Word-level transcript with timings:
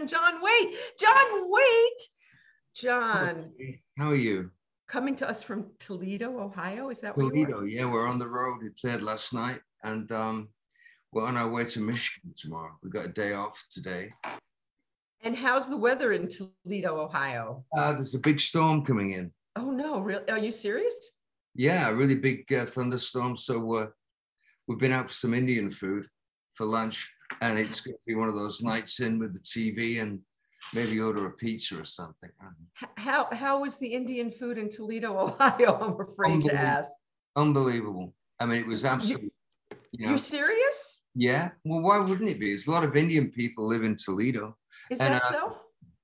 friend 0.00 0.08
John 0.08 0.42
Waite. 0.42 0.74
John 0.98 1.50
Waite. 1.50 2.08
John. 2.74 3.52
How 3.98 4.10
are 4.10 4.14
you? 4.14 4.50
Coming 4.88 5.14
to 5.16 5.28
us 5.28 5.42
from 5.42 5.66
Toledo, 5.78 6.40
Ohio. 6.40 6.90
Is 6.90 7.00
that 7.00 7.14
Toledo? 7.14 7.64
Yeah, 7.64 7.90
we're 7.90 8.08
on 8.08 8.18
the 8.18 8.28
road. 8.28 8.58
We 8.62 8.70
played 8.70 9.02
last 9.02 9.34
night, 9.34 9.60
and 9.84 10.10
um, 10.10 10.48
we're 11.12 11.26
on 11.26 11.36
our 11.36 11.48
way 11.48 11.64
to 11.64 11.80
Michigan 11.80 12.32
tomorrow. 12.36 12.72
We 12.82 12.90
got 12.90 13.06
a 13.06 13.12
day 13.12 13.34
off 13.34 13.62
today. 13.70 14.10
And 15.22 15.36
how's 15.36 15.68
the 15.68 15.76
weather 15.76 16.12
in 16.12 16.28
Toledo, 16.28 17.00
Ohio? 17.00 17.64
Uh, 17.76 17.92
there's 17.92 18.14
a 18.14 18.18
big 18.18 18.40
storm 18.40 18.84
coming 18.84 19.10
in. 19.10 19.30
Oh 19.56 19.70
no! 19.70 20.00
Really? 20.00 20.28
Are 20.30 20.38
you 20.38 20.50
serious? 20.50 20.94
Yeah, 21.54 21.90
a 21.90 21.94
really 21.94 22.14
big 22.14 22.50
uh, 22.52 22.64
thunderstorm. 22.64 23.36
So 23.36 23.74
uh, 23.74 23.86
we've 24.66 24.78
been 24.78 24.92
out 24.92 25.08
for 25.08 25.14
some 25.14 25.34
Indian 25.34 25.68
food 25.68 26.06
for 26.54 26.64
lunch, 26.64 27.12
and 27.40 27.58
it's 27.58 27.80
going 27.80 27.94
to 27.94 28.00
be 28.06 28.14
one 28.14 28.28
of 28.28 28.34
those 28.34 28.62
nights 28.62 29.00
in 29.00 29.18
with 29.18 29.32
the 29.32 29.40
TV 29.40 30.02
and 30.02 30.20
maybe 30.74 31.00
order 31.00 31.26
a 31.26 31.32
pizza 31.32 31.80
or 31.80 31.84
something. 31.84 32.30
How 32.96 33.28
how 33.32 33.60
was 33.60 33.76
the 33.76 33.88
Indian 33.88 34.30
food 34.30 34.58
in 34.58 34.68
Toledo, 34.68 35.18
Ohio? 35.40 35.78
I'm 35.80 36.00
afraid 36.00 36.44
to 36.44 36.54
ask. 36.54 36.90
Unbelievable. 37.36 38.14
I 38.40 38.46
mean, 38.46 38.60
it 38.60 38.66
was 38.66 38.84
absolutely. 38.84 39.32
You, 39.92 40.06
know, 40.06 40.08
You're 40.10 40.18
serious? 40.18 41.02
Yeah. 41.14 41.50
Well, 41.64 41.80
why 41.80 41.98
wouldn't 41.98 42.28
it 42.28 42.38
be? 42.38 42.48
There's 42.48 42.66
a 42.66 42.70
lot 42.70 42.84
of 42.84 42.96
Indian 42.96 43.30
people 43.30 43.66
live 43.68 43.82
in 43.82 43.96
Toledo. 43.96 44.56
Is 44.90 45.00
and, 45.00 45.14
that 45.14 45.22
uh, 45.24 45.30
so? 45.30 45.56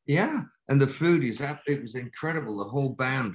Yeah, 0.07 0.43
and 0.69 0.81
the 0.81 0.87
food 0.87 1.25
is 1.25 1.41
it 1.41 1.83
was 1.83 1.95
incredible. 1.95 2.59
The 2.59 2.71
whole 2.71 2.91
band. 2.91 3.35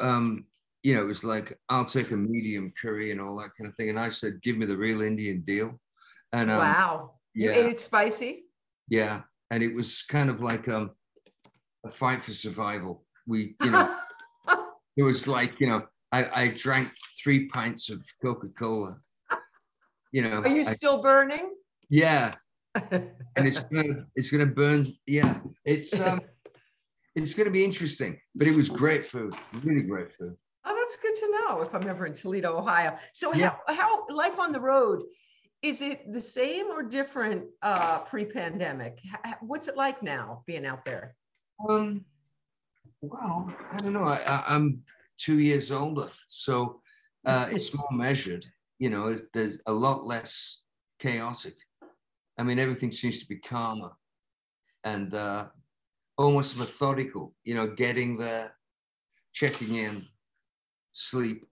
Um, 0.00 0.46
you 0.82 0.94
know, 0.94 1.02
it 1.02 1.06
was 1.06 1.22
like 1.22 1.58
I'll 1.68 1.84
take 1.84 2.10
a 2.10 2.16
medium 2.16 2.72
curry 2.80 3.10
and 3.10 3.20
all 3.20 3.36
that 3.38 3.50
kind 3.56 3.68
of 3.68 3.76
thing. 3.76 3.90
And 3.90 3.98
I 3.98 4.08
said, 4.08 4.42
give 4.42 4.56
me 4.56 4.66
the 4.66 4.76
real 4.76 5.02
Indian 5.02 5.42
deal. 5.42 5.78
And 6.32 6.50
um, 6.50 6.58
wow, 6.58 7.10
yeah. 7.34 7.52
you 7.52 7.52
ate 7.52 7.72
it 7.72 7.80
spicy. 7.80 8.44
Yeah, 8.88 9.22
and 9.50 9.62
it 9.62 9.74
was 9.74 10.02
kind 10.02 10.30
of 10.30 10.40
like 10.40 10.68
um, 10.68 10.92
a 11.84 11.90
fight 11.90 12.22
for 12.22 12.32
survival. 12.32 13.04
We, 13.26 13.54
you 13.62 13.70
know, 13.70 13.96
it 14.96 15.02
was 15.02 15.28
like 15.28 15.60
you 15.60 15.68
know, 15.68 15.82
I, 16.10 16.28
I 16.34 16.48
drank 16.48 16.90
three 17.22 17.48
pints 17.48 17.90
of 17.90 18.02
Coca 18.22 18.48
Cola. 18.58 18.96
You 20.10 20.22
know, 20.22 20.40
are 20.40 20.48
you 20.48 20.60
I, 20.60 20.72
still 20.74 21.02
burning? 21.02 21.54
Yeah, 21.90 22.34
and 22.74 23.10
it's 23.36 23.58
gonna 23.58 24.06
it's 24.14 24.30
gonna 24.30 24.46
burn. 24.46 24.86
Yeah, 25.06 25.38
it's 25.64 25.98
um, 26.00 26.20
it's 27.14 27.34
gonna 27.34 27.50
be 27.50 27.64
interesting. 27.64 28.18
But 28.34 28.46
it 28.46 28.54
was 28.54 28.70
great 28.70 29.04
food, 29.04 29.34
really 29.62 29.82
great 29.82 30.10
food. 30.10 30.34
Oh, 30.64 30.74
that's 30.74 30.96
good 30.96 31.14
to 31.14 31.30
know. 31.30 31.60
If 31.60 31.74
I'm 31.74 31.88
ever 31.88 32.06
in 32.06 32.14
Toledo, 32.14 32.56
Ohio. 32.56 32.96
So 33.12 33.34
yeah. 33.34 33.56
how 33.66 33.74
how 33.74 34.06
life 34.08 34.38
on 34.38 34.52
the 34.52 34.60
road 34.60 35.02
is 35.62 35.80
it 35.80 36.12
the 36.12 36.20
same 36.20 36.66
or 36.66 36.82
different 36.82 37.44
uh, 37.62 38.00
pre-pandemic? 38.00 38.98
What's 39.40 39.68
it 39.68 39.76
like 39.76 40.02
now 40.02 40.42
being 40.46 40.66
out 40.66 40.84
there? 40.84 41.14
Um, 41.68 42.04
well, 43.00 43.52
I 43.70 43.80
don't 43.80 43.92
know. 43.92 44.04
I, 44.04 44.42
am 44.48 44.82
two 45.18 45.38
years 45.38 45.70
older, 45.70 46.08
so 46.26 46.80
uh, 47.24 47.46
it's 47.50 47.74
more 47.76 47.92
measured. 47.92 48.44
You 48.78 48.90
know, 48.90 49.14
there's 49.32 49.60
a 49.66 49.72
lot 49.72 50.04
less 50.04 50.62
chaotic. 50.98 51.54
I 52.38 52.42
mean, 52.42 52.58
everything 52.58 52.90
seems 52.90 53.20
to 53.20 53.26
be 53.26 53.36
calmer 53.36 53.92
and 54.82 55.14
uh, 55.14 55.46
almost 56.18 56.58
methodical. 56.58 57.34
You 57.44 57.54
know, 57.54 57.68
getting 57.68 58.16
there, 58.16 58.54
checking 59.32 59.76
in, 59.76 60.06
sleep. 60.90 61.44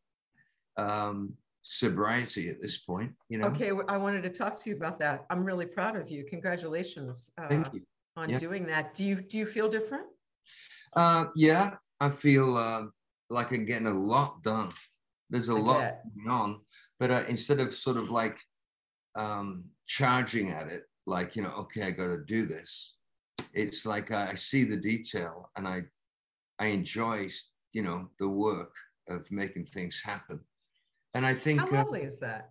Um, 0.77 1.35
sobriety 1.63 2.49
at 2.49 2.61
this 2.61 2.79
point 2.79 3.13
you 3.29 3.39
know? 3.39 3.47
Okay 3.49 3.71
i 3.89 3.97
wanted 3.97 4.23
to 4.23 4.31
talk 4.31 4.61
to 4.63 4.71
you 4.71 4.77
about 4.77 4.99
that. 4.99 5.25
I'm 5.31 5.45
really 5.45 5.67
proud 5.67 5.97
of 5.97 6.11
you. 6.11 6.25
Congratulations 6.25 7.31
uh, 7.39 7.65
you. 7.73 7.83
on 8.17 8.31
yeah. 8.31 8.39
doing 8.39 8.67
that. 8.67 8.95
Do 8.95 9.05
you 9.05 9.17
do 9.17 9.39
you 9.39 9.47
feel 9.47 9.69
different? 9.69 10.05
Uh 10.95 11.27
yeah 11.37 11.75
i 12.01 12.09
feel 12.09 12.57
uh, 12.57 12.85
like 13.29 13.53
i'm 13.53 13.65
getting 13.65 13.87
a 13.87 13.99
lot 14.15 14.43
done. 14.43 14.71
There's 15.29 15.49
a 15.49 15.55
I 15.55 15.59
lot 15.59 15.81
bet. 15.81 16.03
going 16.17 16.29
on 16.29 16.61
but 17.01 17.11
uh, 17.11 17.25
instead 17.29 17.59
of 17.59 17.75
sort 17.75 17.97
of 17.97 18.11
like 18.11 18.39
um 19.17 19.65
charging 19.87 20.53
at 20.53 20.69
it 20.69 20.85
like 21.07 21.35
you 21.35 21.43
know 21.43 21.51
okay 21.51 21.83
i 21.83 21.91
got 21.91 22.07
to 22.07 22.25
do 22.25 22.47
this 22.47 22.95
it's 23.55 23.85
like 23.85 24.13
I, 24.13 24.31
I 24.31 24.35
see 24.35 24.63
the 24.65 24.77
detail 24.77 25.51
and 25.57 25.67
i 25.67 25.83
i 26.61 26.67
enjoy 26.67 27.29
you 27.73 27.83
know 27.83 28.09
the 28.19 28.29
work 28.29 28.73
of 29.09 29.31
making 29.33 29.65
things 29.65 30.01
happen 30.05 30.41
and 31.15 31.27
I 31.27 31.35
think 31.35 31.61
how 31.61 31.69
uh, 31.69 31.73
lovely 31.73 32.03
uh, 32.03 32.07
is 32.07 32.19
that? 32.21 32.51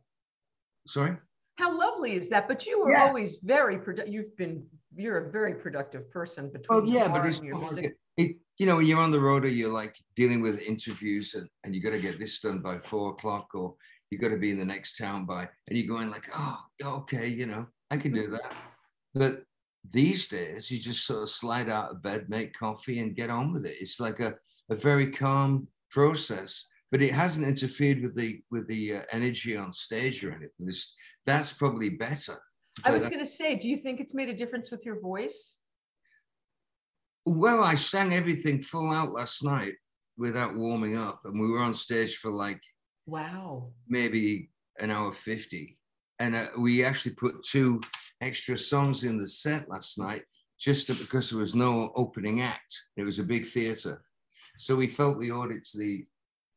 Sorry. 0.88 1.18
How 1.58 1.78
lovely 1.78 2.16
is 2.16 2.30
that? 2.30 2.47
But 2.47 2.66
you 2.66 2.81
were 2.81 2.92
yeah. 2.92 3.03
always 3.03 3.38
very 3.44 3.78
productive. 3.78 4.14
You've 4.14 4.36
been 4.38 4.66
you're 4.96 5.28
a 5.28 5.31
very 5.31 5.53
productive 5.53 6.09
person 6.12 6.50
between. 6.50 6.81
Well, 6.81 6.90
yeah, 6.90 7.08
but 7.12 7.25
it's 7.25 7.40
it, 8.18 8.36
you 8.58 8.66
know, 8.66 8.80
you're 8.80 9.00
on 9.00 9.12
the 9.12 9.19
road 9.19 9.46
or 9.46 9.50
you're 9.50 9.72
like 9.72 9.96
dealing 10.16 10.42
with 10.42 10.62
interviews 10.62 11.36
and, 11.36 11.48
and 11.64 11.74
you 11.74 11.81
got 11.81 11.92
to 11.92 12.00
get 12.00 12.19
this 12.19 12.40
done 12.42 12.59
by 12.59 12.78
four 12.78 13.12
o'clock 13.12 13.48
or 13.53 13.75
you 14.09 14.18
got 14.18 14.30
to 14.30 14.38
be 14.38 14.52
in 14.52 14.58
the 14.58 14.66
next 14.66 14.98
town 14.98 15.25
by, 15.25 15.48
and 15.68 15.78
you're 15.78 15.88
going 15.88 16.09
like, 16.09 16.28
oh, 16.34 16.59
okay, 16.84 17.28
you 17.28 17.46
know, 17.46 17.68
I 17.92 17.98
can 17.98 18.12
do 18.12 18.28
that. 18.31 18.53
But 19.14 19.44
these 19.90 20.28
days, 20.28 20.69
you 20.72 20.80
just 20.80 21.06
sort 21.06 21.24
of 21.24 21.30
slide 21.30 21.69
out 21.69 21.92
of 21.92 22.02
bed, 22.02 22.25
make 22.28 22.58
coffee, 22.58 23.00
and 23.00 23.16
get 23.16 23.30
on 23.30 23.53
with 23.53 23.66
it. 23.66 23.78
It's 23.80 24.00
like 24.00 24.19
a, 24.19 24.36
a 24.69 24.75
very 24.75 25.12
calm 25.12 25.68
process 25.92 26.68
but 26.92 27.02
it 27.02 27.14
hasn't 27.14 27.48
interfered 27.48 28.02
with 28.02 28.16
the 28.16 28.42
with 28.52 28.68
the 28.68 28.96
uh, 28.96 29.02
energy 29.12 29.56
on 29.56 29.72
stage 29.72 30.24
or 30.24 30.32
anything. 30.32 30.50
This, 30.60 30.96
that's 31.26 31.54
probably 31.54 31.90
better. 31.90 32.38
I 32.86 32.92
was 32.92 33.08
going 33.08 33.20
to 33.20 33.26
say, 33.26 33.56
do 33.56 33.68
you 33.68 33.78
think 33.78 34.00
it's 34.00 34.14
made 34.14 34.30
a 34.30 34.34
difference 34.34 34.72
with 34.72 34.86
your 34.86 35.00
voice? 35.02 35.58
Well, 37.26 37.62
I 37.64 37.76
sang 37.76 38.14
everything 38.14 38.62
full 38.62 38.92
out 38.92 39.12
last 39.12 39.44
night 39.44 39.74
without 40.18 40.56
warming 40.56 40.98
up, 40.98 41.22
and 41.26 41.40
we 41.40 41.50
were 41.50 41.60
on 41.60 41.74
stage 41.74 42.16
for 42.18 42.32
like 42.32 42.60
wow, 43.06 43.72
maybe 43.88 44.50
an 44.80 44.92
hour 44.92 45.14
fifty, 45.14 45.78
and 46.20 46.36
uh, 46.36 46.48
we 46.58 46.84
actually 46.84 47.14
put 47.16 47.44
two 47.44 47.82
extra 48.22 48.58
songs 48.58 49.04
in 49.04 49.18
the 49.18 49.28
set 49.28 49.70
last 49.70 50.00
night 50.00 50.24
just 50.60 50.88
to, 50.88 50.94
because 50.94 51.30
there 51.30 51.40
was 51.40 51.56
no 51.56 51.92
opening 51.96 52.42
act. 52.42 52.84
It 52.98 53.04
was 53.04 53.20
a 53.20 53.24
big 53.24 53.46
theater, 53.46 54.02
so 54.58 54.76
we 54.76 54.88
felt 54.88 55.18
we 55.18 55.32
owed 55.32 55.52
it 55.52 55.64
to 55.72 55.78
the 55.78 56.06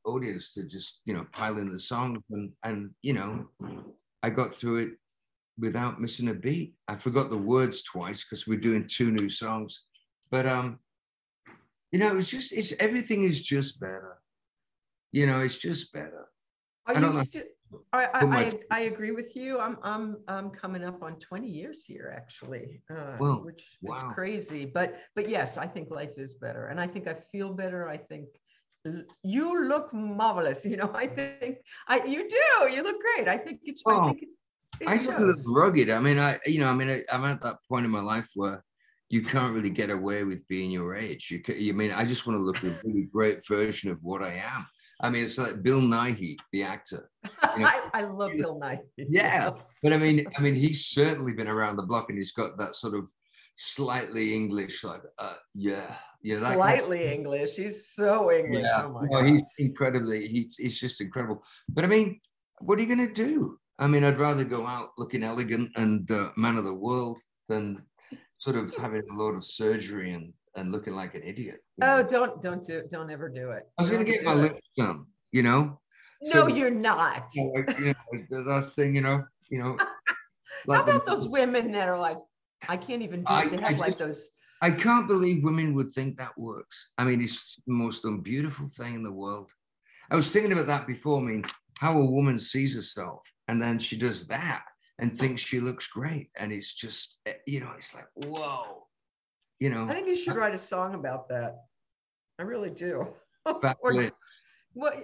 audience 0.05 0.53
to 0.53 0.65
just 0.65 1.01
you 1.05 1.15
know 1.15 1.27
pile 1.33 1.59
in 1.59 1.71
the 1.71 1.79
songs 1.79 2.19
and 2.31 2.51
and 2.65 2.91
you 3.03 3.13
know 3.13 3.49
I 4.23 4.31
got 4.31 4.55
through 4.55 4.79
it 4.79 4.91
without 5.59 6.01
missing 6.01 6.29
a 6.29 6.35
beat. 6.35 6.75
I 6.89 6.97
forgot 6.97 7.31
the 7.31 7.37
words 7.37 7.83
twice 7.83 8.25
because 8.25 8.47
we're 8.47 8.61
doing 8.61 8.87
two 8.87 9.11
new 9.11 9.29
songs, 9.29 9.85
but 10.31 10.47
um, 10.47 10.79
you 11.91 11.99
know, 11.99 12.17
it's 12.17 12.29
just 12.29 12.53
it's 12.53 12.73
everything 12.81 13.25
is 13.25 13.41
just 13.41 13.79
better. 13.79 14.19
You 15.13 15.27
know, 15.27 15.41
it's 15.41 15.59
just 15.59 15.93
better. 15.93 16.29
Are 16.87 16.97
I 16.97 17.01
don't 17.01 17.15
know. 17.15 17.23
St- 17.23 17.45
I, 17.93 18.05
I, 18.05 18.25
I, 18.25 18.61
I, 18.71 18.81
agree 18.81 19.13
with 19.13 19.35
you. 19.35 19.59
I'm 19.59 19.79
I'm 19.83 20.19
I'm 20.29 20.51
coming 20.51 20.85
up 20.85 21.03
on 21.03 21.17
20 21.17 21.49
years 21.49 21.87
here 21.87 22.13
actually, 22.15 22.83
uh, 22.91 23.17
well, 23.19 23.43
which 23.43 23.65
wow. 23.81 23.97
is 23.97 24.03
crazy. 24.13 24.67
But 24.67 25.01
but 25.15 25.27
yes, 25.27 25.57
I 25.57 25.67
think 25.67 25.91
life 25.91 26.19
is 26.19 26.35
better, 26.35 26.67
and 26.67 26.79
I 26.79 26.87
think 26.87 27.07
I 27.07 27.15
feel 27.15 27.53
better. 27.53 27.89
I 27.89 27.97
think 27.97 28.29
you 29.23 29.69
look 29.69 29.93
marvelous. 29.93 30.65
You 30.65 30.77
know, 30.77 30.91
I 30.95 31.07
think 31.07 31.59
I 31.89 32.05
you 32.05 32.29
do. 32.29 32.71
You 32.71 32.83
look 32.83 32.97
great. 33.01 33.29
I 33.29 33.39
think 33.39 33.61
it's. 33.65 33.83
Oh, 33.87 34.01
I 34.01 34.07
think 34.09 34.23
it, 34.23 34.29
it 34.81 34.89
I 34.89 35.19
look 35.19 35.39
rugged. 35.47 35.91
I 35.91 36.01
mean, 36.01 36.19
I 36.19 36.39
you 36.47 36.61
know, 36.61 36.69
I 36.69 36.75
mean, 36.75 36.91
I, 36.91 37.01
I'm 37.13 37.25
at 37.25 37.43
that 37.43 37.57
point 37.69 37.85
in 37.85 37.91
my 37.91 38.01
life 38.01 38.31
where 38.35 38.65
you 39.09 39.23
can't 39.23 39.55
really 39.55 39.71
get 39.71 39.91
away 39.91 40.25
with 40.25 40.47
being 40.49 40.71
your 40.71 40.95
age. 40.95 41.31
You, 41.31 41.41
can, 41.41 41.61
you 41.61 41.75
mean 41.75 41.93
I 41.93 42.05
just 42.05 42.27
want 42.27 42.39
to 42.39 42.43
look 42.43 42.63
a 42.65 42.81
really 42.83 43.09
great 43.13 43.47
version 43.47 43.91
of 43.91 43.99
what 44.03 44.23
I 44.23 44.35
am. 44.35 44.67
I 45.03 45.11
mean, 45.11 45.25
it's 45.25 45.37
like 45.37 45.63
Bill 45.63 45.81
Nighy, 45.81 46.37
the 46.53 46.63
actor. 46.63 47.11
You 47.25 47.59
know, 47.59 47.67
I, 47.67 47.91
I, 47.93 48.03
love 48.05 48.31
Bill 48.37 48.59
Nighy. 48.59 48.81
Yeah, 48.97 49.51
but 49.83 49.93
I 49.93 49.99
mean, 49.99 50.25
I 50.37 50.41
mean, 50.41 50.55
he's 50.55 50.87
certainly 50.87 51.33
been 51.33 51.49
around 51.49 51.77
the 51.77 51.87
block, 51.87 52.09
and 52.09 52.17
he's 52.17 52.33
got 52.33 52.57
that 52.59 52.75
sort 52.75 52.95
of 52.95 53.11
slightly 53.55 54.35
English, 54.35 54.85
like 54.85 55.03
uh, 55.19 55.35
yeah, 55.55 55.95
yeah, 56.23 56.53
slightly 56.53 56.99
kind 56.99 57.09
of, 57.09 57.13
English. 57.13 57.57
He's 57.57 57.89
so 57.89 58.33
English. 58.33 58.65
Yeah, 58.65 58.83
oh 58.85 59.01
no, 59.01 59.25
he's 59.25 59.43
incredibly. 59.59 60.29
He's 60.29 60.57
he's 60.57 60.79
just 60.79 61.01
incredible. 61.01 61.43
But 61.69 61.85
I 61.85 61.87
mean, 61.89 62.21
what 62.61 62.79
are 62.79 62.83
you 62.83 62.95
going 62.95 63.07
to 63.07 63.13
do? 63.13 63.59
I 63.79 63.87
mean, 63.87 64.05
I'd 64.05 64.19
rather 64.19 64.45
go 64.45 64.67
out 64.67 64.91
looking 64.99 65.23
elegant 65.23 65.71
and 65.77 66.11
uh, 66.11 66.31
man 66.37 66.57
of 66.57 66.65
the 66.65 66.75
world 66.75 67.19
than 67.49 67.79
sort 68.39 68.57
of 68.57 68.75
having 68.77 69.03
a 69.11 69.15
lot 69.15 69.35
of 69.35 69.45
surgery 69.45 70.13
and 70.13 70.33
and 70.57 70.71
looking 70.71 70.95
like 70.95 71.15
an 71.15 71.23
idiot. 71.25 71.61
Oh, 71.81 71.99
know? 71.99 72.03
don't 72.03 72.43
don't 72.43 72.65
do 72.65 72.83
don't 72.91 73.11
ever 73.11 73.29
do 73.29 73.51
it. 73.51 73.65
I 73.79 73.83
was 73.83 73.91
going 73.91 74.05
to 74.05 74.11
get 74.11 74.25
my 74.25 74.35
lips 74.35 74.61
done. 74.77 75.07
You 75.33 75.43
know. 75.43 75.79
No, 76.25 76.31
so, 76.31 76.47
you're 76.47 76.71
not. 76.71 77.31
You 77.35 77.45
know, 77.45 77.65
like, 77.67 77.79
you 77.81 77.95
know, 78.31 78.45
that 78.45 78.73
thing, 78.73 78.95
you 78.95 79.01
know, 79.01 79.25
you 79.49 79.63
know. 79.63 79.77
Like 80.65 80.77
How 80.77 80.85
about 80.85 81.07
the, 81.07 81.17
those 81.17 81.27
women 81.27 81.73
that 81.73 81.89
are 81.89 81.99
like 81.99 82.19
I 82.69 82.77
can't 82.77 83.03
even 83.03 83.25
do 83.25 83.35
it. 83.35 83.51
They 83.51 83.57
have 83.63 83.75
I 83.75 83.79
like 83.79 83.99
those. 83.99 84.29
I 84.61 84.71
can't 84.71 85.09
believe 85.09 85.43
women 85.43 85.75
would 85.75 85.91
think 85.91 86.17
that 86.17 86.39
works. 86.39 86.91
I 86.97 87.05
mean, 87.05 87.21
it's 87.21 87.57
the 87.67 87.73
most 87.73 88.05
unbeautiful 88.05 88.69
thing 88.69 88.95
in 88.95 89.03
the 89.03 89.13
world. 89.13 89.51
I 90.11 90.17
was 90.17 90.33
thinking 90.33 90.53
about 90.53 90.69
that 90.69 90.87
before. 90.87 91.19
I 91.21 91.25
mean, 91.25 91.45
how 91.79 91.99
a 91.99 92.05
woman 92.05 92.39
sees 92.39 92.77
herself 92.77 93.29
and 93.49 93.61
then 93.61 93.81
she 93.81 93.97
does 93.97 94.29
that 94.29 94.63
and 95.01 95.19
thinks 95.19 95.43
she 95.43 95.59
looks 95.59 95.89
great. 95.89 96.31
And 96.37 96.53
it's 96.53 96.73
just, 96.73 97.19
eh, 97.27 97.33
you 97.47 97.59
know, 97.59 97.73
it's 97.77 97.93
like, 97.93 98.07
whoa. 98.15 98.87
you 99.59 99.69
know. 99.69 99.89
I 99.89 99.95
think 99.95 100.07
you 100.07 100.15
should 100.15 100.37
write 100.37 100.55
a 100.55 100.59
song 100.59 100.95
about 100.95 101.29
that. 101.31 101.57
I 102.39 102.45
really 102.45 102.71
do. 102.71 103.09
Fat 103.63 103.79
or, 103.81 103.93
lip. 103.93 104.15
What? 104.75 104.97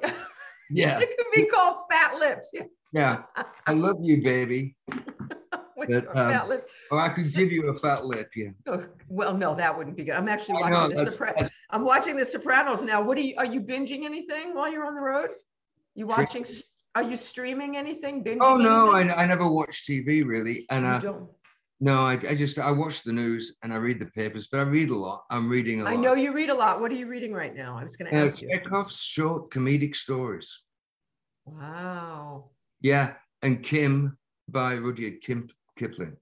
Yeah. 0.71 0.99
it 1.03 1.17
could 1.17 1.27
be 1.35 1.47
called 1.47 1.83
Fat 1.91 2.19
Lips. 2.19 2.51
Yeah. 2.53 2.63
Yeah. 2.93 3.23
I 3.67 3.73
love 3.73 3.97
you, 4.01 4.23
baby. 4.23 4.77
but, 5.89 6.17
um, 6.17 6.61
or 6.91 7.01
I 7.01 7.09
could 7.11 7.25
give 7.33 7.51
you 7.51 7.69
a 7.69 7.79
fat 7.79 8.05
lip, 8.05 8.31
yeah. 8.37 8.51
Oh, 8.67 8.85
well, 9.09 9.37
no, 9.37 9.55
that 9.55 9.77
wouldn't 9.77 9.97
be 9.97 10.05
good. 10.05 10.15
I'm 10.15 10.29
actually 10.29 10.55
watching 10.55 10.95
know, 10.95 11.05
the 11.05 11.11
Sopranos. 11.11 11.51
I'm 11.71 11.85
watching 11.85 12.17
the 12.17 12.25
Sopranos 12.25 12.83
now. 12.83 13.03
What 13.03 13.19
are 13.19 13.23
you? 13.23 13.35
Are 13.39 13.47
you 13.47 13.61
binging 13.61 14.05
anything 14.05 14.55
while 14.55 14.71
you're 14.71 14.87
on 14.87 14.95
the 14.95 15.01
road? 15.01 15.31
You 15.95 16.07
watching? 16.07 16.47
Are 16.95 17.03
you 17.03 17.17
streaming 17.17 17.77
anything? 17.77 18.25
Binging 18.25 18.39
oh 18.41 18.57
no, 18.57 18.93
I, 18.93 19.03
I 19.23 19.27
never 19.27 19.49
watch 19.49 19.85
TV 19.89 20.25
really, 20.25 20.67
and 20.71 20.87
uh, 20.87 21.01
no, 21.81 22.07
I, 22.07 22.13
I 22.13 22.35
just 22.35 22.59
I 22.59 22.73
watch 22.73 23.03
the 23.03 23.13
news 23.13 23.57
and 23.63 23.73
I 23.73 23.77
read 23.77 24.01
the 24.01 24.07
papers, 24.07 24.49
but 24.49 24.61
I 24.61 24.65
read 24.65 24.91
a 24.91 24.97
lot. 24.97 25.25
I'm 25.31 25.49
reading 25.49 25.81
a 25.81 25.85
lot. 25.85 25.93
I 25.93 25.97
know 25.97 26.15
you 26.15 26.33
read 26.33 26.51
a 26.51 26.55
lot. 26.55 26.81
What 26.81 26.91
are 26.91 26.97
you 26.97 27.07
reading 27.07 27.33
right 27.33 27.55
now? 27.55 27.79
I 27.79 27.85
was 27.85 27.97
going 27.97 28.11
to 28.11 28.17
uh, 28.17 28.27
ask 28.27 28.43
you. 28.43 28.49
Chekhov's 28.49 29.01
short 29.01 29.51
comedic 29.51 29.95
stories. 29.95 30.61
Wow. 31.47 32.51
Yeah, 32.81 33.15
and 33.43 33.63
Kim 33.63 34.19
by 34.49 34.75
Rudyard 34.75 35.21
Kim, 35.21 35.49
Kipling. 35.79 36.17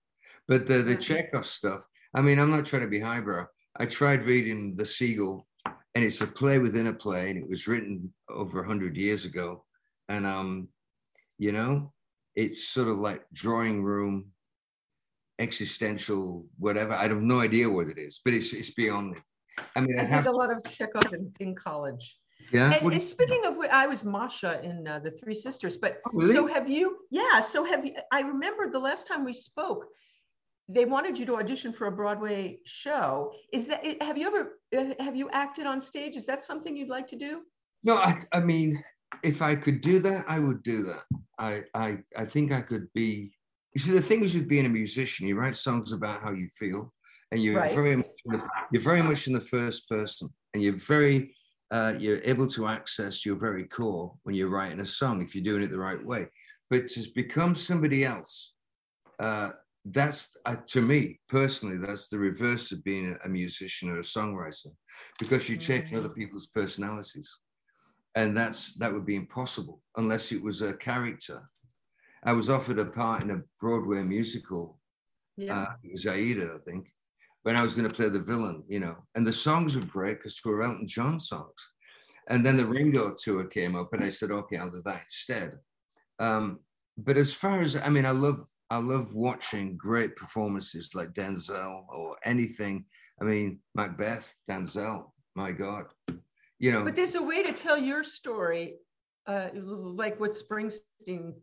But 0.48 0.66
the 0.66 0.78
the 0.78 0.96
Chekhov 0.96 1.46
stuff. 1.46 1.86
I 2.14 2.20
mean, 2.20 2.38
I'm 2.38 2.50
not 2.50 2.66
trying 2.66 2.82
to 2.82 2.88
be 2.88 3.00
highbrow. 3.00 3.46
I 3.78 3.86
tried 3.86 4.22
reading 4.22 4.76
The 4.76 4.86
Seagull, 4.86 5.46
and 5.94 6.04
it's 6.04 6.20
a 6.20 6.26
play 6.26 6.58
within 6.58 6.86
a 6.86 6.92
play, 6.92 7.30
and 7.30 7.38
it 7.38 7.48
was 7.48 7.66
written 7.66 8.12
over 8.28 8.62
hundred 8.62 8.96
years 8.96 9.24
ago. 9.24 9.64
And 10.08 10.26
um, 10.26 10.68
you 11.38 11.52
know, 11.52 11.92
it's 12.34 12.68
sort 12.68 12.88
of 12.88 12.98
like 12.98 13.24
drawing 13.32 13.82
room 13.82 14.32
existential 15.38 16.46
whatever. 16.58 16.94
I 16.94 17.08
have 17.08 17.22
no 17.22 17.40
idea 17.40 17.68
what 17.68 17.88
it 17.88 17.98
is, 17.98 18.20
but 18.24 18.34
it's 18.34 18.52
it's 18.52 18.70
beyond 18.70 19.16
it. 19.16 19.22
I 19.74 19.80
mean, 19.80 19.98
I, 19.98 20.02
I 20.02 20.20
did 20.20 20.26
a 20.26 20.32
lot 20.32 20.50
of 20.50 20.62
Chekhov 20.70 21.12
in, 21.12 21.32
in 21.40 21.54
college. 21.54 22.18
Yeah. 22.52 22.72
And, 22.72 22.93
and 22.93 23.02
speaking 23.02 23.44
of, 23.46 23.58
I 23.70 23.87
was 23.87 24.04
Masha 24.04 24.60
in 24.62 24.87
uh, 24.87 24.98
the 24.98 25.10
Three 25.10 25.34
Sisters, 25.34 25.76
but 25.76 26.00
oh, 26.06 26.10
really? 26.12 26.34
so 26.34 26.46
have 26.46 26.69
you? 26.69 26.98
Yeah. 27.10 27.40
So 27.40 27.64
have 27.64 27.84
you? 27.84 27.94
I 28.12 28.20
remember 28.20 28.70
the 28.70 28.78
last 28.78 29.06
time 29.06 29.25
we 29.25 29.32
spoke, 29.32 29.87
they 30.69 30.84
wanted 30.84 31.19
you 31.19 31.26
to 31.26 31.37
audition 31.37 31.72
for 31.72 31.87
a 31.87 31.93
Broadway 31.93 32.58
show. 32.64 33.32
Is 33.52 33.66
that? 33.69 34.02
Have 34.02 34.16
you 34.16 34.26
ever? 34.26 34.58
Uh, 34.76 35.02
have 35.02 35.16
you 35.16 35.28
acted 35.31 35.66
on 35.66 35.81
stage? 35.81 36.16
Is 36.16 36.26
that 36.26 36.44
something 36.44 36.76
you'd 36.76 36.88
like 36.88 37.08
to 37.08 37.16
do? 37.16 37.43
No, 37.84 37.96
I, 37.96 38.16
I 38.32 38.40
mean, 38.40 38.82
if 39.22 39.42
I 39.42 39.54
could 39.54 39.81
do 39.81 39.99
that, 40.00 40.25
I 40.28 40.38
would 40.38 40.62
do 40.62 40.82
that. 40.84 41.02
I, 41.38 41.60
I, 41.75 41.99
I 42.16 42.25
think 42.25 42.52
I 42.52 42.62
could 42.62 42.88
be 42.94 43.32
you 43.76 43.81
see, 43.81 43.92
the 43.92 44.00
thing 44.00 44.25
is 44.25 44.34
with 44.34 44.49
being 44.49 44.64
a 44.64 44.70
musician, 44.70 45.26
you 45.26 45.37
write 45.37 45.54
songs 45.54 45.92
about 45.92 46.22
how 46.22 46.32
you 46.32 46.49
feel, 46.49 46.94
and 47.31 47.42
you're 47.42 47.60
right. 47.60 47.75
very 47.75 48.02
you're 48.72 48.81
very 48.81 49.02
much 49.02 49.26
in 49.26 49.34
the 49.34 49.40
first 49.40 49.87
person, 49.87 50.31
and 50.54 50.62
you're 50.62 50.72
very 50.72 51.35
uh, 51.70 51.94
you're 51.98 52.20
able 52.24 52.46
to 52.46 52.66
access 52.66 53.26
your 53.26 53.36
very 53.36 53.66
core 53.66 54.14
when 54.22 54.34
you're 54.34 54.50
writing 54.50 54.80
a 54.80 54.86
song 54.86 55.20
if 55.20 55.34
you're 55.34 55.44
doing 55.44 55.62
it 55.62 55.70
the 55.70 55.78
right 55.78 56.04
way. 56.04 56.26
But 56.70 56.88
to 56.88 57.06
become 57.14 57.54
somebody 57.54 58.04
else, 58.04 58.54
uh, 59.20 59.50
that's 59.84 60.36
uh, 60.46 60.56
to 60.68 60.82
me 60.82 61.20
personally, 61.28 61.76
that's 61.78 62.08
the 62.08 62.18
reverse 62.18 62.72
of 62.72 62.82
being 62.82 63.16
a, 63.24 63.28
musician 63.28 63.88
or 63.88 63.98
a 63.98 64.02
songwriter, 64.02 64.72
because 65.18 65.48
you 65.48 65.56
take 65.56 65.86
mm-hmm. 65.86 65.96
other 65.96 66.08
people's 66.08 66.48
personalities, 66.48 67.38
and 68.16 68.36
that's 68.36 68.74
that 68.78 68.92
would 68.92 69.06
be 69.06 69.14
impossible 69.14 69.80
unless 69.96 70.32
it 70.32 70.42
was 70.42 70.60
a 70.60 70.76
character 70.76 71.48
I 72.26 72.32
was 72.32 72.50
offered 72.50 72.80
a 72.80 72.84
part 72.84 73.22
in 73.22 73.30
a 73.30 73.42
Broadway 73.60 74.02
musical. 74.02 74.80
Yeah. 75.36 75.60
Uh, 75.60 75.72
it 75.84 75.92
was 75.92 76.06
Aida, 76.06 76.56
I 76.56 76.70
think, 76.70 76.88
when 77.46 77.54
I 77.54 77.62
was 77.62 77.76
going 77.76 77.88
to 77.88 77.94
play 77.94 78.08
the 78.08 78.19
villain, 78.19 78.64
you 78.66 78.81
know. 78.81 78.96
And 79.14 79.25
the 79.25 79.32
songs 79.32 79.76
were 79.76 79.84
great 79.84 80.19
because 80.19 80.40
they 80.44 80.50
were 80.50 80.64
Elton 80.64 80.88
John 80.88 81.20
songs. 81.20 81.70
And 82.28 82.44
then 82.44 82.56
the 82.56 82.66
Ringo 82.66 83.14
tour 83.16 83.44
came 83.44 83.76
up, 83.76 83.93
and 83.93 84.02
I 84.02 84.08
said, 84.08 84.32
okay, 84.32 84.56
I'll 84.56 84.69
do 84.69 84.82
that 84.84 85.02
instead. 85.04 85.52
Um, 86.19 86.58
but 86.98 87.16
as 87.16 87.32
far 87.32 87.60
as 87.60 87.81
I 87.81 87.88
mean, 87.88 88.04
I 88.04 88.10
love 88.10 88.40
I 88.69 88.78
love 88.78 89.14
watching 89.14 89.76
great 89.76 90.16
performances 90.16 90.90
like 90.93 91.12
Denzel 91.12 91.84
or 91.88 92.16
anything. 92.25 92.84
I 93.22 93.25
mean, 93.25 93.60
Macbeth, 93.76 94.34
Denzel, 94.50 95.12
my 95.37 95.52
God, 95.52 95.84
you 96.58 96.72
know. 96.72 96.82
But 96.82 96.96
there's 96.96 97.14
a 97.14 97.22
way 97.22 97.44
to 97.44 97.52
tell 97.52 97.78
your 97.78 98.02
story, 98.02 98.75
uh, 99.28 99.50
like 99.54 100.19
what 100.19 100.32
Springsteen 100.32 101.34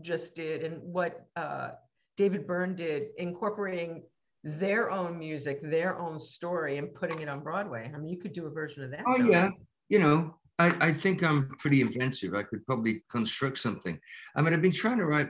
just 0.00 0.34
did 0.34 0.64
and 0.64 0.80
what 0.82 1.26
uh, 1.36 1.72
David 2.16 2.46
Byrne 2.46 2.76
did, 2.76 3.08
incorporating 3.18 4.04
their 4.42 4.90
own 4.90 5.18
music, 5.18 5.60
their 5.62 5.98
own 5.98 6.18
story, 6.18 6.78
and 6.78 6.94
putting 6.94 7.20
it 7.20 7.28
on 7.28 7.40
Broadway. 7.40 7.90
I 7.94 7.98
mean, 7.98 8.08
you 8.08 8.18
could 8.18 8.32
do 8.32 8.46
a 8.46 8.50
version 8.50 8.82
of 8.82 8.90
that. 8.90 9.02
Oh 9.06 9.18
yeah, 9.18 9.50
you 9.88 9.98
know, 9.98 10.36
I, 10.58 10.74
I 10.80 10.92
think 10.92 11.22
I'm 11.22 11.48
pretty 11.58 11.80
inventive. 11.80 12.34
I 12.34 12.42
could 12.42 12.64
probably 12.66 13.02
construct 13.10 13.58
something. 13.58 13.98
I 14.34 14.42
mean, 14.42 14.54
I've 14.54 14.62
been 14.62 14.72
trying 14.72 14.98
to 14.98 15.06
write. 15.06 15.28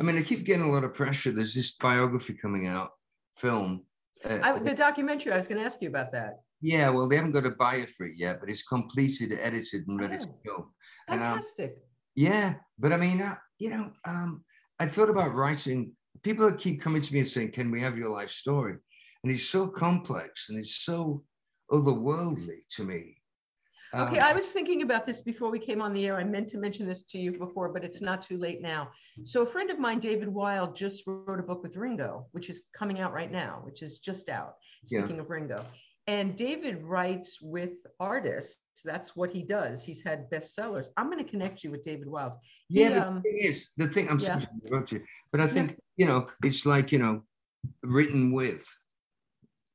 I 0.00 0.02
mean, 0.04 0.16
I 0.16 0.22
keep 0.22 0.44
getting 0.44 0.64
a 0.64 0.70
lot 0.70 0.84
of 0.84 0.94
pressure. 0.94 1.32
There's 1.32 1.54
this 1.54 1.72
biography 1.72 2.34
coming 2.34 2.68
out, 2.68 2.90
film. 3.34 3.84
Uh, 4.24 4.38
I, 4.42 4.58
the 4.58 4.74
documentary. 4.74 5.32
I 5.32 5.36
was 5.36 5.48
going 5.48 5.60
to 5.60 5.64
ask 5.64 5.82
you 5.82 5.88
about 5.88 6.12
that. 6.12 6.40
Yeah, 6.60 6.88
well, 6.90 7.08
they 7.08 7.16
haven't 7.16 7.32
got 7.32 7.46
a 7.46 7.50
buyer 7.50 7.86
for 7.86 8.06
it 8.06 8.14
yet, 8.16 8.40
but 8.40 8.50
it's 8.50 8.64
completed, 8.64 9.32
edited, 9.40 9.86
and 9.86 10.00
ready 10.00 10.16
oh, 10.16 10.20
to 10.20 10.28
go. 10.44 10.70
Fantastic. 11.06 11.64
And, 11.64 11.70
um, 11.70 11.82
yeah, 12.16 12.54
but 12.78 12.92
I 12.92 12.96
mean, 12.96 13.22
uh, 13.22 13.36
you 13.60 13.70
know, 13.70 13.92
um, 14.04 14.44
I 14.80 14.86
thought 14.86 15.10
about 15.10 15.34
writing. 15.34 15.92
People 16.22 16.50
that 16.50 16.58
keep 16.58 16.80
coming 16.80 17.02
to 17.02 17.12
me 17.12 17.20
and 17.20 17.28
saying, 17.28 17.52
"Can 17.52 17.70
we 17.70 17.80
have 17.80 17.96
your 17.96 18.10
life 18.10 18.30
story?" 18.30 18.76
And 19.22 19.32
it's 19.32 19.48
so 19.48 19.66
complex 19.68 20.48
and 20.48 20.58
it's 20.58 20.84
so 20.84 21.24
otherworldly 21.70 22.66
to 22.76 22.84
me. 22.84 23.18
Okay, 23.94 24.18
um, 24.18 24.24
I 24.24 24.32
was 24.34 24.46
thinking 24.52 24.82
about 24.82 25.06
this 25.06 25.22
before 25.22 25.50
we 25.50 25.58
came 25.58 25.80
on 25.80 25.94
the 25.94 26.06
air. 26.06 26.16
I 26.16 26.24
meant 26.24 26.48
to 26.48 26.58
mention 26.58 26.86
this 26.86 27.04
to 27.04 27.18
you 27.18 27.32
before, 27.38 27.70
but 27.70 27.84
it's 27.84 28.02
not 28.02 28.20
too 28.20 28.36
late 28.36 28.60
now. 28.60 28.90
So, 29.24 29.42
a 29.42 29.46
friend 29.46 29.70
of 29.70 29.78
mine, 29.78 29.98
David 29.98 30.28
Wild, 30.28 30.76
just 30.76 31.04
wrote 31.06 31.40
a 31.40 31.42
book 31.42 31.62
with 31.62 31.76
Ringo, 31.76 32.26
which 32.32 32.50
is 32.50 32.62
coming 32.74 33.00
out 33.00 33.14
right 33.14 33.32
now, 33.32 33.60
which 33.64 33.82
is 33.82 33.98
just 33.98 34.28
out. 34.28 34.56
Speaking 34.84 35.16
yeah. 35.16 35.22
of 35.22 35.30
Ringo, 35.30 35.64
and 36.08 36.34
David 36.34 36.82
writes 36.82 37.38
with 37.42 37.86
artists. 38.00 38.80
That's 38.82 39.14
what 39.14 39.30
he 39.30 39.42
does. 39.42 39.84
He's 39.84 40.02
had 40.02 40.30
bestsellers. 40.30 40.88
I'm 40.96 41.10
going 41.10 41.22
to 41.22 41.30
connect 41.30 41.62
you 41.62 41.70
with 41.70 41.82
David 41.82 42.08
Wild. 42.08 42.32
Yeah, 42.70 42.88
he, 42.88 42.94
the 42.94 43.06
um, 43.06 43.22
thing 43.22 43.36
is, 43.36 43.68
the 43.76 43.88
thing, 43.88 44.08
I'm 44.08 44.18
yeah. 44.18 44.26
sorry 44.26 44.40
to 44.40 44.48
interrupt 44.64 44.92
you, 44.92 45.02
but 45.30 45.42
I 45.42 45.46
think, 45.46 45.72
yeah. 45.72 45.76
you 45.98 46.06
know, 46.06 46.26
it's 46.42 46.64
like, 46.64 46.92
you 46.92 46.98
know, 46.98 47.24
written 47.82 48.32
with. 48.32 48.66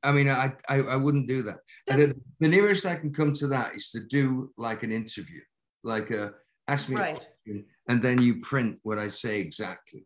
I 0.01 0.11
mean, 0.11 0.27
I, 0.27 0.53
I, 0.67 0.79
I 0.79 0.95
wouldn't 0.95 1.27
do 1.27 1.43
that. 1.43 1.59
The, 1.85 2.15
the, 2.39 2.49
nearest 2.49 2.85
I 2.87 2.95
can 2.95 3.13
come 3.13 3.33
to 3.33 3.47
that 3.47 3.75
is 3.75 3.91
to 3.91 3.99
do 3.99 4.51
like 4.57 4.81
an 4.81 4.91
interview, 4.91 5.39
like 5.83 6.09
a, 6.09 6.31
ask 6.67 6.89
me 6.89 6.95
right. 6.95 7.15
a 7.15 7.21
question, 7.21 7.65
and 7.87 8.01
then 8.01 8.19
you 8.19 8.41
print 8.41 8.79
what 8.81 8.97
I 8.97 9.07
say 9.07 9.39
exactly. 9.39 10.05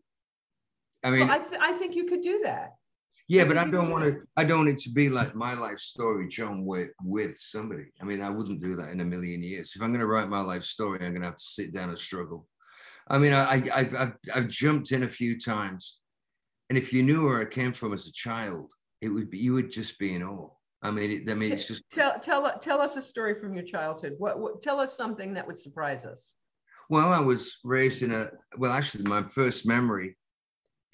I 1.06 1.12
mean, 1.12 1.28
well, 1.28 1.32
I, 1.32 1.40
th- 1.40 1.62
I 1.62 1.72
think 1.72 1.96
you 1.96 2.06
could 2.06 2.22
do 2.22 2.42
that. 2.44 2.74
Yeah, 3.30 3.44
but 3.44 3.58
I 3.58 3.70
don't 3.70 3.90
want 3.90 4.06
to. 4.06 4.22
I 4.38 4.46
don't 4.46 4.60
want 4.60 4.70
it 4.70 4.78
to 4.84 4.90
be 4.90 5.10
like 5.10 5.36
my 5.36 5.54
life 5.54 5.80
story, 5.80 6.30
John, 6.30 6.66
with 6.66 6.92
with 7.04 7.36
somebody. 7.38 7.86
I 8.02 8.06
mean, 8.06 8.22
I 8.22 8.30
wouldn't 8.30 8.62
do 8.62 8.76
that 8.76 8.92
in 8.92 9.02
a 9.02 9.06
million 9.06 9.42
years. 9.42 9.74
If 9.76 9.82
I'm 9.82 9.90
going 9.90 10.00
to 10.00 10.08
write 10.08 10.30
my 10.30 10.40
life 10.40 10.64
story, 10.64 11.00
I'm 11.02 11.12
going 11.12 11.22
to 11.22 11.28
have 11.28 11.36
to 11.36 11.44
sit 11.44 11.74
down 11.74 11.90
and 11.90 12.00
struggle. 12.00 12.48
I 13.10 13.18
mean, 13.18 13.34
I, 13.34 13.64
I 13.74 13.84
have 13.84 13.96
I've, 13.96 14.14
I've 14.34 14.48
jumped 14.48 14.94
in 14.94 15.04
a 15.04 15.10
few 15.10 15.38
times, 15.38 16.00
and 16.70 16.78
if 16.78 16.94
you 16.94 17.04
knew 17.04 17.26
where 17.26 17.42
I 17.42 17.46
came 17.46 17.74
from 17.74 17.94
as 17.94 18.08
a 18.08 18.14
child, 18.14 18.72
it 19.02 19.10
would 19.10 19.30
be 19.30 19.40
you 19.40 19.54
would 19.54 19.72
just 19.72 20.00
be 20.00 20.16
in 20.16 20.24
awe. 20.24 20.50
I 20.82 20.92
mean, 20.92 21.12
it, 21.12 21.30
I 21.30 21.34
mean, 21.34 21.52
it's 21.52 21.68
just 21.68 21.84
tell 21.92 22.18
tell 22.20 22.58
tell 22.60 22.80
us 22.80 22.96
a 22.96 23.02
story 23.02 23.38
from 23.42 23.54
your 23.54 23.66
childhood. 23.66 24.14
What, 24.20 24.40
what 24.40 24.62
tell 24.62 24.80
us 24.80 24.96
something 24.96 25.34
that 25.34 25.46
would 25.46 25.60
surprise 25.60 26.06
us. 26.06 26.34
Well, 26.90 27.12
I 27.12 27.20
was 27.20 27.58
raised 27.66 28.04
in 28.04 28.14
a 28.14 28.30
well, 28.58 28.72
actually, 28.72 29.04
my 29.04 29.24
first 29.24 29.68
memory 29.68 30.16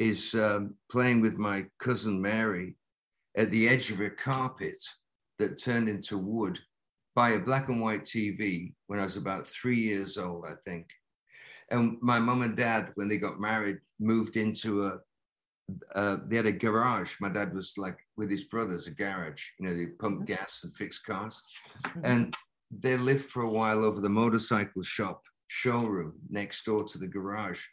is 0.03 0.36
um, 0.36 0.75
playing 0.91 1.22
with 1.22 1.38
my 1.38 1.65
cousin 1.79 2.22
Mary 2.22 2.75
at 3.38 3.50
the 3.51 3.69
edge 3.69 3.89
of 3.89 4.01
a 4.01 4.10
carpet 4.10 4.77
that 5.39 5.57
turned 5.57 5.88
into 5.88 6.17
wood 6.17 6.60
by 7.15 7.31
a 7.31 7.39
black 7.39 7.69
and 7.69 7.81
white 7.81 8.03
TV 8.03 8.74
when 8.88 9.00
I 9.00 9.05
was 9.05 9.17
about 9.17 9.48
three 9.48 9.79
years 9.79 10.17
old, 10.17 10.45
I 10.45 10.55
think. 10.65 10.88
And 11.72 11.98
my 12.01 12.19
mom 12.19 12.41
and 12.41 12.57
dad, 12.57 12.91
when 12.95 13.07
they 13.07 13.17
got 13.17 13.39
married, 13.39 13.77
moved 14.00 14.36
into 14.36 14.86
a, 14.88 15.00
uh, 15.95 16.17
they 16.27 16.36
had 16.36 16.48
a 16.48 16.51
garage. 16.51 17.15
My 17.22 17.29
dad 17.29 17.53
was 17.53 17.77
like 17.77 17.98
with 18.17 18.29
his 18.29 18.43
brothers, 18.43 18.88
a 18.88 18.91
garage, 18.91 19.43
you 19.57 19.65
know, 19.65 19.74
they 19.74 19.88
pump 19.88 20.17
mm-hmm. 20.17 20.25
gas 20.25 20.62
and 20.63 20.74
fix 20.74 21.00
cars. 21.00 21.41
Mm-hmm. 21.86 22.01
And 22.03 22.36
they 22.72 22.98
lived 22.98 23.29
for 23.29 23.43
a 23.43 23.50
while 23.50 23.86
over 23.86 24.01
the 24.01 24.10
motorcycle 24.10 24.83
shop 24.83 25.22
showroom 25.48 26.13
next 26.29 26.65
door 26.65 26.83
to 26.83 26.98
the 26.98 27.07
garage 27.07 27.63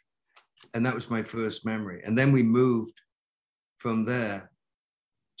and 0.73 0.85
that 0.85 0.95
was 0.95 1.09
my 1.09 1.21
first 1.21 1.65
memory. 1.65 2.01
And 2.05 2.17
then 2.17 2.31
we 2.31 2.43
moved 2.43 3.01
from 3.77 4.05
there 4.05 4.51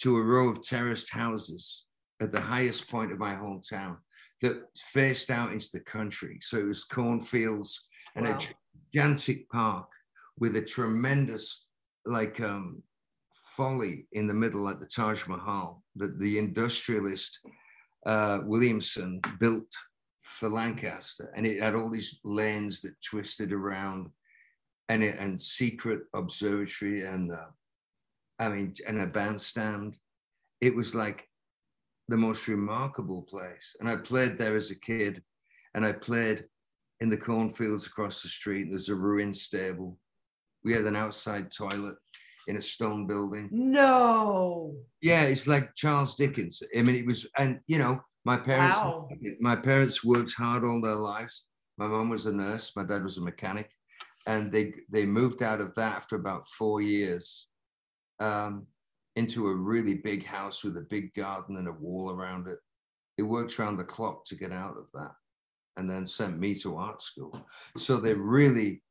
to 0.01 0.17
a 0.17 0.23
row 0.23 0.49
of 0.49 0.63
terraced 0.63 1.11
houses 1.11 1.85
at 2.21 2.31
the 2.31 2.41
highest 2.41 2.89
point 2.89 3.11
of 3.11 3.19
my 3.19 3.33
hometown 3.33 3.97
that 4.41 4.63
faced 4.75 5.29
out 5.29 5.51
into 5.51 5.69
the 5.73 5.81
country. 5.81 6.39
So 6.41 6.57
it 6.57 6.65
was 6.65 6.83
cornfields 6.83 7.87
and 8.15 8.25
wow. 8.25 8.37
a 8.37 8.93
gigantic 8.93 9.49
park 9.49 9.87
with 10.37 10.55
a 10.55 10.61
tremendous, 10.61 11.65
like, 12.05 12.39
um, 12.41 12.81
folly 13.55 14.07
in 14.13 14.27
the 14.27 14.33
middle, 14.33 14.63
like 14.63 14.79
the 14.79 14.85
Taj 14.85 15.27
Mahal, 15.27 15.83
that 15.97 16.19
the 16.19 16.37
industrialist 16.37 17.39
uh, 18.05 18.39
Williamson 18.45 19.19
built 19.39 19.71
for 20.19 20.49
Lancaster, 20.49 21.31
and 21.35 21.45
it 21.45 21.61
had 21.61 21.75
all 21.75 21.89
these 21.89 22.19
lanes 22.23 22.81
that 22.81 22.95
twisted 23.07 23.51
around, 23.51 24.09
and 24.91 25.03
it 25.03 25.15
and 25.19 25.41
secret 25.41 26.01
observatory, 26.13 27.05
and 27.05 27.31
uh, 27.31 27.49
I 28.39 28.49
mean, 28.49 28.75
and 28.85 29.01
a 29.01 29.07
bandstand. 29.07 29.97
It 30.59 30.75
was 30.75 30.93
like 30.93 31.27
the 32.09 32.17
most 32.17 32.47
remarkable 32.47 33.21
place, 33.23 33.75
and 33.79 33.87
I 33.89 33.95
played 33.95 34.37
there 34.37 34.55
as 34.55 34.69
a 34.69 34.79
kid, 34.79 35.23
and 35.75 35.85
I 35.85 35.93
played 35.93 36.45
in 36.99 37.09
the 37.09 37.17
cornfields 37.17 37.87
across 37.87 38.21
the 38.21 38.27
street. 38.27 38.67
There's 38.69 38.89
a 38.89 38.95
ruined 38.95 39.35
stable. 39.35 39.97
We 40.63 40.73
had 40.73 40.83
an 40.83 40.97
outside 40.97 41.51
toilet 41.51 41.95
in 42.47 42.57
a 42.57 42.61
stone 42.61 43.07
building. 43.07 43.49
No. 43.51 44.75
Yeah, 45.01 45.23
it's 45.23 45.47
like 45.47 45.73
Charles 45.75 46.15
Dickens. 46.15 46.61
I 46.77 46.81
mean, 46.81 46.97
it 46.97 47.05
was, 47.05 47.27
and 47.37 47.61
you 47.65 47.79
know, 47.79 48.01
my 48.25 48.37
parents, 48.37 48.75
wow. 48.75 49.07
my 49.39 49.55
parents 49.55 50.03
worked 50.03 50.33
hard 50.33 50.65
all 50.65 50.81
their 50.81 50.95
lives. 50.95 51.45
My 51.77 51.87
mom 51.87 52.09
was 52.09 52.25
a 52.25 52.33
nurse, 52.33 52.75
my 52.75 52.83
dad 52.83 53.03
was 53.03 53.17
a 53.17 53.21
mechanic, 53.21 53.71
and 54.27 54.51
they 54.51 54.73
they 54.89 55.05
moved 55.05 55.41
out 55.41 55.61
of 55.61 55.73
that 55.75 55.95
after 55.95 56.15
about 56.15 56.47
four 56.47 56.81
years 56.81 57.47
um, 58.19 58.67
into 59.15 59.47
a 59.47 59.55
really 59.55 59.95
big 59.95 60.25
house 60.25 60.63
with 60.63 60.77
a 60.77 60.87
big 60.89 61.13
garden 61.13 61.57
and 61.57 61.67
a 61.67 61.73
wall 61.73 62.11
around 62.11 62.47
it. 62.47 62.59
They 63.17 63.23
worked 63.23 63.59
around 63.59 63.77
the 63.77 63.83
clock 63.83 64.25
to 64.25 64.35
get 64.35 64.51
out 64.51 64.77
of 64.77 64.91
that, 64.93 65.11
and 65.77 65.89
then 65.89 66.05
sent 66.05 66.39
me 66.39 66.55
to 66.55 66.77
art 66.77 67.01
school. 67.01 67.45
So 67.77 67.97
they 67.97 68.13
really 68.13 68.81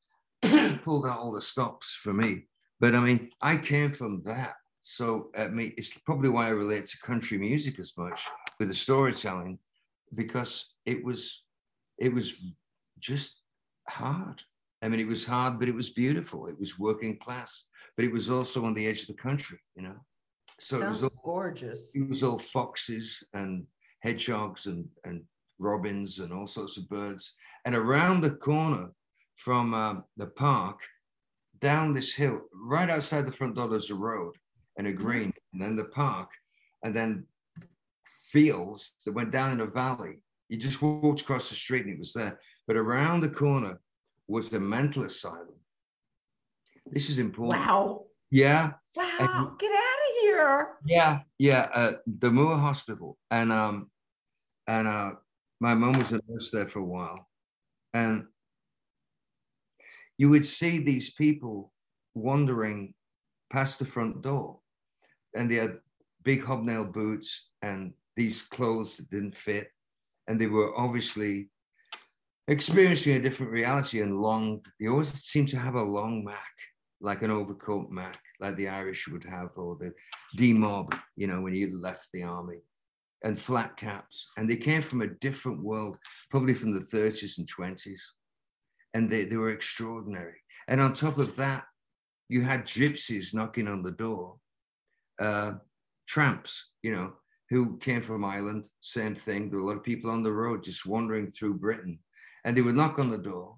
pulled 0.85 1.07
out 1.07 1.19
all 1.19 1.33
the 1.33 1.41
stops 1.41 1.95
for 1.95 2.13
me. 2.13 2.47
But 2.81 2.95
I 2.95 3.01
mean, 3.01 3.31
I 3.43 3.57
came 3.57 3.91
from 3.91 4.23
that. 4.25 4.55
So 4.83 5.31
I 5.37 5.49
mean, 5.49 5.73
it's 5.77 5.97
probably 5.99 6.29
why 6.29 6.47
I 6.47 6.51
relate 6.51 6.87
to 6.87 6.99
country 7.01 7.39
music 7.39 7.79
as 7.79 7.95
much 7.97 8.29
with 8.59 8.69
the 8.69 8.75
storytelling, 8.75 9.59
because 10.15 10.75
it 10.87 11.05
was 11.05 11.45
it 11.99 12.13
was 12.13 12.41
just 12.99 13.43
hard. 13.89 14.43
I 14.83 14.89
mean, 14.89 15.01
it 15.01 15.07
was 15.07 15.27
hard, 15.27 15.59
but 15.59 15.69
it 15.69 15.75
was 15.75 15.91
beautiful. 15.91 16.47
It 16.47 16.59
was 16.59 16.79
working 16.79 17.19
class, 17.19 17.65
but 17.97 18.05
it 18.05 18.13
was 18.13 18.31
also 18.31 18.65
on 18.65 18.75
the 18.75 18.87
edge 18.87 19.03
of 19.03 19.09
the 19.09 19.23
country, 19.23 19.59
you 19.77 19.83
know. 19.83 19.97
So 20.59 20.81
Sounds 20.81 20.99
it 20.99 21.03
was 21.05 21.13
all, 21.13 21.23
gorgeous. 21.25 21.91
It 21.95 22.09
was 22.09 22.23
all 22.23 22.39
foxes 22.39 23.23
and 23.35 23.67
hedgehogs 24.01 24.67
and 24.67 24.87
and 25.05 25.23
robins 25.59 26.19
and 26.19 26.33
all 26.33 26.47
sorts 26.47 26.79
of 26.79 26.89
birds. 26.89 27.35
And 27.65 27.75
around 27.75 28.23
the 28.23 28.31
corner 28.31 28.91
from 29.37 29.75
uh, 29.75 29.95
the 30.17 30.29
park, 30.29 30.79
down 31.61 31.93
this 31.93 32.15
hill, 32.15 32.41
right 32.55 32.89
outside 32.89 33.27
the 33.27 33.33
front 33.33 33.57
door, 33.57 33.69
there's 33.69 33.91
a 33.91 33.95
road 33.95 34.35
and 34.79 34.87
a 34.87 34.91
mm-hmm. 34.91 35.03
green, 35.03 35.33
and 35.53 35.63
then 35.63 35.77
the 35.77 35.85
park, 35.87 36.31
and 36.85 36.97
then 36.97 37.27
fields 38.31 38.95
that 39.05 39.13
went 39.13 39.31
down 39.31 39.53
in 39.53 39.61
a 39.61 39.67
valley. 39.67 40.23
You 40.49 40.57
just 40.57 40.83
walked 40.83 41.21
across 41.21 41.49
the 41.49 41.55
street 41.55 41.85
and 41.85 41.95
it 41.95 41.99
was 41.99 42.13
there. 42.13 42.41
But 42.67 42.77
around 42.77 43.21
the 43.21 43.29
corner 43.29 43.81
was 44.31 44.49
the 44.49 44.61
mental 44.61 45.03
asylum. 45.03 45.59
This 46.87 47.11
is 47.11 47.19
important. 47.19 47.67
Wow. 47.67 48.05
Yeah. 48.31 48.73
Wow. 48.97 49.11
And, 49.19 49.59
Get 49.59 49.73
out 49.73 50.01
of 50.09 50.17
here. 50.21 50.69
Yeah. 50.87 51.21
Yeah. 51.39 51.69
Uh, 51.75 51.93
the 52.07 52.31
Moor 52.31 52.57
Hospital. 52.57 53.19
And 53.31 53.53
um, 53.53 53.91
and 54.69 54.87
uh, 54.87 55.11
my 55.61 55.75
mom 55.75 55.99
was 55.99 56.13
a 56.13 56.21
nurse 56.29 56.51
there 56.53 56.67
for 56.67 56.79
a 56.79 56.85
while. 56.85 57.29
And 57.93 58.27
you 60.17 60.31
would 60.31 60.47
see 60.47 60.79
these 60.79 61.11
people 61.11 61.73
wandering 62.15 62.95
past 63.53 63.81
the 63.81 63.85
front 63.85 64.23
door 64.23 64.61
and 65.35 65.51
they 65.51 65.57
had 65.57 65.79
big 66.23 66.45
hobnail 66.45 66.85
boots 66.85 67.51
and 67.63 67.93
these 68.17 68.43
clothes 68.43 68.97
that 68.97 69.11
didn't 69.11 69.35
fit 69.35 69.69
and 70.29 70.41
they 70.41 70.47
were 70.47 70.77
obviously 70.79 71.49
experiencing 72.49 73.17
a 73.17 73.21
different 73.21 73.53
reality 73.53 74.01
and 74.03 74.21
long 74.21 74.61
they 74.79 74.89
always 74.89 75.13
seem 75.13 75.47
to 75.47 75.59
have 75.59 75.75
a 75.75 75.83
long 75.83 76.25
mac 76.25 76.53
like 77.01 77.23
an 77.23 77.31
overcoat 77.31 77.91
mac 77.91 78.19
like 78.41 78.57
the 78.57 78.69
irish 78.69 79.09
would 79.09 79.25
have 79.25 79.51
or 79.57 79.77
the 79.77 79.93
d-mob 80.37 80.95
you 81.17 81.27
know 81.27 81.41
when 81.41 81.55
you 81.55 81.81
left 81.81 82.09
the 82.13 82.23
army 82.23 82.59
and 83.23 83.39
flat 83.39 83.77
caps 83.77 84.31
and 84.37 84.49
they 84.49 84.57
came 84.57 84.83
from 84.83 85.03
a 85.03 85.15
different 85.21 85.63
world 85.63 85.99
probably 86.31 86.55
from 86.55 86.73
the 86.73 86.81
30s 86.81 87.39
and 87.39 87.49
20s 87.49 88.01
and 88.95 89.11
they, 89.11 89.25
they 89.25 89.37
were 89.37 89.51
extraordinary. 89.51 90.39
And 90.69 90.81
on 90.81 90.95
top 90.95 91.19
of 91.19 91.37
that, 91.37 91.65
you 92.29 92.43
had 92.43 92.67
gypsies 92.67 93.35
knocking 93.35 93.69
on 93.69 93.83
the 93.83 93.93
door, 93.93 94.37
uh, 95.21 95.53
tramps, 96.09 96.71
you 96.83 96.93
know, 96.93 97.13
who 97.51 97.79
came 97.79 98.01
from 98.01 98.25
Ireland, 98.25 98.69
same 98.81 99.15
thing. 99.15 99.51
There 99.51 99.59
were 99.59 99.65
a 99.65 99.69
lot 99.69 99.77
of 99.77 99.83
people 99.83 100.11
on 100.11 100.23
the 100.23 100.33
road 100.33 100.63
just 100.63 100.87
wandering 100.87 101.31
through 101.31 101.55
Britain. 101.55 101.99
And 102.45 102.57
they 102.57 102.63
would 102.63 102.77
knock 102.77 102.99
on 102.99 103.11
the 103.11 103.19
door 103.19 103.57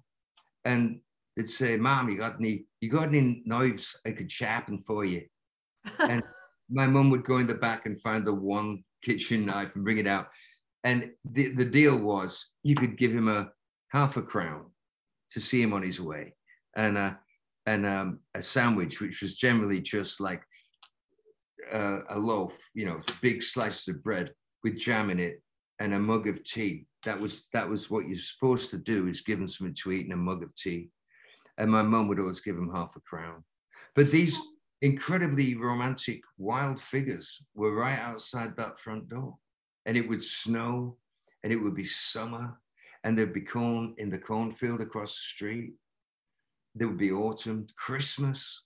and 0.65 0.99
they'd 1.35 1.47
say, 1.47 1.77
Mom, 1.77 2.09
you 2.09 2.17
got 2.17 2.35
any, 2.39 2.65
you 2.81 2.89
got 2.89 3.09
any 3.09 3.41
knives 3.45 3.99
I 4.05 4.11
could 4.11 4.31
sharpen 4.31 4.79
for 4.79 5.05
you? 5.05 5.23
and 5.99 6.23
my 6.69 6.87
mum 6.87 7.09
would 7.09 7.25
go 7.25 7.37
in 7.37 7.47
the 7.47 7.55
back 7.55 7.85
and 7.85 7.99
find 8.01 8.25
the 8.25 8.33
one 8.33 8.83
kitchen 9.03 9.45
knife 9.45 9.75
and 9.75 9.83
bring 9.83 9.97
it 9.97 10.07
out. 10.07 10.27
And 10.83 11.11
the, 11.23 11.49
the 11.49 11.65
deal 11.65 11.97
was 11.97 12.51
you 12.63 12.75
could 12.75 12.97
give 12.97 13.13
him 13.13 13.27
a 13.27 13.49
half 13.89 14.17
a 14.17 14.21
crown 14.21 14.65
to 15.31 15.39
see 15.39 15.61
him 15.61 15.73
on 15.73 15.81
his 15.81 16.01
way, 16.01 16.33
and 16.75 16.97
uh, 16.97 17.13
and 17.65 17.85
um, 17.85 18.19
a 18.35 18.41
sandwich, 18.41 18.99
which 18.99 19.21
was 19.21 19.37
generally 19.37 19.79
just 19.79 20.19
like 20.19 20.43
uh, 21.71 21.99
a 22.09 22.19
loaf, 22.19 22.57
you 22.73 22.85
know, 22.85 23.01
big 23.21 23.41
slices 23.41 23.87
of 23.87 24.03
bread 24.03 24.33
with 24.63 24.77
jam 24.77 25.09
in 25.09 25.19
it, 25.19 25.41
and 25.79 25.93
a 25.93 25.99
mug 25.99 26.27
of 26.27 26.43
tea. 26.43 26.85
That 27.05 27.19
was 27.19 27.47
that 27.53 27.69
was 27.69 27.89
what 27.89 28.07
you're 28.07 28.17
supposed 28.17 28.71
to 28.71 28.77
do: 28.77 29.07
is 29.07 29.21
give 29.21 29.39
them 29.39 29.47
something 29.47 29.75
to 29.83 29.91
eat 29.91 30.05
and 30.05 30.13
a 30.13 30.17
mug 30.17 30.43
of 30.43 30.55
tea. 30.55 30.89
And 31.57 31.71
my 31.71 31.81
mum 31.83 32.07
would 32.07 32.19
always 32.19 32.41
give 32.41 32.57
him 32.57 32.71
half 32.73 32.95
a 32.95 32.99
crown. 33.01 33.43
But 33.95 34.09
these 34.09 34.39
incredibly 34.81 35.55
romantic, 35.55 36.21
wild 36.37 36.81
figures 36.81 37.41
were 37.53 37.75
right 37.75 37.99
outside 37.99 38.57
that 38.57 38.79
front 38.79 39.09
door, 39.09 39.35
and 39.85 39.95
it 39.95 40.07
would 40.07 40.23
snow, 40.23 40.97
and 41.43 41.53
it 41.53 41.57
would 41.57 41.75
be 41.75 41.85
summer, 41.85 42.59
and 43.03 43.17
there'd 43.17 43.33
be 43.33 43.41
corn 43.41 43.93
in 43.97 44.09
the 44.09 44.17
cornfield 44.17 44.81
across 44.81 45.11
the 45.11 45.21
street. 45.35 45.73
There 46.75 46.87
would 46.87 46.97
be 46.97 47.11
autumn. 47.11 47.67
Christmas 47.77 48.63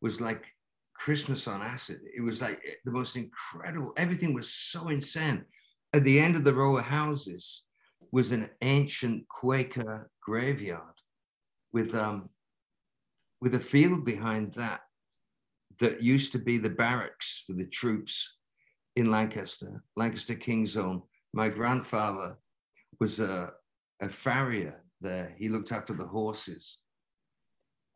was 0.00 0.20
like 0.20 0.46
Christmas 0.94 1.46
on 1.46 1.60
acid. 1.60 2.00
It 2.16 2.22
was 2.22 2.40
like 2.40 2.62
the 2.84 2.92
most 2.92 3.16
incredible. 3.16 3.92
Everything 3.96 4.32
was 4.32 4.52
so 4.52 4.88
insane. 4.88 5.44
At 5.92 6.04
the 6.04 6.20
end 6.20 6.36
of 6.36 6.44
the 6.44 6.54
row 6.54 6.76
of 6.76 6.84
houses 6.84 7.64
was 8.12 8.32
an 8.32 8.48
ancient 8.62 9.28
Quaker 9.28 10.10
graveyard 10.22 10.82
with 11.72 11.94
um 11.94 12.28
with 13.40 13.54
a 13.54 13.60
field 13.60 14.04
behind 14.04 14.52
that 14.54 14.80
that 15.78 16.02
used 16.02 16.32
to 16.32 16.38
be 16.38 16.58
the 16.58 16.70
barracks 16.70 17.42
for 17.46 17.54
the 17.54 17.66
troops 17.66 18.36
in 18.96 19.10
Lancaster, 19.10 19.82
Lancaster 19.96 20.34
King's 20.34 20.76
Own. 20.76 21.02
My 21.32 21.48
grandfather 21.48 22.36
was 23.00 23.18
a, 23.18 23.52
a 24.02 24.08
farrier 24.08 24.82
there. 25.00 25.34
He 25.38 25.48
looked 25.48 25.72
after 25.72 25.94
the 25.94 26.06
horses. 26.06 26.78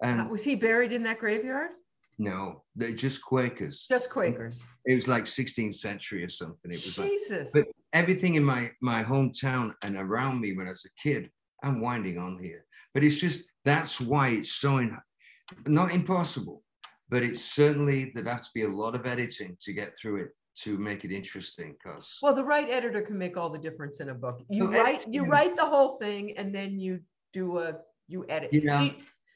And 0.02 0.22
uh, 0.22 0.26
was 0.30 0.42
he 0.42 0.54
buried 0.54 0.92
in 0.92 1.02
that 1.02 1.18
graveyard? 1.18 1.70
No, 2.18 2.62
they're 2.76 2.92
just 2.92 3.22
Quakers. 3.22 3.86
Just 3.88 4.08
Quakers. 4.08 4.62
It 4.86 4.94
was 4.94 5.08
like 5.08 5.24
16th 5.24 5.74
century 5.74 6.24
or 6.24 6.28
something. 6.28 6.70
It 6.70 6.84
was 6.84 6.94
Jesus. 6.94 7.54
Like, 7.54 7.64
but 7.64 7.74
everything 7.94 8.34
in 8.34 8.44
my 8.44 8.70
my 8.82 9.02
hometown 9.02 9.72
and 9.82 9.96
around 9.96 10.40
me 10.40 10.52
when 10.52 10.66
I 10.66 10.70
was 10.70 10.84
a 10.84 11.00
kid, 11.00 11.30
I'm 11.62 11.80
winding 11.80 12.18
on 12.18 12.38
here. 12.38 12.66
But 12.92 13.04
it's 13.04 13.16
just 13.16 13.44
that's 13.64 14.00
why 14.00 14.28
it's 14.28 14.52
so 14.52 14.78
in, 14.78 14.98
not 15.66 15.94
impossible, 15.94 16.62
but 17.08 17.22
it's 17.22 17.40
certainly 17.40 18.12
that 18.14 18.26
has 18.26 18.48
to 18.48 18.50
be 18.54 18.64
a 18.64 18.68
lot 18.68 18.94
of 18.94 19.06
editing 19.06 19.56
to 19.62 19.72
get 19.72 19.96
through 19.96 20.24
it 20.24 20.28
to 20.56 20.78
make 20.78 21.04
it 21.04 21.10
interesting 21.10 21.74
because 21.82 22.18
well 22.22 22.32
the 22.32 22.44
right 22.44 22.70
editor 22.70 23.02
can 23.02 23.18
make 23.18 23.36
all 23.36 23.50
the 23.50 23.58
difference 23.58 24.00
in 24.00 24.10
a 24.10 24.14
book. 24.14 24.42
You 24.50 24.68
well, 24.68 24.84
write 24.84 25.12
you 25.12 25.24
write 25.24 25.56
the 25.56 25.64
whole 25.64 25.96
thing 25.96 26.36
and 26.36 26.54
then 26.54 26.78
you 26.78 27.00
do 27.32 27.58
a 27.58 27.76
you 28.08 28.26
edit. 28.28 28.52
You 28.52 28.62
know, 28.62 28.78
do, 28.78 28.84
you, 28.84 28.92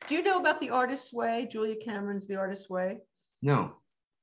do 0.06 0.14
you 0.16 0.22
know 0.22 0.38
about 0.38 0.60
the 0.60 0.70
artist's 0.70 1.12
way? 1.12 1.48
Julia 1.50 1.76
cameron's 1.84 2.26
the 2.26 2.36
artist's 2.36 2.68
way? 2.68 2.98
No 3.40 3.74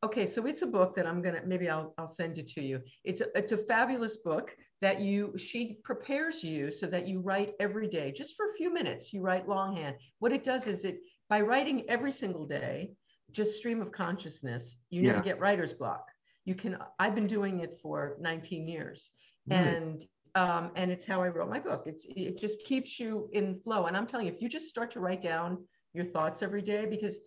okay 0.06 0.26
so 0.26 0.46
it's 0.46 0.62
a 0.62 0.68
book 0.68 0.96
that 0.96 1.08
i'm 1.08 1.22
gonna 1.22 1.42
maybe 1.46 1.68
i'll, 1.68 1.94
I'll 1.98 2.16
send 2.22 2.38
it 2.38 2.48
to 2.50 2.62
you. 2.62 2.80
It's 3.04 3.22
a, 3.22 3.28
it's 3.36 3.52
a 3.52 3.58
fabulous 3.58 4.18
book 4.18 4.56
that 4.82 5.00
you 5.00 5.34
she 5.38 5.80
prepares 5.84 6.44
you 6.44 6.70
so 6.70 6.86
that 6.88 7.08
you 7.08 7.22
write 7.22 7.54
every 7.60 7.88
day. 7.88 8.12
Just 8.12 8.36
for 8.36 8.46
a 8.50 8.54
few 8.56 8.72
minutes 8.74 9.12
you 9.12 9.22
write 9.22 9.48
longhand. 9.48 9.96
What 10.20 10.32
it 10.32 10.44
does 10.44 10.68
is 10.68 10.86
it 10.86 11.00
by 11.28 11.42
writing 11.42 11.86
every 11.90 12.12
single 12.12 12.46
day 12.46 12.92
just 13.32 13.58
stream 13.58 13.82
of 13.82 13.92
consciousness 13.92 14.78
you 14.92 15.02
never 15.02 15.24
get 15.24 15.40
writer's 15.40 15.74
block. 15.74 16.06
You 16.46 16.56
can 16.56 16.78
i've 17.00 17.16
been 17.16 17.28
doing 17.28 17.62
it 17.62 17.80
for 17.82 18.18
19 18.22 18.68
years. 18.68 19.12
And 19.50 20.06
um, 20.36 20.72
and 20.76 20.92
it's 20.92 21.06
how 21.06 21.24
i 21.24 21.30
wrote 21.30 21.50
my 21.50 21.60
book. 21.60 21.84
It's 21.88 22.06
it 22.10 22.38
just 22.38 22.64
keeps 22.64 23.00
you 23.00 23.30
in 23.34 23.60
flow. 23.64 23.88
And 23.88 23.98
i'm 23.98 24.06
telling 24.06 24.28
you 24.28 24.34
if 24.34 24.42
you 24.42 24.50
just 24.50 24.70
start 24.70 24.92
to 24.92 25.00
write 25.00 25.22
down 25.22 25.50
your 25.94 26.06
thoughts 26.06 26.44
every 26.44 26.62
day 26.62 26.86
because 26.86 27.18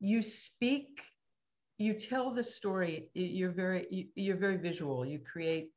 you 0.00 0.22
speak 0.22 1.02
you 1.80 1.94
tell 1.94 2.30
the 2.30 2.44
story 2.44 3.08
you're 3.14 3.50
very 3.50 4.08
you, 4.14 4.34
are 4.34 4.36
very 4.36 4.58
visual 4.58 5.04
you 5.04 5.18
create 5.18 5.70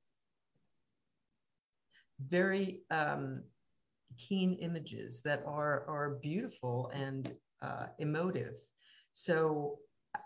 very 2.29 2.81
um, 2.91 3.41
keen 4.17 4.53
images 4.55 5.21
that 5.23 5.41
are 5.47 5.85
are 5.87 6.19
beautiful 6.21 6.91
and 6.93 7.33
uh, 7.61 7.85
emotive 7.99 8.55
so 9.13 9.79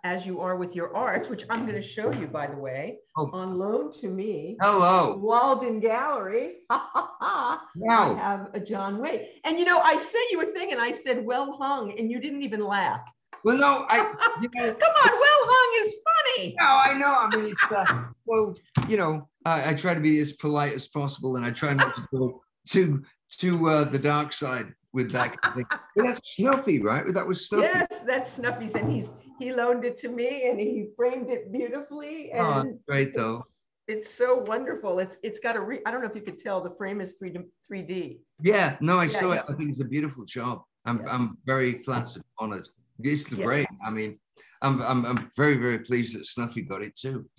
as 0.04 0.26
you 0.26 0.42
are 0.42 0.56
with 0.56 0.76
your 0.76 0.96
art, 0.96 1.30
which 1.30 1.46
I'm 1.50 1.62
going 1.62 1.82
to 1.82 1.88
show 1.88 2.12
you, 2.12 2.28
by 2.28 2.48
the 2.48 2.58
way, 2.58 3.00
oh. 3.18 3.30
on 3.32 3.58
loan 3.58 3.92
to 3.94 4.08
me. 4.10 4.58
Hello. 4.62 5.16
Walden 5.16 5.80
Gallery. 5.80 6.56
wow. 6.70 7.60
I 7.80 8.16
have 8.18 8.50
a 8.54 8.60
John 8.60 9.00
Waite. 9.00 9.40
And 9.44 9.58
you 9.58 9.66
know, 9.66 9.80
I 9.80 9.96
sent 9.96 10.32
you 10.32 10.42
a 10.42 10.46
thing 10.54 10.72
and 10.72 10.82
I 10.82 10.92
said, 10.92 11.26
well 11.26 11.58
hung, 11.60 11.98
and 11.98 12.12
you 12.12 12.20
didn't 12.20 12.42
even 12.42 12.66
laugh. 12.66 13.10
Well, 13.44 13.58
no, 13.58 13.86
I. 13.90 14.14
You 14.42 14.50
know, 14.54 14.74
Come 14.74 14.92
on, 15.04 15.12
well 15.20 15.37
hung 15.37 15.37
is 15.80 15.96
funny. 16.36 16.56
No, 16.60 16.66
I 16.66 16.98
know. 16.98 17.16
I 17.20 17.36
mean, 17.36 17.52
it's, 17.52 17.72
uh, 17.72 18.04
well, 18.26 18.56
you 18.88 18.98
know, 18.98 19.28
I, 19.46 19.72
I, 19.72 19.74
try 19.74 19.94
to 19.94 20.00
be 20.00 20.20
as 20.20 20.34
polite 20.34 20.74
as 20.74 20.88
possible 20.88 21.36
and 21.36 21.46
I 21.46 21.52
try 21.52 21.74
not 21.74 21.94
to 21.94 22.02
go 22.14 22.42
to 22.70 23.04
to 23.40 23.70
uh, 23.70 23.84
the 23.86 24.00
dark 24.00 24.34
side 24.34 24.74
with 24.94 25.12
that 25.12 25.40
kind 25.42 25.52
of 25.52 25.54
thing. 25.56 25.80
But 25.96 26.06
that's 26.08 26.36
Snuffy, 26.36 26.82
right? 26.82 27.04
That 27.14 27.28
was 27.28 27.48
Snuffy. 27.48 27.68
Yes, 27.74 28.02
that's 28.06 28.34
Snuffy's, 28.34 28.76
and 28.76 28.92
he's 28.92 29.10
he 29.40 29.54
loaned 29.54 29.86
it 29.86 29.98
to 29.98 30.10
me, 30.10 30.50
and 30.50 30.60
he 30.60 30.88
framed 30.96 31.30
it 31.30 31.52
beautifully. 31.52 32.32
Oh, 32.34 32.38
and 32.38 32.48
oh, 32.48 32.64
that's 32.64 32.84
great, 32.88 33.14
though. 33.14 33.44
It's, 33.88 34.08
it's 34.08 34.14
so 34.14 34.38
wonderful. 34.38 35.00
It's 35.00 35.18
it's 35.24 35.40
got 35.40 35.56
a 35.56 35.60
re. 35.60 35.80
I 35.86 35.92
don't 35.92 36.02
know 36.02 36.10
if 36.10 36.16
you 36.16 36.22
could 36.22 36.40
tell 36.40 36.62
the 36.62 36.76
frame 36.78 37.02
is 37.02 37.14
three 37.14 37.36
three 37.68 37.82
D. 37.84 38.22
Yeah, 38.42 38.78
no, 38.82 38.98
I 38.98 39.04
yeah, 39.04 39.10
saw 39.10 39.34
yeah. 39.34 39.40
it. 39.40 39.46
I 39.50 39.54
think 39.54 39.72
it's 39.72 39.82
a 39.82 39.86
beautiful 39.86 40.26
job. 40.26 40.64
I'm 40.86 41.02
yeah. 41.02 41.14
I'm 41.14 41.38
very 41.46 41.74
flattered, 41.74 42.24
honored. 42.40 42.68
It's 43.00 43.26
the 43.30 43.36
great. 43.36 43.68
I 43.86 43.92
mean, 43.92 44.18
I'm, 44.62 44.82
I'm 44.82 45.06
I'm 45.06 45.30
very 45.36 45.58
very 45.58 45.80
pleased 45.80 46.18
that 46.18 46.26
Snuffy 46.26 46.62
got 46.62 46.82
it 46.82 46.96
too. 46.96 47.30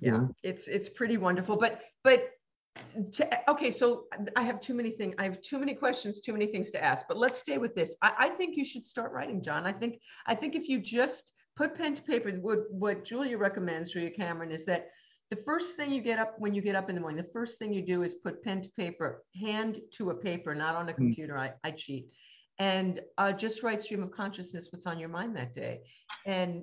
Yeah, 0.00 0.26
it's 0.42 0.68
it's 0.68 0.88
pretty 0.88 1.16
wonderful. 1.16 1.56
But 1.56 1.80
but 2.02 2.30
to, 3.12 3.50
okay, 3.50 3.70
so 3.70 4.04
I 4.36 4.42
have 4.42 4.60
too 4.60 4.74
many 4.74 4.90
things. 4.90 5.14
I 5.18 5.24
have 5.24 5.40
too 5.40 5.58
many 5.58 5.74
questions, 5.74 6.20
too 6.20 6.32
many 6.32 6.46
things 6.46 6.70
to 6.72 6.82
ask. 6.82 7.06
But 7.06 7.18
let's 7.18 7.38
stay 7.38 7.58
with 7.58 7.74
this. 7.74 7.96
I, 8.02 8.12
I, 8.18 8.28
think 8.28 8.56
you 8.56 8.64
should 8.64 8.84
start 8.84 9.12
writing, 9.12 9.42
John. 9.42 9.64
I 9.64 9.72
think 9.72 10.00
I 10.26 10.34
think 10.34 10.54
if 10.54 10.68
you 10.68 10.80
just 10.80 11.32
put 11.56 11.76
pen 11.76 11.94
to 11.94 12.02
paper, 12.02 12.30
what 12.30 12.70
what 12.70 13.04
Julia 13.04 13.38
recommends, 13.38 13.92
Julia 13.92 14.10
Cameron, 14.10 14.50
is 14.50 14.64
that 14.64 14.88
the 15.30 15.36
first 15.36 15.76
thing 15.76 15.92
you 15.92 16.02
get 16.02 16.18
up 16.18 16.34
when 16.38 16.54
you 16.54 16.62
get 16.62 16.74
up 16.74 16.88
in 16.88 16.94
the 16.94 17.00
morning, 17.00 17.22
the 17.22 17.32
first 17.32 17.58
thing 17.58 17.72
you 17.72 17.82
do 17.82 18.02
is 18.02 18.14
put 18.14 18.42
pen 18.42 18.62
to 18.62 18.68
paper, 18.70 19.22
hand 19.40 19.80
to 19.92 20.10
a 20.10 20.14
paper, 20.14 20.54
not 20.54 20.74
on 20.74 20.88
a 20.88 20.92
hmm. 20.92 20.96
computer. 20.96 21.34
Mm. 21.34 21.52
I, 21.64 21.68
I 21.68 21.70
cheat, 21.70 22.08
and 22.58 23.00
uh, 23.18 23.32
just 23.32 23.62
write 23.62 23.82
stream 23.82 24.02
of 24.02 24.10
consciousness 24.10 24.68
what's 24.70 24.86
on 24.86 24.98
your 24.98 25.08
mind 25.08 25.36
that 25.36 25.52
day, 25.52 25.80
and 26.26 26.62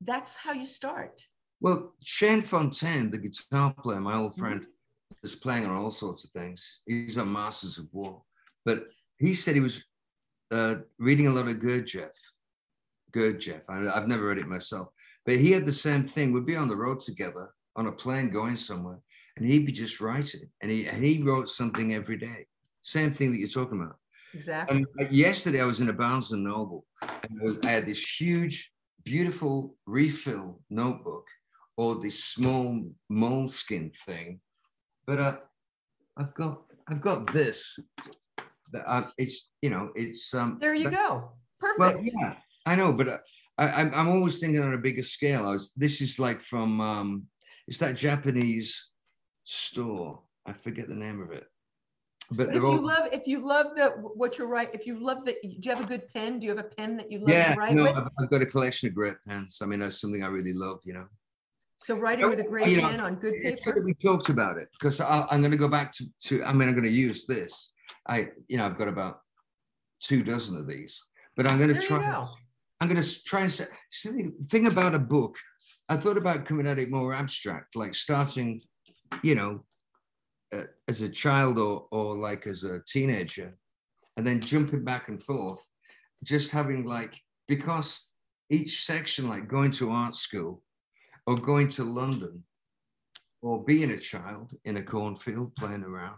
that's 0.00 0.34
how 0.34 0.52
you 0.52 0.66
start. 0.66 1.22
Well, 1.60 1.94
Shane 2.02 2.40
Fontayne, 2.40 3.10
the 3.10 3.18
guitar 3.18 3.74
player, 3.82 4.00
my 4.00 4.16
old 4.16 4.32
mm-hmm. 4.32 4.40
friend, 4.40 4.60
mm-hmm. 4.62 5.26
is 5.26 5.34
playing 5.34 5.66
on 5.66 5.76
all 5.76 5.90
sorts 5.90 6.24
of 6.24 6.30
things. 6.30 6.82
He's 6.86 7.18
on 7.18 7.32
Masters 7.32 7.78
of 7.78 7.88
War. 7.92 8.22
But 8.64 8.84
he 9.18 9.34
said 9.34 9.54
he 9.54 9.60
was 9.60 9.84
uh, 10.50 10.76
reading 10.98 11.26
a 11.26 11.32
lot 11.32 11.48
of 11.48 11.56
Gurdjieff. 11.56 12.16
Gurdjieff. 13.12 13.62
I, 13.68 13.88
I've 13.94 14.08
never 14.08 14.28
read 14.28 14.38
it 14.38 14.48
myself. 14.48 14.88
But 15.26 15.36
he 15.36 15.52
had 15.52 15.66
the 15.66 15.72
same 15.72 16.04
thing. 16.04 16.32
We'd 16.32 16.46
be 16.46 16.56
on 16.56 16.68
the 16.68 16.76
road 16.76 17.00
together 17.00 17.50
on 17.76 17.86
a 17.86 17.92
plane 17.92 18.30
going 18.30 18.56
somewhere, 18.56 18.98
and 19.36 19.46
he'd 19.46 19.66
be 19.66 19.72
just 19.72 20.00
writing. 20.00 20.48
And 20.62 20.70
he, 20.70 20.86
and 20.86 21.04
he 21.04 21.22
wrote 21.22 21.48
something 21.48 21.94
every 21.94 22.16
day. 22.16 22.46
Same 22.82 23.12
thing 23.12 23.30
that 23.32 23.38
you're 23.38 23.48
talking 23.48 23.80
about. 23.80 23.96
Exactly. 24.34 24.84
And 24.98 25.12
yesterday 25.12 25.60
I 25.60 25.64
was 25.64 25.80
in 25.80 25.88
a 25.88 25.92
Barnes 25.92 26.32
and 26.32 26.44
Noble, 26.44 26.86
and 27.02 27.40
I, 27.40 27.44
was, 27.44 27.58
I 27.64 27.70
had 27.70 27.86
this 27.86 28.20
huge, 28.20 28.72
beautiful 29.04 29.76
refill 29.86 30.60
notebook 30.70 31.26
or 31.76 31.96
this 31.96 32.24
small 32.24 32.84
moleskin 33.08 33.90
thing. 34.06 34.40
But 35.06 35.18
uh, 35.18 35.36
I've 36.16 36.34
got 36.34 36.62
I've 36.88 37.00
got 37.00 37.32
this. 37.32 37.78
It's 39.18 39.50
you 39.62 39.70
know 39.70 39.90
it's 39.94 40.32
um. 40.34 40.58
There 40.60 40.74
you 40.74 40.90
go. 40.90 41.32
Perfect. 41.58 41.78
Well, 41.78 42.00
yeah, 42.02 42.36
I 42.66 42.76
know, 42.76 42.92
but 42.92 43.08
uh, 43.08 43.18
I, 43.58 43.68
I'm 43.68 43.94
I'm 43.94 44.08
always 44.08 44.38
thinking 44.38 44.62
on 44.62 44.74
a 44.74 44.78
bigger 44.78 45.02
scale. 45.02 45.46
I 45.46 45.52
was 45.52 45.72
this 45.76 46.00
is 46.00 46.18
like 46.18 46.40
from 46.40 46.80
um, 46.80 47.26
it's 47.66 47.78
that 47.78 47.96
Japanese 47.96 48.90
store. 49.44 50.22
I 50.46 50.52
forget 50.52 50.88
the 50.88 50.94
name 50.94 51.20
of 51.20 51.32
it. 51.32 51.44
But, 52.32 52.48
but 52.48 52.56
if 52.56 52.62
all... 52.62 52.74
you 52.74 52.86
love 52.86 53.08
if 53.12 53.26
you 53.26 53.46
love 53.46 53.66
the 53.76 53.88
what 53.90 54.38
you're 54.38 54.46
right 54.46 54.70
if 54.72 54.86
you 54.86 55.02
love 55.02 55.24
the 55.24 55.32
do 55.42 55.48
you 55.48 55.70
have 55.74 55.84
a 55.84 55.86
good 55.86 56.08
pen 56.14 56.38
do 56.38 56.46
you 56.46 56.56
have 56.56 56.64
a 56.64 56.68
pen 56.68 56.96
that 56.98 57.10
you 57.10 57.18
love 57.18 57.30
yeah 57.30 57.54
to 57.54 57.60
write 57.60 57.74
no 57.74 57.82
with? 57.84 57.96
I've, 57.96 58.08
I've 58.20 58.30
got 58.30 58.40
a 58.40 58.46
collection 58.46 58.88
of 58.88 58.94
great 58.94 59.16
pens 59.28 59.58
i 59.60 59.66
mean 59.66 59.80
that's 59.80 60.00
something 60.00 60.22
i 60.22 60.28
really 60.28 60.52
love 60.54 60.78
you 60.84 60.94
know 60.94 61.06
so 61.82 61.96
writing 61.96 62.28
with 62.28 62.40
a 62.40 62.48
great 62.48 62.68
you 62.68 62.82
know, 62.82 62.90
pen 62.90 63.00
on 63.00 63.14
good 63.14 63.34
paper. 63.42 63.82
we 63.82 63.94
talked 63.94 64.28
about 64.28 64.58
it 64.58 64.68
because 64.72 65.00
I'm 65.00 65.40
going 65.40 65.50
to 65.50 65.56
go 65.56 65.68
back 65.68 65.92
to, 65.92 66.04
to. 66.24 66.44
I 66.44 66.52
mean, 66.52 66.68
I'm 66.68 66.74
going 66.74 66.84
to 66.84 66.90
use 66.90 67.24
this. 67.24 67.72
I, 68.06 68.28
you 68.48 68.58
know, 68.58 68.66
I've 68.66 68.76
got 68.76 68.88
about 68.88 69.20
two 70.00 70.22
dozen 70.22 70.58
of 70.58 70.66
these, 70.66 71.02
but 71.36 71.46
I'm 71.46 71.58
going 71.58 71.72
to 71.72 71.80
try. 71.80 72.24
I'm 72.80 72.88
going 72.88 73.02
to 73.02 73.24
try 73.24 73.40
and 73.40 73.50
say. 73.50 73.64
The 74.04 74.30
thing 74.46 74.66
about 74.66 74.94
a 74.94 74.98
book, 74.98 75.36
I 75.88 75.96
thought 75.96 76.18
about 76.18 76.44
coming 76.44 76.66
at 76.66 76.78
it 76.78 76.90
more 76.90 77.14
abstract, 77.14 77.74
like 77.76 77.94
starting, 77.94 78.60
you 79.22 79.34
know, 79.34 79.64
uh, 80.54 80.64
as 80.88 81.02
a 81.02 81.08
child 81.08 81.58
or 81.58 81.86
or 81.90 82.16
like 82.16 82.46
as 82.46 82.64
a 82.64 82.80
teenager, 82.86 83.56
and 84.16 84.26
then 84.26 84.40
jumping 84.40 84.84
back 84.84 85.08
and 85.08 85.22
forth, 85.22 85.64
just 86.24 86.50
having 86.50 86.84
like 86.84 87.20
because 87.48 88.10
each 88.50 88.84
section, 88.84 89.28
like 89.28 89.48
going 89.48 89.70
to 89.70 89.90
art 89.90 90.16
school 90.16 90.62
or 91.26 91.36
going 91.36 91.68
to 91.68 91.84
London 91.84 92.42
or 93.42 93.64
being 93.64 93.92
a 93.92 93.98
child 93.98 94.52
in 94.64 94.76
a 94.76 94.82
cornfield 94.82 95.54
playing 95.56 95.84
around. 95.84 96.16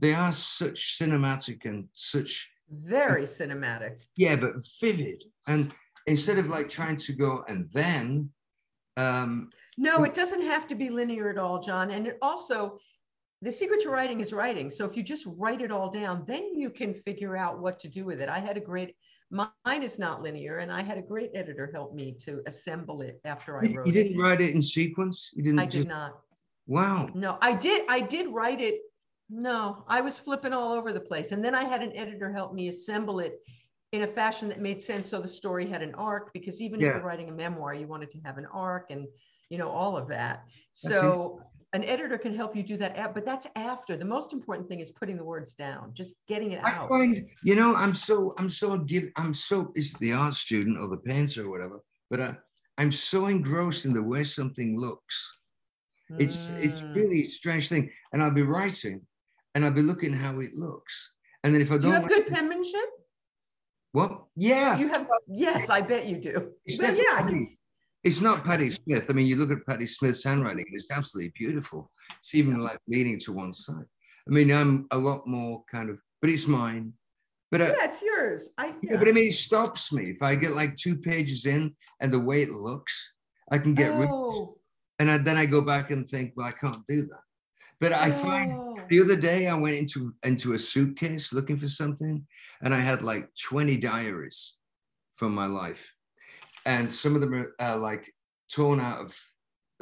They 0.00 0.14
are 0.14 0.32
such 0.32 0.98
cinematic 0.98 1.64
and 1.64 1.88
such 1.92 2.50
very 2.70 3.24
cinematic. 3.24 4.02
Yeah, 4.16 4.36
but 4.36 4.54
vivid. 4.80 5.24
And 5.46 5.72
instead 6.06 6.38
of 6.38 6.48
like 6.48 6.68
trying 6.68 6.96
to 6.96 7.12
go 7.12 7.44
and 7.48 7.70
then 7.72 8.30
um 8.96 9.50
no, 9.78 10.04
it 10.04 10.12
doesn't 10.12 10.42
have 10.42 10.66
to 10.68 10.74
be 10.74 10.90
linear 10.90 11.30
at 11.30 11.38
all, 11.38 11.60
John. 11.60 11.90
And 11.90 12.06
it 12.06 12.18
also 12.20 12.78
the 13.42 13.52
secret 13.52 13.80
to 13.82 13.90
writing 13.90 14.20
is 14.20 14.32
writing. 14.32 14.70
So 14.70 14.86
if 14.86 14.96
you 14.96 15.02
just 15.02 15.26
write 15.36 15.60
it 15.60 15.70
all 15.70 15.90
down, 15.90 16.24
then 16.26 16.54
you 16.54 16.70
can 16.70 16.94
figure 16.94 17.36
out 17.36 17.58
what 17.58 17.78
to 17.80 17.88
do 17.88 18.04
with 18.04 18.20
it. 18.20 18.28
I 18.28 18.38
had 18.38 18.56
a 18.56 18.60
great 18.60 18.94
Mine 19.32 19.82
is 19.82 19.98
not 19.98 20.20
linear, 20.20 20.58
and 20.58 20.70
I 20.70 20.82
had 20.82 20.98
a 20.98 21.02
great 21.02 21.30
editor 21.34 21.70
help 21.72 21.94
me 21.94 22.14
to 22.20 22.42
assemble 22.46 23.00
it 23.00 23.18
after 23.24 23.56
I 23.56 23.60
wrote 23.60 23.64
it. 23.64 23.86
You 23.86 23.92
didn't 23.92 24.12
it. 24.12 24.22
write 24.22 24.42
it 24.42 24.54
in 24.54 24.60
sequence? 24.60 25.30
You 25.34 25.42
didn't 25.42 25.58
I 25.58 25.64
just... 25.64 25.78
did 25.78 25.88
not. 25.88 26.20
Wow. 26.66 27.08
No, 27.14 27.38
I 27.40 27.54
did. 27.54 27.86
I 27.88 28.00
did 28.00 28.28
write 28.28 28.60
it. 28.60 28.80
No, 29.30 29.84
I 29.88 30.02
was 30.02 30.18
flipping 30.18 30.52
all 30.52 30.72
over 30.74 30.92
the 30.92 31.00
place. 31.00 31.32
And 31.32 31.42
then 31.42 31.54
I 31.54 31.64
had 31.64 31.82
an 31.82 31.96
editor 31.96 32.30
help 32.30 32.52
me 32.52 32.68
assemble 32.68 33.20
it 33.20 33.40
in 33.92 34.02
a 34.02 34.06
fashion 34.06 34.48
that 34.48 34.60
made 34.60 34.82
sense 34.82 35.08
so 35.08 35.20
the 35.20 35.28
story 35.28 35.66
had 35.66 35.82
an 35.82 35.94
arc 35.94 36.30
because 36.34 36.60
even 36.60 36.78
yeah. 36.78 36.88
if 36.88 36.94
you're 36.96 37.02
writing 37.02 37.28
a 37.28 37.32
memoir 37.32 37.74
you 37.74 37.86
wanted 37.86 38.08
to 38.08 38.18
have 38.24 38.38
an 38.38 38.46
arc 38.50 38.90
and 38.90 39.06
you 39.50 39.58
know 39.58 39.68
all 39.68 39.98
of 39.98 40.08
that 40.08 40.44
so 40.70 41.42
an 41.72 41.84
editor 41.84 42.18
can 42.18 42.34
help 42.34 42.54
you 42.54 42.62
do 42.62 42.76
that 42.76 43.14
but 43.14 43.24
that's 43.24 43.46
after. 43.56 43.96
The 43.96 44.04
most 44.04 44.32
important 44.32 44.68
thing 44.68 44.80
is 44.80 44.90
putting 44.90 45.16
the 45.16 45.24
words 45.24 45.54
down 45.54 45.92
just 45.94 46.14
getting 46.28 46.52
it 46.52 46.60
I 46.64 46.72
out. 46.72 46.84
i 46.84 46.88
find 46.88 47.26
you 47.42 47.54
know 47.54 47.74
i'm 47.74 47.94
so 47.94 48.34
i'm 48.38 48.48
so 48.48 48.78
give 48.78 49.10
i'm 49.16 49.34
so 49.34 49.72
is 49.74 49.94
the 49.94 50.12
art 50.12 50.34
student 50.34 50.78
or 50.78 50.88
the 50.88 50.98
painter 50.98 51.46
or 51.46 51.50
whatever 51.50 51.80
but 52.10 52.20
I, 52.20 52.36
i'm 52.78 52.92
so 52.92 53.26
engrossed 53.26 53.86
in 53.86 53.92
the 53.92 54.02
way 54.02 54.24
something 54.24 54.78
looks. 54.78 55.38
It's 56.18 56.36
mm. 56.36 56.62
it's 56.62 56.82
really 56.94 57.22
a 57.22 57.30
strange 57.30 57.68
thing 57.68 57.90
and 58.12 58.22
i'll 58.22 58.30
be 58.30 58.42
writing 58.42 59.00
and 59.54 59.64
i'll 59.64 59.70
be 59.70 59.82
looking 59.82 60.12
how 60.12 60.40
it 60.40 60.50
looks. 60.54 61.10
And 61.44 61.54
then 61.54 61.62
if 61.62 61.70
i 61.70 61.74
don't 61.74 61.82
do 61.82 61.88
you 61.88 61.94
have 61.94 62.08
good 62.08 62.26
penmanship? 62.26 62.88
What? 63.92 64.24
Yeah. 64.36 64.78
You 64.78 64.88
have 64.88 65.06
yes 65.26 65.70
i 65.70 65.80
bet 65.80 66.06
you 66.06 66.18
do. 66.18 66.52
But 66.78 66.96
yeah 66.98 67.28
it's 68.04 68.20
not 68.20 68.44
Patti 68.44 68.70
Smith. 68.70 69.06
I 69.08 69.12
mean, 69.12 69.26
you 69.26 69.36
look 69.36 69.50
at 69.50 69.66
Patti 69.66 69.86
Smith's 69.86 70.24
handwriting, 70.24 70.64
it's 70.72 70.90
absolutely 70.90 71.32
beautiful. 71.36 71.90
It's 72.18 72.34
even 72.34 72.62
like 72.62 72.78
leaning 72.88 73.18
to 73.20 73.32
one 73.32 73.52
side. 73.52 73.84
I 74.28 74.30
mean, 74.30 74.52
I'm 74.52 74.86
a 74.90 74.98
lot 74.98 75.26
more 75.26 75.62
kind 75.70 75.88
of, 75.90 75.98
but 76.20 76.30
it's 76.30 76.46
mine. 76.46 76.92
But 77.50 77.60
yeah, 77.60 77.72
it's 77.82 78.02
yours. 78.02 78.50
I 78.58 78.66
yeah. 78.66 78.72
yeah. 78.82 78.96
but 78.96 79.08
I 79.08 79.12
mean, 79.12 79.28
it 79.28 79.34
stops 79.34 79.92
me 79.92 80.10
if 80.10 80.22
I 80.22 80.34
get 80.34 80.52
like 80.52 80.74
two 80.76 80.96
pages 80.96 81.46
in 81.46 81.74
and 82.00 82.12
the 82.12 82.18
way 82.18 82.42
it 82.42 82.50
looks, 82.50 83.12
I 83.50 83.58
can 83.58 83.74
get 83.74 83.92
oh. 83.92 84.56
and 84.98 85.10
I, 85.10 85.18
then 85.18 85.36
I 85.36 85.46
go 85.46 85.60
back 85.60 85.90
and 85.90 86.08
think, 86.08 86.32
well, 86.34 86.48
I 86.48 86.52
can't 86.52 86.84
do 86.86 87.02
that. 87.02 87.20
But 87.78 87.92
I 87.92 88.10
oh. 88.10 88.12
find 88.12 88.80
the 88.88 89.00
other 89.00 89.16
day 89.16 89.48
I 89.48 89.54
went 89.54 89.76
into 89.76 90.14
into 90.24 90.54
a 90.54 90.58
suitcase 90.58 91.32
looking 91.32 91.56
for 91.56 91.68
something, 91.68 92.26
and 92.62 92.74
I 92.74 92.80
had 92.80 93.02
like 93.02 93.28
20 93.48 93.76
diaries 93.76 94.56
from 95.14 95.34
my 95.34 95.46
life 95.46 95.94
and 96.66 96.90
some 96.90 97.14
of 97.14 97.20
them 97.20 97.34
are 97.34 97.54
uh, 97.60 97.78
like 97.78 98.12
torn 98.52 98.80
out 98.80 99.00
of 99.00 99.18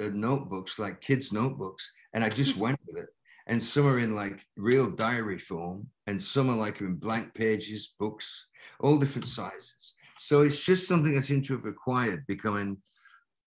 uh, 0.01 0.11
notebooks, 0.13 0.79
like 0.79 1.01
kids' 1.01 1.33
notebooks, 1.33 1.91
and 2.15 2.25
I 2.25 2.29
just 2.29 2.57
went 2.65 2.79
with 2.87 2.99
it. 2.99 3.09
And 3.47 3.61
some 3.61 3.87
are 3.87 3.99
in 3.99 4.15
like 4.15 4.45
real 4.57 4.91
diary 4.91 5.39
form, 5.39 5.89
and 6.07 6.21
some 6.21 6.51
are 6.51 6.57
like 6.57 6.81
in 6.81 6.97
blank 6.97 7.35
pages, 7.35 7.95
books, 7.99 8.47
all 8.79 8.99
different 8.99 9.27
sizes. 9.27 9.95
So 10.19 10.43
it's 10.43 10.63
just 10.63 10.87
something 10.87 11.17
I 11.17 11.21
seem 11.21 11.43
to 11.43 11.57
have 11.57 11.65
acquired, 11.65 12.27
becoming 12.27 12.77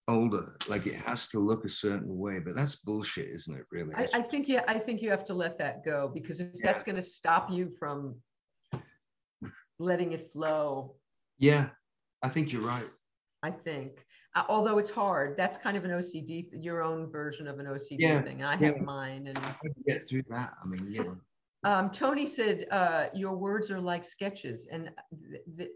older. 0.07 0.57
Like 0.67 0.85
it 0.87 0.95
has 0.95 1.27
to 1.29 1.39
look 1.39 1.65
a 1.65 1.69
certain 1.69 2.17
way, 2.17 2.39
but 2.39 2.55
that's 2.55 2.75
bullshit, 2.75 3.29
isn't 3.29 3.55
it? 3.55 3.65
Really? 3.71 3.93
I, 3.95 4.07
I 4.13 4.21
think 4.21 4.47
yeah, 4.47 4.63
I 4.67 4.79
think 4.79 5.01
you 5.01 5.09
have 5.11 5.25
to 5.25 5.33
let 5.33 5.57
that 5.59 5.85
go 5.85 6.11
because 6.13 6.41
if 6.41 6.49
yeah. 6.55 6.61
that's 6.65 6.83
going 6.83 6.95
to 6.95 7.01
stop 7.01 7.49
you 7.49 7.71
from 7.79 8.15
letting 9.79 10.13
it 10.13 10.31
flow. 10.31 10.95
Yeah, 11.37 11.69
I 12.21 12.29
think 12.29 12.51
you're 12.51 12.65
right. 12.65 12.89
I 13.43 13.51
think, 13.51 14.06
uh, 14.36 14.43
although 14.47 14.77
it's 14.77 14.89
hard, 14.89 15.36
that's 15.36 15.58
kind 15.58 15.75
of 15.75 15.84
an 15.84 15.91
OCD, 15.91 16.47
your 16.53 16.82
own 16.82 17.12
version 17.12 17.45
of 17.45 17.60
an 17.60 17.65
OCD 17.65 17.97
yeah. 17.99 18.21
thing. 18.21 18.41
I 18.41 18.56
have 18.56 18.79
mine, 18.79 19.27
and 19.27 19.38
get 19.86 20.08
through 20.08 20.23
that. 20.29 20.53
I 20.63 20.65
mean, 20.65 20.88
yeah. 20.89 21.03
Um, 21.65 21.91
Tony 21.91 22.25
said, 22.25 22.65
uh, 22.71 23.08
"Your 23.13 23.36
words 23.36 23.69
are 23.69 23.82
like 23.82 24.06
sketches," 24.06 24.67
and 24.71 24.89
th- 25.27 25.41
th- 25.58 25.69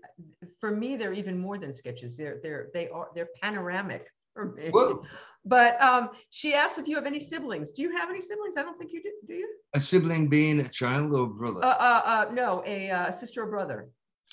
for 0.62 0.72
me, 0.72 0.96
they're 0.96 1.14
even 1.14 1.38
more 1.38 1.58
than 1.58 1.74
sketches. 1.74 2.16
They're 2.16 2.40
they're 2.42 2.68
they 2.74 2.88
are 2.88 3.10
they're 3.14 3.30
panoramic 3.42 4.08
for 4.34 4.54
me. 4.54 4.70
Whoa. 4.70 5.04
But 5.44 5.82
um, 5.82 6.10
she 6.30 6.54
asked 6.54 6.78
if 6.80 6.88
you 6.88 6.96
have 6.96 7.06
any 7.06 7.20
siblings. 7.20 7.72
Do 7.72 7.82
you 7.82 7.96
have 7.98 8.10
any 8.10 8.22
siblings? 8.22 8.56
I 8.58 8.64
don't 8.64 8.78
think 8.78 8.92
you 8.94 9.04
do. 9.04 9.12
Do 9.28 9.34
you? 9.34 9.50
A 9.74 9.80
sibling 9.80 10.30
being 10.30 10.62
a 10.62 10.70
child 10.70 11.14
or 11.16 11.28
brother? 11.28 11.64
Uh, 11.64 11.68
uh, 11.68 12.02
uh 12.06 12.34
no, 12.34 12.64
a 12.66 12.90
uh, 12.92 13.12
sister 13.12 13.44
or 13.44 13.48
brother. 13.48 13.90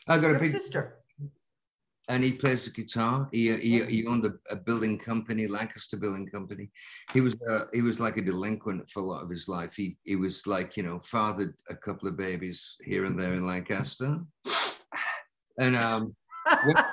I 0.07 0.18
got 0.18 0.35
a 0.35 0.38
big 0.38 0.53
sister 0.53 0.99
and 2.09 2.23
he 2.23 2.33
plays 2.33 2.64
the 2.64 2.71
guitar. 2.71 3.29
He 3.33 3.55
he, 3.57 3.85
he 3.85 4.07
owned 4.07 4.27
a, 4.27 4.35
a, 4.51 4.57
building 4.57 4.99
company, 4.99 5.47
Lancaster 5.47 5.97
Building 5.97 6.27
Company. 6.27 6.71
He 7.12 7.21
was 7.21 7.35
uh, 7.51 7.64
he 7.73 7.83
was 7.83 8.01
like 8.01 8.17
a 8.17 8.23
delinquent 8.23 8.88
for 8.90 9.01
a 9.01 9.07
lot 9.07 9.23
of 9.23 9.31
his 9.31 9.49
life. 9.49 9.75
He 9.75 9.97
he 10.05 10.17
was 10.17 10.47
like 10.47 10.77
you 10.77 10.83
know 10.83 11.01
fathered 11.01 11.55
a 11.71 11.77
couple 11.77 12.09
of 12.09 12.17
babies 12.17 12.77
here 12.85 13.05
and 13.05 13.19
there 13.19 13.35
in 13.35 13.47
Lancaster, 13.47 14.21
and 15.59 15.77
um, 15.77 16.14
went, 16.67 16.87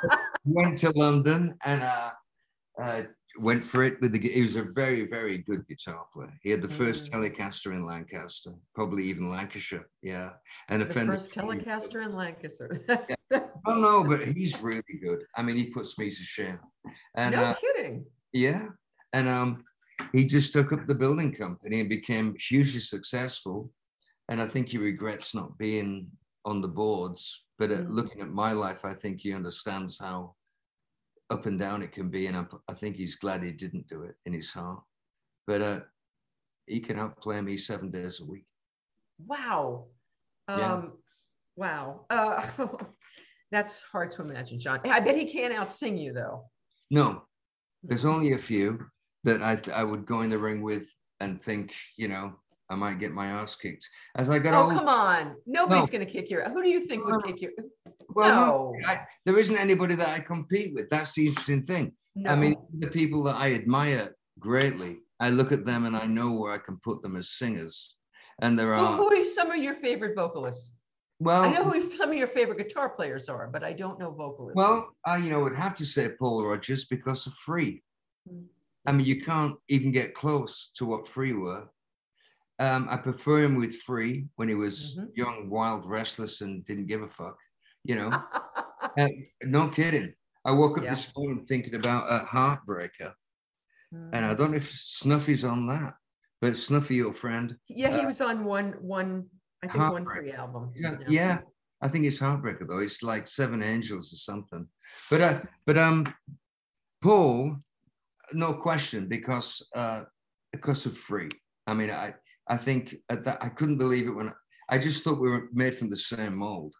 went 0.46 0.78
to 0.80 0.92
London 0.92 1.56
and 1.66 1.84
uh, 1.84 2.12
uh, 2.82 3.02
went 3.40 3.64
for 3.64 3.84
it 3.84 4.00
with 4.02 4.12
the. 4.12 4.20
He 4.20 4.42
was 4.42 4.56
a 4.56 4.66
very 4.76 5.06
very 5.06 5.40
good 5.40 5.68
guitar 5.68 6.06
player. 6.14 6.34
He 6.42 6.50
had 6.50 6.62
the 6.62 6.68
first 6.68 7.06
mm. 7.06 7.12
Telecaster 7.12 7.74
in 7.76 7.86
Lancaster, 7.86 8.54
probably 8.76 9.04
even 9.04 9.30
Lancashire. 9.30 9.88
Yeah, 10.02 10.32
and 10.70 10.82
the 10.82 10.86
first 10.86 11.34
Telecaster 11.34 12.04
in 12.04 12.16
Lancaster. 12.16 12.84
yeah. 13.32 13.46
Oh 13.66 13.80
no, 13.80 14.04
but 14.04 14.28
he's 14.28 14.62
really 14.62 14.82
good. 15.02 15.24
I 15.36 15.44
mean, 15.44 15.56
he 15.56 15.66
puts 15.66 15.98
me 15.98 16.10
to 16.10 16.24
shame. 16.24 16.60
And, 17.16 17.36
no 17.36 17.44
uh, 17.44 17.54
kidding. 17.54 18.06
Yeah, 18.34 18.68
and 19.14 19.30
um, 19.30 19.64
he 20.14 20.26
just 20.26 20.54
took 20.54 20.74
up 20.74 20.88
the 20.88 20.96
building 20.96 21.34
company 21.34 21.80
and 21.80 21.90
became 21.90 22.36
hugely 22.40 22.80
successful. 22.80 23.72
And 24.30 24.42
I 24.42 24.46
think 24.46 24.70
he 24.70 24.78
regrets 24.78 25.36
not 25.36 25.58
being 25.58 26.08
on 26.46 26.62
the 26.62 26.68
boards. 26.68 27.46
But 27.60 27.70
mm. 27.70 27.86
looking 27.88 28.22
at 28.22 28.30
my 28.30 28.52
life, 28.52 28.84
I 28.84 28.94
think 28.94 29.22
he 29.22 29.34
understands 29.34 30.00
how 30.00 30.36
up 31.32 31.46
and 31.46 31.58
down 31.58 31.82
it 31.82 31.92
can 31.92 32.10
be. 32.10 32.28
And 32.28 32.38
I, 32.38 32.46
I 32.70 32.74
think 32.74 32.96
he's 32.96 33.16
glad 33.16 33.42
he 33.42 33.52
didn't 33.52 33.88
do 33.88 34.04
it 34.04 34.16
in 34.26 34.34
his 34.34 34.52
heart. 34.52 34.84
But 35.48 35.62
uh, 35.62 35.80
he 36.68 36.80
can 36.80 37.00
outplay 37.00 37.42
me 37.42 37.58
seven 37.58 37.90
days 37.90 38.22
a 38.22 38.26
week. 38.26 38.46
Wow. 39.26 39.88
Um, 40.48 40.60
yeah. 40.60 40.82
Wow. 41.56 42.06
Uh, 42.10 42.46
that's 43.52 43.82
hard 43.92 44.12
to 44.12 44.22
imagine, 44.22 44.60
John. 44.60 44.82
I 44.86 45.00
bet 45.00 45.16
he 45.16 45.32
can't 45.32 45.54
outsing 45.54 46.00
you, 46.00 46.14
though. 46.14 46.46
No, 46.90 47.24
there's 47.84 48.06
only 48.06 48.34
a 48.34 48.38
few 48.38 48.80
that 49.24 49.42
I, 49.42 49.56
th- 49.56 49.76
I 49.76 49.84
would 49.84 50.06
go 50.06 50.22
in 50.22 50.30
the 50.30 50.38
ring 50.38 50.62
with 50.62 50.94
and 51.20 51.42
think, 51.42 51.74
you 51.98 52.08
know, 52.08 52.36
I 52.72 52.76
might 52.76 53.00
get 53.00 53.12
my 53.12 53.26
ass 53.26 53.58
kicked. 53.58 53.88
As 54.16 54.30
I 54.30 54.40
got 54.40 54.54
oh, 54.54 54.70
come 54.70 54.88
on. 54.88 55.36
Nobody's 55.46 55.92
no. 55.92 55.98
going 55.98 56.08
to 56.08 56.12
kick 56.12 56.30
your 56.30 56.50
Who 56.50 56.64
do 56.64 56.70
you 56.70 56.86
think 56.86 57.06
would 57.06 57.26
kick 57.26 57.42
your 57.42 57.52
Well, 58.10 58.30
no. 58.30 58.76
no 58.80 58.88
I, 58.88 59.06
there 59.26 59.38
isn't 59.38 59.58
anybody 59.58 59.96
that 59.96 60.08
I 60.08 60.20
compete 60.22 60.74
with. 60.74 60.88
That's 60.88 61.14
the 61.14 61.28
interesting 61.28 61.64
thing. 61.64 61.92
No. 62.16 62.32
I 62.32 62.36
mean, 62.38 62.56
the 62.80 62.88
people 62.88 63.24
that 63.24 63.36
I 63.36 63.54
admire 63.56 64.16
greatly, 64.40 65.00
I 65.20 65.32
look 65.32 65.52
at 65.52 65.66
them 65.66 65.86
and 65.86 65.98
I 65.98 66.06
know 66.06 66.34
where 66.34 66.54
I 66.54 66.60
can 66.60 66.78
put 66.78 67.02
them 67.02 67.18
as 67.18 67.32
singers. 67.32 67.96
And 68.42 68.58
there 68.58 68.74
are. 68.74 68.96
Who, 68.96 69.10
who 69.10 69.22
are 69.22 69.26
some 69.26 69.52
of 69.52 69.58
your 69.58 69.76
favorite 69.76 70.16
vocalists? 70.16 70.72
Well, 71.20 71.44
I 71.44 71.52
know 71.52 71.66
who 71.66 71.96
some 71.98 72.10
of 72.10 72.16
your 72.16 72.30
favorite 72.30 72.58
guitar 72.58 72.90
players 72.90 73.28
are, 73.28 73.50
but 73.52 73.66
I 73.66 73.74
don't 73.74 74.00
know 74.00 74.12
vocalists. 74.12 74.56
Well, 74.56 74.96
I, 75.06 75.18
you 75.18 75.30
know, 75.30 75.42
would 75.42 75.58
have 75.58 75.76
to 75.76 75.86
say 75.86 76.10
Paul 76.18 76.46
Rodgers 76.46 76.86
because 76.86 77.28
of 77.28 77.34
Free. 77.34 77.84
Mm-hmm. 78.28 78.46
I 78.88 78.92
mean, 78.94 79.06
you 79.06 79.22
can't 79.22 79.56
even 79.68 79.92
get 79.92 80.16
close 80.16 80.72
to 80.76 80.86
what 80.86 81.06
Free 81.06 81.34
were. 81.34 81.68
Um, 82.62 82.88
I 82.92 82.98
prefer 82.98 83.42
him 83.42 83.56
with 83.56 83.74
Free 83.74 84.28
when 84.36 84.48
he 84.48 84.54
was 84.54 84.96
mm-hmm. 84.96 85.08
young, 85.16 85.50
wild, 85.50 85.90
restless, 85.90 86.42
and 86.42 86.64
didn't 86.64 86.86
give 86.86 87.02
a 87.02 87.08
fuck. 87.08 87.36
You 87.84 87.96
know, 87.96 88.10
uh, 89.00 89.08
no 89.42 89.68
kidding. 89.68 90.14
I 90.46 90.52
woke 90.52 90.78
up 90.78 90.84
yeah. 90.84 90.92
this 90.92 91.12
morning 91.18 91.44
thinking 91.50 91.74
about 91.74 92.04
a 92.04 92.24
heartbreaker, 92.24 93.14
mm. 93.92 94.10
and 94.14 94.24
I 94.24 94.36
don't 94.36 94.52
know 94.52 94.58
if 94.58 94.70
Snuffy's 94.70 95.44
on 95.44 95.66
that, 95.70 95.96
but 96.40 96.56
Snuffy, 96.56 96.98
your 96.98 97.14
friend. 97.14 97.58
Yeah, 97.68 97.96
he 97.96 98.02
uh, 98.02 98.06
was 98.06 98.22
on 98.22 98.46
one 98.46 98.76
one. 98.80 99.26
I 99.64 99.68
think 99.68 99.92
one 99.92 100.06
free 100.06 100.32
album. 100.32 100.72
Yeah, 100.76 100.98
yeah, 101.00 101.08
yeah, 101.10 101.38
I 101.82 101.88
think 101.88 102.06
it's 102.06 102.20
heartbreaker 102.20 102.68
though. 102.68 102.80
It's 102.80 103.02
like 103.02 103.26
Seven 103.26 103.64
Angels 103.64 104.14
or 104.14 104.18
something. 104.18 104.68
But 105.10 105.22
uh, 105.22 105.42
but 105.66 105.80
um, 105.80 106.14
Paul, 107.02 107.58
no 108.34 108.54
question, 108.54 109.08
because 109.08 109.68
uh, 109.76 110.04
because 110.52 110.86
of 110.86 110.96
free. 110.96 111.32
I 111.66 111.74
mean, 111.74 111.90
I 111.90 112.14
I 112.52 112.58
think 112.58 112.98
that 113.08 113.38
I 113.42 113.48
couldn't 113.48 113.78
believe 113.78 114.08
it 114.08 114.12
when 114.12 114.34
I 114.68 114.78
just 114.78 115.06
thought 115.06 115.22
we 115.22 115.30
were 115.30 115.48
made 115.54 115.78
from 115.78 115.90
the 115.90 115.96
same 115.96 116.36
mold. 116.36 116.76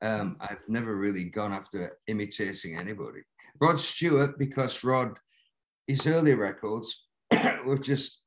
Um, 0.00 0.38
I've 0.40 0.64
never 0.66 0.98
really 0.98 1.24
gone 1.24 1.52
after 1.52 1.98
imitating 2.06 2.78
anybody. 2.78 3.20
Rod 3.60 3.78
Stewart, 3.78 4.38
because 4.38 4.82
Rod, 4.82 5.12
his 5.86 6.06
early 6.06 6.32
records 6.32 7.06
were 7.66 7.76
just, 7.76 8.22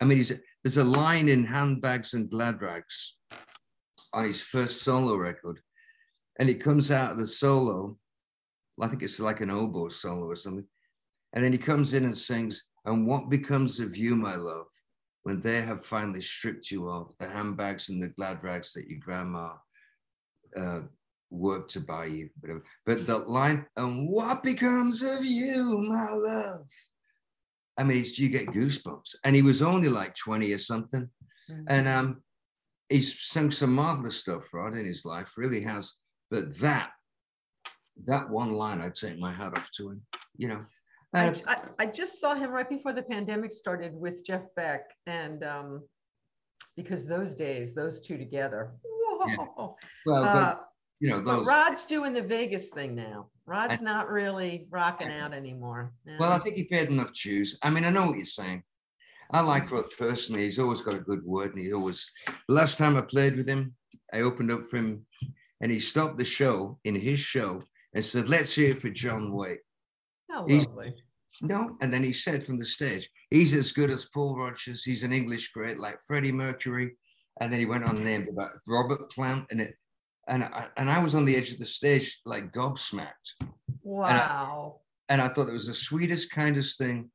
I 0.00 0.04
mean, 0.04 0.22
there's 0.62 0.76
a 0.76 0.84
line 0.84 1.30
in 1.30 1.46
Handbags 1.46 2.12
and 2.12 2.30
Glad 2.30 2.60
Rags 2.60 3.16
on 4.12 4.26
his 4.26 4.42
first 4.42 4.82
solo 4.82 5.16
record, 5.16 5.58
and 6.38 6.50
it 6.50 6.62
comes 6.62 6.90
out 6.90 7.12
of 7.12 7.18
the 7.18 7.26
solo, 7.26 7.96
I 8.78 8.88
think 8.88 9.02
it's 9.02 9.20
like 9.20 9.40
an 9.40 9.50
oboe 9.50 9.88
solo 9.88 10.26
or 10.26 10.36
something. 10.36 10.66
And 11.32 11.42
then 11.42 11.52
he 11.52 11.58
comes 11.58 11.94
in 11.94 12.04
and 12.04 12.16
sings, 12.16 12.62
And 12.84 13.06
what 13.06 13.30
becomes 13.30 13.80
of 13.80 13.96
you, 13.96 14.16
my 14.16 14.36
love, 14.36 14.66
when 15.26 15.40
they 15.40 15.60
have 15.60 15.84
finally 15.84 16.20
stripped 16.20 16.70
you 16.70 16.88
of 16.88 17.12
the 17.18 17.28
handbags 17.28 17.88
and 17.88 18.00
the 18.00 18.06
glad 18.10 18.44
rags 18.44 18.72
that 18.72 18.88
your 18.88 19.00
grandma 19.00 19.48
uh, 20.56 20.82
work 21.30 21.66
to 21.66 21.80
buy 21.80 22.04
you, 22.04 22.30
whatever. 22.38 22.62
But 22.86 23.08
the 23.08 23.18
line, 23.18 23.66
and 23.76 24.06
what 24.08 24.44
becomes 24.44 25.02
of 25.02 25.24
you, 25.24 25.78
my 25.88 26.12
love? 26.12 26.60
I 27.76 27.82
mean, 27.82 27.98
it's, 27.98 28.16
you 28.20 28.28
get 28.28 28.46
goosebumps. 28.46 29.16
And 29.24 29.34
he 29.34 29.42
was 29.42 29.62
only 29.62 29.88
like 29.88 30.14
20 30.14 30.52
or 30.52 30.58
something. 30.58 31.10
Mm-hmm. 31.50 31.64
And 31.66 31.88
um, 31.88 32.22
he's 32.88 33.20
sung 33.20 33.50
some 33.50 33.74
marvelous 33.74 34.20
stuff, 34.20 34.54
Rod, 34.54 34.76
in 34.76 34.86
his 34.86 35.04
life, 35.04 35.32
really 35.36 35.62
has. 35.62 35.96
But 36.30 36.56
that, 36.60 36.90
that 38.06 38.30
one 38.30 38.52
line, 38.52 38.80
I'd 38.80 38.94
take 38.94 39.18
my 39.18 39.32
hat 39.32 39.58
off 39.58 39.72
to 39.72 39.90
him, 39.90 40.02
you 40.36 40.46
know. 40.46 40.64
Uh, 41.14 41.32
I, 41.46 41.60
I, 41.78 41.86
just 41.86 42.20
saw 42.20 42.34
him 42.34 42.50
right 42.50 42.68
before 42.68 42.92
the 42.92 43.02
pandemic 43.02 43.52
started 43.52 43.94
with 43.94 44.26
Jeff 44.26 44.42
Beck. 44.54 44.90
And 45.06 45.44
um, 45.44 45.82
because 46.76 47.06
those 47.06 47.34
days, 47.34 47.74
those 47.74 48.00
two 48.00 48.18
together, 48.18 48.72
yeah. 49.28 49.36
Well, 50.04 50.24
uh, 50.24 50.32
but 50.32 50.68
you 51.00 51.10
know, 51.10 51.20
those. 51.20 51.46
Rod's 51.46 51.84
doing 51.84 52.12
the 52.12 52.22
Vegas 52.22 52.68
thing 52.68 52.94
now. 52.94 53.28
Rod's 53.46 53.80
I, 53.80 53.84
not 53.84 54.10
really 54.10 54.66
rocking 54.70 55.10
out 55.10 55.32
anymore. 55.32 55.92
No. 56.04 56.16
Well, 56.18 56.32
I 56.32 56.38
think 56.38 56.56
he 56.56 56.64
paid 56.64 56.88
enough 56.88 57.12
dues. 57.12 57.58
I 57.62 57.70
mean, 57.70 57.84
I 57.84 57.90
know 57.90 58.06
what 58.06 58.16
you're 58.16 58.24
saying. 58.24 58.62
I 59.32 59.40
like 59.40 59.70
Rod 59.70 59.86
personally. 59.98 60.42
He's 60.42 60.58
always 60.58 60.82
got 60.82 60.94
a 60.94 61.00
good 61.00 61.24
word, 61.24 61.54
and 61.54 61.58
he 61.58 61.72
always. 61.72 62.10
The 62.48 62.54
last 62.54 62.78
time 62.78 62.96
I 62.96 63.02
played 63.02 63.36
with 63.36 63.48
him, 63.48 63.74
I 64.12 64.20
opened 64.20 64.52
up 64.52 64.62
for 64.62 64.76
him, 64.76 65.04
and 65.60 65.70
he 65.70 65.80
stopped 65.80 66.18
the 66.18 66.24
show 66.24 66.78
in 66.84 66.94
his 66.94 67.20
show 67.20 67.62
and 67.94 68.04
said, 68.04 68.28
"Let's 68.28 68.54
hear 68.54 68.70
it 68.70 68.78
for 68.78 68.90
John 68.90 69.32
Waite." 69.32 69.60
Lovely. 70.40 70.94
No, 71.42 71.76
and 71.80 71.92
then 71.92 72.02
he 72.02 72.12
said 72.12 72.44
from 72.44 72.58
the 72.58 72.64
stage, 72.64 73.10
"He's 73.30 73.52
as 73.52 73.72
good 73.72 73.90
as 73.90 74.08
Paul 74.12 74.36
Rodgers. 74.36 74.84
He's 74.84 75.02
an 75.02 75.12
English 75.12 75.52
great, 75.52 75.78
like 75.78 76.00
Freddie 76.06 76.32
Mercury." 76.32 76.96
And 77.40 77.52
then 77.52 77.60
he 77.60 77.66
went 77.66 77.84
on 77.84 78.02
named 78.02 78.28
about 78.28 78.52
Robert 78.66 79.10
Plant, 79.10 79.46
and 79.50 79.60
it, 79.60 79.74
and 80.28 80.44
I, 80.44 80.68
and 80.78 80.90
I 80.90 81.02
was 81.02 81.14
on 81.14 81.26
the 81.26 81.36
edge 81.36 81.52
of 81.52 81.58
the 81.58 81.66
stage 81.66 82.20
like 82.24 82.52
gobsmacked. 82.52 83.36
Wow. 83.82 84.80
And 85.08 85.20
I, 85.20 85.24
and 85.24 85.30
I 85.30 85.34
thought 85.34 85.48
it 85.48 85.52
was 85.52 85.66
the 85.66 85.74
sweetest, 85.74 86.32
kindest 86.32 86.78
thing. 86.78 87.10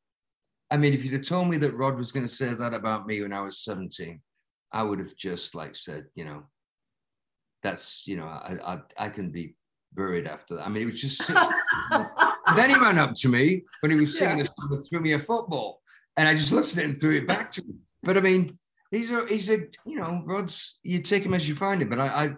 I 0.69 0.77
mean, 0.77 0.93
if 0.93 1.03
you'd 1.03 1.13
have 1.13 1.23
told 1.23 1.49
me 1.49 1.57
that 1.57 1.75
Rod 1.75 1.97
was 1.97 2.11
going 2.11 2.25
to 2.25 2.31
say 2.31 2.53
that 2.53 2.73
about 2.73 3.07
me 3.07 3.21
when 3.21 3.33
I 3.33 3.41
was 3.41 3.63
17, 3.63 4.21
I 4.71 4.83
would 4.83 4.99
have 4.99 5.15
just 5.17 5.53
like 5.55 5.75
said, 5.75 6.05
you 6.15 6.23
know, 6.23 6.43
that's, 7.63 8.03
you 8.05 8.15
know, 8.15 8.25
I, 8.25 8.57
I, 8.63 8.79
I 8.97 9.09
can 9.09 9.31
be 9.31 9.55
buried 9.91 10.27
after 10.27 10.55
that. 10.55 10.65
I 10.65 10.69
mean, 10.69 10.83
it 10.83 10.91
was 10.91 11.01
just. 11.01 11.29
then 12.55 12.69
he 12.69 12.75
ran 12.75 12.97
up 12.97 13.13
to 13.15 13.29
me 13.29 13.63
when 13.81 13.91
he 13.91 13.97
was 13.97 14.17
singing 14.17 14.37
yeah. 14.37 14.43
a 14.43 14.69
song 14.69 14.83
threw 14.83 15.01
me 15.01 15.13
a 15.13 15.19
football. 15.19 15.81
And 16.17 16.27
I 16.27 16.35
just 16.35 16.51
looked 16.51 16.73
at 16.73 16.83
it 16.83 16.85
and 16.85 16.99
threw 16.99 17.17
it 17.17 17.27
back 17.27 17.51
to 17.51 17.61
him. 17.61 17.79
But 18.03 18.17
I 18.17 18.21
mean, 18.21 18.57
he's 18.91 19.11
a 19.11 19.25
he's 19.27 19.49
a 19.49 19.59
you 19.85 19.95
know 19.95 20.23
Rod's 20.25 20.79
you 20.83 21.01
take 21.01 21.23
him 21.23 21.33
as 21.33 21.47
you 21.47 21.55
find 21.55 21.81
him. 21.81 21.89
But 21.89 21.99
I, 21.99 22.05
I 22.07 22.29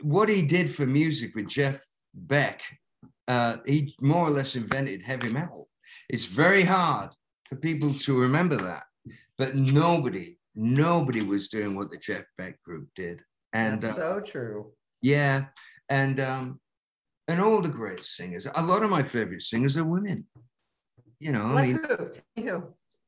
what 0.00 0.28
he 0.28 0.42
did 0.42 0.70
for 0.70 0.86
music 0.86 1.34
with 1.34 1.48
Jeff 1.48 1.82
Beck 2.14 2.62
uh, 3.28 3.56
he 3.66 3.94
more 4.00 4.26
or 4.26 4.30
less 4.30 4.56
invented 4.56 5.02
heavy 5.02 5.32
metal. 5.32 5.68
It's 6.08 6.26
very 6.26 6.62
hard 6.62 7.10
for 7.48 7.56
people 7.56 7.92
to 7.92 8.20
remember 8.20 8.56
that, 8.56 8.84
but 9.38 9.54
nobody, 9.54 10.38
nobody 10.54 11.22
was 11.22 11.48
doing 11.48 11.76
what 11.76 11.90
the 11.90 11.98
Jeff 11.98 12.24
Beck 12.36 12.62
group 12.62 12.88
did. 12.94 13.22
And 13.52 13.80
That's 13.80 13.98
uh, 13.98 14.16
so 14.16 14.20
true. 14.20 14.72
Yeah, 15.00 15.46
and 15.88 16.20
um, 16.20 16.60
and 17.28 17.40
all 17.40 17.60
the 17.60 17.68
great 17.68 18.04
singers. 18.04 18.46
A 18.54 18.62
lot 18.62 18.82
of 18.82 18.90
my 18.90 19.02
favorite 19.02 19.42
singers 19.42 19.76
are 19.76 19.84
women. 19.84 20.26
You 21.20 21.32
know, 21.32 21.54
like 21.54 21.64
I 21.64 21.72
mean, 21.72 21.80
who? 22.36 22.42
who? 22.42 22.62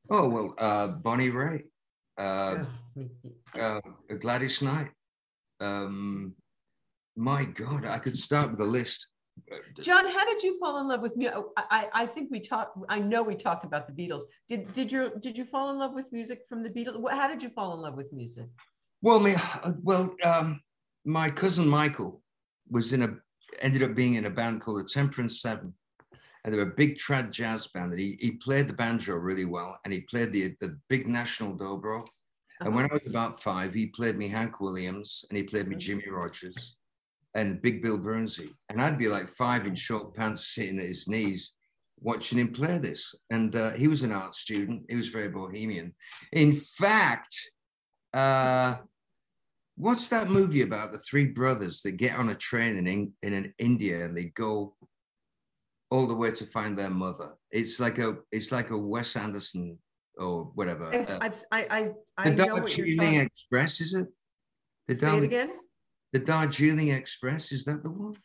Oh 0.09 0.29
well, 0.29 0.55
uh, 0.57 0.87
Bonnie 0.87 1.29
Raitt, 1.29 1.65
uh, 2.17 2.63
uh, 3.59 3.81
Gladys 4.19 4.61
Knight. 4.61 4.89
Um, 5.59 6.33
my 7.15 7.45
God, 7.45 7.85
I 7.85 7.99
could 7.99 8.15
start 8.15 8.51
with 8.51 8.61
a 8.61 8.69
list. 8.69 9.07
John, 9.79 10.07
how 10.07 10.25
did 10.25 10.41
you 10.41 10.57
fall 10.59 10.79
in 10.81 10.87
love 10.87 11.01
with 11.01 11.15
music? 11.15 11.37
I, 11.57 11.87
I 11.93 12.05
think 12.07 12.31
we 12.31 12.39
talked. 12.39 12.77
I 12.89 12.97
know 12.97 13.21
we 13.21 13.35
talked 13.35 13.65
about 13.65 13.85
the 13.87 13.93
Beatles. 13.93 14.21
Did 14.47 14.71
did 14.73 14.91
you 14.91 15.11
did 15.19 15.37
you 15.37 15.45
fall 15.45 15.69
in 15.69 15.77
love 15.77 15.93
with 15.93 16.11
music 16.11 16.41
from 16.49 16.63
the 16.63 16.69
Beatles? 16.69 16.99
How 17.11 17.27
did 17.27 17.43
you 17.43 17.49
fall 17.49 17.73
in 17.75 17.81
love 17.81 17.95
with 17.95 18.11
music? 18.13 18.47
Well, 19.01 19.19
me, 19.19 19.35
well, 19.83 20.15
um, 20.23 20.59
my 21.05 21.29
cousin 21.29 21.67
Michael 21.67 22.23
was 22.69 22.93
in 22.93 23.03
a 23.03 23.17
ended 23.59 23.83
up 23.83 23.95
being 23.95 24.15
in 24.15 24.25
a 24.25 24.29
band 24.29 24.61
called 24.61 24.79
the 24.79 24.89
Temperance 24.89 25.41
Seven, 25.41 25.73
and 26.43 26.53
they 26.53 26.57
were 26.57 26.71
a 26.71 26.75
big 26.75 26.97
trad 26.97 27.31
jazz 27.31 27.67
band. 27.67 27.91
And 27.91 28.01
he 28.01 28.17
he 28.19 28.31
played 28.31 28.67
the 28.67 28.73
banjo 28.73 29.15
really 29.15 29.45
well, 29.45 29.79
and 29.83 29.93
he 29.93 30.01
played 30.01 30.33
the 30.33 30.55
the 30.59 30.77
big 30.89 31.07
national 31.07 31.57
dobro. 31.57 32.05
And 32.61 32.73
when 32.73 32.85
uh-huh. 32.85 32.93
I 32.93 32.95
was 32.95 33.07
about 33.07 33.41
five, 33.41 33.73
he 33.73 33.87
played 33.87 34.17
me 34.17 34.27
Hank 34.27 34.59
Williams 34.59 35.25
and 35.29 35.37
he 35.37 35.43
played 35.43 35.67
me 35.67 35.75
Jimmie 35.75 36.09
Rodgers 36.09 36.75
and 37.35 37.61
Big 37.61 37.83
Bill 37.83 37.99
Broonzy. 37.99 38.49
And 38.69 38.81
I'd 38.81 38.97
be 38.97 39.07
like 39.07 39.29
five 39.29 39.67
in 39.67 39.75
short 39.75 40.15
pants 40.15 40.47
sitting 40.55 40.79
at 40.79 40.87
his 40.87 41.07
knees 41.07 41.53
watching 41.99 42.39
him 42.39 42.51
play 42.51 42.77
this. 42.77 43.13
And 43.29 43.55
uh, 43.55 43.71
he 43.71 43.87
was 43.87 44.03
an 44.03 44.11
art 44.11 44.35
student, 44.35 44.83
he 44.89 44.95
was 44.95 45.09
very 45.09 45.29
bohemian. 45.29 45.93
In 46.31 46.53
fact, 46.53 47.35
uh, 48.13 48.77
what's 49.77 50.09
that 50.09 50.29
movie 50.29 50.63
about 50.63 50.91
the 50.91 50.97
three 50.97 51.25
brothers 51.25 51.81
that 51.83 51.97
get 51.97 52.17
on 52.17 52.29
a 52.29 52.35
train 52.35 52.77
in, 52.77 52.87
in, 52.87 53.33
in 53.33 53.53
India 53.59 54.03
and 54.03 54.17
they 54.17 54.25
go 54.25 54.75
all 55.89 56.07
the 56.07 56.13
way 56.13 56.31
to 56.31 56.45
find 56.45 56.77
their 56.77 56.89
mother? 56.89 57.35
It's 57.51 57.79
like 57.79 57.99
a 57.99 58.17
it's 58.31 58.51
like 58.51 58.71
a 58.71 58.77
Wes 58.77 59.15
Anderson 59.15 59.77
or 60.17 60.45
whatever. 60.55 60.93
I, 60.93 60.99
uh, 60.99 61.29
I, 61.51 61.61
I, 61.69 61.91
I, 62.17 62.29
the 62.29 62.45
Darjeeling 62.45 63.15
Express, 63.15 63.79
is 63.79 63.93
it? 63.93 64.07
The 64.87 64.95
Say 64.95 65.07
Dar- 65.07 65.17
it 65.17 65.23
again. 65.23 65.51
The 66.11 66.19
Darjeeling 66.19 66.89
Express, 66.89 67.51
is 67.51 67.65
that 67.65 67.83
the 67.83 67.91
one? 67.91 68.15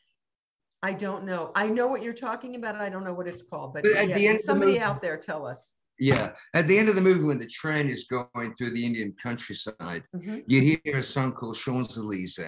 I 0.83 0.95
don't 0.95 1.25
know. 1.25 1.53
I 1.55 1.69
know 1.69 1.87
what 1.87 2.03
you're 2.03 2.15
talking 2.15 2.57
about. 2.57 2.77
I 2.77 2.89
don't 2.89 3.05
know 3.05 3.15
what 3.15 3.29
it's 3.29 3.43
called, 3.43 3.75
but, 3.75 3.85
but 3.85 4.19
yeah, 4.19 4.37
somebody 4.39 4.73
the 4.73 4.79
movie, 4.79 4.81
out 4.81 5.01
there 5.03 5.17
tell 5.17 5.47
us. 5.47 5.75
Yeah, 6.03 6.33
at 6.53 6.67
the 6.67 6.77
end 6.77 6.89
of 6.89 6.97
the 6.97 7.01
movie, 7.01 7.23
when 7.23 7.39
the 7.39 7.47
train 7.47 7.89
is 7.89 8.09
going 8.09 8.55
through 8.55 8.71
the 8.71 8.85
Indian 8.85 9.15
countryside, 9.23 10.03
mm-hmm. 10.13 10.39
you 10.49 10.61
hear 10.61 10.97
a 10.97 11.03
song 11.03 11.31
called 11.31 11.55
Champs 11.55 11.97
Elysees, 11.97 12.41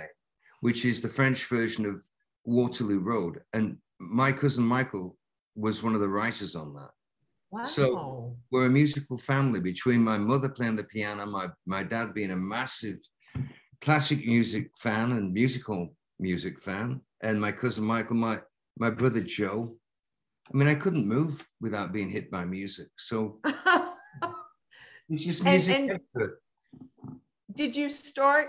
which 0.60 0.84
is 0.84 1.00
the 1.00 1.08
French 1.08 1.46
version 1.46 1.86
of 1.86 1.96
Waterloo 2.44 2.98
Road, 2.98 3.42
and 3.52 3.76
my 4.00 4.32
cousin 4.32 4.64
Michael 4.64 5.16
was 5.54 5.84
one 5.84 5.94
of 5.94 6.00
the 6.00 6.08
writers 6.08 6.56
on 6.56 6.74
that. 6.74 6.90
Wow. 7.52 7.62
So 7.62 8.36
we're 8.50 8.66
a 8.66 8.70
musical 8.70 9.18
family 9.18 9.60
between 9.60 10.00
my 10.02 10.18
mother 10.18 10.48
playing 10.48 10.74
the 10.74 10.82
piano, 10.82 11.24
my, 11.24 11.46
my 11.64 11.84
dad 11.84 12.12
being 12.12 12.32
a 12.32 12.36
massive 12.36 12.98
classic 13.80 14.26
music 14.26 14.72
fan 14.76 15.12
and 15.12 15.32
musical 15.32 15.94
music 16.18 16.60
fan, 16.60 17.00
and 17.22 17.40
my 17.40 17.52
cousin 17.52 17.84
Michael, 17.84 18.16
my, 18.16 18.40
my 18.76 18.90
brother 18.90 19.20
Joe. 19.20 19.76
I 20.52 20.56
mean, 20.56 20.68
I 20.68 20.74
couldn't 20.74 21.06
move 21.06 21.46
without 21.60 21.92
being 21.92 22.10
hit 22.10 22.30
by 22.30 22.44
music. 22.44 22.88
So 22.96 23.40
it's 25.08 25.24
just 25.24 25.42
music. 25.42 25.76
And, 25.76 26.00
and 26.14 26.30
did 27.54 27.74
you 27.74 27.88
start 27.88 28.48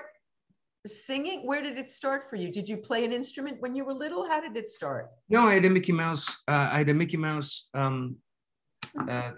singing? 0.85 1.45
Where 1.45 1.61
did 1.61 1.77
it 1.77 1.89
start 1.89 2.29
for 2.29 2.35
you? 2.35 2.51
Did 2.51 2.67
you 2.67 2.77
play 2.77 3.05
an 3.05 3.11
instrument 3.11 3.61
when 3.61 3.75
you 3.75 3.85
were 3.85 3.93
little? 3.93 4.27
How 4.27 4.41
did 4.41 4.55
it 4.57 4.69
start? 4.69 5.09
No, 5.29 5.47
I 5.47 5.53
had 5.55 5.65
a 5.65 5.69
Mickey 5.69 5.93
Mouse. 5.93 6.43
Uh, 6.47 6.69
I 6.71 6.77
had 6.79 6.89
a 6.89 6.93
Mickey 6.93 7.17
Mouse 7.17 7.69
um, 7.73 8.17
uh, 9.07 9.31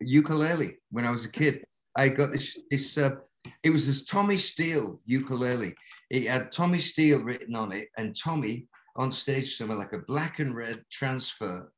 ukulele 0.00 0.78
when 0.90 1.04
I 1.04 1.10
was 1.10 1.24
a 1.24 1.30
kid. 1.30 1.64
I 1.96 2.08
got 2.08 2.32
this, 2.32 2.58
this 2.70 2.98
uh, 2.98 3.16
it 3.62 3.70
was 3.70 3.86
this 3.86 4.04
Tommy 4.04 4.36
Steele 4.36 5.00
ukulele. 5.04 5.74
It 6.10 6.26
had 6.26 6.52
Tommy 6.52 6.78
Steele 6.78 7.22
written 7.22 7.54
on 7.54 7.72
it, 7.72 7.88
and 7.96 8.16
Tommy 8.16 8.66
on 8.98 9.12
stage 9.12 9.56
somewhere 9.56 9.78
like 9.78 9.92
a 9.92 10.00
black 10.00 10.40
and 10.40 10.54
red 10.54 10.84
transfer. 10.90 11.72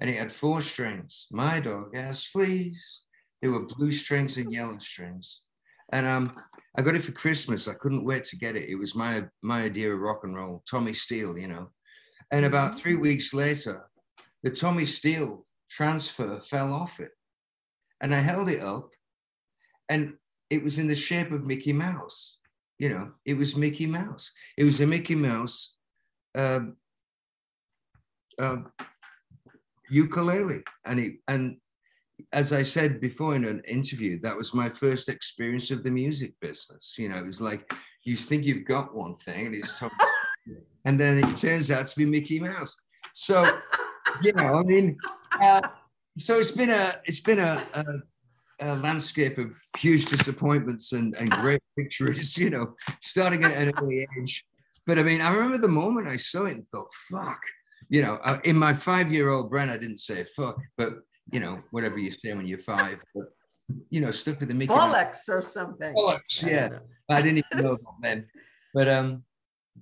And 0.00 0.08
it 0.08 0.18
had 0.18 0.30
four 0.30 0.60
strings. 0.60 1.26
My 1.32 1.58
dog 1.58 1.94
has 1.94 2.26
fleas. 2.26 3.02
There 3.42 3.50
were 3.50 3.66
blue 3.66 3.90
strings 3.90 4.36
and 4.36 4.52
yellow 4.52 4.78
strings. 4.78 5.40
And 5.92 6.06
um, 6.06 6.34
I 6.76 6.82
got 6.82 6.94
it 6.94 7.02
for 7.02 7.12
Christmas. 7.12 7.66
I 7.66 7.74
couldn't 7.74 8.04
wait 8.04 8.24
to 8.24 8.36
get 8.36 8.54
it. 8.54 8.68
It 8.68 8.76
was 8.76 8.94
my 8.94 9.24
my 9.42 9.62
idea 9.62 9.92
of 9.92 10.00
rock 10.00 10.20
and 10.22 10.36
roll, 10.36 10.62
Tommy 10.70 10.92
Steele, 10.92 11.38
you 11.38 11.48
know. 11.48 11.70
And 12.30 12.44
about 12.44 12.78
three 12.78 12.96
weeks 12.96 13.32
later, 13.32 13.88
the 14.42 14.50
Tommy 14.50 14.84
Steele 14.84 15.46
transfer 15.70 16.38
fell 16.50 16.72
off 16.72 17.00
it. 17.00 17.12
And 18.02 18.14
I 18.14 18.18
held 18.18 18.50
it 18.50 18.62
up 18.62 18.90
and 19.88 20.14
it 20.50 20.62
was 20.62 20.78
in 20.78 20.86
the 20.86 20.94
shape 20.94 21.32
of 21.32 21.46
Mickey 21.46 21.72
Mouse. 21.72 22.38
You 22.78 22.90
know, 22.90 23.12
it 23.24 23.34
was 23.34 23.56
Mickey 23.56 23.86
Mouse. 23.86 24.30
It 24.56 24.64
was 24.64 24.80
a 24.80 24.86
Mickey 24.86 25.14
Mouse 25.14 25.77
um, 26.34 26.76
uh, 28.38 28.56
ukulele. 29.90 30.62
And 30.84 31.00
it, 31.00 31.14
and 31.28 31.56
as 32.32 32.52
I 32.52 32.62
said 32.62 33.00
before 33.00 33.34
in 33.34 33.44
an 33.44 33.62
interview, 33.66 34.20
that 34.22 34.36
was 34.36 34.54
my 34.54 34.68
first 34.68 35.08
experience 35.08 35.70
of 35.70 35.84
the 35.84 35.90
music 35.90 36.34
business. 36.40 36.94
You 36.98 37.08
know, 37.08 37.18
it 37.18 37.26
was 37.26 37.40
like 37.40 37.72
you 38.04 38.16
think 38.16 38.44
you've 38.44 38.66
got 38.66 38.94
one 38.94 39.16
thing 39.16 39.46
and 39.46 39.54
it's 39.54 39.78
Tommy, 39.78 39.92
and 40.84 40.98
then 40.98 41.18
it 41.18 41.36
turns 41.36 41.70
out 41.70 41.86
to 41.86 41.96
be 41.96 42.04
Mickey 42.04 42.40
Mouse. 42.40 42.76
So, 43.12 43.58
you 44.22 44.32
know, 44.32 44.58
I 44.58 44.62
mean, 44.62 44.96
uh, 45.40 45.62
so 46.18 46.38
it's 46.38 46.50
been 46.50 46.70
a 46.70 47.00
it's 47.04 47.20
been 47.20 47.38
a, 47.38 47.62
a, 47.74 47.84
a, 48.60 48.76
landscape 48.76 49.38
of 49.38 49.56
huge 49.78 50.06
disappointments 50.06 50.92
and, 50.92 51.16
and 51.16 51.30
great 51.30 51.62
victories. 51.78 52.36
You 52.36 52.50
know, 52.50 52.74
starting 53.00 53.44
at 53.44 53.52
an 53.52 53.72
early 53.78 54.06
age. 54.18 54.44
But 54.88 54.98
I 54.98 55.02
mean, 55.02 55.20
I 55.20 55.30
remember 55.34 55.58
the 55.58 55.68
moment 55.68 56.08
I 56.08 56.16
saw 56.16 56.46
it 56.46 56.54
and 56.54 56.66
thought, 56.70 56.88
"Fuck." 57.10 57.42
You 57.90 58.00
know, 58.00 58.14
uh, 58.24 58.38
in 58.44 58.56
my 58.56 58.72
five-year-old 58.72 59.50
brain, 59.50 59.68
I 59.68 59.76
didn't 59.76 59.98
say 59.98 60.24
"fuck," 60.24 60.58
but 60.78 61.00
you 61.30 61.40
know, 61.40 61.62
whatever 61.72 61.98
you 61.98 62.10
say 62.10 62.34
when 62.34 62.46
you're 62.46 62.58
five. 62.58 63.04
But, 63.14 63.26
you 63.90 64.00
know, 64.00 64.10
stuck 64.10 64.40
with 64.40 64.48
the 64.48 64.54
Mickey. 64.54 64.72
Bollocks 64.72 65.28
or 65.28 65.42
something. 65.42 65.94
Bollocks, 65.94 66.42
yeah. 66.42 66.78
I 67.10 67.20
didn't 67.20 67.44
even 67.52 67.66
know 67.66 67.76
then. 68.02 68.26
But 68.72 68.88
um, 68.88 69.24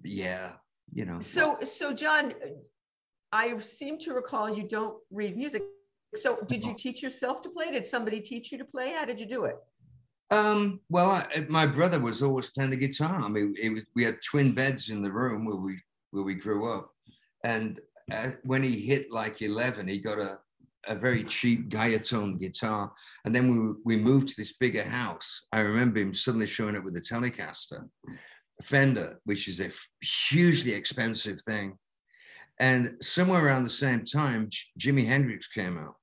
yeah, 0.03 0.55
you 0.93 1.05
know. 1.05 1.21
So, 1.21 1.59
so 1.63 1.93
John, 1.93 2.35
I 3.31 3.57
seem 3.61 4.01
to 4.01 4.13
recall 4.13 4.53
you 4.53 4.65
don't 4.65 4.97
read 5.13 5.37
music. 5.37 5.63
So 6.17 6.39
did 6.49 6.65
you 6.65 6.75
teach 6.75 7.01
yourself 7.01 7.43
to 7.43 7.49
play? 7.49 7.71
Did 7.71 7.87
somebody 7.87 8.21
teach 8.21 8.51
you 8.51 8.59
to 8.59 8.65
play? 8.65 8.91
How 8.91 9.05
did 9.05 9.21
you 9.21 9.27
do 9.27 9.45
it? 9.45 9.57
Um, 10.31 10.81
well, 10.89 11.11
I, 11.11 11.47
my 11.49 11.67
brother 11.67 12.01
was 12.01 12.23
always 12.23 12.51
playing 12.51 12.71
the 12.71 12.77
guitar. 12.77 13.21
I 13.23 13.29
mean, 13.29 13.55
it 13.61 13.71
was 13.71 13.87
we 13.95 14.05
had 14.05 14.17
twin 14.23 14.53
beds 14.53 14.91
in 14.91 15.03
the 15.03 15.13
room 15.13 15.45
where 15.45 15.57
we 15.57 15.79
where 16.11 16.25
we 16.25 16.35
grew 16.35 16.73
up, 16.73 16.91
and 17.45 17.81
uh, 18.13 18.31
when 18.43 18.63
he 18.63 18.81
hit 18.81 19.11
like 19.11 19.41
eleven, 19.43 19.87
he 19.87 19.99
got 19.99 20.19
a 20.19 20.39
a 20.89 20.95
very 20.95 21.25
cheap 21.25 21.69
Guyatone 21.69 22.41
guitar, 22.41 22.93
and 23.25 23.35
then 23.35 23.49
we 23.85 23.97
we 23.97 24.03
moved 24.03 24.29
to 24.29 24.35
this 24.37 24.55
bigger 24.55 24.85
house. 24.85 25.47
I 25.53 25.61
remember 25.61 26.01
him 26.01 26.15
suddenly 26.15 26.47
showing 26.47 26.77
up 26.77 26.85
with 26.85 26.97
a 26.97 27.01
Telecaster, 27.01 27.89
a 28.09 28.63
Fender, 28.63 29.21
which 29.25 29.47
is 29.47 29.61
a 29.61 29.71
hugely 30.01 30.73
expensive 30.73 31.41
thing, 31.43 31.79
and 32.59 32.97
somewhere 33.01 33.45
around 33.45 33.63
the 33.65 33.71
same 33.71 34.05
time, 34.05 34.49
Jimi 34.79 35.07
Hendrix 35.07 35.47
came 35.47 35.79
out. 35.79 35.97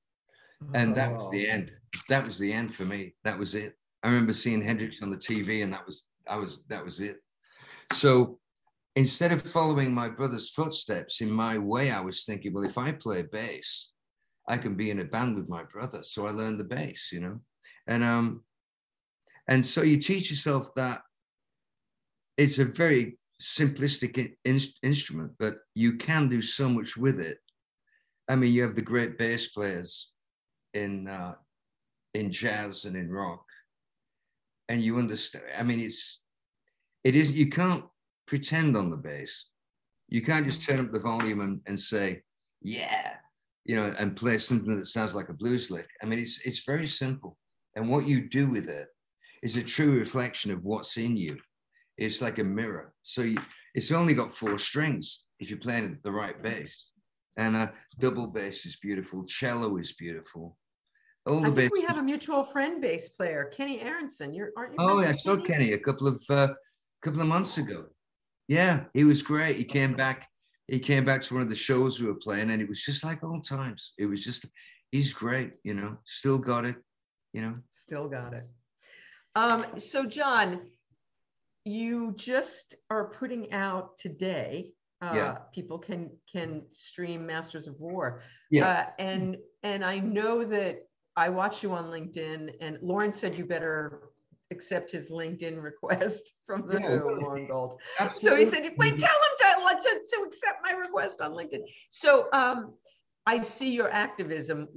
And 0.74 0.96
that 0.96 1.12
was 1.12 1.30
the 1.32 1.48
oh. 1.48 1.52
end. 1.52 1.72
That 2.10 2.26
was 2.26 2.38
the 2.40 2.54
end 2.54 2.74
for 2.74 2.86
me. 2.86 3.16
That 3.24 3.38
was 3.38 3.56
it. 3.56 3.74
I 4.04 4.10
remember 4.10 4.34
seeing 4.34 4.62
Hendrix 4.62 4.98
on 5.02 5.10
the 5.10 5.18
TV, 5.18 5.64
and 5.64 5.74
that 5.74 5.86
was 5.86 6.08
I 6.28 6.38
was 6.38 6.60
that 6.70 6.84
was 6.84 7.00
it. 7.00 7.18
So 7.94 8.40
instead 8.96 9.32
of 9.32 9.50
following 9.52 9.94
my 9.94 10.10
brother's 10.10 10.50
footsteps 10.50 11.22
in 11.22 11.32
my 11.32 11.58
way, 11.58 11.92
I 11.92 12.02
was 12.02 12.26
thinking, 12.26 12.54
well, 12.54 12.66
if 12.66 12.78
I 12.78 12.92
play 12.92 13.24
bass, 13.24 13.92
I 14.48 14.58
can 14.58 14.76
be 14.76 14.92
in 14.92 15.00
a 15.00 15.06
band 15.06 15.36
with 15.36 15.50
my 15.50 15.64
brother. 15.64 16.04
So 16.04 16.28
I 16.28 16.32
learned 16.32 16.60
the 16.60 16.66
bass, 16.66 17.10
you 17.12 17.22
know, 17.22 17.40
and 17.88 18.04
um, 18.04 18.44
and 19.48 19.66
so 19.66 19.82
you 19.82 19.98
teach 19.98 20.30
yourself 20.30 20.70
that 20.76 21.02
it's 22.38 22.60
a 22.60 22.66
very 22.66 23.18
simplistic 23.42 24.36
in, 24.46 24.60
instrument, 24.82 25.32
but 25.40 25.58
you 25.76 25.98
can 25.98 26.30
do 26.30 26.42
so 26.42 26.70
much 26.70 26.96
with 26.96 27.20
it. 27.20 27.38
I 28.30 28.36
mean, 28.36 28.54
you 28.54 28.62
have 28.62 28.76
the 28.76 28.82
great 28.82 29.18
bass 29.18 29.50
players 29.50 30.10
in 30.74 31.08
uh, 31.08 31.36
in 32.14 32.32
jazz 32.32 32.86
and 32.86 32.96
in 32.96 33.10
rock, 33.10 33.44
and 34.70 34.84
you 34.84 34.98
understand. 34.98 35.46
I 35.58 35.64
mean, 35.64 35.80
it's 35.80 36.22
it 37.04 37.16
is 37.16 37.32
you 37.32 37.50
can't 37.50 37.86
pretend 38.28 38.78
on 38.78 38.90
the 38.90 38.98
bass. 38.98 39.50
You 40.10 40.22
can't 40.22 40.46
just 40.46 40.62
turn 40.62 40.80
up 40.80 40.92
the 40.92 41.00
volume 41.00 41.42
and, 41.42 41.62
and 41.66 41.80
say, 41.80 42.22
yeah, 42.62 43.14
you 43.66 43.76
know, 43.76 43.94
and 43.98 44.16
play 44.16 44.38
something 44.38 44.78
that 44.78 44.88
sounds 44.88 45.16
like 45.16 45.30
a 45.30 45.34
blues 45.34 45.70
lick. 45.72 45.90
I 46.02 46.06
mean, 46.06 46.20
it's 46.20 46.40
it's 46.46 46.66
very 46.66 46.88
simple. 46.88 47.38
And 47.76 47.90
what 47.90 48.08
you 48.08 48.30
do 48.30 48.48
with 48.50 48.70
it 48.70 48.88
is 49.42 49.56
a 49.58 49.64
true 49.64 49.92
reflection 49.92 50.52
of 50.52 50.64
what's 50.64 50.98
in 50.98 51.18
you. 51.18 51.38
It's 51.98 52.22
like 52.22 52.40
a 52.40 52.44
mirror. 52.44 52.94
So 53.02 53.22
you, 53.22 53.38
it's 53.76 53.92
only 53.92 54.14
got 54.14 54.32
four 54.32 54.58
strings 54.58 55.26
if 55.40 55.50
you're 55.50 55.60
playing 55.60 56.00
the 56.04 56.12
right 56.12 56.42
bass. 56.42 56.72
And 57.38 57.56
a 57.58 57.74
double 58.00 58.28
bass 58.28 58.66
is 58.66 58.76
beautiful. 58.76 59.26
Cello 59.26 59.78
is 59.78 59.94
beautiful. 59.94 60.58
All 61.26 61.40
the 61.40 61.48
I 61.48 61.52
think 61.52 61.74
we 61.74 61.84
have 61.84 61.98
a 61.98 62.04
mutual 62.04 62.44
friend 62.44 62.82
bass 62.82 63.10
player, 63.10 63.52
Kenny 63.56 63.80
Aronson. 63.80 64.34
You're 64.34 64.52
aren't 64.58 64.74
you? 64.74 64.78
Oh, 64.80 65.00
yeah, 65.00 65.10
I 65.10 65.12
saw 65.14 65.38
Kenny 65.38 65.72
a 65.74 65.78
couple 65.78 66.08
of 66.08 66.22
uh, 66.30 66.50
couple 67.02 67.22
of 67.22 67.28
months 67.28 67.58
ago. 67.58 67.86
Yeah, 68.48 68.86
he 68.94 69.06
was 69.06 69.22
great. 69.22 69.56
He 69.56 69.64
came 69.64 69.94
back. 69.94 70.28
He 70.68 70.80
came 70.80 71.06
back 71.06 71.22
to 71.24 71.34
one 71.34 71.44
of 71.44 71.50
the 71.50 71.56
shows 71.56 72.02
we 72.02 72.08
were 72.08 72.16
playing, 72.16 72.50
and 72.50 72.62
it 72.62 72.68
was 72.68 72.82
just 72.82 73.06
like 73.06 73.24
old 73.24 73.46
times. 73.46 73.94
It 73.98 74.06
was 74.06 74.24
just, 74.24 74.46
he's 74.92 75.14
great. 75.14 75.54
You 75.64 75.76
know, 75.76 75.98
still 76.06 76.38
got 76.38 76.66
it. 76.66 76.76
You 77.32 77.42
know, 77.42 77.56
still 77.72 78.10
got 78.10 78.34
it. 78.34 78.46
Um, 79.36 79.66
so 79.78 80.06
John, 80.06 80.62
you 81.64 82.14
just 82.18 82.76
are 82.90 83.06
putting 83.06 83.54
out 83.54 83.98
today. 83.98 84.72
Uh, 85.02 85.14
yeah. 85.16 85.38
People 85.54 85.80
can 85.80 86.10
can 86.32 86.64
stream 86.74 87.26
Masters 87.26 87.68
of 87.68 87.80
War. 87.80 88.22
Yeah. 88.52 88.68
Uh, 88.68 88.86
and 89.00 89.38
and 89.64 89.86
I 89.86 90.00
know 90.00 90.44
that 90.44 90.88
I 91.16 91.30
watched 91.30 91.62
you 91.64 91.72
on 91.74 91.86
LinkedIn, 91.86 92.56
and 92.60 92.80
Lauren 92.82 93.14
said 93.14 93.38
you 93.38 93.46
better 93.46 94.10
accept 94.52 94.92
his 94.92 95.10
LinkedIn 95.10 95.62
request 95.62 96.34
from 96.46 96.68
the 96.68 96.80
yeah, 96.80 97.00
Lauren 97.04 97.48
Gold. 97.48 97.80
So 98.16 98.36
he 98.36 98.46
said, 98.46 98.64
"Wait, 98.78 98.98
tell 98.98 99.10
him 99.10 99.78
to, 99.82 99.90
to 99.90 100.02
to 100.12 100.24
accept 100.24 100.60
my 100.64 100.72
request 100.72 101.22
on 101.22 101.32
LinkedIn." 101.32 101.62
So 101.90 102.28
um, 102.34 102.74
I 103.26 103.42
see 103.42 103.72
your 103.72 103.92
activism. 103.92 104.68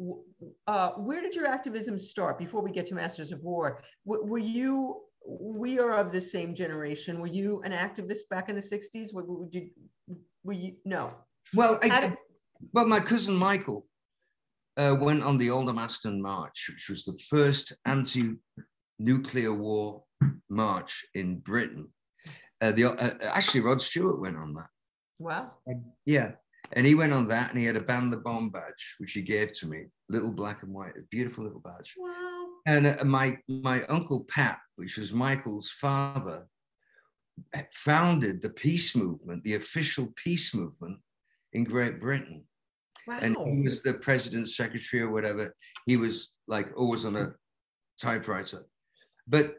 Uh, 0.66 0.90
where 0.90 1.22
did 1.22 1.35
your 1.35 1.46
activism 1.46 1.99
start? 1.99 2.38
Before 2.38 2.62
we 2.62 2.70
get 2.70 2.87
to 2.87 2.94
Masters 2.94 3.33
of 3.33 3.42
War, 3.42 3.83
were 4.05 4.38
you? 4.38 5.03
We 5.29 5.81
are 5.81 5.96
of 5.99 6.12
the 6.12 6.20
same 6.20 6.55
generation. 6.55 7.18
Were 7.20 7.27
you 7.27 7.61
an 7.64 7.72
activist 7.72 8.29
back 8.31 8.49
in 8.49 8.55
the 8.55 8.62
'60s? 8.62 9.09
Would 9.12 9.55
you? 9.55 9.70
Were 10.44 10.53
you? 10.53 10.75
No. 10.85 11.12
Well, 11.55 11.79
I, 11.83 12.16
well, 12.72 12.87
my 12.87 13.01
cousin 13.01 13.35
Michael 13.37 13.87
uh, 14.76 14.96
went 14.98 15.22
on 15.22 15.38
the 15.38 15.48
Aldermaston 15.48 16.20
March, 16.20 16.68
which 16.70 16.88
was 16.88 17.04
the 17.04 17.18
first 17.28 17.72
anti-nuclear 17.86 19.54
war 19.54 20.02
march 20.48 21.04
in 21.14 21.38
Britain. 21.38 21.88
Uh, 22.60 22.72
the, 22.72 22.84
uh, 22.86 23.10
actually, 23.32 23.60
Rod 23.60 23.80
Stewart 23.80 24.20
went 24.20 24.36
on 24.36 24.54
that. 24.54 24.68
Wow. 25.18 25.52
Yeah, 26.04 26.32
and 26.72 26.86
he 26.86 26.94
went 26.94 27.12
on 27.12 27.28
that 27.28 27.50
and 27.50 27.58
he 27.58 27.64
had 27.64 27.76
a 27.76 27.80
ban 27.80 28.10
the 28.10 28.16
bomb 28.18 28.50
badge, 28.50 28.96
which 28.98 29.12
he 29.12 29.22
gave 29.22 29.52
to 29.58 29.66
me, 29.66 29.86
little 30.08 30.32
black 30.32 30.62
and 30.62 30.72
white, 30.72 30.96
a 30.96 31.02
beautiful 31.10 31.44
little 31.44 31.60
badge. 31.60 31.94
Wow. 31.96 32.46
And 32.66 32.86
uh, 32.86 33.04
my, 33.04 33.38
my 33.48 33.84
uncle 33.84 34.24
Pat, 34.24 34.58
which 34.76 34.98
was 34.98 35.12
Michael's 35.12 35.70
father, 35.70 36.46
founded 37.72 38.42
the 38.42 38.50
peace 38.50 38.96
movement, 38.96 39.44
the 39.44 39.54
official 39.54 40.12
peace 40.16 40.54
movement 40.54 40.98
in 41.52 41.64
Great 41.64 42.00
Britain. 42.00 42.44
Wow. 43.07 43.19
And 43.23 43.37
he 43.37 43.62
was 43.62 43.83
the 43.83 43.95
president's 43.95 44.57
secretary 44.57 45.03
or 45.03 45.11
whatever. 45.11 45.55
He 45.87 45.97
was 45.97 46.35
like 46.49 46.69
always 46.77 47.05
on 47.05 47.16
a 47.16 47.35
typewriter. 48.01 48.66
But 49.29 49.57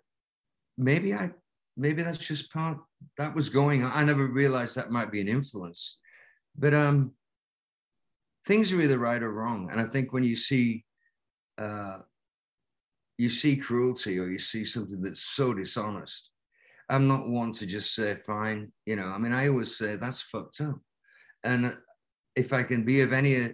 maybe 0.78 1.14
I, 1.14 1.32
maybe 1.78 2.04
that's 2.04 2.18
just 2.18 2.52
part 2.52 2.78
that 3.18 3.34
was 3.34 3.50
going 3.50 3.84
on. 3.84 3.92
I 3.94 4.04
never 4.04 4.28
realized 4.28 4.76
that 4.76 4.92
might 4.92 5.12
be 5.12 5.22
an 5.22 5.28
influence. 5.28 5.98
But 6.58 6.74
um, 6.74 7.14
things 8.46 8.74
are 8.74 8.82
either 8.82 8.98
right 8.98 9.22
or 9.22 9.32
wrong. 9.32 9.70
And 9.72 9.80
I 9.80 9.86
think 9.86 10.12
when 10.12 10.24
you 10.24 10.36
see 10.36 10.84
uh, 11.58 12.00
you 13.18 13.30
see 13.30 13.56
cruelty 13.56 14.20
or 14.20 14.28
you 14.28 14.40
see 14.40 14.64
something 14.64 15.02
that's 15.02 15.24
so 15.24 15.54
dishonest, 15.54 16.32
I'm 16.90 17.08
not 17.08 17.28
one 17.28 17.52
to 17.54 17.66
just 17.66 17.94
say, 17.96 18.16
fine, 18.16 18.72
you 18.86 18.96
know, 18.96 19.08
I 19.08 19.18
mean, 19.18 19.34
I 19.34 19.50
always 19.50 19.78
say 19.78 19.96
that's 19.96 20.22
fucked 20.22 20.62
up. 20.62 20.80
And 21.44 21.76
if 22.38 22.54
I 22.54 22.64
can 22.64 22.84
be 22.84 23.02
of 23.02 23.12
any, 23.12 23.50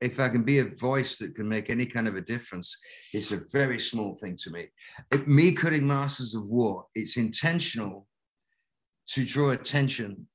if 0.00 0.20
I 0.20 0.28
can 0.28 0.44
be 0.44 0.60
a 0.60 0.64
voice 0.64 1.18
that 1.18 1.34
can 1.34 1.48
make 1.48 1.68
any 1.68 1.84
kind 1.84 2.06
of 2.06 2.14
a 2.14 2.20
difference, 2.20 2.78
it's 3.12 3.32
a 3.32 3.42
very 3.52 3.80
small 3.80 4.14
thing 4.14 4.36
to 4.44 4.50
me. 4.50 4.68
If 5.10 5.26
me 5.26 5.52
cutting 5.52 5.86
Masters 5.86 6.34
of 6.34 6.48
War, 6.48 6.86
it's 6.94 7.16
intentional 7.16 8.06
to 9.08 9.24
draw 9.24 9.50
attention 9.50 10.28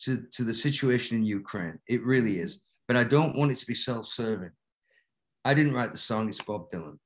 to, 0.00 0.24
to 0.32 0.44
the 0.44 0.54
situation 0.54 1.18
in 1.18 1.24
Ukraine. 1.24 1.78
It 1.86 2.02
really 2.04 2.38
is. 2.38 2.58
But 2.88 2.96
I 2.96 3.04
don't 3.04 3.36
want 3.36 3.52
it 3.52 3.58
to 3.58 3.66
be 3.66 3.74
self-serving. 3.74 4.50
I 5.44 5.54
didn't 5.54 5.74
write 5.74 5.92
the 5.92 5.98
song, 5.98 6.28
it's 6.28 6.40
Bob 6.40 6.70
Dylan. 6.70 6.98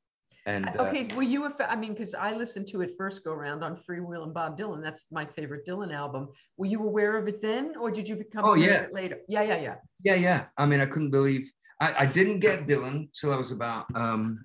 And 0.47 0.69
uh, 0.69 0.85
okay, 0.85 1.13
were 1.15 1.23
you 1.23 1.45
a 1.45 1.51
fa- 1.51 1.71
I 1.71 1.77
mean, 1.77 1.93
because 1.93 2.15
I 2.15 2.33
listened 2.33 2.69
to 2.69 2.81
it 2.81 2.93
first 2.97 3.25
go 3.25 3.33
around 3.33 3.65
on 3.65 3.77
Freewheelin' 3.77 4.33
Bob 4.33 4.57
Dylan. 4.57 4.83
That's 4.83 5.05
my 5.11 5.25
favorite 5.25 5.67
Dylan 5.67 5.93
album. 5.93 6.29
Were 6.57 6.67
you 6.67 6.83
aware 6.83 7.17
of 7.17 7.27
it 7.27 7.43
then, 7.43 7.75
or 7.81 7.91
did 7.91 8.09
you 8.09 8.15
become 8.15 8.45
oh, 8.45 8.55
aware 8.55 8.71
yeah. 8.71 8.77
of 8.77 8.85
it 8.85 8.93
later? 8.93 9.19
Yeah, 9.29 9.43
yeah, 9.43 9.61
yeah. 9.61 9.75
Yeah, 10.05 10.15
yeah. 10.15 10.45
I 10.57 10.67
mean, 10.67 10.81
I 10.81 10.87
couldn't 10.87 11.11
believe 11.11 11.51
I, 11.81 11.95
I 12.01 12.07
didn't 12.07 12.41
get 12.41 12.67
Dylan 12.67 13.09
till 13.13 13.33
I 13.33 13.37
was 13.37 13.53
about 13.53 13.87
um 13.95 14.39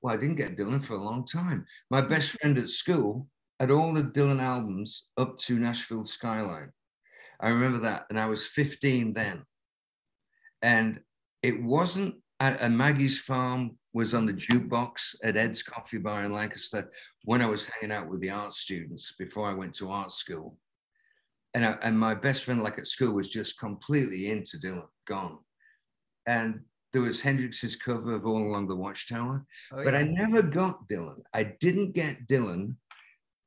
well, 0.00 0.14
I 0.14 0.16
didn't 0.16 0.36
get 0.36 0.56
Dylan 0.56 0.84
for 0.84 0.94
a 0.94 1.02
long 1.02 1.26
time. 1.26 1.66
My 1.90 2.00
best 2.00 2.38
friend 2.38 2.56
at 2.58 2.68
school 2.68 3.26
had 3.58 3.70
all 3.70 3.92
the 3.92 4.02
Dylan 4.02 4.40
albums 4.40 5.08
up 5.16 5.36
to 5.38 5.58
Nashville 5.58 6.04
Skyline. 6.04 6.70
I 7.40 7.48
remember 7.48 7.78
that. 7.78 8.06
And 8.10 8.18
I 8.18 8.26
was 8.26 8.46
15 8.46 9.12
then. 9.14 9.42
And 10.62 11.00
it 11.42 11.62
wasn't 11.62 12.16
at, 12.38 12.60
and 12.60 12.78
Maggie's 12.78 13.20
Farm 13.20 13.77
was 13.92 14.14
on 14.14 14.26
the 14.26 14.32
jukebox 14.32 15.16
at 15.22 15.36
Ed's 15.36 15.62
Coffee 15.62 15.98
Bar 15.98 16.24
in 16.24 16.32
Lancaster 16.32 16.90
when 17.24 17.42
I 17.42 17.46
was 17.46 17.66
hanging 17.66 17.94
out 17.94 18.08
with 18.08 18.20
the 18.20 18.30
art 18.30 18.52
students 18.52 19.12
before 19.18 19.48
I 19.48 19.54
went 19.54 19.74
to 19.74 19.90
art 19.90 20.12
school. 20.12 20.56
And, 21.54 21.64
I, 21.64 21.76
and 21.82 21.98
my 21.98 22.14
best 22.14 22.44
friend, 22.44 22.62
like 22.62 22.78
at 22.78 22.86
school, 22.86 23.14
was 23.14 23.28
just 23.28 23.58
completely 23.58 24.30
into 24.30 24.58
Dylan, 24.58 24.86
gone. 25.06 25.38
And 26.26 26.60
there 26.92 27.02
was 27.02 27.20
Hendrix's 27.20 27.76
cover 27.76 28.14
of 28.14 28.26
All 28.26 28.42
Along 28.42 28.68
the 28.68 28.76
Watchtower, 28.76 29.44
oh, 29.72 29.78
yeah. 29.78 29.84
but 29.84 29.94
I 29.94 30.02
never 30.02 30.42
got 30.42 30.86
Dylan. 30.88 31.20
I 31.34 31.54
didn't 31.60 31.94
get 31.94 32.26
Dylan 32.26 32.74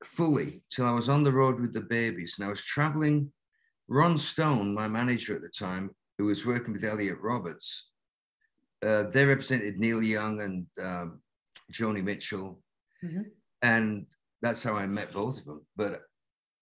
fully 0.04 0.64
till 0.72 0.86
I 0.86 0.92
was 0.92 1.10
on 1.10 1.24
the 1.24 1.32
road 1.32 1.60
with 1.60 1.74
the 1.74 1.82
babies. 1.82 2.38
and 2.38 2.46
I 2.46 2.50
was 2.50 2.64
traveling 2.64 3.32
Ron 3.88 4.18
Stone, 4.18 4.74
my 4.74 4.88
manager 4.88 5.36
at 5.36 5.42
the 5.42 5.50
time, 5.50 5.92
who 6.18 6.26
was 6.26 6.46
working 6.46 6.74
with 6.74 6.84
Elliot 6.84 7.18
Roberts, 7.22 7.91
uh, 8.86 9.04
they 9.12 9.26
represented 9.26 9.80
Neil 9.80 10.02
Young 10.02 10.42
and 10.42 10.66
um, 10.84 11.22
Joni 11.72 12.04
Mitchell. 12.04 12.62
Mm-hmm. 13.04 13.22
And 13.62 14.06
that's 14.42 14.64
how 14.64 14.76
I 14.76 14.88
met 14.88 15.14
both 15.14 15.38
of 15.40 15.46
them, 15.46 15.66
but 15.76 16.02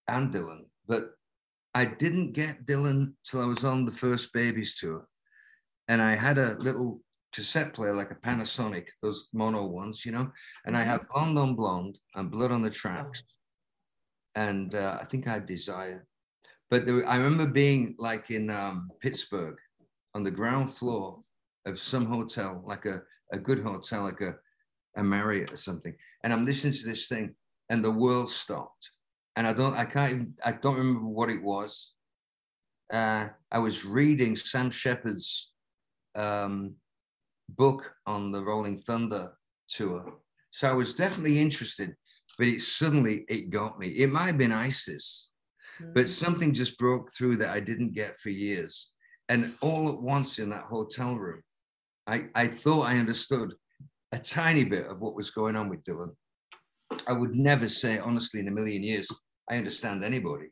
and 0.08 0.32
Dylan. 0.32 0.64
But 0.86 1.12
I 1.74 1.84
didn't 1.84 2.32
get 2.32 2.66
Dylan 2.66 3.12
till 3.24 3.42
I 3.42 3.46
was 3.46 3.64
on 3.64 3.86
the 3.86 3.92
first 3.92 4.32
Babies 4.32 4.74
tour. 4.74 5.06
And 5.88 6.02
I 6.02 6.14
had 6.14 6.38
a 6.38 6.56
little 6.58 7.00
cassette 7.32 7.72
player 7.74 7.94
like 7.94 8.10
a 8.10 8.16
Panasonic, 8.16 8.86
those 9.02 9.28
mono 9.32 9.64
ones, 9.64 10.04
you 10.04 10.12
know, 10.12 10.30
and 10.66 10.76
I 10.76 10.80
mm-hmm. 10.80 10.90
had 10.90 11.08
Blonde 11.12 11.38
on 11.38 11.54
Blonde 11.54 11.98
and 12.16 12.30
Blood 12.30 12.52
on 12.52 12.62
the 12.62 12.70
Tracks. 12.70 13.22
Oh. 13.26 14.40
And 14.42 14.74
uh, 14.74 14.98
I 15.00 15.04
think 15.04 15.26
I 15.26 15.34
had 15.34 15.46
Desire. 15.46 16.06
But 16.70 16.86
there, 16.86 17.06
I 17.08 17.16
remember 17.16 17.46
being 17.46 17.96
like 17.98 18.30
in 18.30 18.50
um, 18.50 18.90
Pittsburgh 19.00 19.56
on 20.14 20.22
the 20.22 20.30
ground 20.30 20.72
floor 20.72 21.20
of 21.66 21.78
some 21.78 22.06
hotel, 22.06 22.62
like 22.64 22.86
a, 22.86 23.02
a 23.32 23.38
good 23.38 23.62
hotel, 23.62 24.04
like 24.04 24.20
a, 24.20 24.34
a 24.96 25.02
Marriott 25.02 25.52
or 25.52 25.56
something. 25.56 25.94
And 26.24 26.32
I'm 26.32 26.44
listening 26.44 26.74
to 26.74 26.86
this 26.86 27.08
thing 27.08 27.34
and 27.68 27.84
the 27.84 27.90
world 27.90 28.28
stopped. 28.28 28.90
And 29.36 29.46
I 29.46 29.52
don't, 29.52 29.74
I 29.74 29.84
can't 29.84 30.12
even, 30.12 30.34
I 30.44 30.52
don't 30.52 30.76
remember 30.76 31.06
what 31.06 31.30
it 31.30 31.42
was. 31.42 31.92
Uh, 32.92 33.28
I 33.52 33.58
was 33.58 33.84
reading 33.84 34.34
Sam 34.36 34.70
Shepard's 34.70 35.52
um, 36.16 36.74
book 37.48 37.92
on 38.06 38.32
the 38.32 38.42
Rolling 38.42 38.80
Thunder 38.80 39.32
tour. 39.68 40.14
So 40.50 40.68
I 40.68 40.72
was 40.72 40.94
definitely 40.94 41.38
interested, 41.38 41.94
but 42.36 42.48
it 42.48 42.60
suddenly, 42.60 43.24
it 43.28 43.50
got 43.50 43.78
me. 43.78 43.88
It 43.88 44.10
might 44.10 44.26
have 44.26 44.38
been 44.38 44.52
Isis 44.52 45.30
but 45.94 46.06
mm. 46.06 46.08
something 46.08 46.52
just 46.52 46.78
broke 46.78 47.12
through 47.12 47.36
that 47.36 47.54
I 47.54 47.60
didn't 47.60 47.94
get 47.94 48.18
for 48.18 48.30
years. 48.30 48.90
And 49.28 49.54
all 49.60 49.88
at 49.88 50.00
once 50.00 50.38
in 50.38 50.50
that 50.50 50.64
hotel 50.64 51.16
room, 51.16 51.42
I, 52.34 52.46
thought 52.48 52.88
I 52.88 52.98
understood 52.98 53.54
a 54.12 54.18
tiny 54.18 54.64
bit 54.64 54.86
of 54.86 55.00
what 55.00 55.14
was 55.14 55.30
going 55.30 55.56
on 55.56 55.68
with 55.68 55.84
Dylan. 55.84 56.10
I 57.06 57.12
would 57.12 57.34
never 57.34 57.68
say, 57.68 57.98
honestly, 57.98 58.40
in 58.40 58.48
a 58.48 58.52
million 58.52 58.82
years, 58.82 59.08
I 59.48 59.56
understand 59.56 60.02
anybody. 60.02 60.48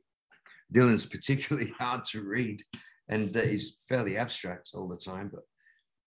Dylan's 0.73 1.07
particularly 1.07 1.73
hard 1.79 2.05
to 2.13 2.23
read 2.23 2.63
and 3.09 3.37
uh, 3.37 3.43
he's 3.43 3.75
fairly 3.89 4.17
abstract 4.17 4.71
all 4.75 4.89
the 4.89 4.97
time, 4.97 5.31
but 5.33 5.43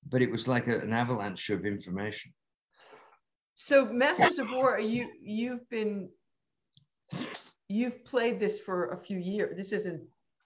but 0.07 0.21
it 0.21 0.31
was 0.31 0.47
like 0.47 0.67
a, 0.67 0.79
an 0.79 0.93
avalanche 0.93 1.49
of 1.51 1.65
information. 1.65 2.33
So, 3.55 3.85
Masters 3.85 4.39
of 4.39 4.47
War, 4.51 4.79
you 4.79 5.09
you've 5.21 5.67
been 5.69 6.09
you've 7.67 8.03
played 8.05 8.39
this 8.39 8.59
for 8.59 8.91
a 8.91 8.97
few 8.97 9.17
years. 9.17 9.55
This 9.57 9.71
isn't 9.71 10.01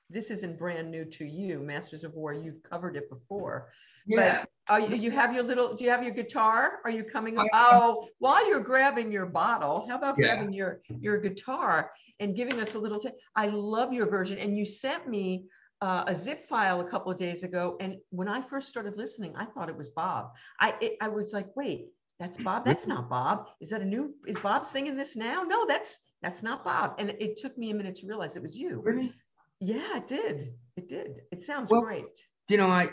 this 0.10 0.30
isn't 0.30 0.60
brand 0.60 0.92
new 0.92 1.06
to 1.06 1.26
you. 1.26 1.60
Masters 1.60 2.04
of 2.04 2.14
War, 2.14 2.34
you've 2.34 2.64
covered 2.64 2.96
it 2.96 3.10
before. 3.10 3.70
Yeah. 4.06 4.40
But 4.40 4.50
are 4.68 4.80
you, 4.80 4.96
you 4.96 5.12
have 5.12 5.34
your 5.34 5.44
little, 5.44 5.76
do 5.76 5.84
you 5.84 5.90
have 5.90 6.04
your 6.04 6.14
guitar? 6.14 6.80
Are 6.84 6.92
you 6.92 7.04
coming 7.04 7.38
up? 7.38 7.48
Oh, 7.54 8.08
while 8.20 8.48
you're 8.50 8.60
grabbing 8.60 9.12
your 9.12 9.26
bottle, 9.26 9.86
how 9.88 9.98
about 9.98 10.16
yeah. 10.18 10.36
grabbing 10.36 10.54
your, 10.54 10.82
your 11.00 11.18
guitar 11.20 11.92
and 12.20 12.36
giving 12.36 12.60
us 12.60 12.76
a 12.76 12.80
little, 12.80 13.00
t- 13.00 13.10
I 13.36 13.48
love 13.48 13.94
your 13.94 14.08
version. 14.08 14.38
And 14.40 14.58
you 14.58 14.66
sent 14.66 15.08
me 15.08 15.46
uh, 15.82 16.06
a 16.08 16.16
zip 16.16 16.48
file 16.48 16.82
a 16.82 16.90
couple 16.90 17.12
of 17.12 17.18
days 17.18 17.44
ago. 17.44 17.78
And 17.80 17.98
when 18.10 18.28
I 18.28 18.42
first 18.42 18.70
started 18.70 18.98
listening, 18.98 19.36
I 19.36 19.46
thought 19.46 19.70
it 19.70 19.78
was 19.78 19.90
Bob. 19.90 20.32
I, 20.60 20.74
it, 20.82 20.98
I 21.00 21.10
was 21.10 21.34
like, 21.34 21.56
wait, 21.56 21.90
that's 22.20 22.38
Bob. 22.38 22.66
That's 22.66 22.88
not 22.88 23.10
Bob. 23.10 23.50
Is 23.62 23.70
that 23.70 23.82
a 23.82 23.86
new, 23.86 24.16
is 24.26 24.38
Bob 24.38 24.66
singing 24.66 24.96
this 24.96 25.16
now? 25.16 25.44
No, 25.44 25.68
that's, 25.68 26.00
that's 26.22 26.42
not 26.42 26.64
Bob. 26.64 26.96
And 26.98 27.10
it 27.20 27.38
took 27.38 27.56
me 27.58 27.70
a 27.70 27.74
minute 27.76 27.96
to 27.98 28.08
realize 28.08 28.36
it 28.36 28.42
was 28.42 28.56
you. 28.56 28.82
Really? 28.84 29.14
Yeah, 29.60 29.98
it 29.98 30.08
did. 30.08 30.54
It 30.76 30.88
did. 30.88 31.22
It 31.32 31.44
sounds 31.44 31.70
well, 31.70 31.82
great. 31.82 32.06
You 32.50 32.58
know, 32.58 32.68
I 32.68 32.88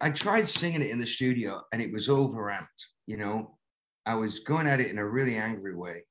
I 0.00 0.10
tried 0.10 0.48
singing 0.48 0.82
it 0.82 0.90
in 0.90 0.98
the 0.98 1.06
studio 1.06 1.62
and 1.72 1.82
it 1.82 1.92
was 1.92 2.08
overamped. 2.08 2.88
You 3.06 3.18
know, 3.18 3.58
I 4.06 4.14
was 4.14 4.38
going 4.40 4.66
at 4.66 4.80
it 4.80 4.90
in 4.90 4.98
a 4.98 5.06
really 5.06 5.36
angry 5.36 5.76
way. 5.76 6.04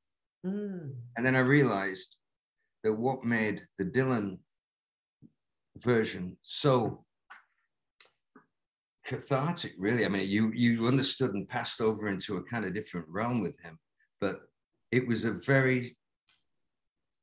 Mm. 0.46 0.94
And 1.18 1.26
then 1.26 1.36
I 1.36 1.40
realized 1.40 2.16
that 2.84 2.94
what 2.94 3.24
made 3.24 3.62
the 3.78 3.86
Dylan 3.86 4.38
version 5.78 6.38
so 6.44 7.04
cathartic, 9.06 9.74
really. 9.78 10.06
I 10.06 10.10
mean, 10.10 10.30
you 10.30 10.52
you 10.54 10.88
understood 10.88 11.34
and 11.34 11.50
passed 11.50 11.82
over 11.82 12.08
into 12.08 12.38
a 12.38 12.44
kind 12.44 12.66
of 12.66 12.74
different 12.74 13.08
realm 13.10 13.42
with 13.42 13.60
him, 13.60 13.78
but 14.22 14.42
it 14.92 15.08
was 15.08 15.26
a 15.26 15.32
very 15.32 15.98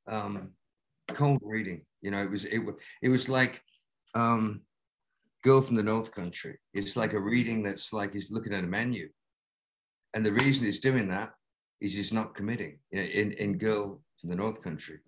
um, 0.08 0.50
cold 1.08 1.40
reading. 1.42 1.82
You 2.02 2.10
know, 2.10 2.22
it 2.22 2.30
was 2.30 2.44
it 2.44 2.58
was 2.58 2.74
it 3.02 3.08
was 3.08 3.28
like 3.28 3.62
um, 4.14 4.62
Girl 5.46 5.62
from 5.62 5.76
the 5.76 5.82
North 5.94 6.10
Country. 6.12 6.58
It's 6.74 6.96
like 6.96 7.12
a 7.12 7.20
reading 7.20 7.62
that's 7.62 7.92
like 7.92 8.12
he's 8.12 8.32
looking 8.32 8.52
at 8.52 8.64
a 8.64 8.66
menu, 8.66 9.08
and 10.12 10.26
the 10.26 10.32
reason 10.32 10.64
he's 10.64 10.80
doing 10.80 11.08
that 11.10 11.30
is 11.80 11.94
he's 11.94 12.12
not 12.12 12.34
committing. 12.34 12.80
You 12.90 12.98
know, 12.98 13.06
in 13.06 13.30
in 13.44 13.56
Girl 13.56 14.02
from 14.20 14.30
the 14.30 14.34
North 14.34 14.60
Country, 14.60 14.98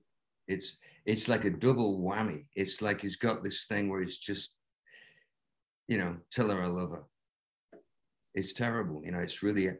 it's 0.46 0.78
it's 1.06 1.26
like 1.26 1.44
a 1.44 1.50
double 1.50 1.98
whammy. 1.98 2.44
It's 2.54 2.80
like 2.80 3.00
he's 3.00 3.16
got 3.16 3.42
this 3.42 3.66
thing 3.66 3.88
where 3.88 4.00
he's 4.00 4.18
just, 4.18 4.54
you 5.88 5.98
know, 5.98 6.18
tell 6.30 6.50
her 6.50 6.62
I 6.62 6.68
love 6.68 6.90
her. 6.90 7.04
It's 8.32 8.52
terrible. 8.52 9.02
You 9.04 9.10
know, 9.10 9.18
it's 9.18 9.42
really 9.42 9.72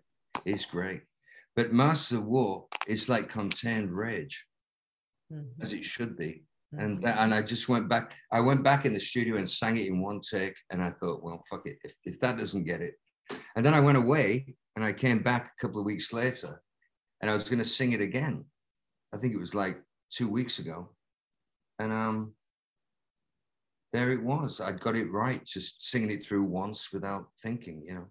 it's 0.45 0.65
great. 0.67 1.03
But 1.55 1.73
Master 1.73 2.17
of 2.17 2.25
War 2.25 2.67
is 2.89 3.09
like 3.09 3.29
contained 3.29 3.93
rage 3.93 4.45
mm-hmm. 5.33 5.63
as 5.63 5.73
it 5.73 5.85
should 5.85 6.17
be. 6.17 6.48
And 6.77 7.03
and 7.05 7.33
I 7.33 7.41
just 7.41 7.69
went 7.69 7.89
back. 7.89 8.15
I 8.31 8.41
went 8.41 8.63
back 8.63 8.85
in 8.85 8.93
the 8.93 9.01
studio 9.01 9.37
and 9.37 9.49
sang 9.49 9.79
it 9.79 9.87
in 9.87 10.03
one 10.03 10.21
take. 10.21 10.55
And 10.71 10.83
I 10.83 10.91
thought, 10.91 11.23
well, 11.23 11.43
fuck 11.49 11.63
it. 11.65 11.79
If, 11.83 11.95
if 12.05 12.21
that 12.21 12.37
doesn't 12.37 12.65
get 12.65 12.83
it, 12.83 12.95
and 13.57 13.65
then 13.65 13.75
I 13.75 13.81
went 13.81 13.97
away 13.97 14.55
and 14.77 14.85
I 14.85 14.93
came 14.93 15.21
back 15.23 15.47
a 15.47 15.67
couple 15.67 15.81
of 15.81 15.87
weeks 15.87 16.13
later, 16.13 16.61
and 17.21 17.31
I 17.31 17.35
was 17.35 17.49
going 17.49 17.59
to 17.59 17.65
sing 17.65 17.93
it 17.93 18.01
again. 18.01 18.45
I 19.15 19.17
think 19.17 19.35
it 19.35 19.41
was 19.41 19.55
like 19.55 19.83
two 20.11 20.29
weeks 20.29 20.59
ago, 20.59 20.91
and 21.79 21.91
um, 21.91 22.35
there 23.95 24.11
it 24.11 24.23
was. 24.23 24.61
I'd 24.61 24.81
got 24.81 24.95
it 24.95 25.11
right, 25.11 25.43
just 25.45 25.91
singing 25.91 26.11
it 26.11 26.25
through 26.25 26.45
once 26.45 26.93
without 26.93 27.29
thinking. 27.43 27.83
You 27.87 27.95
know. 27.95 28.07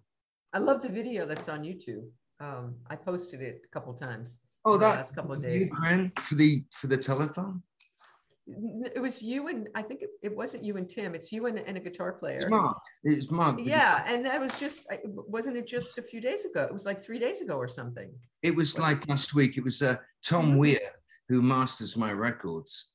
I 0.52 0.58
love 0.58 0.82
the 0.82 0.88
video 0.88 1.26
that's 1.26 1.48
on 1.48 1.62
YouTube. 1.62 2.08
Um, 2.40 2.74
I 2.90 2.96
posted 2.96 3.40
it 3.40 3.62
a 3.64 3.68
couple 3.68 3.94
times. 3.94 4.38
Oh, 4.64 4.76
that 4.78 4.96
last 4.96 5.14
couple 5.14 5.34
of 5.34 5.42
days. 5.48 5.70
Ukraine 5.70 6.12
for 6.18 6.34
the 6.34 6.64
for 6.72 6.88
the 6.88 6.98
telethon. 6.98 7.62
It 8.94 9.00
was 9.00 9.20
you 9.20 9.48
and 9.48 9.68
I 9.74 9.82
think 9.82 10.02
it, 10.02 10.10
it 10.22 10.34
wasn't 10.34 10.64
you 10.64 10.76
and 10.78 10.88
Tim. 10.88 11.14
It's 11.14 11.30
you 11.30 11.46
and, 11.46 11.58
and 11.58 11.76
a 11.76 11.80
guitar 11.80 12.12
player. 12.12 12.36
It's 12.38 12.48
Mark. 12.48 12.78
It's 13.04 13.30
Mark. 13.30 13.60
Yeah, 13.62 14.04
and 14.06 14.24
that 14.24 14.40
was 14.40 14.58
just 14.58 14.86
wasn't 15.04 15.56
it 15.56 15.66
just 15.66 15.98
a 15.98 16.02
few 16.02 16.20
days 16.20 16.44
ago? 16.44 16.62
It 16.62 16.72
was 16.72 16.86
like 16.86 17.00
three 17.00 17.18
days 17.18 17.40
ago 17.40 17.56
or 17.56 17.68
something. 17.68 18.10
It 18.42 18.54
was 18.54 18.78
like 18.78 19.06
last 19.08 19.34
week. 19.34 19.58
It 19.58 19.64
was 19.64 19.82
uh, 19.82 19.96
Tom 20.24 20.50
mm-hmm. 20.50 20.58
Weir 20.58 20.80
who 21.28 21.42
masters 21.42 21.96
my 21.96 22.12
records. 22.12 22.88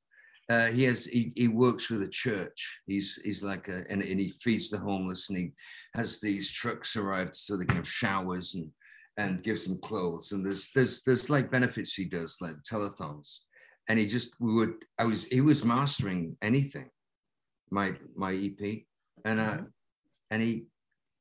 Uh, 0.50 0.68
he 0.68 0.84
has 0.84 1.06
he, 1.06 1.32
he 1.36 1.48
works 1.48 1.90
with 1.90 2.02
a 2.02 2.08
church. 2.08 2.80
He's 2.88 3.20
he's 3.24 3.44
like 3.44 3.68
a 3.70 3.84
and, 3.90 4.02
and 4.02 4.20
he 4.20 4.34
feeds 4.42 4.70
the 4.70 4.80
homeless 4.80 5.30
and 5.30 5.38
he 5.38 5.52
has 5.96 6.20
these 6.20 6.52
trucks 6.52 6.96
arrived 6.96 7.36
so 7.36 7.56
they 7.56 7.66
can 7.66 7.78
have 7.78 7.88
showers 7.88 8.56
and 8.56 8.70
and 9.18 9.44
gives 9.44 9.66
them 9.66 9.80
clothes. 9.80 10.32
And 10.32 10.46
there's 10.46 10.70
there's 10.76 11.04
there's 11.04 11.30
like 11.30 11.52
benefits 11.52 11.94
he 11.94 12.06
does, 12.06 12.38
like 12.42 12.56
telethons. 12.70 13.40
And 13.90 14.00
he 14.00 14.06
just 14.06 14.36
we 14.40 14.54
would 14.54 14.86
I 14.98 15.06
was 15.06 15.26
he 15.26 15.42
was 15.42 15.66
mastering 15.66 16.38
anything, 16.42 16.90
my 17.70 17.94
my 18.16 18.34
EP, 18.34 18.84
and 19.26 19.40
uh, 19.40 19.44
mm-hmm. 19.44 19.64
and 20.32 20.42
he 20.42 20.66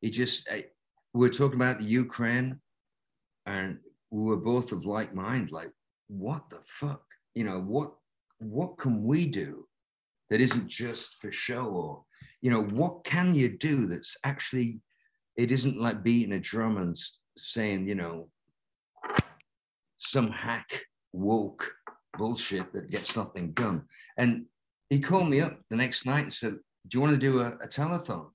he 0.01 0.11
just 0.11 0.49
I, 0.51 0.65
we 1.13 1.21
were 1.21 1.33
talking 1.33 1.57
about 1.57 1.81
the 1.81 1.87
Ukraine, 1.87 2.61
and 3.47 3.79
we 4.11 4.23
were 4.23 4.37
both 4.37 4.73
of 4.73 4.87
like 4.87 5.15
mind, 5.15 5.51
like 5.51 5.71
what 6.09 6.49
the 6.51 6.61
fuck, 6.65 7.03
you 7.35 7.45
know 7.45 7.61
what 7.61 7.95
what 8.39 8.79
can 8.79 9.03
we 9.03 9.27
do 9.27 9.67
that 10.31 10.41
isn't 10.41 10.69
just 10.69 11.21
for 11.21 11.31
show 11.31 11.67
or 11.67 12.05
you 12.41 12.51
know 12.51 12.63
what 12.63 13.05
can 13.05 13.35
you 13.35 13.57
do 13.59 13.87
that's 13.87 14.17
actually 14.25 14.81
it 15.37 15.51
isn't 15.51 15.79
like 15.79 16.03
beating 16.03 16.35
a 16.35 16.41
drum 16.41 16.77
and 16.77 16.97
saying, 17.37 17.89
you 17.89 17.95
know, 17.95 18.29
some 19.97 20.31
hack 20.31 20.85
woke 21.13 21.73
bullshit 22.17 22.73
that 22.73 22.91
gets 22.91 23.17
nothing 23.17 23.53
done. 23.53 23.85
And 24.17 24.47
he 24.91 25.01
called 25.01 25.29
me 25.29 25.41
up 25.41 25.59
the 25.71 25.77
next 25.77 26.07
night 26.07 26.25
and 26.25 26.33
said, 26.33 26.55
Do 26.89 26.99
you 26.99 27.01
want 27.01 27.13
to 27.13 27.19
do 27.19 27.41
a, 27.41 27.53
a 27.63 27.69
telethon? 27.69 28.29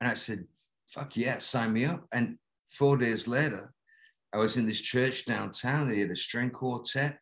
And 0.00 0.10
I 0.10 0.14
said, 0.14 0.44
Fuck 0.88 1.16
yeah, 1.16 1.38
sign 1.38 1.72
me 1.72 1.84
up. 1.84 2.04
And 2.12 2.36
four 2.68 2.96
days 2.96 3.28
later, 3.28 3.72
I 4.32 4.38
was 4.38 4.56
in 4.56 4.66
this 4.66 4.80
church 4.80 5.26
downtown. 5.26 5.92
He 5.92 6.00
had 6.00 6.10
a 6.10 6.16
string 6.16 6.50
quartet. 6.50 7.18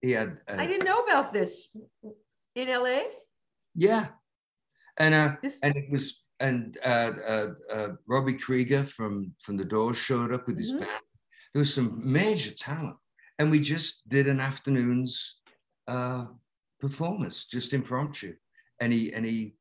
He 0.00 0.12
had. 0.12 0.38
I 0.48 0.66
didn't 0.66 0.84
know 0.84 1.00
about 1.00 1.32
this 1.32 1.68
in 2.54 2.68
LA. 2.68 3.00
Yeah, 3.74 4.08
and 4.98 5.14
uh, 5.14 5.36
this... 5.42 5.58
and 5.62 5.76
it 5.76 5.90
was 5.90 6.22
and 6.40 6.76
uh, 6.84 7.10
uh, 7.26 7.46
uh, 7.70 7.88
Robbie 8.06 8.34
Krieger 8.34 8.82
from 8.82 9.32
from 9.40 9.56
the 9.56 9.64
Doors 9.64 9.96
showed 9.96 10.32
up 10.32 10.46
with 10.46 10.58
his 10.58 10.72
mm-hmm. 10.72 10.80
band. 10.80 11.00
There 11.54 11.60
was 11.60 11.72
some 11.72 12.00
major 12.04 12.50
talent, 12.50 12.96
and 13.42 13.50
we 13.50 13.58
just 13.58 14.08
did 14.08 14.28
an 14.28 14.38
afternoon's 14.38 15.40
uh, 15.88 16.26
performance, 16.78 17.44
just 17.44 17.74
impromptu. 17.74 18.34
And 18.80 18.92
he 18.92 19.12
and 19.12 19.26
he 19.26 19.54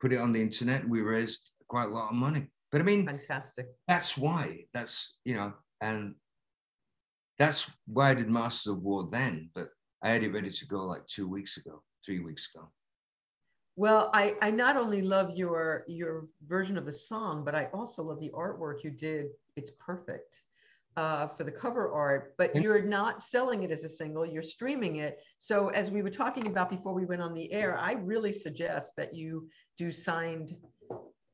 put 0.00 0.12
it 0.12 0.20
on 0.20 0.32
the 0.32 0.40
internet, 0.40 0.82
and 0.82 0.90
we 0.90 1.00
raised 1.00 1.50
quite 1.68 1.86
a 1.86 1.88
lot 1.88 2.10
of 2.10 2.14
money. 2.14 2.46
But 2.70 2.80
I 2.80 2.84
mean, 2.84 3.04
fantastic. 3.06 3.66
That's 3.88 4.16
why. 4.16 4.66
That's 4.72 5.18
you 5.24 5.34
know, 5.34 5.52
and 5.80 6.14
that's 7.36 7.70
why 7.86 8.10
I 8.10 8.14
did 8.14 8.30
Masters 8.30 8.72
of 8.72 8.82
War 8.82 9.08
then. 9.10 9.50
But 9.52 9.66
I 10.00 10.10
had 10.10 10.22
it 10.22 10.32
ready 10.32 10.50
to 10.50 10.66
go 10.66 10.84
like 10.84 11.04
two 11.06 11.28
weeks 11.28 11.56
ago, 11.56 11.82
three 12.06 12.20
weeks 12.20 12.48
ago. 12.54 12.68
Well, 13.76 14.10
I, 14.14 14.34
I 14.40 14.52
not 14.52 14.76
only 14.76 15.02
love 15.02 15.32
your 15.34 15.82
your 15.88 16.28
version 16.46 16.78
of 16.78 16.86
the 16.86 16.92
song, 16.92 17.44
but 17.44 17.56
I 17.56 17.68
also 17.74 18.04
love 18.04 18.20
the 18.20 18.30
artwork 18.30 18.84
you 18.84 18.90
did. 18.90 19.26
It's 19.56 19.72
perfect 19.84 20.42
uh, 20.96 21.28
for 21.28 21.44
the 21.44 21.50
cover 21.50 21.92
art, 21.92 22.34
but 22.38 22.54
you're 22.56 22.82
not 22.82 23.22
selling 23.22 23.62
it 23.62 23.70
as 23.70 23.84
a 23.84 23.88
single, 23.88 24.24
you're 24.24 24.42
streaming 24.42 24.96
it. 24.96 25.18
So 25.38 25.68
as 25.68 25.90
we 25.90 26.02
were 26.02 26.10
talking 26.10 26.46
about 26.46 26.70
before 26.70 26.94
we 26.94 27.04
went 27.04 27.20
on 27.20 27.34
the 27.34 27.52
air, 27.52 27.78
I 27.78 27.92
really 27.92 28.32
suggest 28.32 28.92
that 28.96 29.14
you 29.14 29.48
do 29.76 29.90
signed 29.90 30.56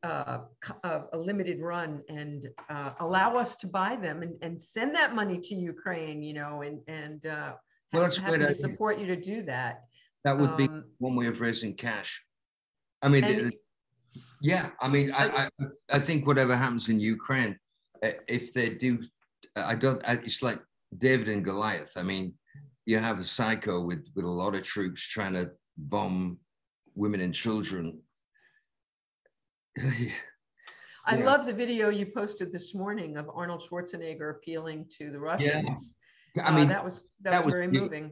uh, 0.02 0.38
a, 0.82 1.02
a, 1.12 1.18
limited 1.18 1.60
run 1.60 2.00
and 2.08 2.48
uh, 2.70 2.92
allow 3.00 3.36
us 3.36 3.54
to 3.58 3.66
buy 3.66 3.96
them 3.96 4.22
and, 4.22 4.34
and 4.40 4.60
send 4.60 4.94
that 4.94 5.14
money 5.14 5.38
to 5.38 5.54
Ukraine, 5.54 6.22
you 6.22 6.32
know, 6.32 6.62
and, 6.62 6.80
and 6.88 7.26
uh, 7.26 7.52
well, 7.92 8.04
that's 8.04 8.16
have, 8.16 8.38
to 8.38 8.54
support 8.54 8.98
you 8.98 9.06
to 9.06 9.16
do 9.16 9.42
that. 9.42 9.82
That 10.24 10.38
would 10.38 10.56
be 10.56 10.68
um, 10.68 10.84
one 10.98 11.16
way 11.16 11.26
of 11.26 11.42
raising 11.42 11.74
cash. 11.74 12.22
I 13.02 13.08
mean, 13.08 13.24
and, 13.24 13.52
yeah, 14.40 14.70
I 14.80 14.88
mean, 14.88 15.12
I, 15.12 15.44
I, 15.44 15.48
I 15.92 15.98
think 15.98 16.26
whatever 16.26 16.56
happens 16.56 16.88
in 16.88 16.98
Ukraine, 16.98 17.58
uh, 18.02 18.12
if 18.26 18.54
they 18.54 18.70
do, 18.70 19.00
I 19.56 19.74
don't. 19.74 20.02
It's 20.06 20.42
like 20.42 20.60
David 20.96 21.28
and 21.28 21.44
Goliath. 21.44 21.92
I 21.96 22.02
mean, 22.02 22.34
you 22.86 22.98
have 22.98 23.18
a 23.18 23.24
psycho 23.24 23.80
with 23.80 24.08
with 24.14 24.24
a 24.24 24.28
lot 24.28 24.54
of 24.54 24.62
troops 24.62 25.02
trying 25.06 25.34
to 25.34 25.50
bomb 25.76 26.38
women 26.94 27.20
and 27.20 27.34
children. 27.34 28.00
I 31.06 31.16
yeah. 31.16 31.24
love 31.24 31.46
the 31.46 31.54
video 31.54 31.88
you 31.88 32.06
posted 32.06 32.52
this 32.52 32.74
morning 32.74 33.16
of 33.16 33.30
Arnold 33.34 33.66
Schwarzenegger 33.68 34.32
appealing 34.32 34.86
to 34.98 35.10
the 35.10 35.18
Russians. 35.18 35.94
Yeah. 36.36 36.46
I 36.46 36.54
mean, 36.54 36.66
uh, 36.66 36.74
that 36.74 36.84
was 36.84 37.00
that, 37.22 37.30
that 37.30 37.38
was, 37.38 37.46
was, 37.46 37.54
very 37.54 37.68
moving. 37.68 38.10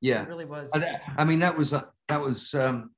Yeah, 0.00 0.22
it 0.22 0.28
really 0.28 0.44
was. 0.44 0.70
I 1.16 1.24
mean, 1.24 1.38
that 1.40 1.56
was 1.56 1.72
uh, 1.72 1.82
that 2.08 2.20
was 2.20 2.54
um, 2.54 2.90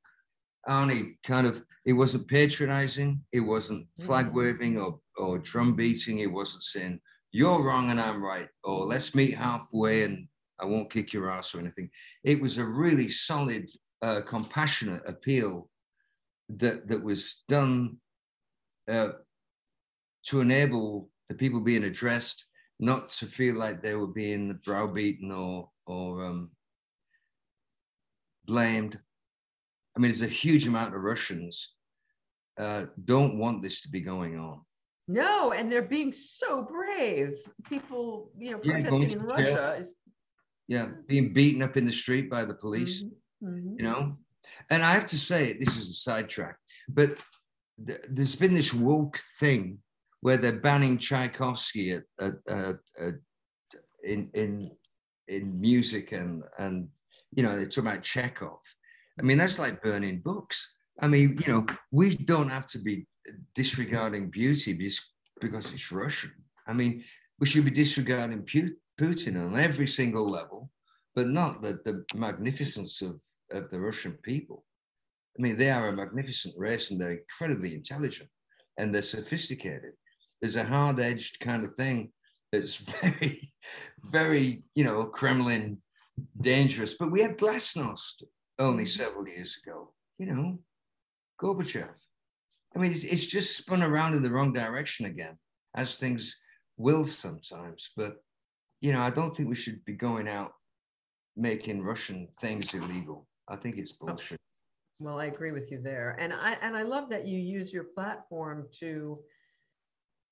Arnie 0.68 1.16
kind 1.22 1.46
of, 1.46 1.62
it 1.86 1.92
wasn't 1.92 2.28
patronizing, 2.28 3.22
it 3.32 3.40
wasn't 3.40 3.86
flag 3.98 4.26
mm. 4.26 4.34
waving 4.34 4.78
or, 4.78 5.00
or 5.16 5.38
drum 5.38 5.74
beating, 5.74 6.18
it 6.18 6.30
wasn't 6.30 6.62
saying, 6.62 7.00
you're 7.32 7.62
wrong 7.62 7.90
and 7.90 8.00
I'm 8.00 8.22
right, 8.22 8.48
or 8.64 8.84
let's 8.86 9.14
meet 9.14 9.34
halfway 9.34 10.04
and 10.04 10.26
I 10.60 10.66
won't 10.66 10.90
kick 10.90 11.12
your 11.12 11.30
ass 11.30 11.54
or 11.54 11.60
anything. 11.60 11.90
It 12.24 12.40
was 12.40 12.58
a 12.58 12.64
really 12.64 13.08
solid, 13.08 13.70
uh, 14.02 14.20
compassionate 14.26 15.02
appeal 15.06 15.68
that 16.48 16.88
that 16.88 17.02
was 17.02 17.44
done 17.48 17.96
uh, 18.90 19.10
to 20.26 20.40
enable 20.40 21.08
the 21.28 21.34
people 21.34 21.60
being 21.60 21.84
addressed 21.84 22.44
not 22.80 23.10
to 23.10 23.26
feel 23.26 23.56
like 23.56 23.82
they 23.82 23.94
were 23.94 24.08
being 24.08 24.58
browbeaten 24.64 25.30
or 25.30 25.70
or 25.86 26.26
um, 26.26 26.50
blamed. 28.46 28.98
I 29.96 30.00
mean, 30.00 30.10
there's 30.10 30.22
a 30.22 30.26
huge 30.26 30.66
amount 30.66 30.94
of 30.94 31.02
Russians 31.02 31.74
uh, 32.58 32.84
don't 33.04 33.38
want 33.38 33.62
this 33.62 33.80
to 33.82 33.88
be 33.88 34.00
going 34.00 34.38
on. 34.38 34.60
No, 35.08 35.52
and 35.52 35.70
they're 35.70 35.82
being 35.82 36.12
so 36.12 36.62
brave. 36.62 37.34
People, 37.68 38.30
you 38.38 38.52
know, 38.52 38.58
protesting 38.58 39.02
yeah, 39.02 39.16
in 39.16 39.22
Russia 39.22 39.76
is 39.80 39.92
yeah, 40.68 40.88
being 41.08 41.32
beaten 41.32 41.62
up 41.62 41.76
in 41.76 41.84
the 41.84 41.92
street 41.92 42.30
by 42.30 42.44
the 42.44 42.54
police. 42.54 43.02
Mm-hmm. 43.02 43.48
Mm-hmm. 43.48 43.74
You 43.78 43.84
know, 43.84 44.16
and 44.70 44.84
I 44.84 44.92
have 44.92 45.06
to 45.06 45.18
say, 45.18 45.54
this 45.54 45.76
is 45.76 45.90
a 45.90 45.94
sidetrack, 45.94 46.56
but 46.88 47.18
th- 47.84 48.00
there's 48.08 48.36
been 48.36 48.54
this 48.54 48.72
woke 48.72 49.18
thing 49.38 49.78
where 50.20 50.36
they're 50.36 50.60
banning 50.60 50.98
Tchaikovsky 50.98 51.92
at, 51.92 52.02
at, 52.20 52.34
at, 52.48 52.74
at 53.00 53.14
in 54.04 54.30
in 54.34 54.70
in 55.28 55.60
music 55.60 56.12
and 56.12 56.42
and 56.58 56.88
you 57.34 57.42
know 57.42 57.56
they're 57.56 57.66
talking 57.66 57.90
about 57.90 58.02
Chekhov. 58.02 58.60
I 59.18 59.22
mean 59.22 59.38
that's 59.38 59.58
like 59.58 59.82
burning 59.82 60.20
books. 60.20 60.74
I 61.00 61.08
mean 61.08 61.38
you 61.44 61.52
know 61.52 61.66
we 61.90 62.14
don't 62.14 62.50
have 62.50 62.66
to 62.68 62.78
be 62.78 63.06
disregarding 63.54 64.30
beauty 64.30 64.72
because 64.72 65.00
because 65.40 65.72
it's 65.72 65.92
Russian. 65.92 66.32
I 66.66 66.72
mean 66.72 67.04
we 67.38 67.46
should 67.46 67.64
be 67.64 67.70
disregarding 67.70 68.44
Putin 69.00 69.36
on 69.36 69.58
every 69.58 69.86
single 69.86 70.28
level, 70.28 70.70
but 71.14 71.26
not 71.26 71.62
the, 71.62 71.80
the 71.84 72.04
magnificence 72.14 73.02
of 73.02 73.20
of 73.52 73.70
the 73.70 73.80
Russian 73.80 74.12
people. 74.22 74.64
I 75.38 75.42
mean 75.42 75.56
they 75.56 75.70
are 75.70 75.88
a 75.88 75.96
magnificent 75.96 76.54
race 76.56 76.90
and 76.90 77.00
they're 77.00 77.20
incredibly 77.22 77.74
intelligent 77.74 78.30
and 78.78 78.94
they're 78.94 79.02
sophisticated. 79.02 79.92
There's 80.40 80.56
a 80.56 80.64
hard-edged 80.64 81.40
kind 81.40 81.64
of 81.64 81.74
thing 81.74 82.12
that's 82.50 82.76
very, 83.02 83.52
very, 84.04 84.62
you 84.74 84.84
know, 84.84 85.04
Kremlin 85.04 85.78
dangerous. 86.40 86.94
But 86.98 87.10
we 87.10 87.22
had 87.22 87.38
Glasnost 87.38 88.22
only 88.58 88.84
mm-hmm. 88.84 89.02
several 89.02 89.28
years 89.28 89.60
ago, 89.62 89.92
you 90.18 90.26
know, 90.26 90.58
Gorbachev. 91.40 91.96
I 92.74 92.78
mean, 92.78 92.92
it's, 92.92 93.04
it's 93.04 93.26
just 93.26 93.56
spun 93.56 93.82
around 93.82 94.14
in 94.14 94.22
the 94.22 94.30
wrong 94.30 94.52
direction 94.52 95.06
again, 95.06 95.36
as 95.74 95.96
things 95.96 96.36
will 96.76 97.04
sometimes. 97.04 97.90
But, 97.96 98.16
you 98.80 98.92
know, 98.92 99.00
I 99.00 99.10
don't 99.10 99.36
think 99.36 99.48
we 99.48 99.54
should 99.54 99.84
be 99.84 99.94
going 99.94 100.28
out 100.28 100.52
making 101.36 101.82
Russian 101.82 102.28
things 102.40 102.74
illegal. 102.74 103.26
I 103.48 103.56
think 103.56 103.76
it's 103.76 103.94
oh, 104.00 104.06
bullshit. 104.06 104.38
Well, 105.00 105.18
I 105.18 105.26
agree 105.26 105.52
with 105.52 105.70
you 105.70 105.80
there. 105.80 106.16
And 106.20 106.32
I 106.32 106.56
and 106.62 106.76
I 106.76 106.82
love 106.82 107.08
that 107.10 107.26
you 107.26 107.38
use 107.38 107.72
your 107.72 107.84
platform 107.84 108.68
to 108.80 109.18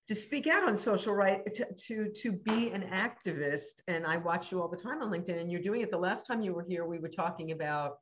to 0.09 0.15
speak 0.15 0.47
out 0.47 0.67
on 0.67 0.77
social 0.77 1.15
right 1.15 1.45
to, 1.55 1.67
to 1.75 2.11
to 2.11 2.33
be 2.33 2.71
an 2.71 2.83
activist 2.91 3.83
and 3.89 4.07
i 4.07 4.17
watch 4.17 4.51
you 4.51 4.61
all 4.61 4.69
the 4.69 4.77
time 4.77 5.03
on 5.03 5.11
linkedin 5.11 5.39
and 5.39 5.53
you're 5.53 5.61
doing 5.61 5.83
it 5.83 5.91
the 5.91 5.99
last 5.99 6.27
time 6.27 6.41
you 6.41 6.55
were 6.55 6.65
here 6.67 6.87
we 6.87 6.99
were 6.99 7.09
talking 7.09 7.53
about 7.53 7.99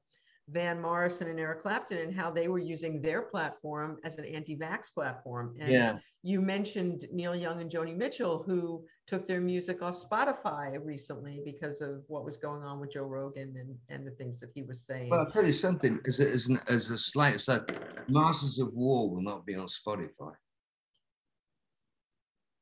van 0.48 0.80
morrison 0.80 1.28
and 1.28 1.40
eric 1.40 1.62
clapton 1.62 1.98
and 1.98 2.14
how 2.14 2.30
they 2.30 2.46
were 2.48 2.58
using 2.58 3.02
their 3.02 3.22
platform 3.22 3.98
as 4.04 4.18
an 4.18 4.24
anti-vax 4.24 4.92
platform 4.94 5.56
and 5.58 5.72
yeah. 5.72 5.98
you 6.22 6.40
mentioned 6.40 7.06
neil 7.12 7.34
young 7.34 7.60
and 7.60 7.70
joni 7.70 7.96
mitchell 7.96 8.44
who 8.46 8.84
took 9.06 9.26
their 9.26 9.40
music 9.40 9.82
off 9.82 9.96
spotify 10.00 10.78
recently 10.84 11.42
because 11.44 11.80
of 11.80 12.02
what 12.06 12.24
was 12.24 12.36
going 12.36 12.62
on 12.62 12.78
with 12.78 12.92
joe 12.92 13.02
rogan 13.02 13.54
and, 13.56 13.76
and 13.88 14.06
the 14.06 14.12
things 14.12 14.38
that 14.38 14.50
he 14.54 14.62
was 14.62 14.86
saying 14.86 15.10
well 15.10 15.20
i'll 15.20 15.26
tell 15.26 15.44
you 15.44 15.52
something 15.52 15.98
as 16.06 16.20
a, 16.20 16.30
as, 16.30 16.48
an, 16.48 16.60
as 16.68 16.90
a 16.90 16.98
slight 16.98 17.34
aside 17.34 17.62
masters 18.08 18.60
of 18.60 18.72
war 18.74 19.10
will 19.10 19.22
not 19.22 19.44
be 19.44 19.56
on 19.56 19.66
spotify 19.66 20.32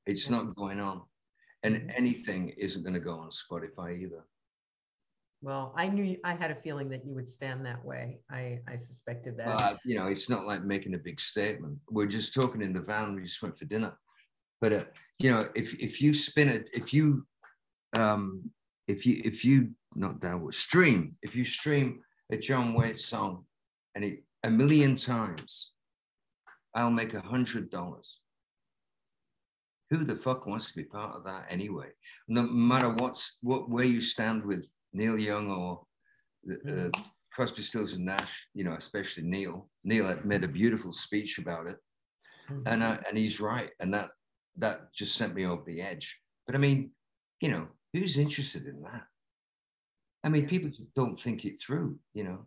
it's 0.06 0.30
not 0.30 0.54
going 0.54 0.80
on. 0.80 1.02
And 1.62 1.76
mm-hmm. 1.76 1.90
anything 1.96 2.50
isn't 2.58 2.82
going 2.82 2.94
to 2.94 3.00
go 3.00 3.18
on 3.18 3.30
Spotify 3.30 3.98
either. 3.98 4.24
Well, 5.44 5.74
I 5.76 5.88
knew 5.88 6.16
I 6.24 6.32
had 6.32 6.50
a 6.50 6.54
feeling 6.54 6.88
that 6.88 7.04
you 7.04 7.12
would 7.14 7.28
stand 7.28 7.66
that 7.66 7.84
way. 7.84 8.20
I, 8.30 8.60
I 8.66 8.76
suspected 8.76 9.36
that. 9.36 9.48
Uh, 9.48 9.76
you 9.84 9.94
know, 9.94 10.06
it's 10.06 10.30
not 10.30 10.46
like 10.46 10.64
making 10.64 10.94
a 10.94 10.98
big 10.98 11.20
statement. 11.20 11.76
We're 11.90 12.06
just 12.06 12.32
talking 12.32 12.62
in 12.62 12.72
the 12.72 12.80
van. 12.80 13.14
We 13.14 13.24
just 13.24 13.42
went 13.42 13.58
for 13.58 13.66
dinner. 13.66 13.92
But 14.62 14.72
uh, 14.72 14.84
you 15.18 15.30
know, 15.30 15.50
if 15.54 15.78
if 15.78 16.00
you 16.00 16.14
spin 16.14 16.48
it, 16.48 16.70
if 16.72 16.94
you 16.94 17.26
um, 17.92 18.50
if 18.88 19.04
you 19.04 19.20
if 19.22 19.44
you 19.44 19.72
not 19.94 20.18
downward 20.18 20.54
stream, 20.54 21.16
if 21.20 21.36
you 21.36 21.44
stream 21.44 22.00
a 22.32 22.38
John 22.38 22.72
Waite 22.72 22.98
song 22.98 23.44
and 23.94 24.02
it 24.02 24.24
a 24.44 24.50
million 24.50 24.96
times, 24.96 25.72
I'll 26.74 26.90
make 26.90 27.12
a 27.12 27.20
hundred 27.20 27.68
dollars 27.68 28.20
who 29.90 30.04
the 30.04 30.16
fuck 30.16 30.46
wants 30.46 30.70
to 30.70 30.76
be 30.78 30.84
part 30.84 31.14
of 31.14 31.24
that 31.24 31.44
anyway? 31.50 31.88
No 32.28 32.44
matter 32.44 32.88
what's 32.88 33.36
what 33.42 33.68
where 33.68 33.84
you 33.84 34.00
stand 34.00 34.42
with 34.42 34.66
Neil 34.94 35.18
Young 35.18 35.50
or 35.50 35.82
uh, 36.70 36.88
Crosby, 37.32 37.62
Stills 37.62 37.94
and 37.94 38.06
Nash, 38.06 38.48
you 38.54 38.64
know, 38.64 38.72
especially 38.72 39.24
Neil. 39.24 39.68
Neil 39.82 40.06
had 40.06 40.24
made 40.24 40.44
a 40.44 40.48
beautiful 40.48 40.92
speech 40.92 41.38
about 41.38 41.66
it, 41.66 41.76
mm-hmm. 42.48 42.62
and 42.66 42.82
uh, 42.82 42.98
and 43.08 43.18
he's 43.18 43.40
right, 43.40 43.70
and 43.80 43.92
that 43.92 44.10
that 44.56 44.92
just 44.94 45.16
sent 45.16 45.34
me 45.34 45.44
over 45.46 45.62
the 45.66 45.80
edge. 45.80 46.18
But 46.46 46.54
I 46.54 46.58
mean, 46.58 46.92
you 47.40 47.48
know, 47.48 47.68
who's 47.92 48.16
interested 48.16 48.66
in 48.66 48.80
that? 48.82 49.02
I 50.22 50.28
mean, 50.28 50.46
people 50.46 50.70
don't 50.94 51.18
think 51.20 51.44
it 51.44 51.60
through. 51.60 51.98
You 52.14 52.24
know, 52.24 52.46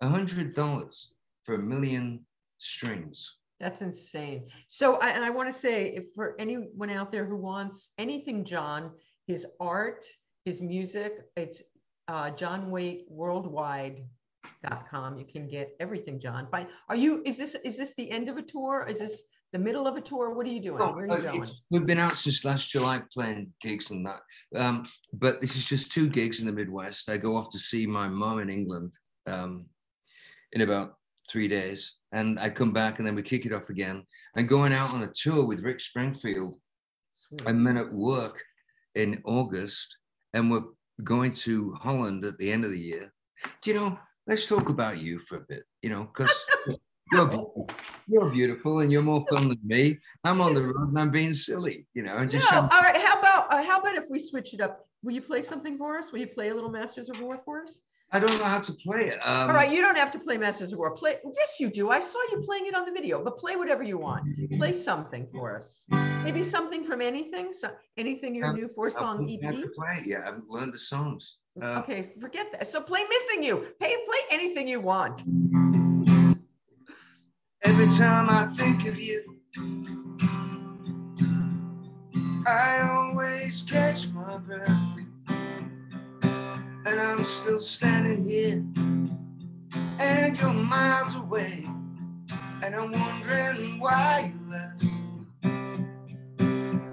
a 0.00 0.08
hundred 0.08 0.54
dollars 0.54 1.12
for 1.44 1.54
a 1.54 1.58
million 1.58 2.26
streams. 2.58 3.36
That's 3.60 3.80
insane. 3.80 4.48
So, 4.68 4.96
I, 4.96 5.10
and 5.10 5.24
I 5.24 5.30
want 5.30 5.48
to 5.48 5.58
say, 5.58 5.94
if 5.96 6.04
for 6.14 6.34
anyone 6.38 6.90
out 6.90 7.10
there 7.10 7.24
who 7.24 7.36
wants 7.36 7.90
anything, 7.96 8.44
John, 8.44 8.90
his 9.26 9.46
art, 9.60 10.04
his 10.46 10.62
music, 10.62 11.26
it's 11.36 11.62
uh, 12.08 12.30
John 12.30 12.70
Waite 12.70 13.04
Worldwide.com. 13.10 15.18
You 15.18 15.26
can 15.26 15.46
get 15.48 15.76
everything, 15.80 16.18
John. 16.18 16.48
Fine. 16.50 16.68
Are 16.88 16.96
you? 16.96 17.20
Is 17.26 17.36
this 17.36 17.54
is 17.64 17.76
this 17.76 17.92
the 17.98 18.10
end 18.10 18.30
of 18.30 18.38
a 18.38 18.42
tour? 18.42 18.86
Is 18.88 19.00
this 19.00 19.22
the 19.52 19.58
middle 19.58 19.86
of 19.88 19.96
a 19.96 20.00
tour? 20.00 20.32
What 20.32 20.46
are 20.46 20.50
you 20.50 20.60
doing? 20.60 20.78
Where 20.78 21.04
are 21.04 21.18
you 21.18 21.22
going? 21.22 21.50
We've 21.70 21.84
been 21.84 21.98
out 21.98 22.16
since 22.16 22.44
last 22.44 22.70
July 22.70 23.02
playing 23.12 23.52
gigs 23.60 23.90
and 23.90 24.06
that. 24.06 24.20
Um, 24.54 24.84
but 25.12 25.40
this 25.40 25.56
is 25.56 25.64
just 25.64 25.90
two 25.92 26.08
gigs 26.08 26.38
in 26.40 26.46
the 26.46 26.52
Midwest. 26.52 27.10
I 27.10 27.16
go 27.16 27.36
off 27.36 27.50
to 27.50 27.58
see 27.58 27.84
my 27.86 28.06
mom 28.08 28.38
in 28.38 28.48
England 28.48 28.96
um, 29.26 29.66
in 30.52 30.60
about 30.62 30.94
three 31.28 31.48
days 31.48 31.96
and 32.12 32.38
I 32.38 32.50
come 32.50 32.72
back 32.72 32.98
and 32.98 33.06
then 33.06 33.16
we 33.16 33.22
kick 33.22 33.46
it 33.46 33.52
off 33.52 33.68
again. 33.68 34.04
And 34.36 34.48
going 34.48 34.72
out 34.72 34.94
on 34.94 35.02
a 35.02 35.10
tour 35.12 35.44
with 35.44 35.64
Rick 35.64 35.80
Springfield, 35.80 36.56
Sweet. 37.14 37.42
and 37.46 37.66
then 37.66 37.76
at 37.76 37.92
work 37.92 38.40
in 38.94 39.20
August, 39.24 39.96
and 40.34 40.50
we're 40.50 40.64
going 41.04 41.32
to 41.32 41.72
Holland 41.74 42.24
at 42.24 42.38
the 42.38 42.50
end 42.50 42.64
of 42.64 42.70
the 42.70 42.78
year. 42.78 43.12
Do 43.62 43.70
you 43.70 43.76
know? 43.76 43.98
Let's 44.26 44.46
talk 44.46 44.68
about 44.68 44.98
you 44.98 45.18
for 45.18 45.38
a 45.38 45.44
bit. 45.48 45.64
You 45.82 45.90
know, 45.90 46.04
because 46.04 46.46
you're 47.12 47.28
beautiful. 47.28 47.68
you're 48.08 48.30
beautiful 48.30 48.80
and 48.80 48.90
you're 48.90 49.02
more 49.02 49.24
fun 49.30 49.48
than 49.48 49.60
me. 49.62 49.98
I'm 50.24 50.40
on 50.40 50.54
the 50.54 50.64
road 50.64 50.88
and 50.88 50.98
I'm 50.98 51.10
being 51.10 51.34
silly. 51.34 51.86
You 51.94 52.02
know, 52.02 52.24
no, 52.24 52.40
all 52.50 52.80
right. 52.80 52.96
How 52.96 53.18
about 53.18 53.52
uh, 53.52 53.62
how 53.62 53.80
about 53.80 53.94
if 53.94 54.04
we 54.10 54.18
switch 54.18 54.54
it 54.54 54.60
up? 54.60 54.88
Will 55.02 55.12
you 55.12 55.22
play 55.22 55.42
something 55.42 55.78
for 55.78 55.98
us? 55.98 56.10
Will 56.10 56.20
you 56.20 56.26
play 56.26 56.48
a 56.48 56.54
little 56.54 56.70
Masters 56.70 57.08
of 57.08 57.20
War 57.20 57.40
for 57.44 57.62
us? 57.62 57.78
I 58.12 58.20
don't 58.20 58.38
know 58.38 58.44
how 58.44 58.60
to 58.60 58.72
play 58.72 59.06
it. 59.06 59.18
Um, 59.24 59.50
All 59.50 59.54
right, 59.54 59.70
you 59.70 59.80
don't 59.80 59.96
have 59.96 60.12
to 60.12 60.18
play 60.18 60.36
Masters 60.38 60.72
of 60.72 60.78
War. 60.78 60.92
Play. 60.92 61.16
Yes, 61.34 61.56
you 61.58 61.70
do. 61.70 61.90
I 61.90 61.98
saw 61.98 62.18
you 62.30 62.40
playing 62.44 62.66
it 62.66 62.74
on 62.74 62.86
the 62.86 62.92
video. 62.92 63.22
But 63.22 63.36
play 63.36 63.56
whatever 63.56 63.82
you 63.82 63.98
want. 63.98 64.22
Play 64.56 64.72
something 64.72 65.26
for 65.32 65.56
us. 65.56 65.84
Maybe 66.22 66.44
something 66.44 66.84
from 66.84 67.00
anything. 67.00 67.52
So 67.52 67.70
anything 67.96 68.34
your 68.34 68.52
new 68.52 68.68
four 68.68 68.90
song 68.90 69.28
EP. 69.28 69.40
To 69.56 69.68
play 69.76 69.88
it. 69.98 70.06
Yeah, 70.06 70.18
I 70.22 70.26
haven't 70.26 70.48
learned 70.48 70.72
the 70.72 70.78
songs. 70.78 71.38
Uh, 71.60 71.80
okay, 71.80 72.12
forget 72.20 72.52
that. 72.52 72.66
So 72.68 72.80
play 72.80 73.02
"Missing 73.08 73.42
You." 73.42 73.66
Hey, 73.80 73.96
play 74.06 74.18
anything 74.30 74.68
you 74.68 74.80
want. 74.80 75.22
Every 77.64 77.88
time 77.88 78.30
I 78.30 78.46
think 78.46 78.86
of 78.86 79.00
you, 79.00 79.40
I 82.46 82.88
always 82.88 83.62
catch 83.62 84.10
my 84.10 84.38
breath 84.38 84.85
and 86.86 87.00
I'm 87.00 87.24
still 87.24 87.58
standing 87.58 88.24
here, 88.24 88.62
and 89.98 90.38
you're 90.40 90.52
miles 90.52 91.16
away, 91.16 91.66
and 92.62 92.76
I'm 92.76 92.92
wondering 92.92 93.80
why 93.80 94.32
you 94.32 94.40
left. 94.48 94.84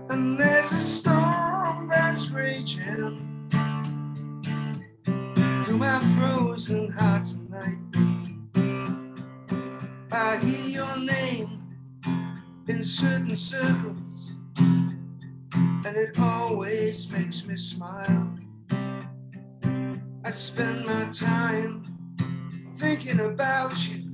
And 0.10 0.40
there's 0.40 0.72
a 0.72 0.82
storm 0.82 1.88
that's 1.88 2.32
raging 2.32 3.50
through 5.64 5.78
my 5.78 6.00
frozen 6.18 6.92
heart 6.92 7.26
tonight. 7.26 7.78
I 10.12 10.38
hear 10.38 10.70
your 10.70 10.98
name 10.98 11.68
in 12.68 12.84
certain 12.84 13.36
circles, 13.36 14.32
and 14.58 15.96
it 15.96 16.18
always 16.18 17.12
makes 17.12 17.46
me 17.46 17.56
smile. 17.56 18.40
I 20.26 20.30
spend 20.30 20.86
my 20.86 21.06
time 21.12 21.84
thinking 22.76 23.20
about 23.20 23.74
you, 23.90 24.06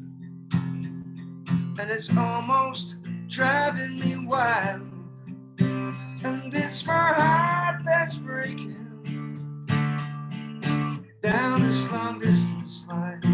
and 0.51 1.79
it's 1.79 2.09
almost 2.17 2.97
driving 3.27 3.99
me 3.99 4.25
wild. 4.25 4.87
And 5.59 6.53
it's 6.53 6.85
my 6.87 7.13
heart 7.13 7.81
that's 7.85 8.17
breaking 8.17 8.87
down 11.21 11.61
this 11.61 11.91
long 11.91 12.17
distance 12.17 12.87
line. 12.87 13.28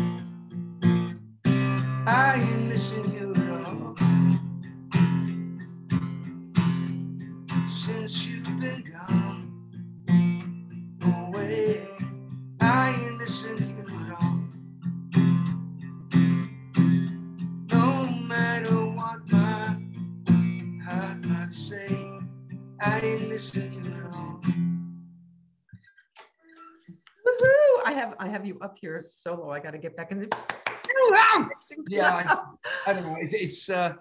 You 28.55 28.65
up 28.65 28.77
here 28.79 29.05
solo. 29.07 29.51
I 29.51 29.59
got 29.59 29.71
to 29.71 29.77
get 29.77 29.95
back 29.95 30.11
in 30.11 30.19
the. 30.21 30.37
yeah, 31.89 32.47
I, 32.85 32.91
I, 32.91 32.93
don't 32.93 33.03
know. 33.03 33.15
It's, 33.19 33.33
it's 33.33 33.69
uh, 33.69 33.93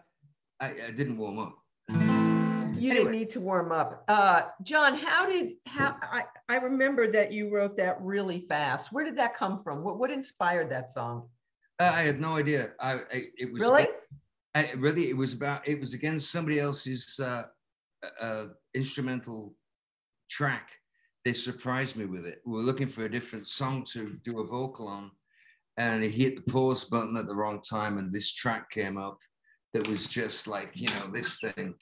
I, 0.61 0.73
I, 0.89 0.91
didn't 0.91 1.19
warm 1.19 1.39
up. 1.39 1.57
You 1.89 2.91
anyway. 2.91 2.95
didn't 2.95 3.13
need 3.13 3.29
to 3.31 3.41
warm 3.41 3.73
up. 3.73 4.05
Uh, 4.09 4.43
John, 4.63 4.95
how 4.95 5.27
did 5.29 5.55
how 5.67 5.97
I, 6.03 6.25
I 6.49 6.57
remember 6.57 7.11
that 7.13 7.33
you 7.33 7.53
wrote 7.53 7.77
that 7.79 8.01
really 8.01 8.41
fast. 8.49 8.93
Where 8.93 9.05
did 9.05 9.17
that 9.17 9.35
come 9.35 9.63
from? 9.63 9.83
What 9.83 9.99
what 9.99 10.11
inspired 10.11 10.71
that 10.71 10.91
song? 10.91 11.29
Uh, 11.81 11.93
I 11.95 12.03
had 12.03 12.21
no 12.21 12.37
idea. 12.37 12.73
I, 12.81 12.95
I 13.13 13.23
it 13.37 13.53
was 13.53 13.61
really. 13.61 13.87
I, 14.57 14.71
really, 14.77 15.09
it 15.09 15.17
was 15.17 15.33
about. 15.33 15.67
It 15.67 15.81
was 15.81 15.95
against 15.95 16.31
somebody 16.31 16.61
else's 16.61 17.19
uh, 17.19 17.43
uh, 18.21 18.45
instrumental 18.75 19.55
track. 20.31 20.69
They 21.25 21.33
surprised 21.33 21.97
me 21.97 22.05
with 22.05 22.27
it. 22.27 22.43
We 22.45 22.53
were 22.53 22.63
looking 22.63 22.87
for 22.87 23.07
a 23.07 23.11
different 23.11 23.49
song 23.49 23.85
to 23.93 24.19
do 24.25 24.41
a 24.41 24.45
vocal 24.45 24.87
on, 24.87 25.11
and 25.79 26.03
he 26.03 26.11
hit 26.11 26.37
the 26.37 26.53
pause 26.53 26.85
button 26.85 27.17
at 27.17 27.27
the 27.27 27.35
wrong 27.35 27.63
time, 27.63 27.97
and 27.97 28.13
this 28.13 28.31
track 28.31 28.71
came 28.71 28.99
up 28.99 29.19
that 29.73 29.89
was 29.89 30.07
just 30.07 30.47
like, 30.47 30.73
you 30.75 30.87
know, 30.89 31.11
this 31.13 31.41
thing. 31.41 31.75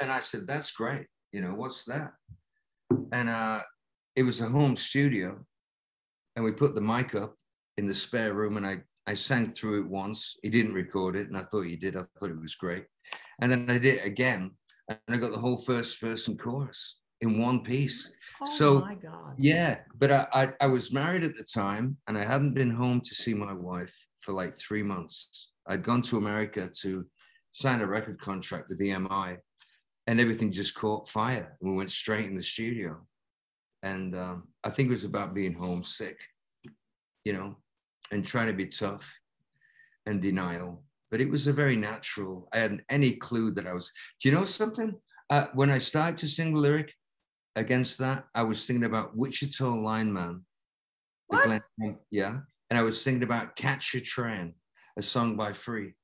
And 0.00 0.12
I 0.12 0.18
said, 0.20 0.48
That's 0.48 0.72
great. 0.72 1.06
You 1.32 1.42
know, 1.42 1.54
what's 1.54 1.84
that? 1.84 2.12
And 3.12 3.28
uh, 3.28 3.60
it 4.16 4.24
was 4.24 4.40
a 4.40 4.48
home 4.48 4.74
studio, 4.74 5.38
and 6.34 6.44
we 6.44 6.50
put 6.50 6.74
the 6.74 6.80
mic 6.80 7.14
up 7.14 7.36
in 7.76 7.86
the 7.86 7.94
spare 7.94 8.34
room, 8.34 8.56
and 8.56 8.66
I, 8.66 8.78
I 9.06 9.14
sang 9.14 9.52
through 9.52 9.82
it 9.82 9.88
once. 9.88 10.36
He 10.42 10.48
didn't 10.48 10.74
record 10.74 11.14
it, 11.14 11.28
and 11.28 11.36
I 11.36 11.42
thought 11.42 11.62
he 11.62 11.76
did. 11.76 11.96
I 11.96 12.00
thought 12.18 12.30
it 12.30 12.40
was 12.40 12.56
great. 12.56 12.84
And 13.40 13.50
then 13.52 13.66
I 13.70 13.78
did 13.78 13.98
it 13.98 14.04
again, 14.04 14.50
and 14.88 14.98
I 15.08 15.16
got 15.16 15.32
the 15.32 15.38
whole 15.38 15.58
first 15.58 16.00
verse 16.00 16.28
and 16.28 16.38
chorus 16.38 17.00
in 17.20 17.40
one 17.40 17.62
piece. 17.62 18.12
Oh 18.40 18.46
so 18.46 18.80
my 18.80 18.94
God. 18.94 19.34
yeah, 19.36 19.78
but 19.98 20.10
I, 20.12 20.26
I, 20.32 20.48
I 20.60 20.66
was 20.66 20.92
married 20.92 21.24
at 21.24 21.36
the 21.36 21.44
time 21.44 21.96
and 22.06 22.16
I 22.16 22.24
hadn't 22.24 22.54
been 22.54 22.70
home 22.70 23.00
to 23.00 23.14
see 23.14 23.34
my 23.34 23.52
wife 23.52 23.94
for 24.20 24.32
like 24.32 24.58
three 24.58 24.82
months. 24.82 25.50
I'd 25.66 25.82
gone 25.82 26.02
to 26.02 26.16
America 26.16 26.70
to 26.80 27.04
sign 27.52 27.80
a 27.80 27.86
record 27.86 28.20
contract 28.20 28.68
with 28.68 28.80
EMI 28.80 29.38
and 30.06 30.20
everything 30.20 30.52
just 30.52 30.74
caught 30.74 31.08
fire. 31.08 31.56
We 31.60 31.72
went 31.72 31.90
straight 31.90 32.26
in 32.26 32.34
the 32.34 32.42
studio. 32.42 33.04
And 33.82 34.16
um, 34.16 34.48
I 34.64 34.70
think 34.70 34.88
it 34.88 34.92
was 34.92 35.04
about 35.04 35.34
being 35.34 35.52
homesick, 35.52 36.18
you 37.24 37.32
know, 37.32 37.56
and 38.10 38.26
trying 38.26 38.46
to 38.46 38.54
be 38.54 38.66
tough 38.66 39.20
and 40.06 40.20
denial. 40.22 40.82
But 41.10 41.20
it 41.20 41.30
was 41.30 41.46
a 41.46 41.52
very 41.52 41.76
natural. 41.76 42.48
I 42.52 42.58
hadn't 42.58 42.82
any 42.90 43.12
clue 43.12 43.50
that 43.52 43.66
I 43.66 43.72
was. 43.72 43.90
Do 44.20 44.28
you 44.28 44.34
know 44.34 44.44
something? 44.44 44.94
Uh, 45.30 45.46
when 45.54 45.70
I 45.70 45.78
started 45.78 46.18
to 46.18 46.28
sing 46.28 46.54
the 46.54 46.60
lyric, 46.60 46.92
against 47.58 47.98
that, 47.98 48.24
I 48.34 48.42
was 48.42 48.66
thinking 48.66 48.84
about 48.84 49.16
Wichita 49.16 49.66
Lineman. 49.66 50.44
What? 51.26 51.62
Yeah. 52.10 52.38
And 52.70 52.78
I 52.78 52.82
was 52.82 53.02
thinking 53.02 53.24
about 53.24 53.56
Catch 53.56 53.94
a 53.94 54.00
Train, 54.00 54.54
a 54.96 55.02
song 55.02 55.36
by 55.36 55.52
Free, 55.52 55.94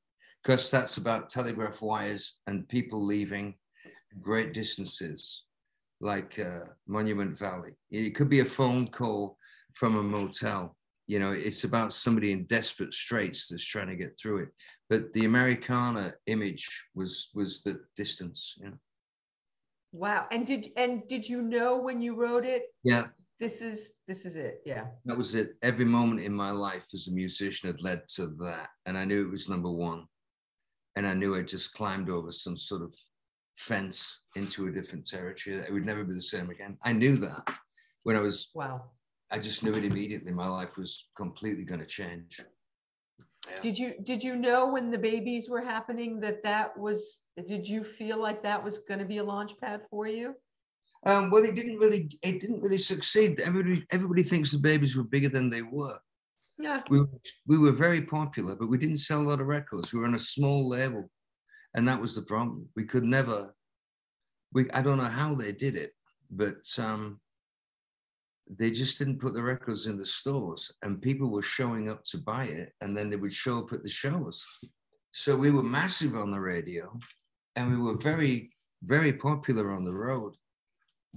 because 0.42 0.70
that's 0.70 0.96
about 0.96 1.30
telegraph 1.30 1.80
wires 1.80 2.38
and 2.46 2.68
people 2.68 3.04
leaving 3.04 3.54
great 4.20 4.52
distances, 4.52 5.44
like 6.00 6.38
uh, 6.38 6.66
Monument 6.86 7.38
Valley. 7.38 7.72
It 7.90 8.14
could 8.14 8.28
be 8.28 8.40
a 8.40 8.44
phone 8.44 8.88
call 8.88 9.38
from 9.74 9.96
a 9.96 10.02
motel. 10.02 10.76
You 11.06 11.18
know, 11.18 11.32
it's 11.32 11.64
about 11.64 11.92
somebody 11.92 12.32
in 12.32 12.44
desperate 12.44 12.94
straits 12.94 13.48
that's 13.48 13.64
trying 13.64 13.88
to 13.88 13.96
get 13.96 14.18
through 14.18 14.44
it. 14.44 14.48
But 14.90 15.12
the 15.12 15.24
Americana 15.24 16.12
image 16.26 16.68
was 16.94 17.30
was 17.34 17.62
the 17.62 17.80
distance. 17.96 18.54
You 18.60 18.70
know? 18.70 18.78
Wow. 19.92 20.26
And 20.30 20.46
did 20.46 20.68
and 20.76 21.06
did 21.06 21.28
you 21.28 21.42
know 21.42 21.78
when 21.78 22.02
you 22.02 22.14
wrote 22.14 22.44
it? 22.44 22.64
Yeah. 22.82 23.04
This 23.40 23.62
is 23.62 23.92
this 24.06 24.26
is 24.26 24.36
it. 24.36 24.60
Yeah. 24.66 24.86
That 25.06 25.16
was 25.16 25.34
it. 25.34 25.56
Every 25.62 25.84
moment 25.84 26.20
in 26.20 26.34
my 26.34 26.50
life 26.50 26.86
as 26.92 27.08
a 27.08 27.12
musician 27.12 27.68
had 27.68 27.82
led 27.82 28.02
to 28.16 28.26
that. 28.40 28.68
And 28.86 28.96
I 28.98 29.04
knew 29.04 29.26
it 29.26 29.30
was 29.30 29.48
number 29.48 29.70
one. 29.70 30.04
And 30.96 31.06
I 31.06 31.14
knew 31.14 31.34
I 31.34 31.42
just 31.42 31.72
climbed 31.74 32.10
over 32.10 32.30
some 32.30 32.56
sort 32.56 32.82
of 32.82 32.94
fence 33.56 34.24
into 34.36 34.66
a 34.66 34.72
different 34.72 35.06
territory. 35.06 35.56
It 35.56 35.72
would 35.72 35.86
never 35.86 36.04
be 36.04 36.14
the 36.14 36.20
same 36.20 36.50
again. 36.50 36.76
I 36.84 36.92
knew 36.92 37.16
that 37.18 37.54
when 38.02 38.16
I 38.16 38.20
was 38.20 38.50
wow. 38.54 38.82
I 39.30 39.38
just 39.38 39.64
knew 39.64 39.74
it 39.74 39.84
immediately. 39.84 40.30
My 40.30 40.46
life 40.46 40.76
was 40.76 41.08
completely 41.16 41.64
going 41.64 41.80
to 41.80 41.86
change. 41.86 42.40
Yeah. 43.50 43.60
Did 43.60 43.78
you 43.78 43.94
did 44.02 44.22
you 44.22 44.36
know 44.36 44.66
when 44.66 44.90
the 44.90 44.98
babies 44.98 45.48
were 45.48 45.60
happening 45.60 46.20
that 46.20 46.42
that 46.42 46.76
was 46.78 47.20
did 47.46 47.68
you 47.68 47.84
feel 47.84 48.18
like 48.20 48.42
that 48.42 48.62
was 48.62 48.78
going 48.78 49.00
to 49.00 49.06
be 49.06 49.18
a 49.18 49.24
launch 49.24 49.52
pad 49.60 49.82
for 49.90 50.06
you? 50.06 50.34
Um, 51.06 51.30
well, 51.30 51.44
it 51.44 51.54
didn't 51.54 51.78
really. 51.78 52.10
It 52.22 52.40
didn't 52.40 52.62
really 52.62 52.78
succeed. 52.78 53.40
Everybody, 53.40 53.84
everybody 53.90 54.22
thinks 54.22 54.52
the 54.52 54.58
babies 54.58 54.96
were 54.96 55.04
bigger 55.04 55.28
than 55.28 55.50
they 55.50 55.62
were. 55.62 55.98
Yeah. 56.58 56.82
We, 56.88 57.04
we 57.46 57.58
were 57.58 57.72
very 57.72 58.02
popular, 58.02 58.54
but 58.54 58.68
we 58.68 58.78
didn't 58.78 58.98
sell 58.98 59.20
a 59.20 59.28
lot 59.28 59.40
of 59.40 59.46
records. 59.46 59.92
We 59.92 60.00
were 60.00 60.06
on 60.06 60.14
a 60.14 60.20
small 60.20 60.68
label, 60.68 61.10
and 61.74 61.86
that 61.88 62.00
was 62.00 62.14
the 62.14 62.22
problem. 62.22 62.68
We 62.76 62.84
could 62.84 63.04
never. 63.04 63.54
We 64.52 64.70
I 64.70 64.80
don't 64.80 64.98
know 64.98 65.04
how 65.04 65.34
they 65.34 65.52
did 65.52 65.76
it, 65.76 65.92
but 66.30 66.64
um, 66.78 67.20
they 68.48 68.70
just 68.70 68.98
didn't 68.98 69.20
put 69.20 69.34
the 69.34 69.42
records 69.42 69.86
in 69.86 69.96
the 69.96 70.06
stores, 70.06 70.70
and 70.82 71.00
people 71.00 71.30
were 71.30 71.42
showing 71.42 71.90
up 71.90 72.04
to 72.04 72.18
buy 72.18 72.44
it, 72.44 72.72
and 72.80 72.96
then 72.96 73.08
they 73.08 73.16
would 73.16 73.32
show 73.32 73.58
up 73.58 73.72
at 73.72 73.82
the 73.82 73.88
shows. 73.88 74.44
So 75.12 75.36
we 75.36 75.50
were 75.50 75.62
massive 75.62 76.14
on 76.14 76.30
the 76.30 76.40
radio, 76.40 76.98
and 77.56 77.70
we 77.70 77.78
were 77.78 77.96
very, 77.96 78.50
very 78.82 79.12
popular 79.12 79.72
on 79.72 79.84
the 79.84 79.94
road. 79.94 80.34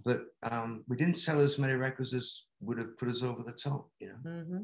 But 0.06 0.22
um, 0.44 0.84
we 0.88 0.96
didn't 0.96 1.16
sell 1.16 1.40
as 1.40 1.58
many 1.58 1.74
records 1.74 2.14
as 2.14 2.44
would 2.62 2.78
have 2.78 2.98
put 2.98 3.10
us 3.10 3.24
over 3.24 3.44
the 3.44 3.54
top, 3.54 3.90
you 4.00 4.10
know. 4.10 4.30
Mm-hmm. 4.30 4.60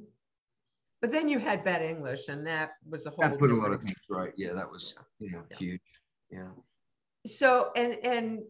But 1.01 1.11
then 1.11 1.28
you 1.28 1.39
had 1.39 1.66
Bad 1.66 1.82
English, 1.82 2.30
and 2.30 2.45
that 2.47 2.72
was 2.89 3.05
a 3.05 3.09
whole. 3.09 3.28
That 3.28 3.39
put 3.39 3.51
a 3.51 3.55
lot 3.55 3.74
of 3.74 3.82
things 3.82 3.97
right. 4.09 4.32
Yeah, 4.38 4.53
that 4.53 4.72
was 4.72 4.97
you 5.20 5.32
know 5.32 5.43
yeah. 5.51 5.57
huge. 5.57 5.82
Yeah. 6.32 6.47
So 7.26 7.72
and 7.76 7.97
and 8.03 8.43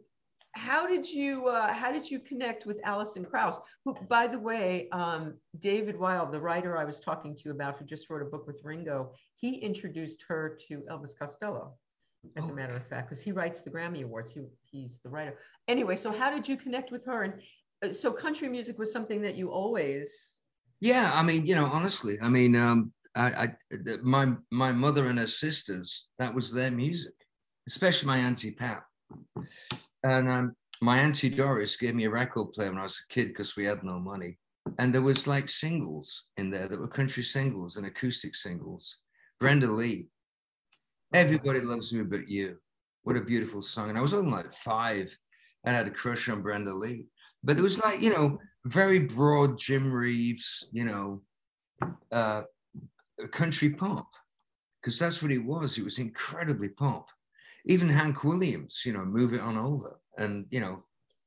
how 0.54 0.88
did 0.88 1.10
you 1.10 1.47
uh, 1.47 1.74
how 1.74 1.91
did 1.91 2.10
you 2.10 2.20
connect 2.20 2.66
with 2.66 2.80
Alison 2.84 3.26
Krauss? 3.26 3.58
Who, 3.86 3.95
by 4.08 4.28
the 4.28 4.39
way, 4.39 4.88
um, 4.91 5.36
David 5.60 5.99
Wild, 5.99 6.32
the 6.32 6.39
writer 6.39 6.78
I 6.78 6.86
was 6.86 6.99
talking 6.99 7.36
to 7.36 7.41
you 7.45 7.51
about, 7.51 7.78
who 7.78 7.86
just 7.86 8.10
wrote 8.10 8.22
a 8.22 8.26
book 8.26 8.45
with 8.47 8.62
Ringo, 8.64 9.14
he 9.36 9.56
introduced 9.56 10.24
her 10.28 10.58
to 10.68 10.84
Elvis 10.91 11.18
Costello 11.18 11.74
as 12.38 12.49
a 12.49 12.54
matter 12.54 12.76
of 12.76 12.88
fact, 12.88 13.10
because 13.10 13.22
he 13.22 13.32
writes 13.32 13.62
the 13.62 13.70
Grammy 13.70 14.04
Awards. 14.04 14.32
He, 14.32 14.45
he's 14.64 14.99
the 15.04 15.10
writer. 15.10 15.38
Anyway, 15.68 15.95
so 15.95 16.12
how 16.12 16.30
did 16.30 16.47
you 16.47 16.56
connect 16.56 16.91
with 16.91 17.04
her? 17.06 17.24
And 17.24 17.34
uh, 17.84 17.91
so 17.91 18.12
country 18.14 18.47
music 18.47 18.78
was 18.80 18.91
something 18.91 19.22
that 19.24 19.36
you 19.36 19.51
always. 19.51 20.38
Yeah, 20.80 21.12
I 21.14 21.24
mean, 21.24 21.45
you 21.45 21.56
know, 21.56 21.66
honestly, 21.66 22.18
I 22.22 22.30
mean, 22.30 22.56
um, 22.56 22.93
I, 23.16 23.28
I, 23.28 23.47
my 24.01 24.34
my 24.51 24.72
mother 24.72 25.08
and 25.08 25.20
her 25.20 25.28
sisters, 25.28 26.08
that 26.20 26.34
was 26.34 26.54
their 26.54 26.72
music, 26.72 27.14
especially 27.68 28.08
my 28.08 28.20
auntie 28.20 28.51
Pat. 28.51 28.84
And 30.04 30.30
um, 30.30 30.56
my 30.82 30.97
auntie 30.97 31.30
Doris 31.30 31.76
gave 31.78 31.95
me 31.95 32.06
a 32.06 32.10
record 32.10 32.54
player 32.54 32.70
when 32.70 32.80
I 32.80 32.84
was 32.84 33.01
a 33.10 33.14
kid 33.14 33.30
because 33.30 33.56
we 33.56 33.66
had 33.66 33.84
no 33.84 33.99
money. 33.99 34.38
And 34.80 34.93
there 34.93 35.01
was 35.01 35.28
like 35.28 35.49
singles 35.49 36.26
in 36.38 36.49
there 36.49 36.68
that 36.68 36.80
were 36.80 36.88
country 36.88 37.24
singles 37.24 37.78
and 37.78 37.86
acoustic 37.86 38.36
singles. 38.36 38.99
Brenda 39.39 39.68
Lee, 39.68 40.08
Everybody 41.14 41.62
loves 41.62 41.93
me 41.93 42.01
but 42.04 42.28
you. 42.28 42.58
What 43.04 43.18
a 43.18 43.22
beautiful 43.22 43.62
song. 43.62 43.89
And 43.89 43.97
I 43.97 44.01
was 44.01 44.16
only 44.16 44.32
like 44.32 44.51
five 44.51 45.16
and 45.64 45.76
I 45.76 45.78
had 45.78 45.88
a 45.88 45.91
crush 45.91 46.28
on 46.28 46.41
Brenda 46.41 46.74
Lee. 46.74 47.06
But 47.43 47.58
it 47.58 47.62
was 47.62 47.84
like, 47.84 48.01
you 48.01 48.10
know, 48.10 48.39
very 48.66 48.99
broad 48.99 49.60
Jim 49.60 49.91
Reeves, 49.91 50.68
you 50.72 50.86
know, 50.86 51.22
uh, 52.12 52.43
country 53.32 53.70
pop. 53.70 54.08
Because 54.82 54.97
that's 54.97 55.22
what 55.22 55.32
he 55.32 55.38
was. 55.38 55.76
He 55.76 55.84
was 55.84 55.99
incredibly 55.99 56.70
pop. 56.70 57.10
Even 57.66 57.89
Hank 57.89 58.24
Williams, 58.24 58.82
you 58.86 58.93
know, 58.93 59.05
move 59.05 59.34
it 59.34 59.41
on 59.41 59.57
over. 59.57 59.99
And, 60.18 60.45
you 60.51 60.59
know, 60.59 60.84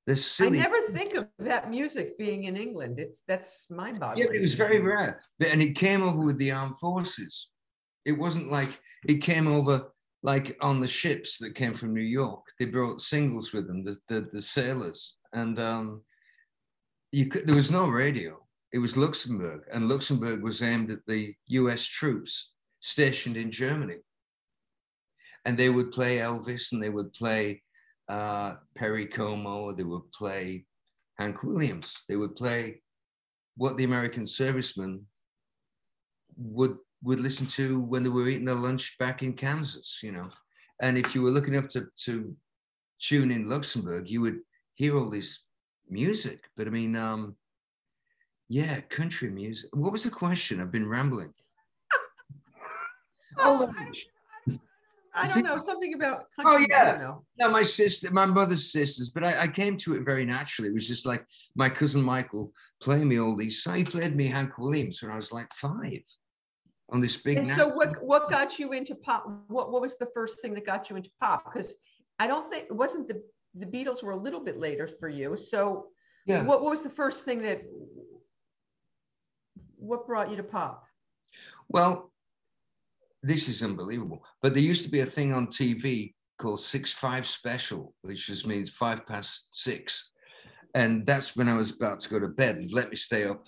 The 0.07 0.17
silly. 0.17 0.61
I 0.61 0.63
never 0.63 0.81
think 0.93 1.15
of 1.15 1.27
that 1.39 1.69
music 1.69 2.17
being 2.17 2.45
in 2.45 2.57
England. 2.57 3.01
It's 3.01 3.23
that's 3.27 3.69
mind-boggling. 3.71 4.29
Yeah, 4.29 4.39
it 4.39 4.43
was 4.43 4.55
very 4.55 4.81
rare, 4.81 5.21
but 5.39 5.49
and 5.49 5.61
it 5.61 5.75
came 5.75 6.03
over 6.03 6.21
with 6.21 6.39
the 6.39 6.53
armed 6.53 6.79
forces. 6.79 7.51
It 8.05 8.13
wasn't 8.13 8.53
like 8.53 8.81
it 9.09 9.17
came 9.17 9.49
over 9.49 9.93
like 10.23 10.57
on 10.61 10.81
the 10.81 10.87
ships 10.87 11.39
that 11.39 11.57
came 11.57 11.75
from 11.75 11.93
New 11.93 12.09
York. 12.23 12.45
They 12.59 12.67
brought 12.67 13.01
singles 13.01 13.53
with 13.53 13.67
them, 13.67 13.83
the 13.83 13.97
the, 14.09 14.29
the 14.33 14.43
sailors, 14.43 15.17
and 15.33 15.59
um, 15.59 16.03
you 17.11 17.27
could. 17.27 17.47
There 17.47 17.57
was 17.57 17.73
no 17.73 17.89
radio. 17.89 18.39
It 18.73 18.79
was 18.79 18.97
Luxembourg, 18.97 19.63
and 19.73 19.89
Luxembourg 19.89 20.41
was 20.43 20.63
aimed 20.63 20.91
at 20.93 21.05
the 21.09 21.35
U.S. 21.49 21.83
troops 21.85 22.53
stationed 22.81 23.37
in 23.37 23.51
Germany, 23.51 23.99
and 25.47 25.57
they 25.57 25.71
would 25.71 25.93
play 25.93 26.19
Elvis, 26.19 26.73
and 26.73 26.83
they 26.83 26.91
would 26.91 27.13
play 27.15 27.63
uh, 28.09 28.55
Perry 28.77 29.07
Como, 29.07 29.73
they 29.73 29.85
would 29.85 30.11
play 30.13 30.67
Hank 31.19 31.43
Williams, 31.43 32.03
they 32.09 32.17
would 32.17 32.35
play 32.35 32.83
what 33.57 33.77
the 33.77 33.85
American 33.85 34.27
servicemen 34.27 35.07
would 36.37 36.77
would 37.03 37.21
listen 37.21 37.47
to 37.47 37.81
when 37.81 38.03
they 38.03 38.09
were 38.09 38.29
eating 38.29 38.45
their 38.45 38.55
lunch 38.57 38.97
back 38.99 39.23
in 39.23 39.33
Kansas, 39.33 40.01
you 40.03 40.13
know. 40.13 40.29
And 40.83 40.99
if 40.99 41.15
you 41.15 41.23
were 41.23 41.31
looking 41.31 41.57
up 41.57 41.69
to, 41.69 41.87
to 42.05 42.35
tune 43.01 43.31
in 43.31 43.49
Luxembourg, 43.49 44.11
you 44.11 44.23
would 44.23 44.41
hear 44.75 44.99
all 44.99 45.09
this 45.09 45.45
music. 45.89 46.41
But 46.57 46.67
I 46.67 46.71
mean, 46.71 46.97
um, 46.97 47.37
yeah, 48.49 48.81
country 48.81 49.31
music. 49.31 49.71
What 49.75 49.93
was 49.93 50.03
the 50.03 50.11
question? 50.11 50.61
I've 50.61 50.73
been 50.73 50.89
rambling. 50.89 51.33
oh, 53.39 53.73
I 55.17 55.27
don't 55.27 55.45
know 55.45 55.59
something 55.59 55.95
about. 55.95 56.27
Oh, 56.39 56.43
country, 56.43 56.67
oh 56.71 56.93
yeah, 56.99 57.15
no, 57.39 57.51
my 57.51 57.63
sister, 57.63 58.13
my 58.13 58.27
mother's 58.27 58.71
sisters, 58.71 59.11
but 59.11 59.25
I, 59.25 59.43
I, 59.43 59.49
came 59.49 59.77
to 59.79 59.95
it 59.95 60.05
very 60.05 60.25
naturally. 60.25 60.69
It 60.69 60.75
was 60.75 60.87
just 60.87 61.07
like 61.07 61.25
my 61.55 61.69
cousin 61.69 62.03
Michael 62.03 62.53
playing 62.81 63.09
me 63.09 63.19
all 63.19 63.37
these. 63.37 63.63
So 63.63 63.73
he 63.73 63.85
played 63.85 64.15
me 64.15 64.27
Hank 64.27 64.59
Williams 64.59 65.03
when 65.03 65.11
I 65.11 65.17
was 65.17 65.33
like 65.33 65.53
five, 65.55 66.03
on 66.91 67.01
this 67.01 67.17
big. 67.17 67.39
And 67.39 67.47
so, 67.47 67.69
what 67.69 68.03
what 68.03 68.31
got 68.31 68.59
you 68.59 68.73
into 68.73 68.95
pop? 68.95 69.27
What 69.49 69.73
what 69.73 69.81
was 69.83 69.97
the 69.97 70.09
first 70.15 70.41
thing 70.41 70.55
that 70.55 70.67
got 70.67 70.91
you 70.91 70.97
into 70.97 71.11
pop? 71.21 71.53
Because 71.53 71.75
I 72.19 72.27
don't 72.27 72.51
think 72.51 72.65
it 72.65 72.77
wasn't 72.77 73.09
the 73.09 73.23
the 73.55 73.67
Beatles 73.67 74.03
were 74.03 74.13
a 74.13 74.17
little 74.17 74.41
bit 74.41 74.59
later 74.59 74.87
for 74.87 75.09
you. 75.09 75.37
So, 75.37 75.87
yeah. 76.27 76.43
what, 76.43 76.63
what 76.63 76.71
was 76.71 76.83
the 76.83 76.91
first 76.91 77.25
thing 77.25 77.43
that? 77.43 77.63
What 79.79 80.07
brought 80.07 80.31
you 80.31 80.37
to 80.37 80.43
pop? 80.43 80.85
Well, 81.69 82.13
this 83.23 83.49
is 83.49 83.63
unbelievable. 83.63 84.23
But 84.43 84.55
there 84.55 84.63
used 84.63 84.85
to 84.85 84.91
be 84.91 85.01
a 85.01 85.07
thing 85.07 85.33
on 85.33 85.49
TV 85.49 86.15
called 86.39 86.61
Six 86.61 86.93
Five 86.93 87.27
Special, 87.27 87.95
which 88.03 88.27
just 88.27 88.47
means 88.47 88.71
five 88.71 89.07
past 89.07 89.49
six. 89.51 90.13
And 90.75 91.07
that's 91.07 91.37
when 91.37 91.49
I 91.49 91.55
was 91.55 91.71
about 91.71 92.01
to 92.01 92.11
go 92.11 92.21
to 92.21 92.29
bed. 92.29 92.69
Let 92.71 92.91
me 92.91 92.97
stay 92.97 93.25
up. 93.25 93.47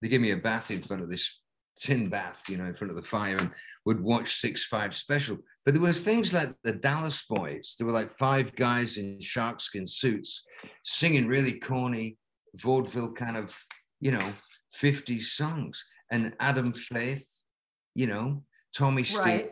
They 0.00 0.08
give 0.08 0.22
me 0.22 0.30
a 0.30 0.36
bath 0.36 0.70
in 0.70 0.82
front 0.82 1.02
of 1.02 1.10
this 1.10 1.40
tin 1.76 2.08
bath, 2.08 2.44
you 2.48 2.56
know, 2.56 2.64
in 2.64 2.74
front 2.74 2.90
of 2.90 2.96
the 2.96 3.02
fire, 3.02 3.36
and 3.36 3.50
would 3.84 4.00
watch 4.00 4.36
Six 4.36 4.64
Five 4.64 4.94
Special. 4.94 5.38
But 5.64 5.74
there 5.74 5.82
was 5.82 6.00
things 6.00 6.32
like 6.32 6.50
the 6.64 6.72
Dallas 6.72 7.24
Boys. 7.28 7.74
There 7.78 7.86
were 7.86 7.92
like 7.92 8.10
five 8.10 8.54
guys 8.56 8.96
in 8.96 9.18
sharkskin 9.20 9.86
suits 9.86 10.44
singing 10.82 11.26
really 11.26 11.58
corny 11.58 12.18
vaudeville 12.54 13.12
kind 13.12 13.36
of, 13.36 13.56
you 14.00 14.12
know, 14.12 14.32
50s 14.80 15.22
songs. 15.22 15.84
And 16.10 16.34
Adam 16.40 16.72
Faith, 16.72 17.28
you 17.94 18.06
know, 18.06 18.44
Tommy 18.76 19.04
Steele, 19.04 19.24
right. 19.24 19.50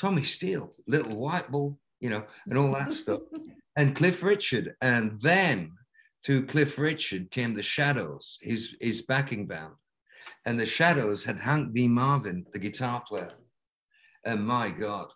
Tommy 0.00 0.22
Steele, 0.22 0.72
Little 0.86 1.16
White 1.16 1.50
Bull, 1.50 1.78
you 2.00 2.08
know, 2.08 2.24
and 2.48 2.58
all 2.58 2.72
that 2.72 2.92
stuff. 2.92 3.20
And 3.76 3.96
Cliff 3.96 4.22
Richard. 4.22 4.76
And 4.80 5.20
then 5.20 5.72
through 6.24 6.46
Cliff 6.46 6.78
Richard 6.78 7.32
came 7.32 7.54
the 7.54 7.62
Shadows, 7.62 8.38
his, 8.40 8.76
his 8.80 9.02
backing 9.02 9.48
band. 9.48 9.72
And 10.46 10.60
the 10.60 10.64
Shadows 10.64 11.24
had 11.24 11.40
Hank 11.40 11.72
B. 11.72 11.88
Marvin, 11.88 12.46
the 12.52 12.60
guitar 12.60 13.02
player. 13.04 13.32
And 14.24 14.46
my 14.46 14.70
God, 14.70 15.08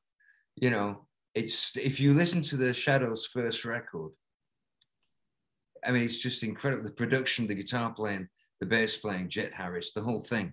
you 0.56 0.70
know, 0.70 1.06
it's 1.36 1.76
if 1.76 2.00
you 2.00 2.14
listen 2.14 2.42
to 2.42 2.56
the 2.56 2.74
Shadows' 2.74 3.26
first 3.26 3.64
record, 3.64 4.10
I 5.86 5.92
mean, 5.92 6.02
it's 6.02 6.18
just 6.18 6.42
incredible. 6.42 6.82
The 6.82 6.90
production, 6.90 7.46
the 7.46 7.54
guitar 7.54 7.94
playing, 7.94 8.28
the 8.58 8.66
bass 8.66 8.96
playing, 8.96 9.28
Jet 9.28 9.52
Harris, 9.54 9.92
the 9.92 10.02
whole 10.02 10.22
thing. 10.22 10.52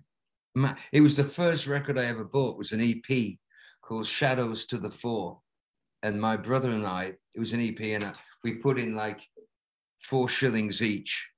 It 0.92 1.00
was 1.00 1.16
the 1.16 1.24
first 1.24 1.66
record 1.66 1.98
I 1.98 2.04
ever 2.04 2.24
bought. 2.24 2.52
It 2.52 2.58
was 2.58 2.72
an 2.72 2.80
EP 2.80 3.36
called 3.82 4.06
Shadows 4.06 4.66
to 4.66 4.78
the 4.78 4.88
Fore, 4.88 5.40
and 6.02 6.20
my 6.20 6.36
brother 6.36 6.70
and 6.70 6.86
I. 6.86 7.12
It 7.34 7.40
was 7.40 7.52
an 7.52 7.60
EP, 7.60 7.80
and 7.80 8.04
uh, 8.04 8.12
we 8.42 8.54
put 8.54 8.78
in 8.78 8.94
like 8.94 9.20
four 10.00 10.28
shillings 10.28 10.82
each, 10.82 11.28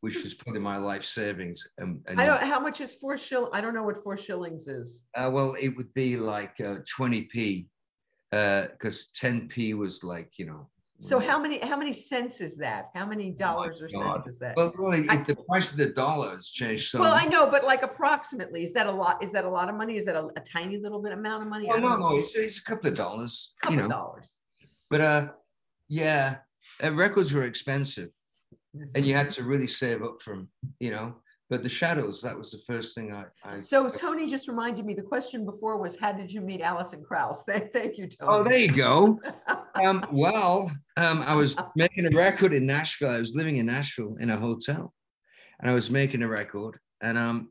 which 0.00 0.22
was 0.22 0.34
put 0.34 0.56
in 0.56 0.62
my 0.62 0.76
life 0.78 1.04
savings. 1.04 1.66
And, 1.78 2.00
and 2.08 2.20
I 2.20 2.26
don't. 2.26 2.42
How 2.42 2.58
much 2.58 2.80
is 2.80 2.96
four 2.96 3.16
shillings? 3.16 3.50
I 3.52 3.60
don't 3.60 3.74
know 3.74 3.84
what 3.84 4.02
four 4.02 4.16
shillings 4.16 4.66
is. 4.66 5.04
Uh, 5.14 5.30
well, 5.32 5.54
it 5.60 5.76
would 5.76 5.92
be 5.94 6.16
like 6.16 6.60
uh, 6.60 6.76
twenty 6.88 7.22
p, 7.22 7.68
because 8.30 9.08
uh, 9.08 9.18
ten 9.26 9.48
p 9.48 9.74
was 9.74 10.02
like 10.02 10.32
you 10.38 10.46
know 10.46 10.68
so 10.98 11.18
how 11.18 11.38
many 11.38 11.58
how 11.58 11.76
many 11.76 11.92
cents 11.92 12.40
is 12.40 12.56
that? 12.56 12.86
How 12.94 13.04
many 13.04 13.34
oh 13.34 13.38
dollars 13.38 13.82
oh 13.82 13.84
or 13.84 13.88
God. 13.88 14.22
cents 14.22 14.34
is 14.34 14.38
that? 14.38 14.56
Well, 14.56 14.72
really, 14.76 15.06
I, 15.08 15.16
the 15.16 15.36
price 15.36 15.70
of 15.70 15.76
the 15.78 15.90
dollar 15.90 16.30
has 16.30 16.48
changed 16.48 16.88
so. 16.88 17.00
Well, 17.00 17.12
I 17.12 17.24
know, 17.24 17.50
but 17.50 17.64
like 17.64 17.82
approximately, 17.82 18.64
is 18.64 18.72
that 18.72 18.86
a 18.86 18.90
lot? 18.90 19.22
Is 19.22 19.30
that 19.32 19.44
a 19.44 19.48
lot 19.48 19.68
of 19.68 19.74
money? 19.74 19.96
Is 19.96 20.06
that 20.06 20.16
a, 20.16 20.28
a 20.36 20.40
tiny 20.40 20.78
little 20.78 21.02
bit 21.02 21.12
amount 21.12 21.42
of 21.42 21.48
money? 21.48 21.68
Oh 21.70 21.76
no, 21.76 21.96
no, 21.96 22.16
it's, 22.16 22.30
it's, 22.34 22.58
a 22.58 22.64
couple 22.64 22.88
of 22.90 22.96
dollars. 22.96 23.52
Couple 23.60 23.76
you 23.76 23.82
know. 23.82 23.88
dollars. 23.88 24.40
But 24.88 25.00
uh, 25.00 25.28
yeah, 25.88 26.36
uh, 26.82 26.92
records 26.94 27.34
were 27.34 27.44
expensive, 27.44 28.10
and 28.94 29.04
you 29.04 29.14
had 29.14 29.30
to 29.32 29.42
really 29.42 29.66
save 29.66 30.02
up 30.02 30.22
from 30.22 30.48
you 30.80 30.92
know 30.92 31.16
but 31.48 31.62
the 31.62 31.68
shadows 31.68 32.20
that 32.22 32.36
was 32.36 32.50
the 32.50 32.58
first 32.66 32.94
thing 32.94 33.12
I, 33.12 33.24
I, 33.44 33.58
so 33.58 33.88
tony 33.88 34.26
just 34.26 34.48
reminded 34.48 34.84
me 34.84 34.94
the 34.94 35.02
question 35.02 35.44
before 35.44 35.78
was 35.78 35.96
how 35.96 36.12
did 36.12 36.32
you 36.32 36.40
meet 36.40 36.60
alison 36.60 37.04
krauss? 37.06 37.42
Thank, 37.48 37.72
thank 37.72 37.98
you 37.98 38.08
tony. 38.08 38.30
Oh 38.30 38.42
there 38.42 38.58
you 38.58 38.72
go. 38.72 39.20
Um, 39.76 40.06
well 40.10 40.70
um, 40.96 41.22
i 41.26 41.34
was 41.34 41.54
making 41.76 42.06
a 42.06 42.16
record 42.16 42.54
in 42.54 42.64
nashville. 42.64 43.10
I 43.10 43.18
was 43.18 43.34
living 43.36 43.58
in 43.58 43.66
nashville 43.66 44.16
in 44.18 44.30
a 44.30 44.36
hotel 44.38 44.94
and 45.60 45.70
i 45.70 45.74
was 45.74 45.90
making 45.90 46.22
a 46.22 46.28
record 46.28 46.78
and 47.02 47.18
um, 47.18 47.50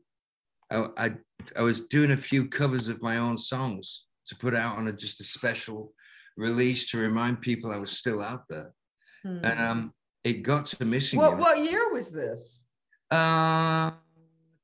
I, 0.72 0.86
I, 0.98 1.10
I 1.56 1.62
was 1.62 1.82
doing 1.82 2.10
a 2.10 2.16
few 2.16 2.48
covers 2.48 2.88
of 2.88 3.00
my 3.00 3.18
own 3.18 3.38
songs 3.38 4.06
to 4.26 4.34
put 4.34 4.56
out 4.56 4.76
on 4.76 4.88
a, 4.88 4.92
just 4.92 5.20
a 5.20 5.24
special 5.24 5.92
release 6.36 6.90
to 6.90 6.98
remind 6.98 7.42
people 7.42 7.70
i 7.70 7.78
was 7.78 7.92
still 7.92 8.20
out 8.20 8.42
there. 8.50 8.74
Hmm. 9.22 9.38
and 9.44 9.60
um, 9.60 9.92
it 10.24 10.42
got 10.42 10.66
to 10.66 10.84
missing 10.84 11.20
what, 11.20 11.38
what 11.38 11.62
year 11.62 11.92
was 11.92 12.10
this 12.10 12.65
uh, 13.10 13.90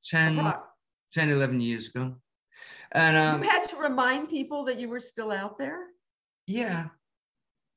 10, 0.04 0.52
10, 1.14 1.30
11 1.30 1.60
years 1.60 1.88
ago. 1.88 2.14
And 2.92 3.16
um, 3.16 3.42
you 3.42 3.48
had 3.48 3.64
to 3.64 3.76
remind 3.76 4.28
people 4.28 4.64
that 4.64 4.78
you 4.78 4.88
were 4.88 5.00
still 5.00 5.30
out 5.30 5.58
there? 5.58 5.78
Yeah. 6.46 6.86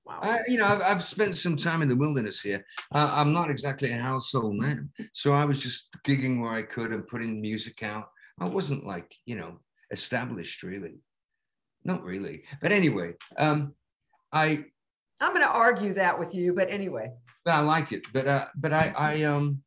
Wow. 0.05 0.19
I, 0.21 0.39
you 0.47 0.57
know, 0.57 0.65
I've, 0.65 0.81
I've, 0.81 1.03
spent 1.03 1.33
some 1.33 1.57
time 1.57 1.81
in 1.81 1.87
the 1.87 1.95
wilderness 1.95 2.39
here. 2.39 2.63
Uh, 2.93 3.11
I'm 3.11 3.33
not 3.33 3.49
exactly 3.49 3.91
a 3.91 3.97
household 3.97 4.55
name. 4.55 4.91
So 5.13 5.33
I 5.33 5.45
was 5.45 5.59
just 5.59 5.89
gigging 6.07 6.39
where 6.39 6.51
I 6.51 6.61
could 6.61 6.91
and 6.91 7.07
putting 7.07 7.41
music 7.41 7.81
out. 7.81 8.09
I 8.39 8.45
wasn't 8.45 8.85
like, 8.85 9.15
you 9.25 9.35
know, 9.35 9.57
established 9.91 10.61
really. 10.61 10.99
Not 11.85 12.03
really. 12.03 12.43
But 12.61 12.71
anyway, 12.71 13.13
um, 13.37 13.73
I. 14.31 14.65
I'm 15.21 15.33
going 15.33 15.41
to 15.41 15.47
argue 15.47 15.93
that 15.93 16.19
with 16.19 16.35
you, 16.35 16.53
but 16.53 16.69
anyway. 16.69 17.11
I 17.47 17.59
like 17.61 17.91
it, 17.91 18.03
but 18.11 18.27
uh, 18.27 18.45
but 18.55 18.73
I 18.73 18.93
I 18.97 19.23
um 19.23 19.61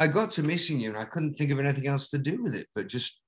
I 0.00 0.06
got 0.06 0.30
to 0.32 0.42
missing 0.42 0.80
you 0.80 0.90
and 0.90 0.98
I 0.98 1.04
couldn't 1.04 1.34
think 1.34 1.50
of 1.50 1.58
anything 1.58 1.86
else 1.86 2.10
to 2.10 2.18
do 2.18 2.42
with 2.42 2.54
it, 2.54 2.66
but 2.74 2.88
just 2.88 3.20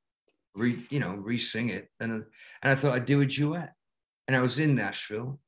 re, 0.55 0.77
you 0.91 1.01
know, 1.01 1.15
re-sing 1.15 1.71
it. 1.71 1.89
And, 2.01 2.13
and 2.13 2.25
I 2.73 2.75
thought 2.75 2.95
I'd 2.95 3.07
do 3.07 3.21
a 3.21 3.27
duet. 3.27 3.73
And 4.29 4.37
I 4.37 4.41
was 4.41 4.59
in 4.59 4.75
Nashville 4.75 5.39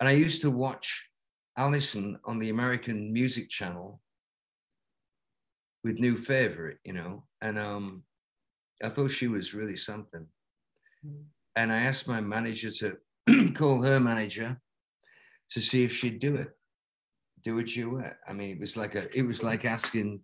and 0.00 0.08
I 0.08 0.12
used 0.12 0.42
to 0.42 0.50
watch 0.50 1.08
Alison 1.56 2.18
on 2.24 2.38
the 2.38 2.50
American 2.50 3.12
Music 3.12 3.48
Channel 3.48 4.00
with 5.84 6.00
New 6.00 6.16
Favorite, 6.16 6.78
you 6.84 6.92
know, 6.92 7.24
and 7.40 7.58
um, 7.58 8.02
I 8.82 8.88
thought 8.88 9.10
she 9.10 9.28
was 9.28 9.54
really 9.54 9.76
something. 9.76 10.26
Mm. 11.06 11.24
And 11.54 11.72
I 11.72 11.82
asked 11.82 12.08
my 12.08 12.20
manager 12.20 12.70
to 12.70 13.52
call 13.54 13.82
her 13.82 14.00
manager 14.00 14.60
to 15.50 15.60
see 15.60 15.84
if 15.84 15.94
she'd 15.94 16.18
do 16.18 16.34
it, 16.34 16.48
do 17.42 17.58
a 17.58 17.62
duet. 17.62 18.16
I 18.28 18.32
mean, 18.32 18.50
it 18.50 18.60
was 18.60 18.76
like 18.76 18.96
a, 18.96 19.16
it 19.16 19.22
was 19.22 19.42
like 19.42 19.64
asking 19.64 20.20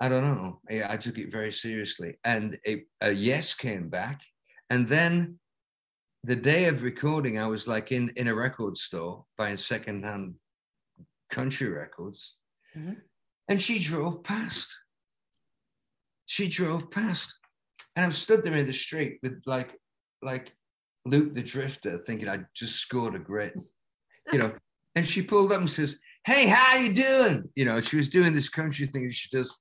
I 0.00 0.08
don't 0.08 0.22
know. 0.22 0.60
I, 0.70 0.94
I 0.94 0.96
took 0.96 1.18
it 1.18 1.32
very 1.32 1.52
seriously. 1.52 2.18
And 2.24 2.58
a, 2.66 2.84
a 3.00 3.10
yes 3.10 3.54
came 3.54 3.88
back. 3.88 4.20
And 4.68 4.86
then 4.88 5.38
the 6.24 6.36
day 6.36 6.66
of 6.66 6.82
recording, 6.82 7.38
I 7.38 7.46
was 7.46 7.66
like 7.66 7.92
in, 7.92 8.12
in 8.16 8.28
a 8.28 8.34
record 8.34 8.76
store 8.76 9.24
buying 9.38 9.56
secondhand 9.56 10.34
country 11.30 11.68
records. 11.68 12.34
Mm-hmm. 12.76 12.94
And 13.48 13.62
she 13.62 13.78
drove 13.78 14.22
past. 14.22 14.76
She 16.26 16.48
drove 16.48 16.90
past. 16.90 17.34
And 17.94 18.04
I'm 18.04 18.12
stood 18.12 18.42
there 18.42 18.54
in 18.54 18.66
the 18.66 18.72
street 18.72 19.18
with 19.22 19.40
like, 19.46 19.72
like 20.20 20.52
Luke 21.06 21.32
the 21.32 21.42
Drifter, 21.42 21.98
thinking 22.04 22.28
I 22.28 22.40
just 22.54 22.76
scored 22.76 23.14
a 23.14 23.18
great, 23.18 23.52
you 24.32 24.38
know. 24.38 24.52
and 24.96 25.06
she 25.06 25.22
pulled 25.22 25.52
up 25.52 25.60
and 25.60 25.70
says, 25.70 26.00
hey, 26.24 26.48
how 26.48 26.76
you 26.76 26.92
doing? 26.92 27.48
You 27.54 27.66
know, 27.66 27.80
she 27.80 27.96
was 27.96 28.08
doing 28.08 28.34
this 28.34 28.48
country 28.48 28.86
thing 28.86 29.10
she 29.12 29.28
does 29.30 29.56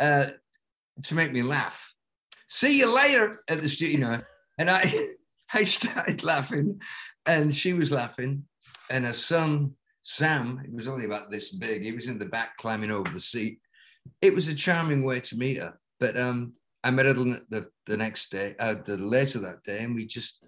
uh, 0.00 0.26
to 1.02 1.14
make 1.14 1.32
me 1.32 1.42
laugh. 1.42 1.94
See 2.48 2.78
you 2.78 2.94
later 2.94 3.42
at 3.48 3.60
the 3.60 3.68
studio, 3.68 3.92
you 3.92 4.04
know. 4.04 4.20
And 4.58 4.70
I, 4.70 4.92
I 5.54 5.64
started 5.64 6.22
laughing, 6.22 6.80
and 7.26 7.54
she 7.54 7.72
was 7.72 7.92
laughing, 7.92 8.44
and 8.90 9.04
her 9.04 9.12
son 9.12 9.74
Sam, 10.04 10.62
he 10.64 10.70
was 10.70 10.86
only 10.86 11.06
about 11.06 11.30
this 11.30 11.52
big. 11.52 11.82
He 11.82 11.92
was 11.92 12.06
in 12.06 12.18
the 12.18 12.26
back 12.26 12.56
climbing 12.58 12.90
over 12.90 13.10
the 13.10 13.20
seat. 13.20 13.58
It 14.20 14.34
was 14.34 14.48
a 14.48 14.54
charming 14.54 15.02
way 15.02 15.20
to 15.20 15.36
meet 15.36 15.56
her. 15.56 15.78
But 15.98 16.16
um, 16.16 16.52
I 16.84 16.90
met 16.90 17.06
her 17.06 17.14
the, 17.14 17.68
the 17.86 17.96
next 17.96 18.30
day, 18.30 18.54
uh, 18.60 18.74
the 18.84 18.98
later 18.98 19.40
that 19.40 19.62
day, 19.64 19.82
and 19.82 19.94
we 19.94 20.06
just 20.06 20.44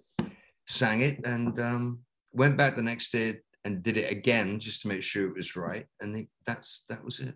sang 0.68 1.00
it 1.00 1.24
and 1.24 1.58
um, 1.58 2.00
went 2.32 2.58
back 2.58 2.76
the 2.76 2.82
next 2.82 3.10
day 3.12 3.36
and 3.64 3.82
did 3.82 3.96
it 3.96 4.12
again 4.12 4.60
just 4.60 4.82
to 4.82 4.88
make 4.88 5.02
sure 5.02 5.26
it 5.26 5.36
was 5.36 5.56
right. 5.56 5.86
And 6.00 6.28
that's 6.46 6.84
that 6.90 7.02
was 7.02 7.20
it. 7.20 7.34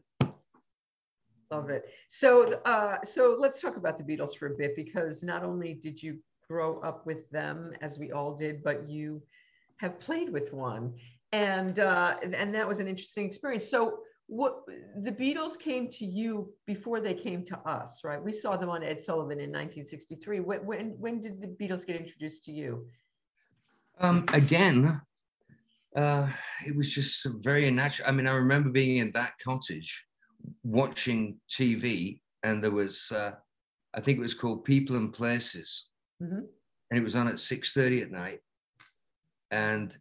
Love 1.51 1.68
it. 1.68 1.86
So, 2.09 2.61
uh, 2.64 2.98
so 3.03 3.36
let's 3.36 3.61
talk 3.61 3.76
about 3.76 3.98
the 3.98 4.05
Beatles 4.05 4.36
for 4.36 4.46
a 4.46 4.55
bit 4.57 4.76
because 4.76 5.24
not 5.24 5.42
only 5.42 5.74
did 5.74 6.01
you 6.01 6.18
grow 6.48 6.80
up 6.80 7.05
with 7.07 7.28
them 7.30 7.72
as 7.80 7.98
we 7.98 8.12
all 8.12 8.32
did, 8.34 8.62
but 8.62 8.88
you 8.88 9.20
have 9.78 9.98
played 9.98 10.30
with 10.30 10.53
one, 10.53 10.94
and 11.32 11.80
uh, 11.80 12.16
and 12.22 12.55
that 12.55 12.68
was 12.68 12.78
an 12.78 12.86
interesting 12.86 13.26
experience. 13.26 13.68
So, 13.68 13.98
what 14.28 14.61
the 15.03 15.11
Beatles 15.11 15.59
came 15.59 15.88
to 15.90 16.05
you 16.05 16.53
before 16.66 17.01
they 17.01 17.14
came 17.14 17.44
to 17.46 17.59
us, 17.68 18.03
right? 18.05 18.22
We 18.22 18.32
saw 18.32 18.57
them 18.57 18.70
on 18.70 18.84
Ed 18.84 19.03
Sullivan 19.03 19.40
in 19.40 19.51
1963. 19.51 20.40
When 20.40 20.64
when, 20.64 20.90
when 21.01 21.20
did 21.20 21.40
the 21.40 21.48
Beatles 21.48 21.84
get 21.84 21.96
introduced 21.96 22.44
to 22.44 22.53
you? 22.53 22.86
Um, 23.98 24.24
again, 24.32 25.01
uh, 25.96 26.28
it 26.64 26.76
was 26.76 26.94
just 26.94 27.26
very 27.42 27.68
natural. 27.72 28.09
I 28.09 28.12
mean, 28.12 28.28
I 28.28 28.34
remember 28.34 28.70
being 28.70 28.98
in 28.98 29.11
that 29.12 29.32
cottage 29.42 30.07
watching 30.62 31.38
TV, 31.51 32.20
and 32.43 32.62
there 32.62 32.70
was, 32.70 33.11
uh, 33.12 33.32
I 33.95 34.01
think 34.01 34.18
it 34.18 34.22
was 34.22 34.34
called 34.34 34.64
People 34.64 34.97
and 34.97 35.12
Places, 35.12 35.86
mm-hmm. 36.22 36.41
and 36.91 36.99
it 36.99 37.03
was 37.03 37.16
on 37.16 37.28
at 37.28 37.38
six 37.38 37.72
thirty 37.72 38.03
at 38.03 38.11
night, 38.11 38.41
and 39.51 39.97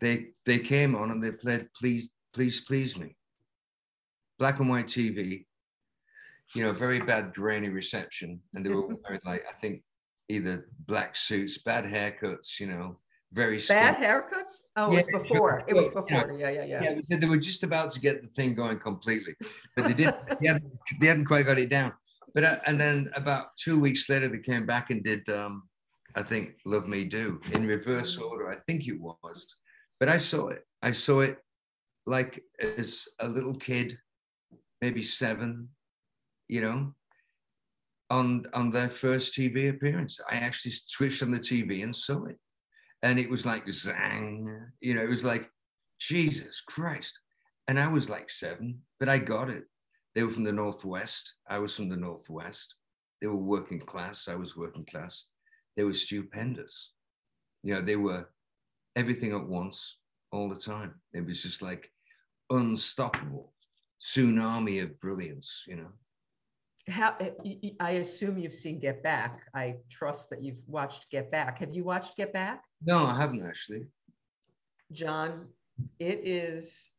they 0.00 0.28
they 0.44 0.58
came 0.58 0.94
on 0.94 1.10
and 1.10 1.22
they 1.22 1.32
played 1.32 1.68
"Please, 1.78 2.10
Please, 2.34 2.60
Please 2.60 2.96
Me," 2.96 3.16
black 4.38 4.60
and 4.60 4.68
white 4.68 4.86
TV, 4.86 5.46
you 6.54 6.62
know, 6.62 6.72
very 6.72 7.00
bad 7.00 7.34
grainy 7.34 7.68
reception, 7.68 8.40
and 8.54 8.64
they 8.64 8.70
were 8.70 8.86
wearing 9.04 9.20
like 9.24 9.44
I 9.48 9.54
think 9.60 9.82
either 10.28 10.68
black 10.86 11.16
suits, 11.16 11.58
bad 11.58 11.84
haircuts, 11.84 12.58
you 12.60 12.66
know, 12.66 12.98
very 13.32 13.60
bad 13.68 13.96
haircuts. 13.96 14.62
Oh, 14.76 14.92
yeah, 14.92 15.00
it 15.00 15.06
was 15.12 15.26
before. 15.26 15.62
It 15.66 15.74
was 15.74 15.88
before. 15.88 16.32
Yeah, 16.38 16.50
yeah, 16.50 16.64
yeah. 16.64 16.98
Yeah, 17.08 17.16
they 17.18 17.26
were 17.26 17.38
just 17.38 17.64
about 17.64 17.90
to 17.92 18.00
get 18.00 18.22
the 18.22 18.28
thing 18.28 18.54
going 18.54 18.78
completely, 18.78 19.34
but 19.74 19.86
they 19.86 19.94
didn't. 19.94 20.16
they, 20.40 20.48
hadn't, 20.48 20.72
they 21.00 21.06
hadn't 21.06 21.24
quite 21.26 21.46
got 21.46 21.58
it 21.58 21.68
down. 21.68 21.92
But 22.34 22.44
uh, 22.44 22.56
and 22.66 22.80
then 22.80 23.10
about 23.14 23.56
two 23.56 23.80
weeks 23.80 24.08
later, 24.08 24.28
they 24.28 24.38
came 24.38 24.66
back 24.66 24.90
and 24.90 25.02
did. 25.02 25.28
Um, 25.28 25.64
I 26.14 26.22
think 26.22 26.56
"Love 26.64 26.86
Me 26.86 27.04
Do" 27.04 27.40
in 27.52 27.66
reverse 27.66 28.18
mm. 28.18 28.30
order. 28.30 28.50
I 28.50 28.56
think 28.66 28.86
it 28.86 29.00
was, 29.00 29.46
but 29.98 30.08
I 30.08 30.18
saw 30.18 30.48
it. 30.48 30.62
I 30.82 30.92
saw 30.92 31.20
it 31.20 31.38
like 32.06 32.42
as 32.60 33.06
a 33.20 33.28
little 33.28 33.56
kid, 33.56 33.98
maybe 34.80 35.02
seven, 35.02 35.68
you 36.48 36.60
know, 36.60 36.94
on 38.10 38.46
on 38.54 38.70
their 38.70 38.88
first 38.88 39.34
TV 39.34 39.70
appearance. 39.70 40.20
I 40.30 40.36
actually 40.36 40.72
switched 40.86 41.22
on 41.22 41.32
the 41.32 41.38
TV 41.38 41.82
and 41.82 41.94
saw 41.94 42.24
it 42.26 42.38
and 43.06 43.20
it 43.20 43.30
was 43.30 43.46
like 43.46 43.64
zang, 43.66 44.66
you 44.80 44.94
know, 44.94 45.02
it 45.02 45.08
was 45.08 45.24
like 45.24 45.48
Jesus 46.00 46.60
Christ. 46.60 47.20
And 47.68 47.78
I 47.78 47.86
was 47.86 48.10
like 48.10 48.28
seven, 48.28 48.80
but 48.98 49.08
I 49.08 49.18
got 49.18 49.48
it. 49.48 49.64
They 50.14 50.24
were 50.24 50.32
from 50.32 50.42
the 50.42 50.52
Northwest. 50.52 51.34
I 51.48 51.60
was 51.60 51.76
from 51.76 51.88
the 51.88 51.96
Northwest. 51.96 52.74
They 53.20 53.28
were 53.28 53.36
working 53.36 53.80
class. 53.80 54.26
I 54.28 54.34
was 54.34 54.56
working 54.56 54.84
class. 54.84 55.26
They 55.76 55.84
were 55.84 55.94
stupendous. 55.94 56.94
You 57.62 57.74
know, 57.74 57.80
they 57.80 57.96
were 57.96 58.28
everything 58.96 59.32
at 59.32 59.46
once 59.46 60.00
all 60.32 60.48
the 60.48 60.56
time. 60.56 60.94
It 61.12 61.24
was 61.24 61.40
just 61.40 61.62
like 61.62 61.88
unstoppable 62.50 63.52
tsunami 64.00 64.82
of 64.82 64.98
brilliance, 64.98 65.64
you 65.68 65.76
know 65.76 65.92
how 66.88 67.16
eh, 67.20 67.70
I 67.80 67.92
assume 67.92 68.38
you've 68.38 68.54
seen 68.54 68.78
Get 68.78 69.02
Back. 69.02 69.40
I 69.54 69.76
trust 69.90 70.30
that 70.30 70.42
you've 70.42 70.62
watched 70.66 71.10
Get 71.10 71.30
Back. 71.30 71.58
Have 71.58 71.74
you 71.74 71.84
watched 71.84 72.16
Get 72.16 72.32
Back? 72.32 72.62
No, 72.84 73.06
I 73.06 73.16
haven't 73.16 73.44
actually. 73.44 73.86
John, 74.92 75.46
it 75.98 76.20
is. 76.24 76.90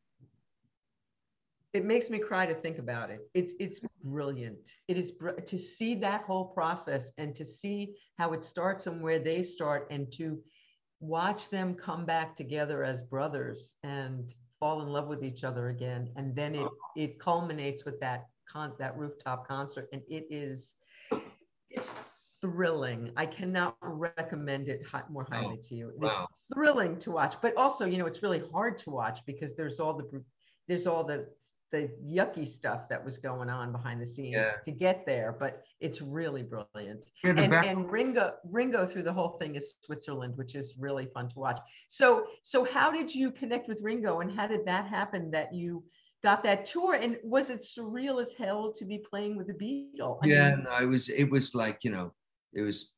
It 1.74 1.84
makes 1.84 2.10
me 2.10 2.18
cry 2.18 2.46
to 2.46 2.54
think 2.54 2.78
about 2.78 3.10
it. 3.10 3.28
It's 3.34 3.52
it's 3.60 3.80
brilliant. 4.04 4.72
It 4.88 4.96
is 4.96 5.10
br- 5.10 5.30
to 5.30 5.58
see 5.58 5.94
that 5.96 6.22
whole 6.22 6.46
process 6.46 7.12
and 7.18 7.34
to 7.36 7.44
see 7.44 7.94
how 8.18 8.32
it 8.32 8.44
starts 8.44 8.86
and 8.86 9.02
where 9.02 9.18
they 9.18 9.42
start 9.42 9.86
and 9.90 10.10
to 10.12 10.42
watch 11.00 11.50
them 11.50 11.74
come 11.74 12.04
back 12.04 12.34
together 12.34 12.82
as 12.82 13.02
brothers 13.02 13.76
and 13.84 14.34
fall 14.58 14.82
in 14.82 14.88
love 14.88 15.06
with 15.06 15.22
each 15.22 15.44
other 15.44 15.68
again 15.68 16.10
and 16.16 16.34
then 16.34 16.56
it 16.56 16.68
it 16.96 17.20
culminates 17.20 17.84
with 17.84 18.00
that 18.00 18.26
con- 18.50 18.74
that 18.78 18.96
rooftop 18.96 19.46
concert, 19.46 19.88
and 19.92 20.02
it 20.08 20.26
is 20.30 20.74
it's 21.70 21.94
thrilling. 22.40 23.10
I 23.16 23.26
cannot 23.26 23.76
recommend 23.80 24.68
it 24.68 24.82
more 25.10 25.26
highly 25.30 25.58
oh, 25.58 25.68
to 25.68 25.74
you. 25.74 25.92
It's 25.96 26.04
wow. 26.04 26.28
thrilling 26.52 26.98
to 27.00 27.10
watch, 27.10 27.36
but 27.42 27.56
also, 27.56 27.84
you 27.84 27.98
know, 27.98 28.06
it's 28.06 28.22
really 28.22 28.42
hard 28.52 28.78
to 28.78 28.90
watch 28.90 29.20
because 29.26 29.56
there's 29.56 29.80
all 29.80 29.94
the 29.94 30.22
there's 30.66 30.86
all 30.86 31.04
the 31.04 31.26
the 31.70 31.90
yucky 32.02 32.46
stuff 32.46 32.88
that 32.88 33.04
was 33.04 33.18
going 33.18 33.50
on 33.50 33.72
behind 33.72 34.00
the 34.00 34.06
scenes 34.06 34.36
yeah. 34.36 34.52
to 34.64 34.70
get 34.70 35.04
there, 35.04 35.36
but 35.38 35.64
it's 35.80 36.00
really 36.00 36.42
brilliant. 36.42 37.04
And, 37.22 37.38
and 37.38 37.90
Ringo 37.90 38.34
Ringo 38.44 38.86
through 38.86 39.02
the 39.02 39.12
whole 39.12 39.36
thing 39.38 39.54
is 39.54 39.74
Switzerland, 39.84 40.36
which 40.36 40.54
is 40.54 40.74
really 40.78 41.06
fun 41.12 41.28
to 41.28 41.38
watch. 41.38 41.58
So 41.88 42.24
so 42.42 42.64
how 42.64 42.90
did 42.90 43.14
you 43.14 43.30
connect 43.30 43.68
with 43.68 43.80
Ringo 43.82 44.20
and 44.20 44.32
how 44.32 44.46
did 44.46 44.64
that 44.66 44.86
happen 44.86 45.30
that 45.32 45.54
you 45.54 45.84
got 46.22 46.42
that 46.42 46.64
tour 46.64 46.94
and 46.94 47.16
was 47.22 47.50
it 47.50 47.60
surreal 47.60 48.20
as 48.20 48.32
hell 48.32 48.72
to 48.72 48.84
be 48.84 48.98
playing 48.98 49.36
with 49.36 49.46
the 49.46 49.52
Beatles? 49.52 50.20
yeah, 50.24 50.56
mean, 50.56 50.64
no, 50.64 50.76
it 50.78 50.86
was 50.86 51.08
it 51.10 51.30
was 51.30 51.54
like, 51.54 51.84
you 51.84 51.90
know, 51.90 52.12
it 52.54 52.62
was 52.62 52.92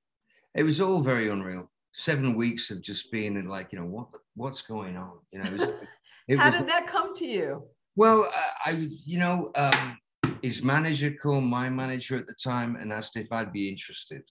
it 0.54 0.62
was 0.62 0.80
all 0.80 1.00
very 1.00 1.28
unreal. 1.28 1.70
Seven 1.92 2.34
weeks 2.34 2.70
of 2.70 2.82
just 2.82 3.10
being 3.10 3.44
like, 3.46 3.72
you 3.72 3.78
know, 3.78 3.86
what 3.86 4.08
what's 4.34 4.62
going 4.62 4.96
on? 4.96 5.18
You 5.32 5.40
know, 5.40 5.46
it 5.46 5.58
was, 5.58 5.72
it 6.28 6.38
how 6.38 6.46
was, 6.46 6.58
did 6.58 6.68
that 6.68 6.86
come 6.86 7.14
to 7.16 7.26
you? 7.26 7.64
Well, 7.96 8.30
I, 8.64 8.88
you 9.04 9.18
know, 9.18 9.50
um, 9.56 9.98
his 10.42 10.62
manager 10.62 11.12
called 11.22 11.44
my 11.44 11.68
manager 11.68 12.16
at 12.16 12.26
the 12.26 12.34
time 12.42 12.76
and 12.76 12.92
asked 12.92 13.16
if 13.16 13.32
I'd 13.32 13.52
be 13.52 13.68
interested. 13.68 14.22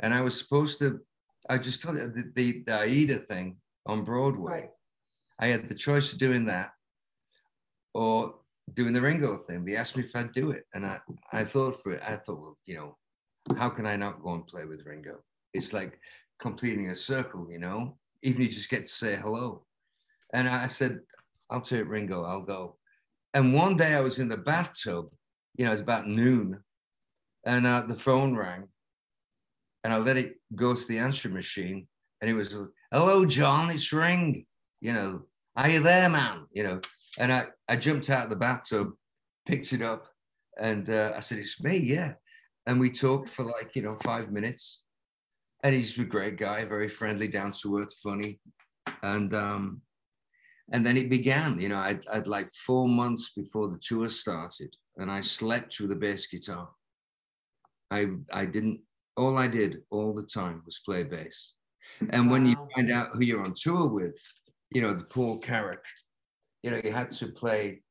And 0.00 0.14
I 0.14 0.20
was 0.20 0.38
supposed 0.38 0.78
to, 0.78 1.00
I 1.50 1.58
just 1.58 1.82
told 1.82 1.96
you 1.96 2.08
the, 2.08 2.32
the, 2.34 2.62
the 2.66 2.80
Aida 2.80 3.18
thing 3.18 3.56
on 3.86 4.04
Broadway. 4.04 4.52
Right. 4.52 4.70
I 5.38 5.46
had 5.48 5.68
the 5.68 5.74
choice 5.74 6.12
of 6.12 6.18
doing 6.18 6.46
that 6.46 6.70
or 7.94 8.36
doing 8.74 8.92
the 8.92 9.00
Ringo 9.00 9.36
thing. 9.36 9.64
They 9.64 9.76
asked 9.76 9.96
me 9.96 10.04
if 10.04 10.14
I'd 10.14 10.32
do 10.32 10.50
it. 10.50 10.64
And 10.72 10.86
I, 10.86 11.00
I 11.32 11.44
thought 11.44 11.82
for 11.82 11.92
it, 11.92 12.02
I 12.02 12.16
thought, 12.16 12.40
well, 12.40 12.58
you 12.64 12.76
know, 12.76 12.96
how 13.56 13.68
can 13.68 13.86
I 13.86 13.96
not 13.96 14.22
go 14.22 14.34
and 14.34 14.46
play 14.46 14.64
with 14.64 14.86
Ringo? 14.86 15.18
It's 15.54 15.72
like 15.72 15.98
completing 16.38 16.90
a 16.90 16.96
circle, 16.96 17.48
you 17.50 17.58
know, 17.58 17.96
even 18.22 18.42
you 18.42 18.48
just 18.48 18.70
get 18.70 18.86
to 18.86 18.92
say 18.92 19.16
hello. 19.16 19.64
And 20.32 20.48
I 20.48 20.66
said, 20.66 21.00
I'll 21.50 21.60
take 21.60 21.88
Ringo, 21.88 22.24
I'll 22.24 22.42
go. 22.42 22.76
And 23.34 23.54
one 23.54 23.76
day 23.76 23.94
I 23.94 24.00
was 24.00 24.18
in 24.18 24.28
the 24.28 24.36
bathtub, 24.36 25.08
you 25.56 25.64
know, 25.64 25.72
it's 25.72 25.80
about 25.80 26.08
noon, 26.08 26.62
and 27.44 27.66
uh, 27.66 27.82
the 27.86 27.94
phone 27.94 28.34
rang. 28.34 28.68
And 29.84 29.92
I 29.92 29.98
let 29.98 30.16
it 30.16 30.36
go 30.54 30.74
to 30.74 30.88
the 30.88 30.98
answering 30.98 31.34
machine. 31.34 31.88
And 32.20 32.30
it 32.30 32.34
was, 32.34 32.56
hello, 32.92 33.26
John, 33.26 33.70
it's 33.70 33.92
Ring. 33.92 34.46
You 34.80 34.92
know, 34.92 35.22
are 35.56 35.68
you 35.68 35.82
there, 35.82 36.08
man? 36.08 36.46
You 36.52 36.62
know, 36.62 36.80
and 37.18 37.32
I, 37.32 37.46
I 37.68 37.76
jumped 37.76 38.08
out 38.10 38.24
of 38.24 38.30
the 38.30 38.36
bathtub, 38.36 38.92
picked 39.46 39.72
it 39.72 39.82
up, 39.82 40.06
and 40.58 40.88
uh, 40.88 41.12
I 41.16 41.20
said, 41.20 41.38
It's 41.38 41.62
me, 41.62 41.78
yeah. 41.78 42.14
And 42.66 42.78
we 42.78 42.90
talked 42.90 43.28
for 43.28 43.44
like, 43.44 43.74
you 43.74 43.82
know, 43.82 43.96
five 43.96 44.30
minutes. 44.30 44.82
And 45.64 45.74
he's 45.74 45.98
a 45.98 46.04
great 46.04 46.38
guy, 46.38 46.64
very 46.64 46.88
friendly, 46.88 47.28
down 47.28 47.52
to 47.62 47.78
earth, 47.78 47.94
funny. 48.02 48.40
And 49.02 49.32
um, 49.34 49.82
and 50.72 50.84
then 50.84 50.96
it 50.96 51.10
began, 51.10 51.60
you 51.60 51.68
know, 51.68 51.78
I'd, 51.78 52.06
I'd 52.12 52.26
like 52.26 52.48
four 52.50 52.88
months 52.88 53.30
before 53.30 53.68
the 53.68 53.78
tour 53.78 54.08
started, 54.08 54.74
and 54.96 55.10
I 55.10 55.20
slept 55.20 55.78
with 55.78 55.92
a 55.92 55.96
bass 55.96 56.26
guitar. 56.26 56.68
I 57.90 58.08
I 58.32 58.44
didn't 58.46 58.80
all 59.16 59.38
I 59.38 59.46
did 59.46 59.82
all 59.90 60.12
the 60.14 60.24
time 60.24 60.62
was 60.64 60.80
play 60.84 61.04
bass. 61.04 61.54
And 62.10 62.30
when 62.30 62.46
you 62.46 62.56
find 62.74 62.90
out 62.90 63.10
who 63.12 63.24
you're 63.24 63.44
on 63.44 63.54
tour 63.54 63.86
with, 63.88 64.18
you 64.70 64.82
know, 64.82 64.94
the 64.94 65.04
Paul 65.04 65.38
Carrack 65.38 65.84
you 66.62 66.70
know, 66.70 66.80
you 66.82 66.92
had 66.92 67.10
to 67.10 67.26
play 67.26 67.82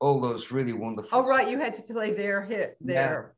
all 0.00 0.20
those 0.20 0.52
really 0.52 0.72
wonderful. 0.72 1.18
Oh, 1.18 1.22
right. 1.22 1.48
You 1.48 1.58
had 1.58 1.74
to 1.74 1.82
play 1.82 2.12
their 2.12 2.44
hit 2.44 2.76
there. 2.80 3.34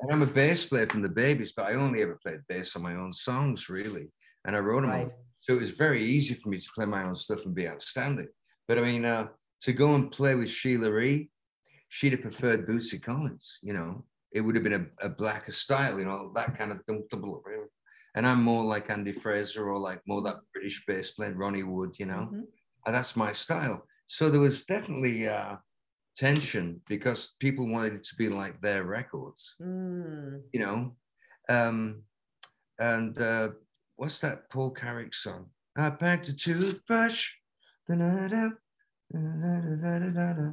And 0.00 0.12
I'm 0.12 0.22
a 0.22 0.26
bass 0.26 0.66
player 0.66 0.86
from 0.86 1.02
the 1.02 1.08
Babies, 1.08 1.52
but 1.56 1.66
I 1.66 1.74
only 1.74 2.02
ever 2.02 2.18
played 2.22 2.40
bass 2.48 2.76
on 2.76 2.82
my 2.82 2.94
own 2.94 3.12
songs, 3.12 3.68
really. 3.68 4.08
And 4.44 4.56
I 4.56 4.58
wrote 4.58 4.82
them. 4.82 4.90
Right. 4.90 5.12
So 5.40 5.54
it 5.54 5.60
was 5.60 5.70
very 5.70 6.04
easy 6.04 6.34
for 6.34 6.48
me 6.48 6.58
to 6.58 6.70
play 6.74 6.86
my 6.86 7.04
own 7.04 7.14
stuff 7.14 7.44
and 7.44 7.54
be 7.54 7.68
outstanding. 7.68 8.28
But 8.66 8.78
I 8.78 8.82
mean, 8.82 9.04
uh, 9.04 9.28
to 9.62 9.72
go 9.72 9.94
and 9.94 10.10
play 10.10 10.34
with 10.34 10.50
Sheila 10.50 10.98
E., 10.98 11.30
she'd 11.88 12.12
have 12.12 12.22
preferred 12.22 12.66
Bootsy 12.66 13.00
Collins, 13.00 13.58
you 13.62 13.72
know. 13.72 14.04
It 14.32 14.40
would 14.40 14.56
have 14.56 14.64
been 14.64 14.90
a, 15.00 15.06
a 15.06 15.08
blacker 15.08 15.52
style, 15.52 15.98
you 15.98 16.06
know, 16.06 16.32
that 16.34 16.58
kind 16.58 16.72
of 16.72 16.80
and 18.14 18.26
I'm 18.26 18.42
more 18.42 18.64
like 18.64 18.90
Andy 18.90 19.12
Fraser 19.12 19.68
or 19.68 19.78
like 19.78 20.00
more 20.06 20.22
that 20.22 20.36
British 20.52 20.84
bass 20.86 21.12
player, 21.12 21.34
Ronnie 21.34 21.64
Wood, 21.64 21.96
you 21.98 22.06
know. 22.06 22.28
Mm-hmm. 22.32 22.40
And 22.86 22.94
that's 22.94 23.16
my 23.16 23.32
style. 23.32 23.86
So 24.06 24.30
there 24.30 24.40
was 24.40 24.64
definitely 24.64 25.26
uh, 25.26 25.56
tension 26.16 26.80
because 26.88 27.34
people 27.40 27.68
wanted 27.68 27.94
it 27.94 28.04
to 28.04 28.16
be 28.16 28.28
like 28.28 28.60
their 28.60 28.84
records, 28.84 29.54
mm. 29.60 30.40
you 30.52 30.60
know. 30.60 30.94
Um, 31.48 32.02
and 32.78 33.18
uh, 33.20 33.50
what's 33.96 34.20
that 34.20 34.50
Paul 34.50 34.70
Carrack 34.70 35.14
song? 35.14 35.46
I 35.76 35.90
packed 35.90 36.28
a 36.28 36.36
toothbrush. 36.36 37.30
Da-da-da, 37.88 38.50
da-da-da-da-da-da. 39.12 40.52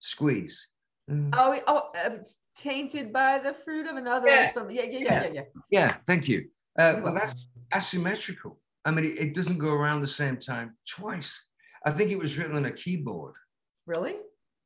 Squeeze. 0.00 0.68
Mm. 1.10 1.34
Oh, 1.34 1.58
oh 1.66 1.90
uh, 1.98 2.18
tainted 2.56 3.12
by 3.12 3.38
the 3.38 3.54
fruit 3.64 3.86
of 3.86 3.96
another. 3.96 4.28
Yeah. 4.28 4.52
Yeah, 4.54 4.68
yeah, 4.70 4.82
yeah, 4.82 5.00
yeah, 5.00 5.30
yeah. 5.32 5.42
Yeah, 5.70 5.96
thank 6.06 6.28
you. 6.28 6.48
Uh, 6.78 7.00
well, 7.02 7.14
that's 7.14 7.34
asymmetrical. 7.74 8.58
I 8.84 8.90
mean, 8.90 9.04
it, 9.04 9.18
it, 9.18 9.34
doesn't 9.34 9.58
go 9.58 9.72
around 9.72 10.00
the 10.00 10.06
same 10.06 10.36
time 10.36 10.76
twice. 10.88 11.48
I 11.86 11.90
think 11.90 12.10
it 12.10 12.18
was 12.18 12.36
written 12.36 12.56
on 12.56 12.66
a 12.66 12.72
keyboard. 12.72 13.34
Really? 13.86 14.16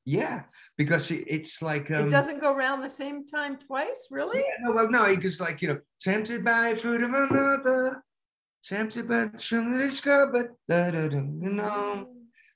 Yeah, 0.08 0.44
because 0.78 1.10
it, 1.10 1.24
it's 1.26 1.60
like 1.60 1.90
um, 1.90 2.06
it 2.06 2.10
doesn't 2.10 2.40
go 2.40 2.54
around 2.54 2.80
the 2.80 2.88
same 2.88 3.26
time 3.26 3.58
twice. 3.58 4.08
Really? 4.10 4.38
Yeah, 4.38 4.56
no, 4.62 4.72
well, 4.72 4.90
no, 4.90 5.04
it's 5.04 5.38
like 5.38 5.60
you 5.60 5.68
know, 5.68 5.80
tempted 6.00 6.42
by 6.42 6.72
fruit 6.76 7.02
of 7.02 7.10
another, 7.10 8.02
tempted 8.64 9.06
by 9.06 9.26
the 9.26 9.76
discovered, 9.78 10.54
da, 10.66 10.92
da, 10.92 11.08
da, 11.08 11.16
you 11.16 11.50
know. 11.50 12.08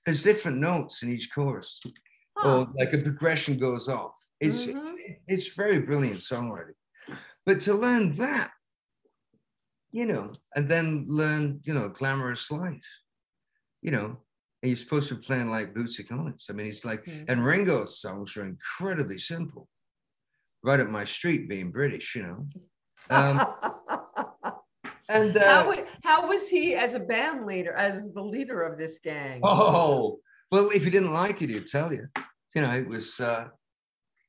There's 0.07 0.23
different 0.23 0.61
notes 0.61 1.03
in 1.03 1.13
each 1.13 1.29
chorus, 1.31 1.79
huh. 2.39 2.49
or 2.49 2.73
like 2.75 2.95
a 2.95 2.99
progression 2.99 3.59
goes 3.59 3.87
off. 3.87 4.15
It's 4.41 4.69
mm-hmm. 4.69 4.95
it's 5.27 5.53
very 5.53 5.81
brilliant 5.81 6.21
songwriting. 6.21 6.79
But 7.45 7.61
to 7.63 7.75
learn 7.75 8.15
that 8.15 8.51
you 9.91 10.07
know, 10.07 10.33
and 10.57 10.71
then 10.71 11.05
learn, 11.07 11.61
you 11.65 11.75
know, 11.75 11.91
glamorous 11.91 12.51
life, 12.51 12.89
you 13.83 13.91
know. 13.91 14.17
And 14.63 14.71
you're 14.71 14.77
supposed 14.77 15.09
to 15.09 15.17
be 15.17 15.23
playing 15.23 15.51
like 15.51 15.75
Bootsy 15.75 16.07
Collins. 16.07 16.47
I 16.49 16.53
mean, 16.53 16.67
he's 16.67 16.85
like, 16.85 17.05
mm-hmm. 17.05 17.25
and 17.29 17.45
Ringo's 17.45 18.01
songs 18.01 18.37
are 18.37 18.47
incredibly 18.47 19.19
simple, 19.19 19.69
right 20.63 20.79
up 20.79 20.89
my 20.89 21.05
street, 21.05 21.49
being 21.49 21.73
British, 21.73 22.15
you 22.15 22.23
know. 22.23 22.47
Um, 23.11 23.45
and 25.09 25.37
uh, 25.37 25.45
how, 25.45 25.85
how 26.05 26.29
was 26.29 26.49
he 26.49 26.77
as 26.77 26.95
a 26.95 27.01
band 27.01 27.45
leader, 27.45 27.73
as 27.73 28.13
the 28.13 28.23
leader 28.23 28.63
of 28.63 28.79
this 28.79 28.99
gang? 28.99 29.41
Oh, 29.43 30.21
well, 30.53 30.71
if 30.73 30.85
he 30.85 30.91
didn't 30.91 31.13
like 31.13 31.43
it, 31.43 31.51
he'd 31.51 31.67
tell 31.67 31.93
you. 31.93 32.07
You 32.55 32.63
know, 32.63 32.73
it 32.73 32.87
was, 32.87 33.19
uh, 33.19 33.47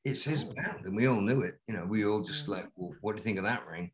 it's 0.04 0.22
his 0.22 0.46
oh. 0.50 0.54
band, 0.54 0.84
and 0.84 0.96
we 0.96 1.06
all 1.06 1.20
knew 1.20 1.42
it. 1.42 1.54
You 1.68 1.74
know, 1.76 1.86
we 1.88 2.04
all 2.04 2.22
just 2.22 2.48
like, 2.48 2.66
well, 2.76 2.92
what 3.02 3.12
do 3.12 3.20
you 3.20 3.24
think 3.24 3.38
of 3.38 3.44
that 3.44 3.68
ring? 3.68 3.92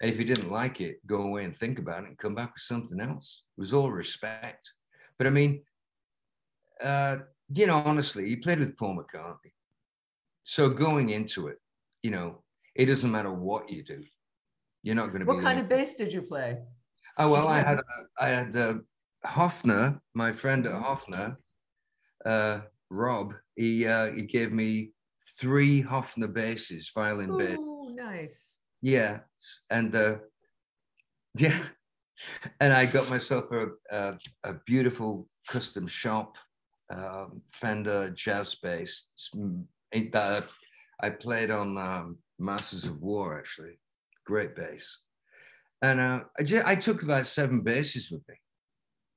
And 0.00 0.10
if 0.10 0.18
you 0.18 0.24
didn't 0.24 0.50
like 0.50 0.80
it, 0.80 1.06
go 1.06 1.22
away 1.22 1.44
and 1.44 1.56
think 1.56 1.78
about 1.78 2.04
it 2.04 2.08
and 2.08 2.18
come 2.18 2.34
back 2.34 2.54
with 2.54 2.62
something 2.62 3.00
else. 3.00 3.44
It 3.56 3.60
was 3.60 3.72
all 3.72 3.90
respect. 3.90 4.72
But 5.18 5.26
I 5.26 5.30
mean, 5.30 5.62
uh, 6.82 7.18
you 7.48 7.66
know, 7.66 7.82
honestly, 7.84 8.28
he 8.28 8.36
played 8.36 8.58
with 8.58 8.76
Paul 8.76 8.98
McCartney. 8.98 9.52
So 10.42 10.68
going 10.68 11.10
into 11.10 11.48
it, 11.48 11.58
you 12.02 12.10
know, 12.10 12.42
it 12.74 12.86
doesn't 12.86 13.10
matter 13.10 13.32
what 13.32 13.70
you 13.70 13.82
do. 13.82 14.02
You're 14.82 14.94
not 14.94 15.08
going 15.08 15.20
to 15.20 15.26
be. 15.26 15.32
What 15.32 15.42
kind 15.42 15.58
of 15.58 15.68
bass 15.68 15.94
did 15.94 16.12
you 16.12 16.22
play? 16.22 16.58
Oh 17.18 17.30
well, 17.30 17.48
I 17.48 17.58
had 17.60 17.80
I 18.20 18.28
had 18.28 18.56
uh, 18.56 18.74
Hofner, 19.26 20.00
my 20.14 20.32
friend 20.32 20.66
at 20.66 20.72
Hofner, 20.72 21.36
uh, 22.24 22.60
Rob. 22.90 23.32
He 23.56 23.86
uh, 23.86 24.12
he 24.12 24.22
gave 24.22 24.52
me 24.52 24.92
three 25.40 25.82
Hofner 25.82 26.32
basses, 26.32 26.90
violin 26.94 27.30
Ooh, 27.30 27.36
Oh, 27.58 27.88
nice. 27.94 28.54
Yeah, 28.82 29.20
and 29.70 29.94
uh, 29.96 30.16
yeah, 31.36 31.58
and 32.60 32.72
I 32.72 32.86
got 32.86 33.10
myself 33.10 33.50
a 33.52 33.68
a, 33.90 34.18
a 34.44 34.54
beautiful 34.66 35.28
custom 35.48 35.86
shop 35.86 36.36
um, 36.90 37.42
Fender 37.50 38.10
jazz 38.10 38.54
bass. 38.56 39.08
That 40.12 40.46
I 41.00 41.10
played 41.10 41.50
on 41.50 41.78
um, 41.78 42.18
Masters 42.38 42.84
of 42.84 43.00
War 43.00 43.38
actually, 43.38 43.78
great 44.26 44.54
bass, 44.54 44.98
and 45.82 46.00
uh, 46.00 46.20
I, 46.38 46.42
just, 46.42 46.66
I 46.66 46.74
took 46.74 47.02
about 47.02 47.26
seven 47.26 47.62
basses 47.62 48.10
with 48.10 48.22
me. 48.28 48.34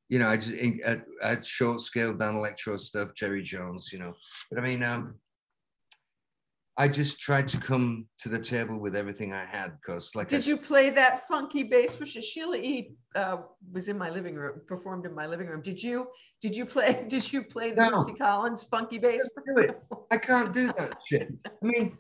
You 0.10 0.20
know, 0.20 0.30
I 0.30 0.38
just 0.38 0.56
I, 0.56 1.02
I 1.24 1.30
had 1.30 1.46
short 1.46 1.82
scale 1.82 2.14
Danelectro 2.14 2.80
stuff, 2.80 3.14
Jerry 3.16 3.44
Jones. 3.44 3.90
You 3.92 4.00
know, 4.00 4.14
but 4.50 4.60
I 4.60 4.62
mean, 4.64 4.84
um, 4.84 5.16
I 6.80 6.88
just 6.88 7.20
tried 7.20 7.46
to 7.50 7.60
come 7.60 8.06
to 8.20 8.30
the 8.30 8.40
table 8.40 8.80
with 8.80 8.96
everything 8.96 9.34
I 9.34 9.44
had 9.44 9.74
because, 9.82 10.16
like, 10.16 10.30
did 10.30 10.46
I, 10.46 10.48
you 10.48 10.56
play 10.56 10.90
that 10.92 11.28
funky 11.28 11.64
bass? 11.64 12.00
Which 12.00 12.12
Sheila 12.12 12.56
E. 12.56 12.96
Uh, 13.16 13.40
was 13.74 13.90
in 13.90 13.98
my 13.98 14.10
living 14.10 14.36
room, 14.36 14.62
performed 14.66 15.06
in 15.06 15.14
my 15.14 15.26
living 15.28 15.48
room. 15.48 15.62
Did 15.62 15.84
you? 15.84 16.08
Did 16.42 16.56
you 16.56 16.66
play? 16.66 17.04
Did 17.10 17.34
you 17.34 17.44
play 17.44 17.72
the 17.72 17.82
no. 17.82 18.06
Collins 18.18 18.64
funky 18.64 18.98
bass? 18.98 19.28
I 19.38 19.62
can't, 19.62 19.78
I 20.12 20.18
can't 20.18 20.54
do 20.54 20.68
that 20.68 20.94
shit. 21.06 21.28
I 21.46 21.50
mean, 21.62 21.98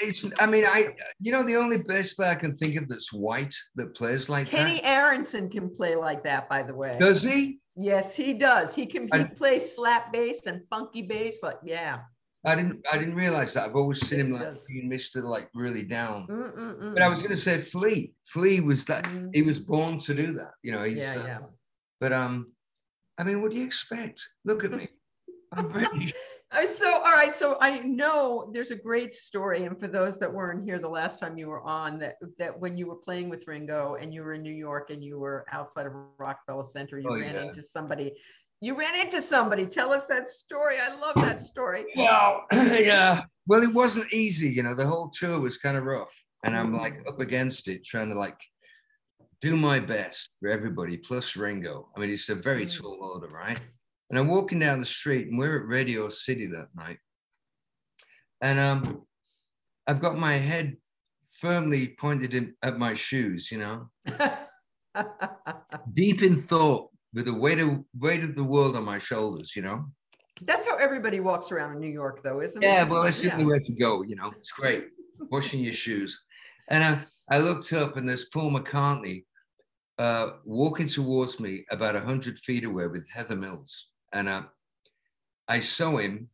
it's. 0.00 0.24
I 0.38 0.46
mean, 0.46 0.64
I. 0.64 0.96
You 1.20 1.32
know, 1.32 1.42
the 1.42 1.56
only 1.56 1.82
bass 1.82 2.14
player 2.14 2.30
I 2.30 2.36
can 2.36 2.56
think 2.56 2.80
of 2.80 2.88
that's 2.88 3.12
white 3.12 3.54
that 3.74 3.94
plays 3.94 4.30
like 4.30 4.46
Kenny 4.46 4.76
that. 4.76 4.86
Aaronson 4.86 5.50
can 5.50 5.68
play 5.68 5.96
like 5.96 6.24
that. 6.24 6.48
By 6.48 6.62
the 6.62 6.74
way, 6.74 6.96
does 6.98 7.22
he? 7.22 7.58
Yes, 7.76 8.14
he 8.14 8.32
does. 8.32 8.74
He 8.74 8.86
can. 8.86 9.02
He 9.12 9.20
I, 9.20 9.24
plays 9.24 9.74
slap 9.74 10.14
bass 10.14 10.46
and 10.46 10.62
funky 10.70 11.02
bass. 11.02 11.40
Like, 11.42 11.58
yeah. 11.62 11.98
I 12.48 12.54
didn't. 12.54 12.86
I 12.90 12.98
didn't 12.98 13.14
realize 13.14 13.54
that. 13.54 13.68
I've 13.68 13.76
always 13.76 14.06
seen 14.06 14.20
him 14.20 14.32
like 14.32 14.56
being 14.66 14.88
Mister 14.88 15.22
like 15.22 15.50
really 15.54 15.82
down. 15.82 16.26
Mm-mm-mm. 16.26 16.94
But 16.94 17.02
I 17.02 17.08
was 17.08 17.18
going 17.18 17.30
to 17.30 17.36
say 17.36 17.58
Flea. 17.58 18.12
Flea 18.24 18.60
was 18.60 18.84
that. 18.86 19.04
Mm. 19.04 19.30
He 19.34 19.42
was 19.42 19.58
born 19.58 19.98
to 20.00 20.14
do 20.14 20.32
that. 20.32 20.52
You 20.62 20.72
know. 20.72 20.82
He's. 20.82 20.98
Yeah, 20.98 21.20
uh, 21.20 21.26
yeah. 21.26 21.38
But 22.00 22.12
um, 22.12 22.52
I 23.18 23.24
mean, 23.24 23.42
what 23.42 23.50
do 23.50 23.58
you 23.58 23.66
expect? 23.66 24.26
Look 24.44 24.64
at 24.64 24.72
me. 24.72 24.88
I'm 25.52 25.68
British. 25.70 26.14
so 26.64 26.90
all 26.90 27.12
right 27.12 27.34
so 27.34 27.58
i 27.60 27.78
know 27.80 28.50
there's 28.54 28.70
a 28.70 28.74
great 28.74 29.12
story 29.12 29.64
and 29.64 29.78
for 29.78 29.86
those 29.86 30.18
that 30.18 30.32
weren't 30.32 30.64
here 30.64 30.78
the 30.78 30.88
last 30.88 31.20
time 31.20 31.36
you 31.36 31.46
were 31.46 31.60
on 31.60 31.98
that 31.98 32.14
that 32.38 32.58
when 32.58 32.76
you 32.76 32.86
were 32.86 32.96
playing 32.96 33.28
with 33.28 33.46
ringo 33.46 33.96
and 34.00 34.14
you 34.14 34.22
were 34.22 34.32
in 34.32 34.42
new 34.42 34.52
york 34.52 34.88
and 34.88 35.04
you 35.04 35.18
were 35.18 35.44
outside 35.52 35.86
of 35.86 35.92
rockefeller 36.16 36.62
center 36.62 36.98
you 36.98 37.08
oh, 37.10 37.20
ran 37.20 37.34
yeah. 37.34 37.42
into 37.42 37.60
somebody 37.60 38.14
you 38.60 38.76
ran 38.76 38.98
into 38.98 39.22
somebody. 39.22 39.66
Tell 39.66 39.92
us 39.92 40.06
that 40.06 40.28
story. 40.28 40.76
I 40.80 40.94
love 40.98 41.14
that 41.16 41.40
story. 41.40 41.84
Well, 41.96 42.44
yeah. 42.52 43.22
Well, 43.46 43.62
it 43.62 43.72
wasn't 43.72 44.12
easy. 44.12 44.52
You 44.52 44.62
know, 44.62 44.74
the 44.74 44.86
whole 44.86 45.10
tour 45.10 45.40
was 45.40 45.58
kind 45.58 45.76
of 45.76 45.84
rough, 45.84 46.12
and 46.44 46.56
I'm 46.56 46.72
like 46.74 46.94
mm-hmm. 46.94 47.08
up 47.08 47.20
against 47.20 47.68
it, 47.68 47.84
trying 47.84 48.10
to 48.10 48.18
like 48.18 48.38
do 49.40 49.56
my 49.56 49.78
best 49.78 50.36
for 50.40 50.48
everybody, 50.48 50.96
plus 50.96 51.36
Ringo. 51.36 51.88
I 51.96 52.00
mean, 52.00 52.10
it's 52.10 52.28
a 52.28 52.34
very 52.34 52.66
mm. 52.66 52.80
tall 52.80 52.98
order, 53.14 53.28
right? 53.28 53.60
And 54.10 54.18
I'm 54.18 54.26
walking 54.26 54.58
down 54.58 54.80
the 54.80 54.86
street, 54.86 55.28
and 55.28 55.38
we're 55.38 55.60
at 55.60 55.66
Radio 55.66 56.08
City 56.08 56.46
that 56.46 56.68
night, 56.74 56.98
and 58.40 58.58
um, 58.58 59.02
I've 59.86 60.00
got 60.00 60.18
my 60.18 60.34
head 60.34 60.76
firmly 61.38 61.94
pointed 61.98 62.34
in, 62.34 62.54
at 62.62 62.78
my 62.78 62.94
shoes, 62.94 63.52
you 63.52 63.58
know, 63.58 63.88
deep 65.92 66.22
in 66.22 66.36
thought 66.36 66.90
with 67.14 67.24
the 67.24 67.34
weight 67.34 67.58
of 67.58 67.84
weight 67.98 68.24
of 68.24 68.34
the 68.34 68.44
world 68.44 68.76
on 68.76 68.84
my 68.84 68.98
shoulders, 68.98 69.54
you 69.56 69.62
know. 69.62 69.86
That's 70.42 70.66
how 70.66 70.76
everybody 70.76 71.20
walks 71.20 71.50
around 71.50 71.72
in 71.72 71.80
New 71.80 71.88
York, 71.88 72.22
though, 72.22 72.40
isn't 72.40 72.62
yeah, 72.62 72.68
it? 72.68 72.74
Yeah, 72.74 72.84
well, 72.84 73.02
that's 73.02 73.24
yeah. 73.24 73.36
the 73.36 73.44
way 73.44 73.58
to 73.58 73.72
go. 73.72 74.02
You 74.02 74.16
know, 74.16 74.32
it's 74.36 74.52
great 74.52 74.88
washing 75.30 75.60
your 75.60 75.72
shoes. 75.72 76.24
And 76.68 76.84
I, 76.84 77.34
I 77.34 77.40
looked 77.40 77.72
up, 77.72 77.96
and 77.96 78.08
there's 78.08 78.26
Paul 78.26 78.52
McCartney 78.52 79.24
uh, 79.98 80.30
walking 80.44 80.86
towards 80.86 81.40
me 81.40 81.64
about 81.70 81.96
hundred 81.96 82.38
feet 82.38 82.64
away 82.64 82.86
with 82.86 83.08
Heather 83.10 83.36
Mills, 83.36 83.88
and 84.12 84.28
uh, 84.28 84.42
I 85.48 85.60
saw 85.60 85.96
him, 85.96 86.28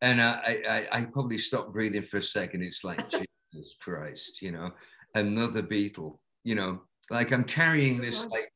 and 0.00 0.20
uh, 0.20 0.40
I, 0.44 0.86
I, 0.92 0.98
I 0.98 1.04
probably 1.04 1.38
stopped 1.38 1.72
breathing 1.72 2.02
for 2.02 2.18
a 2.18 2.22
second. 2.22 2.62
It's 2.62 2.84
like 2.84 3.08
Jesus 3.10 3.74
Christ, 3.80 4.42
you 4.42 4.52
know, 4.52 4.70
another 5.14 5.62
Beatle, 5.62 6.18
you 6.44 6.54
know, 6.54 6.82
like 7.10 7.32
I'm 7.32 7.44
carrying 7.44 8.00
this 8.00 8.26
like 8.26 8.51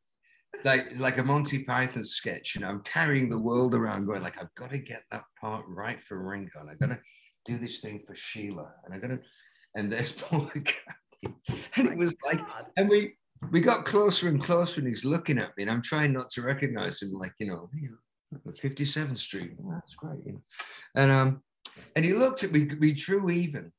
like 0.64 0.86
like 0.98 1.18
a 1.18 1.24
Monty 1.24 1.64
Python 1.64 2.04
sketch. 2.04 2.54
You 2.54 2.61
know, 2.61 2.68
I'm 2.68 2.82
carrying 2.82 3.28
the 3.28 3.38
world 3.38 3.74
around, 3.74 4.07
going 4.07 4.22
like, 4.22 4.40
I've 4.40 4.54
got 4.54 4.70
to 4.70 4.78
get 4.78 5.02
that 5.11 5.24
part 5.40 5.64
right 5.68 5.98
for 5.98 6.22
Ringo, 6.22 6.61
and 6.61 6.70
I'm 6.70 6.78
gonna 6.78 7.00
do 7.44 7.59
this 7.59 7.80
thing 7.80 7.98
for 7.98 8.14
Sheila, 8.14 8.70
and 8.84 8.94
I'm 8.94 9.00
gonna, 9.00 9.20
and 9.74 9.92
there's 9.92 10.12
Paul 10.20 10.42
McCartney, 10.42 11.34
and 11.76 11.88
it 11.88 11.96
was 11.96 12.14
like, 12.24 12.40
and 12.76 12.88
we 12.88 13.14
we 13.50 13.61
got 13.61 13.84
closer 13.84 14.28
and 14.28 14.42
closer, 14.42 14.80
and 14.80 14.88
he's 14.88 15.04
looking 15.04 15.38
at 15.38 15.57
me, 15.57 15.62
and 15.62 15.70
I'm 15.70 15.82
trying 15.82 16.12
not 16.12 16.30
to 16.30 16.42
recognize 16.42 17.00
him, 17.00 17.12
like 17.12 17.32
you 17.38 17.46
know, 17.46 17.70
57th 18.46 19.16
Street, 19.16 19.52
oh, 19.62 19.70
that's 19.72 19.94
great, 19.94 20.18
you 20.24 20.32
know? 20.32 20.42
and 20.96 21.11
um, 21.11 21.42
and 21.94 22.04
he 22.04 22.12
looked 22.12 22.44
at 22.44 22.52
me, 22.52 22.68
we 22.80 22.92
drew 22.92 23.30
even, 23.30 23.72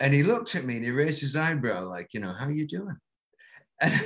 and 0.00 0.14
he 0.14 0.22
looked 0.22 0.54
at 0.54 0.64
me, 0.64 0.76
and 0.76 0.84
he 0.84 0.90
raised 0.90 1.20
his 1.20 1.36
eyebrow, 1.36 1.84
like 1.88 2.08
you 2.12 2.20
know, 2.20 2.32
how 2.32 2.48
you 2.48 2.66
doing? 2.66 2.96
And 3.80 4.00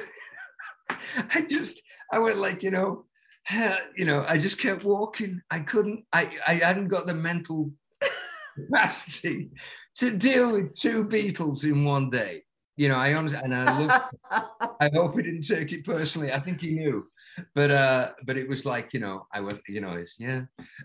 I 1.34 1.46
just 1.48 1.82
I 2.12 2.18
went 2.18 2.38
like, 2.38 2.62
you 2.62 2.70
know, 2.70 3.04
you 3.96 4.04
know, 4.04 4.24
I 4.28 4.38
just 4.38 4.61
kept 4.61 4.84
walking. 4.84 5.40
I 5.50 5.61
couldn't, 5.61 6.04
I, 6.12 6.30
I 6.46 6.54
hadn't 6.54 6.88
got 6.88 7.07
the 7.07 7.14
mental 7.14 7.70
capacity 8.54 9.50
to 9.96 10.16
deal 10.16 10.52
with 10.52 10.78
two 10.78 11.04
Beatles 11.04 11.64
in 11.64 11.84
one 11.84 12.11
day. 12.11 12.42
You 12.78 12.90
know, 12.90 12.96
I 12.96 13.14
honestly, 13.14 13.40
and 13.42 13.54
I 13.54 13.78
look, 13.80 14.02
I 14.80 14.90
hope 14.92 15.16
he 15.16 15.22
didn't 15.22 15.48
take 15.48 15.72
it 15.72 15.82
personally. 15.82 16.30
I 16.30 16.38
think 16.38 16.61
he 16.61 16.72
knew, 16.72 17.07
but 17.54 17.70
uh, 17.70 18.12
but 18.26 18.36
it 18.36 18.46
was 18.46 18.66
like, 18.66 18.92
you 18.92 19.00
know, 19.00 19.24
I 19.32 19.40
was, 19.40 19.59
you 19.66 19.80
know, 19.80 19.92
it's 19.92 20.20
yeah, 20.20 20.42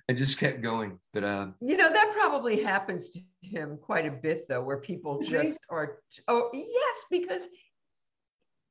I 0.10 0.14
just 0.14 0.40
kept 0.40 0.62
going. 0.62 1.00
But 1.14 1.26
uh, 1.26 1.48
you 1.60 1.76
know, 1.76 1.92
that 1.92 2.14
probably 2.14 2.64
happens 2.64 3.10
to 3.10 3.20
him 3.42 3.78
quite 3.82 4.06
a 4.06 4.12
bit 4.12 4.48
though, 4.48 4.64
where 4.64 4.78
people 4.78 5.22
just 5.22 5.60
are, 5.70 5.98
oh 6.30 6.50
yes, 6.54 7.06
because 7.12 7.50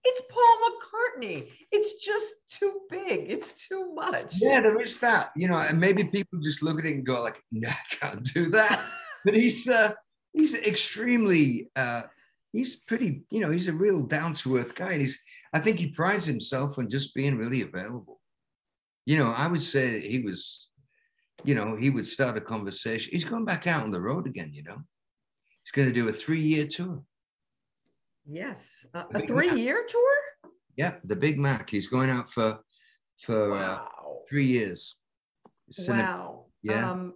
it's 0.04 0.22
Paul 0.30 0.58
McCartney. 0.64 1.48
It's 1.70 2.04
just 2.04 2.34
too 2.48 2.80
big. 2.88 3.30
It's 3.30 3.54
too 3.54 3.92
much. 3.94 4.34
Yeah, 4.38 4.60
there 4.60 4.80
is 4.80 4.98
that. 5.00 5.30
You 5.36 5.48
know, 5.48 5.58
and 5.58 5.78
maybe 5.78 6.04
people 6.04 6.38
just 6.40 6.62
look 6.62 6.78
at 6.78 6.86
it 6.86 6.94
and 6.94 7.06
go 7.06 7.22
like, 7.22 7.42
"No, 7.52 7.68
I 7.68 7.94
can't 7.94 8.22
do 8.22 8.46
that." 8.50 8.82
but 9.24 9.34
he's 9.34 9.68
uh, 9.68 9.92
he's 10.32 10.54
extremely 10.54 11.70
uh, 11.76 12.02
he's 12.52 12.76
pretty. 12.76 13.22
You 13.30 13.40
know, 13.40 13.50
he's 13.50 13.68
a 13.68 13.72
real 13.72 14.02
down 14.02 14.34
to 14.34 14.56
earth 14.56 14.74
guy, 14.74 14.92
and 14.92 15.00
he's. 15.00 15.18
I 15.52 15.58
think 15.58 15.78
he 15.78 15.88
prides 15.88 16.24
himself 16.24 16.78
on 16.78 16.88
just 16.88 17.14
being 17.14 17.36
really 17.36 17.62
available. 17.62 18.20
You 19.04 19.18
know, 19.18 19.32
I 19.36 19.48
would 19.48 19.62
say 19.62 20.00
he 20.00 20.20
was. 20.20 20.68
You 21.42 21.54
know, 21.54 21.74
he 21.74 21.88
would 21.88 22.06
start 22.06 22.36
a 22.36 22.40
conversation. 22.40 23.12
He's 23.12 23.24
going 23.24 23.46
back 23.46 23.66
out 23.66 23.82
on 23.82 23.90
the 23.90 24.00
road 24.00 24.26
again. 24.26 24.50
You 24.52 24.62
know, 24.62 24.76
he's 25.62 25.72
going 25.72 25.88
to 25.88 25.94
do 25.94 26.08
a 26.08 26.12
three 26.12 26.42
year 26.42 26.66
tour. 26.66 27.02
Yes, 28.26 28.86
uh, 28.94 29.04
a 29.14 29.26
three-year 29.26 29.84
tour. 29.88 30.52
Yeah, 30.76 30.96
the 31.04 31.16
Big 31.16 31.38
Mac. 31.38 31.68
He's 31.68 31.88
going 31.88 32.10
out 32.10 32.30
for 32.30 32.58
for 33.18 33.52
uh, 33.52 33.58
wow. 33.58 33.88
uh, 33.98 34.12
three 34.28 34.46
years. 34.46 34.96
wow. 35.88 36.46
yeah. 36.62 36.90
Um, 36.90 37.14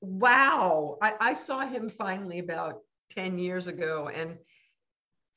wow. 0.00 0.98
I, 1.02 1.14
I 1.20 1.34
saw 1.34 1.66
him 1.66 1.88
finally 1.88 2.38
about 2.38 2.80
ten 3.10 3.38
years 3.38 3.66
ago, 3.66 4.10
and 4.14 4.36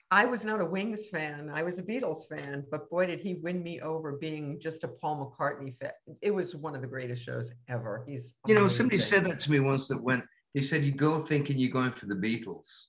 I 0.09 0.25
was 0.25 0.45
not 0.45 0.61
a 0.61 0.65
Wings 0.65 1.09
fan. 1.09 1.51
I 1.53 1.63
was 1.63 1.79
a 1.79 1.83
Beatles 1.83 2.27
fan, 2.29 2.63
but 2.71 2.89
boy, 2.89 3.07
did 3.07 3.19
he 3.19 3.35
win 3.35 3.61
me 3.61 3.81
over 3.81 4.13
being 4.13 4.57
just 4.59 4.85
a 4.85 4.87
Paul 4.87 5.35
McCartney 5.37 5.77
fan. 5.77 5.91
It 6.21 6.31
was 6.31 6.55
one 6.55 6.75
of 6.75 6.81
the 6.81 6.87
greatest 6.87 7.23
shows 7.23 7.51
ever. 7.67 8.05
He's 8.07 8.33
you 8.45 8.55
know, 8.55 8.67
somebody 8.67 8.99
said 8.99 9.25
that 9.25 9.39
to 9.41 9.51
me 9.51 9.59
once 9.59 9.89
that 9.89 10.01
when 10.01 10.23
he 10.53 10.61
said 10.61 10.83
you 10.83 10.93
go 10.93 11.19
thinking 11.19 11.57
you're 11.57 11.71
going 11.71 11.91
for 11.91 12.05
the 12.05 12.15
Beatles, 12.15 12.85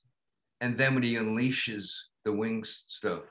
and 0.60 0.76
then 0.76 0.94
when 0.94 1.02
he 1.02 1.14
unleashes 1.14 1.92
the 2.24 2.32
wings 2.32 2.84
stuff, 2.88 3.22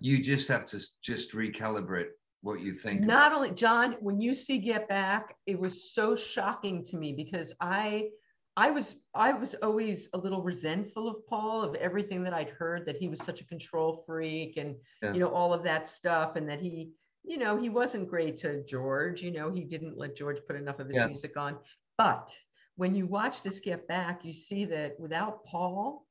you 0.00 0.22
just 0.22 0.48
have 0.48 0.66
to 0.66 0.80
just 1.02 1.32
recalibrate 1.32 2.10
what 2.42 2.60
you 2.60 2.72
think. 2.72 3.02
Not 3.02 3.32
only 3.32 3.50
John, 3.50 3.96
when 4.00 4.20
you 4.20 4.34
see 4.34 4.58
Get 4.58 4.88
Back, 4.88 5.36
it 5.46 5.58
was 5.58 5.92
so 5.92 6.16
shocking 6.16 6.84
to 6.84 6.96
me 6.96 7.12
because 7.12 7.54
I 7.60 8.08
I 8.56 8.70
was 8.70 8.96
I 9.14 9.32
was 9.32 9.54
always 9.62 10.08
a 10.12 10.18
little 10.18 10.42
resentful 10.42 11.08
of 11.08 11.26
Paul 11.26 11.62
of 11.62 11.74
everything 11.76 12.22
that 12.24 12.34
I'd 12.34 12.50
heard 12.50 12.84
that 12.86 12.96
he 12.96 13.08
was 13.08 13.22
such 13.22 13.40
a 13.40 13.46
control 13.46 14.02
freak 14.06 14.56
and 14.56 14.76
yeah. 15.02 15.12
you 15.14 15.20
know 15.20 15.28
all 15.28 15.54
of 15.54 15.62
that 15.64 15.88
stuff 15.88 16.36
and 16.36 16.48
that 16.48 16.60
he 16.60 16.90
you 17.24 17.38
know 17.38 17.56
he 17.56 17.70
wasn't 17.70 18.08
great 18.10 18.36
to 18.38 18.62
George 18.64 19.22
you 19.22 19.30
know 19.30 19.50
he 19.50 19.64
didn't 19.64 19.96
let 19.96 20.16
George 20.16 20.40
put 20.46 20.56
enough 20.56 20.80
of 20.80 20.88
his 20.88 20.96
yeah. 20.96 21.06
music 21.06 21.36
on 21.36 21.56
but 21.96 22.36
when 22.76 22.94
you 22.94 23.06
watch 23.06 23.42
this 23.42 23.58
Get 23.58 23.88
Back 23.88 24.22
you 24.24 24.34
see 24.34 24.66
that 24.66 25.00
without 25.00 25.44
Paul 25.46 26.04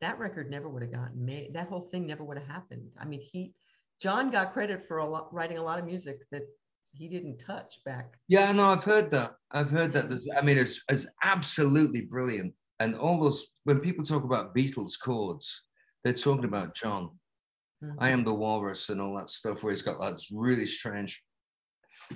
that 0.00 0.18
record 0.18 0.50
never 0.50 0.68
would 0.68 0.82
have 0.82 0.92
gotten 0.92 1.24
made. 1.24 1.54
That 1.54 1.68
whole 1.68 1.88
thing 1.90 2.06
never 2.06 2.24
would 2.24 2.38
have 2.38 2.46
happened. 2.46 2.88
I 3.00 3.04
mean, 3.04 3.20
he, 3.20 3.54
John 4.00 4.30
got 4.30 4.52
credit 4.52 4.86
for 4.86 4.98
a 4.98 5.04
lot, 5.04 5.32
writing 5.32 5.58
a 5.58 5.62
lot 5.62 5.78
of 5.78 5.84
music 5.84 6.18
that 6.30 6.42
he 6.92 7.08
didn't 7.08 7.38
touch 7.38 7.80
back. 7.84 8.14
Yeah, 8.28 8.52
no, 8.52 8.70
I've 8.70 8.84
heard 8.84 9.10
that. 9.10 9.32
I've 9.50 9.70
heard 9.70 9.92
that. 9.92 10.08
There's, 10.08 10.28
I 10.36 10.40
mean, 10.40 10.58
it's, 10.58 10.82
it's 10.88 11.06
absolutely 11.22 12.02
brilliant. 12.02 12.54
And 12.80 12.94
almost 12.94 13.50
when 13.64 13.80
people 13.80 14.04
talk 14.04 14.24
about 14.24 14.54
Beatles 14.54 14.92
chords, 15.02 15.62
they're 16.04 16.12
talking 16.12 16.44
about 16.44 16.74
John. 16.74 17.10
Mm-hmm. 17.82 17.98
I 17.98 18.10
am 18.10 18.24
the 18.24 18.34
walrus 18.34 18.88
and 18.88 19.00
all 19.00 19.16
that 19.16 19.30
stuff 19.30 19.62
where 19.62 19.72
he's 19.72 19.82
got 19.82 20.00
that 20.00 20.20
really 20.32 20.66
strange. 20.66 21.22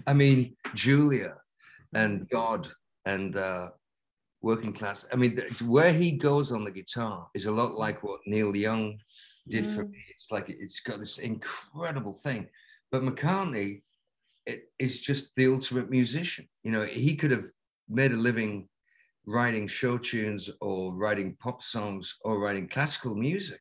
I 0.06 0.12
mean, 0.12 0.56
Julia 0.74 1.34
and 1.94 2.28
God 2.30 2.68
and 3.04 3.36
uh, 3.36 3.68
working 4.42 4.72
class. 4.72 5.06
I 5.12 5.16
mean, 5.16 5.38
where 5.66 5.92
he 5.92 6.12
goes 6.12 6.52
on 6.52 6.64
the 6.64 6.70
guitar 6.70 7.28
is 7.34 7.46
a 7.46 7.52
lot 7.52 7.72
like 7.74 8.02
what 8.02 8.20
Neil 8.26 8.54
Young 8.56 8.98
did 9.48 9.64
mm. 9.64 9.74
for 9.74 9.84
me. 9.84 10.04
It's 10.10 10.30
like 10.30 10.46
it's 10.48 10.80
got 10.80 10.98
this 10.98 11.18
incredible 11.18 12.14
thing. 12.14 12.48
But 12.90 13.02
McCartney 13.02 13.82
it 14.46 14.64
is 14.78 15.00
just 15.00 15.34
the 15.36 15.46
ultimate 15.46 15.90
musician. 15.90 16.48
You 16.62 16.72
know, 16.72 16.82
he 16.82 17.14
could 17.16 17.30
have 17.30 17.44
made 17.88 18.12
a 18.12 18.16
living 18.16 18.68
writing 19.26 19.68
show 19.68 19.98
tunes 19.98 20.50
or 20.60 20.96
writing 20.96 21.36
pop 21.40 21.62
songs 21.62 22.16
or 22.24 22.40
writing 22.40 22.68
classical 22.68 23.14
music. 23.14 23.60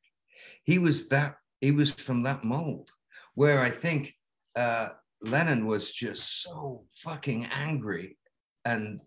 He 0.63 0.79
was 0.79 1.07
that, 1.09 1.35
he 1.59 1.71
was 1.71 1.93
from 1.93 2.23
that 2.23 2.43
mold. 2.43 2.89
Where 3.35 3.61
I 3.61 3.69
think 3.69 4.13
uh, 4.55 4.89
Lennon 5.21 5.67
was 5.67 5.91
just 5.91 6.41
so 6.43 6.83
fucking 6.95 7.45
angry 7.51 8.17
and 8.65 8.99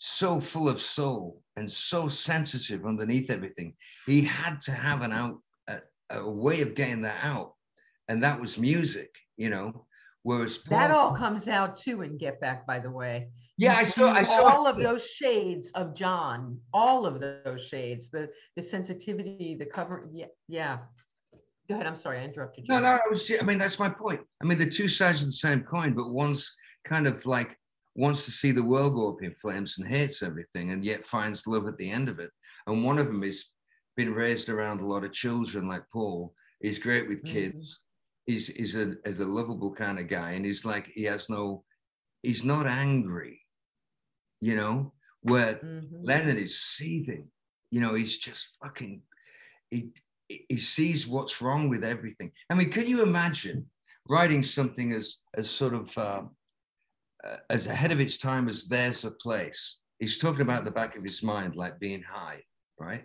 so 0.00 0.38
full 0.38 0.68
of 0.68 0.80
soul 0.80 1.42
and 1.56 1.70
so 1.70 2.06
sensitive 2.06 2.86
underneath 2.86 3.30
everything. 3.30 3.74
He 4.06 4.22
had 4.22 4.60
to 4.62 4.72
have 4.72 5.02
an 5.02 5.12
out 5.12 5.40
a, 5.68 5.80
a 6.12 6.30
way 6.30 6.60
of 6.62 6.76
getting 6.76 7.02
that 7.02 7.18
out, 7.24 7.54
and 8.08 8.22
that 8.22 8.40
was 8.40 8.58
music, 8.58 9.10
you 9.36 9.50
know. 9.50 9.86
Whereas 10.22 10.58
Paul, 10.58 10.78
that 10.78 10.90
all 10.92 11.14
comes 11.14 11.48
out 11.48 11.76
too 11.76 12.02
in 12.02 12.16
Get 12.16 12.40
Back, 12.40 12.64
by 12.64 12.78
the 12.78 12.90
way. 12.90 13.28
Yeah, 13.56 13.74
I 13.76 13.82
saw. 13.82 14.12
I 14.12 14.22
saw 14.22 14.54
all 14.54 14.66
of 14.68 14.76
those 14.76 15.04
shades 15.04 15.72
of 15.72 15.96
John. 15.96 16.60
All 16.72 17.04
of 17.04 17.20
those 17.20 17.66
shades, 17.66 18.08
the 18.08 18.30
the 18.54 18.62
sensitivity, 18.62 19.56
the 19.58 19.66
cover. 19.66 20.08
Yeah, 20.12 20.26
yeah. 20.46 20.78
Go 21.68 21.74
ahead. 21.74 21.88
I'm 21.88 21.96
sorry, 21.96 22.20
I 22.20 22.22
interrupted 22.22 22.66
you. 22.68 22.74
No, 22.74 22.80
no. 22.80 22.90
I 22.90 23.00
was. 23.10 23.28
I 23.38 23.42
mean, 23.42 23.58
that's 23.58 23.80
my 23.80 23.88
point. 23.88 24.20
I 24.40 24.46
mean, 24.46 24.58
the 24.58 24.70
two 24.70 24.86
sides 24.86 25.22
of 25.22 25.26
the 25.26 25.32
same 25.32 25.62
coin, 25.62 25.94
but 25.94 26.10
one's 26.10 26.54
kind 26.84 27.08
of 27.08 27.26
like 27.26 27.57
wants 27.98 28.24
to 28.24 28.30
see 28.30 28.52
the 28.52 28.62
world 28.62 28.94
go 28.94 29.10
up 29.10 29.22
in 29.24 29.34
flames 29.34 29.76
and 29.76 29.88
hates 29.88 30.22
everything 30.22 30.70
and 30.70 30.84
yet 30.84 31.04
finds 31.04 31.48
love 31.48 31.66
at 31.66 31.76
the 31.78 31.90
end 31.90 32.08
of 32.08 32.20
it. 32.20 32.30
And 32.68 32.84
one 32.84 32.96
of 32.96 33.06
them 33.06 33.24
is 33.24 33.50
been 33.96 34.14
raised 34.14 34.48
around 34.48 34.80
a 34.80 34.86
lot 34.86 35.02
of 35.02 35.12
children 35.12 35.66
like 35.66 35.82
Paul. 35.92 36.32
He's 36.60 36.78
great 36.78 37.08
with 37.08 37.24
mm-hmm. 37.24 37.34
kids. 37.34 37.82
He's, 38.26 38.46
he's 38.46 38.76
a, 38.76 38.94
is 39.04 39.18
a 39.18 39.24
lovable 39.24 39.74
kind 39.74 39.98
of 39.98 40.06
guy. 40.06 40.32
And 40.32 40.46
he's 40.46 40.64
like, 40.64 40.92
he 40.94 41.02
has 41.04 41.28
no, 41.28 41.64
he's 42.22 42.44
not 42.44 42.66
angry, 42.66 43.40
you 44.40 44.54
know, 44.54 44.92
where 45.22 45.54
mm-hmm. 45.54 46.04
Lennon 46.04 46.38
is 46.38 46.60
seething, 46.60 47.26
you 47.72 47.80
know, 47.80 47.94
he's 47.94 48.16
just 48.16 48.46
fucking, 48.62 49.02
he, 49.70 49.88
he 50.28 50.58
sees 50.58 51.08
what's 51.08 51.42
wrong 51.42 51.68
with 51.68 51.82
everything. 51.82 52.30
I 52.48 52.54
mean, 52.54 52.70
can 52.70 52.86
you 52.86 53.02
imagine 53.02 53.66
writing 54.08 54.44
something 54.44 54.92
as, 54.92 55.18
as 55.34 55.50
sort 55.50 55.74
of, 55.74 55.98
uh, 55.98 56.22
as 57.50 57.66
ahead 57.66 57.92
of 57.92 58.00
its 58.00 58.18
time 58.18 58.48
as 58.48 58.66
there's 58.66 59.04
a 59.04 59.10
place. 59.12 59.78
He's 59.98 60.18
talking 60.18 60.42
about 60.42 60.64
the 60.64 60.70
back 60.70 60.96
of 60.96 61.02
his 61.02 61.22
mind, 61.22 61.56
like 61.56 61.80
being 61.80 62.02
high, 62.02 62.42
right? 62.78 63.04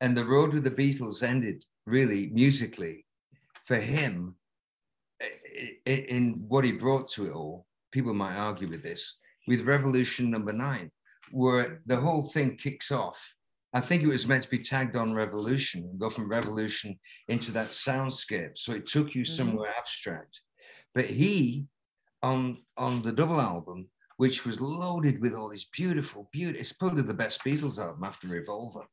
And 0.00 0.16
the 0.16 0.24
road 0.24 0.52
with 0.52 0.64
the 0.64 0.70
Beatles 0.70 1.22
ended 1.22 1.64
really 1.86 2.30
musically 2.32 3.04
for 3.66 3.76
him 3.76 4.36
in 5.84 6.44
what 6.48 6.64
he 6.64 6.72
brought 6.72 7.08
to 7.10 7.26
it 7.26 7.32
all. 7.32 7.66
People 7.92 8.14
might 8.14 8.36
argue 8.36 8.68
with 8.68 8.82
this 8.82 9.16
with 9.46 9.66
Revolution 9.66 10.30
Number 10.30 10.52
Nine, 10.52 10.90
where 11.30 11.80
the 11.86 11.96
whole 11.96 12.28
thing 12.28 12.56
kicks 12.56 12.90
off. 12.90 13.34
I 13.72 13.80
think 13.80 14.02
it 14.02 14.08
was 14.08 14.26
meant 14.26 14.42
to 14.42 14.48
be 14.48 14.58
tagged 14.58 14.96
on 14.96 15.14
Revolution 15.14 15.96
go 15.98 16.08
from 16.08 16.28
Revolution 16.28 16.98
into 17.28 17.52
that 17.52 17.70
soundscape. 17.70 18.56
So 18.56 18.72
it 18.72 18.86
took 18.86 19.14
you 19.14 19.22
mm-hmm. 19.22 19.32
somewhere 19.32 19.70
abstract. 19.76 20.40
But 20.94 21.06
he 21.06 21.66
on 22.22 22.58
on 22.76 23.02
the 23.02 23.12
double 23.12 23.40
album, 23.40 23.88
which 24.16 24.44
was 24.44 24.60
loaded 24.60 25.20
with 25.20 25.34
all 25.34 25.50
these 25.50 25.68
beautiful, 25.72 26.28
beautiful. 26.32 26.60
It's 26.60 26.72
probably 26.72 27.02
the 27.02 27.14
best 27.14 27.44
Beatles 27.44 27.78
album 27.78 28.04
after 28.04 28.28
Revolver, 28.28 28.86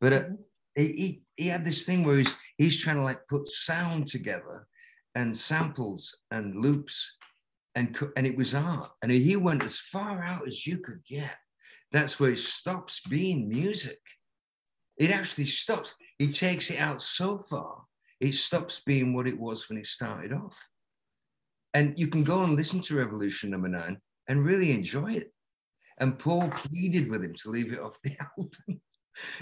but 0.00 0.12
uh, 0.12 0.20
mm-hmm. 0.20 0.34
he, 0.76 0.86
he 0.86 1.22
he 1.36 1.48
had 1.48 1.64
this 1.64 1.84
thing 1.84 2.04
where 2.04 2.18
he's 2.18 2.36
he's 2.58 2.78
trying 2.78 2.96
to 2.96 3.02
like 3.02 3.26
put 3.28 3.48
sound 3.48 4.06
together 4.06 4.66
and 5.14 5.36
samples 5.36 6.16
and 6.30 6.56
loops 6.56 7.16
and 7.74 7.96
and 8.16 8.26
it 8.26 8.36
was 8.36 8.54
art 8.54 8.90
and 9.02 9.10
he 9.10 9.36
went 9.36 9.62
as 9.62 9.78
far 9.78 10.22
out 10.24 10.46
as 10.46 10.66
you 10.66 10.78
could 10.78 11.00
get 11.08 11.36
that's 11.92 12.18
where 12.18 12.30
it 12.30 12.38
stops 12.38 13.00
being 13.08 13.48
music 13.48 14.00
it 14.96 15.10
actually 15.10 15.44
stops 15.44 15.94
he 16.18 16.30
takes 16.30 16.70
it 16.70 16.78
out 16.78 17.02
so 17.02 17.38
far 17.38 17.82
it 18.20 18.34
stops 18.34 18.82
being 18.86 19.12
what 19.12 19.26
it 19.26 19.38
was 19.38 19.68
when 19.68 19.78
it 19.78 19.86
started 19.86 20.32
off 20.32 20.58
and 21.74 21.98
you 21.98 22.06
can 22.06 22.22
go 22.22 22.44
and 22.44 22.54
listen 22.54 22.80
to 22.80 22.96
Revolution 22.96 23.50
Number 23.50 23.68
Nine 23.68 23.98
and 24.28 24.44
really 24.44 24.70
enjoy 24.70 25.12
it. 25.12 25.32
And 25.98 26.18
Paul 26.18 26.48
pleaded 26.48 27.10
with 27.10 27.22
him 27.22 27.34
to 27.42 27.50
leave 27.50 27.72
it 27.72 27.80
off 27.80 27.98
the 28.02 28.16
album. 28.38 28.80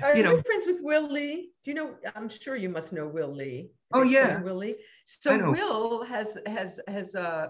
Are 0.03 0.17
you, 0.17 0.23
know, 0.23 0.41
friends 0.43 0.67
with 0.67 0.79
Will 0.81 1.11
Lee? 1.11 1.51
Do 1.65 1.71
you 1.71 1.75
know? 1.75 1.95
I'm 2.15 2.29
sure 2.29 2.57
you 2.57 2.69
must 2.69 2.93
know 2.93 3.07
Will 3.07 3.35
Lee. 3.35 3.71
Oh 3.95 4.03
yeah, 4.03 4.43
Will 4.43 4.57
Lee. 4.57 4.77
So 5.07 5.51
Will 5.51 6.05
has 6.05 6.37
has 6.47 6.79
has 6.89 7.15
uh 7.15 7.49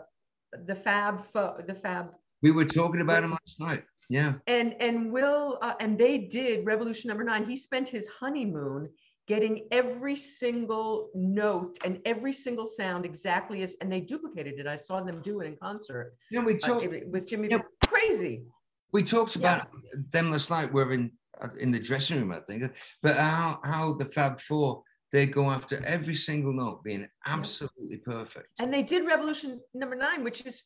the 0.67 0.75
Fab, 0.75 1.25
fo- 1.25 1.57
the 1.67 1.75
Fab. 1.75 2.11
We 2.43 2.53
were 2.53 2.65
talking 2.65 3.01
about 3.01 3.25
him 3.25 3.33
last 3.33 3.59
night. 3.59 3.83
Yeah. 4.09 4.35
And 4.47 4.77
and 4.81 5.13
Will 5.13 5.59
uh, 5.63 5.75
and 5.81 5.99
they 5.99 6.19
did 6.19 6.65
Revolution 6.65 7.09
Number 7.09 7.25
Nine. 7.25 7.45
He 7.45 7.57
spent 7.57 7.89
his 7.89 8.07
honeymoon 8.07 8.89
getting 9.29 9.67
every 9.71 10.17
single 10.17 11.11
note 11.15 11.79
and 11.85 12.01
every 12.05 12.33
single 12.33 12.67
sound 12.67 13.05
exactly 13.05 13.63
as, 13.63 13.77
and 13.81 13.91
they 13.91 14.01
duplicated 14.01 14.59
it. 14.59 14.67
I 14.67 14.77
saw 14.77 15.01
them 15.01 15.21
do 15.23 15.41
it 15.41 15.47
in 15.47 15.57
concert. 15.57 16.15
Yeah, 16.31 16.41
we 16.41 16.55
uh, 16.55 16.59
talked 16.59 16.85
uh, 16.85 16.99
with 17.11 17.29
Jimmy. 17.29 17.49
Yeah. 17.51 17.59
Crazy. 17.87 18.43
We 18.93 19.03
talked 19.03 19.37
about 19.37 19.69
yeah. 19.73 20.01
them 20.13 20.31
last 20.31 20.51
night. 20.51 20.73
We're 20.73 20.93
in 20.93 21.13
uh, 21.41 21.49
in 21.59 21.71
the 21.71 21.79
dressing 21.79 22.19
room, 22.21 22.33
I 22.33 22.41
think. 22.49 22.73
But 23.03 23.17
how 23.17 23.61
how 23.65 23.95
the 23.95 24.07
Fab 24.07 24.41
Faux 24.41 24.83
they 25.13 25.27
go 25.27 25.51
after 25.51 25.83
every 25.85 26.15
single 26.15 26.55
note 26.55 26.83
being 26.83 27.07
absolutely 27.27 27.99
perfect. 27.99 28.49
And 28.61 28.73
they 28.73 28.83
did 28.83 29.07
Revolution 29.07 29.61
Number 29.75 29.95
Nine, 29.95 30.25
which 30.25 30.45
is 30.47 30.63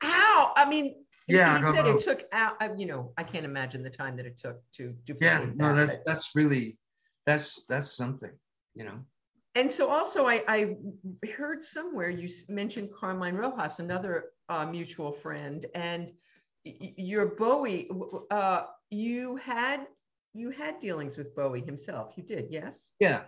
how 0.00 0.52
I 0.56 0.68
mean. 0.68 1.02
Yeah, 1.28 1.58
he 1.58 1.64
said 1.64 1.86
know. 1.86 1.96
it 1.96 2.00
took 2.00 2.22
out. 2.32 2.56
You 2.78 2.86
know, 2.86 3.12
I 3.18 3.24
can't 3.24 3.44
imagine 3.44 3.82
the 3.82 3.90
time 3.90 4.16
that 4.16 4.26
it 4.26 4.38
took 4.38 4.60
to 4.76 4.94
duplicate. 5.04 5.20
Yeah, 5.20 5.52
no, 5.56 5.74
that, 5.74 5.86
that's 5.88 5.98
that's 6.06 6.30
really 6.36 6.78
that's 7.26 7.64
that's 7.68 7.96
something, 7.96 8.32
you 8.74 8.84
know. 8.84 8.98
And 9.56 9.72
so 9.72 9.88
also, 9.88 10.26
I, 10.26 10.42
I 10.48 10.76
heard 11.34 11.64
somewhere 11.64 12.10
you 12.10 12.28
mentioned 12.48 12.90
Carmine 12.94 13.36
Rojas, 13.36 13.78
another 13.78 14.26
uh, 14.50 14.66
mutual 14.66 15.12
friend, 15.12 15.64
and 15.74 16.12
your 16.64 17.26
Bowie. 17.26 17.88
Uh, 18.30 18.64
you 18.90 19.36
had 19.36 19.86
you 20.34 20.50
had 20.50 20.78
dealings 20.78 21.16
with 21.16 21.34
Bowie 21.34 21.62
himself. 21.62 22.12
You 22.16 22.22
did, 22.22 22.48
yes? 22.50 22.92
Yeah. 23.00 23.22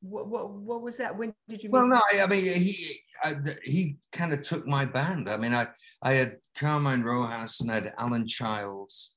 What 0.00 0.28
what, 0.28 0.50
what 0.50 0.80
was 0.80 0.96
that? 0.96 1.16
When 1.16 1.34
did 1.48 1.62
you? 1.62 1.70
Well, 1.70 1.86
no, 1.86 2.00
I, 2.12 2.22
I 2.22 2.26
mean 2.26 2.42
he 2.42 3.00
I, 3.22 3.34
he 3.62 3.96
kind 4.12 4.32
of 4.32 4.40
took 4.40 4.66
my 4.66 4.86
band. 4.86 5.28
I 5.28 5.36
mean, 5.36 5.54
I 5.54 5.66
I 6.02 6.14
had 6.14 6.38
Carmine 6.56 7.02
Rojas 7.02 7.60
and 7.60 7.70
I 7.70 7.74
had 7.74 7.92
Alan 7.98 8.26
Childs, 8.26 9.14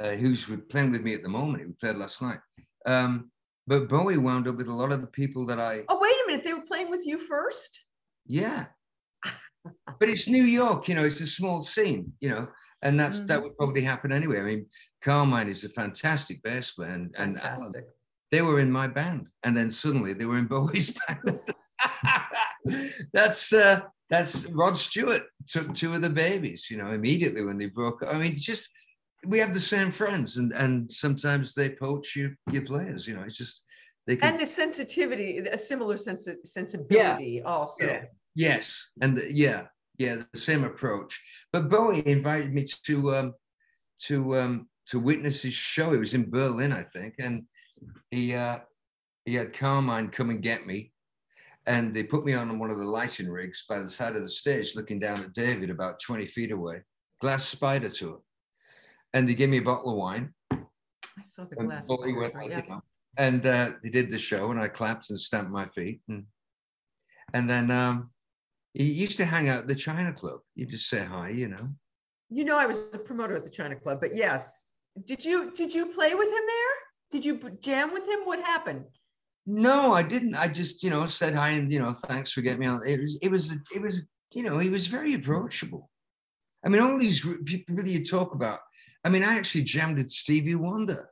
uh, 0.00 0.12
who's 0.12 0.50
playing 0.70 0.92
with 0.92 1.02
me 1.02 1.14
at 1.14 1.22
the 1.22 1.28
moment. 1.28 1.66
He 1.66 1.72
played 1.72 1.96
last 1.96 2.22
night. 2.22 2.38
Um, 2.86 3.30
but 3.66 3.88
Bowie 3.88 4.18
wound 4.18 4.46
up 4.46 4.56
with 4.56 4.68
a 4.68 4.72
lot 4.72 4.92
of 4.92 5.00
the 5.00 5.06
people 5.06 5.46
that 5.46 5.58
I. 5.58 5.82
Oh, 5.88 5.98
wait 6.00 6.12
a 6.12 6.26
minute. 6.26 6.44
They 6.44 6.52
were 6.52 6.60
playing 6.60 6.90
with 6.90 7.06
you 7.06 7.18
first? 7.18 7.80
Yeah. 8.26 8.66
but 9.98 10.08
it's 10.08 10.28
New 10.28 10.44
York, 10.44 10.88
you 10.88 10.94
know, 10.94 11.04
it's 11.04 11.20
a 11.20 11.26
small 11.26 11.62
scene, 11.62 12.12
you 12.20 12.28
know, 12.28 12.48
and 12.82 12.98
that's 12.98 13.18
mm-hmm. 13.18 13.28
that 13.28 13.42
would 13.42 13.56
probably 13.56 13.82
happen 13.82 14.12
anyway. 14.12 14.40
I 14.40 14.42
mean, 14.42 14.66
Carmine 15.02 15.48
is 15.48 15.64
a 15.64 15.68
fantastic 15.70 16.42
bass 16.42 16.72
player, 16.72 16.90
and, 16.90 17.14
and 17.18 17.40
Alan, 17.40 17.72
they 18.30 18.42
were 18.42 18.60
in 18.60 18.70
my 18.70 18.86
band, 18.86 19.28
and 19.42 19.56
then 19.56 19.70
suddenly 19.70 20.12
they 20.12 20.26
were 20.26 20.38
in 20.38 20.46
Bowie's 20.46 20.96
band. 21.08 21.40
that's 23.12 23.52
uh, 23.52 23.80
that's 24.10 24.46
Rod 24.46 24.76
Stewart 24.76 25.22
took 25.46 25.74
two 25.74 25.94
of 25.94 26.02
the 26.02 26.10
Babys, 26.10 26.70
you 26.70 26.76
know, 26.76 26.90
immediately 26.92 27.44
when 27.44 27.58
they 27.58 27.66
broke 27.66 28.02
up. 28.02 28.14
I 28.14 28.18
mean, 28.18 28.34
just 28.34 28.68
we 29.26 29.38
have 29.38 29.54
the 29.54 29.60
same 29.60 29.90
friends, 29.90 30.36
and 30.36 30.52
and 30.52 30.90
sometimes 30.92 31.54
they 31.54 31.70
poach 31.70 32.16
your 32.16 32.30
your 32.50 32.64
players. 32.64 33.06
You 33.06 33.14
know, 33.14 33.22
it's 33.22 33.36
just 33.36 33.62
they 34.06 34.16
can, 34.16 34.32
and 34.32 34.40
the 34.40 34.46
sensitivity, 34.46 35.38
a 35.38 35.58
similar 35.58 35.96
sense 35.96 36.28
sensibility 36.44 37.40
yeah. 37.42 37.42
also. 37.42 37.84
Yeah. 37.84 38.04
Yes, 38.34 38.88
and 39.00 39.16
the, 39.16 39.32
yeah, 39.32 39.62
yeah, 39.98 40.16
the 40.32 40.40
same 40.40 40.64
approach. 40.64 41.20
But 41.52 41.68
Bowie 41.70 42.02
invited 42.06 42.52
me 42.52 42.64
to 42.86 43.14
um, 43.14 43.34
to 44.02 44.36
um, 44.36 44.68
to 44.86 44.98
witness 44.98 45.42
his 45.42 45.54
show. 45.54 45.92
It 45.92 46.00
was 46.00 46.14
in 46.14 46.30
Berlin, 46.30 46.72
I 46.72 46.82
think, 46.82 47.14
and 47.18 47.44
he 48.10 48.34
uh, 48.34 48.58
he 49.24 49.34
had 49.34 49.52
Carmine 49.52 50.08
come 50.08 50.30
and 50.30 50.42
get 50.42 50.66
me, 50.66 50.92
and 51.66 51.94
they 51.94 52.02
put 52.02 52.24
me 52.24 52.34
on 52.34 52.58
one 52.58 52.70
of 52.70 52.78
the 52.78 52.84
lighting 52.84 53.28
rigs 53.28 53.64
by 53.68 53.78
the 53.78 53.88
side 53.88 54.16
of 54.16 54.22
the 54.22 54.28
stage, 54.28 54.74
looking 54.74 54.98
down 54.98 55.22
at 55.22 55.32
David 55.32 55.70
about 55.70 56.00
twenty 56.00 56.26
feet 56.26 56.50
away. 56.50 56.82
Glass 57.20 57.48
Spider 57.48 57.88
tour 57.88 58.20
and 59.14 59.28
they 59.28 59.34
gave 59.34 59.48
me 59.48 59.58
a 59.58 59.62
bottle 59.62 59.92
of 59.92 59.96
wine. 59.96 60.34
I 60.50 61.22
saw 61.22 61.44
the 61.44 61.56
glass. 61.56 61.88
And, 61.88 62.16
went, 62.16 62.34
yeah. 62.48 62.62
you 62.62 62.68
know, 62.68 62.82
and 63.16 63.46
uh, 63.46 63.70
they 63.82 63.88
did 63.88 64.10
the 64.10 64.18
show, 64.18 64.50
and 64.50 64.60
I 64.60 64.68
clapped 64.68 65.08
and 65.08 65.18
stamped 65.18 65.50
my 65.50 65.66
feet, 65.66 66.00
and 66.08 66.26
and 67.32 67.48
then 67.48 67.70
um, 67.70 68.10
he 68.74 68.84
used 68.84 69.16
to 69.18 69.24
hang 69.24 69.48
out 69.48 69.60
at 69.60 69.68
the 69.68 69.74
China 69.74 70.12
Club. 70.12 70.40
You 70.54 70.66
just 70.66 70.88
say 70.88 71.04
hi, 71.04 71.30
you 71.30 71.48
know. 71.48 71.68
You 72.28 72.44
know, 72.44 72.58
I 72.58 72.66
was 72.66 72.90
a 72.92 72.98
promoter 72.98 73.36
at 73.36 73.44
the 73.44 73.50
China 73.50 73.76
Club, 73.76 74.00
but 74.00 74.14
yes, 74.14 74.64
did 75.06 75.24
you 75.24 75.52
did 75.52 75.72
you 75.72 75.86
play 75.86 76.14
with 76.14 76.28
him 76.28 76.34
there? 76.34 76.74
Did 77.12 77.24
you 77.24 77.40
jam 77.60 77.92
with 77.92 78.06
him? 78.08 78.20
What 78.24 78.40
happened? 78.40 78.84
No, 79.46 79.92
I 79.92 80.02
didn't. 80.02 80.34
I 80.34 80.48
just, 80.48 80.82
you 80.82 80.90
know, 80.90 81.06
said 81.06 81.34
hi 81.34 81.50
and 81.50 81.70
you 81.70 81.78
know, 81.78 81.92
thanks 81.92 82.32
for 82.32 82.40
getting 82.40 82.60
me 82.60 82.66
on. 82.66 82.80
It 82.86 83.00
was, 83.00 83.18
it 83.20 83.30
was, 83.30 83.52
it 83.74 83.82
was, 83.82 84.00
you 84.32 84.42
know, 84.42 84.58
he 84.58 84.70
was 84.70 84.86
very 84.86 85.14
approachable. 85.14 85.90
I 86.64 86.70
mean, 86.70 86.80
all 86.80 86.98
these 86.98 87.20
people 87.44 87.76
that 87.76 87.86
you 87.86 88.04
talk 88.04 88.34
about, 88.34 88.60
I 89.04 89.10
mean, 89.10 89.22
I 89.22 89.36
actually 89.36 89.64
jammed 89.64 89.98
at 89.98 90.10
Stevie 90.10 90.54
Wonder. 90.54 91.10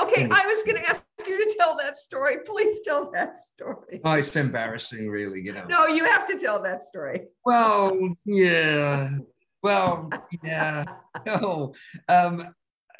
Okay, 0.00 0.28
I 0.30 0.46
was 0.46 0.62
going 0.62 0.76
to 0.76 0.88
ask 0.88 1.04
you 1.26 1.36
to 1.36 1.54
tell 1.58 1.76
that 1.76 1.96
story. 1.96 2.38
Please 2.46 2.80
tell 2.84 3.10
that 3.10 3.36
story. 3.36 4.00
Oh, 4.04 4.14
it's 4.14 4.34
embarrassing, 4.36 5.10
really. 5.10 5.42
You 5.42 5.52
know. 5.52 5.64
No, 5.68 5.86
you 5.86 6.04
have 6.06 6.24
to 6.26 6.38
tell 6.38 6.62
that 6.62 6.82
story. 6.82 7.24
Well, 7.44 8.16
yeah. 8.24 9.18
Well, 9.62 10.10
yeah. 10.42 10.84
No. 11.26 11.74
Um, 12.08 12.54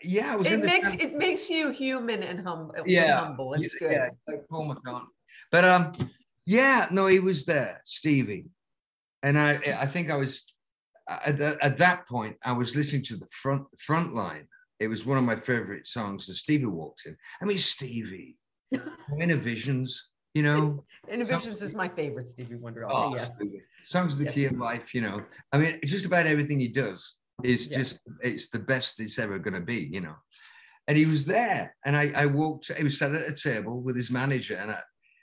yeah, 0.05 0.37
it 0.41 0.65
makes 0.65 0.93
it 0.95 1.15
makes 1.15 1.49
you 1.49 1.71
human 1.71 2.23
and 2.23 2.47
humble. 2.47 2.75
Yeah, 2.87 3.21
humble. 3.21 3.55
It's 3.55 3.75
good. 3.75 3.93
Yeah, 3.93 4.09
like 4.29 4.47
Paul 4.51 4.75
McCartney. 4.75 5.07
But 5.51 5.65
um, 5.65 5.93
yeah, 6.45 6.89
no, 6.91 7.07
he 7.07 7.21
was 7.21 7.45
there, 7.45 7.81
Stevie, 7.85 8.47
and 9.23 9.39
I 9.39 9.53
I 9.79 9.87
think 9.87 10.11
I 10.11 10.17
was 10.17 10.53
at, 11.25 11.41
at, 11.41 11.79
that 11.79 12.07
point, 12.07 12.37
I 12.45 12.53
was 12.53 12.77
listening 12.77 13.03
to 13.05 13.17
the 13.17 13.27
front 13.27 13.65
front 13.79 14.15
line. 14.15 14.47
It 14.79 14.89
was 14.89 15.07
one 15.07 15.19
of 15.19 15.25
my 15.25 15.37
favorite 15.37 15.87
songs. 15.87 16.29
And 16.29 16.37
Stevie 16.37 16.67
walked 16.67 17.07
in. 17.07 17.17
I 17.41 17.45
mean, 17.45 17.59
Stevie, 17.59 18.37
Innervisions, 19.21 19.91
you 20.35 20.43
know. 20.43 20.85
Innervisions 21.11 21.63
is 21.63 21.75
my 21.75 21.89
favorite 21.89 22.29
Stevie 22.29 22.57
Wonder. 22.57 22.87
Oh, 22.89 23.15
yes. 23.15 23.31
Songs 23.85 24.15
of 24.15 24.21
the 24.21 24.27
yes. 24.27 24.35
Key 24.35 24.45
of 24.47 24.53
Life, 24.59 24.95
you 24.95 25.01
know. 25.01 25.23
I 25.53 25.59
mean, 25.59 25.81
just 25.85 26.07
about 26.07 26.27
everything 26.27 26.61
he 26.61 26.69
does 26.69 27.17
is 27.43 27.67
yes. 27.67 27.79
just, 27.79 28.01
it's 28.23 28.49
the 28.51 28.59
best 28.59 29.01
it's 29.01 29.19
ever 29.19 29.39
going 29.39 29.55
to 29.55 29.61
be, 29.61 29.89
you 29.93 30.01
know. 30.01 30.15
And 30.89 30.97
he 30.97 31.07
was 31.07 31.27
there. 31.27 31.75
And 31.85 31.97
I, 31.97 32.13
I 32.15 32.27
walked, 32.27 32.73
he 32.77 32.83
was 32.83 32.99
sat 32.99 33.15
at 33.15 33.29
a 33.29 33.35
table 33.35 33.81
with 33.81 33.97
his 33.97 34.11
manager. 34.11 34.57
And 34.57 34.73
I, 34.73 34.79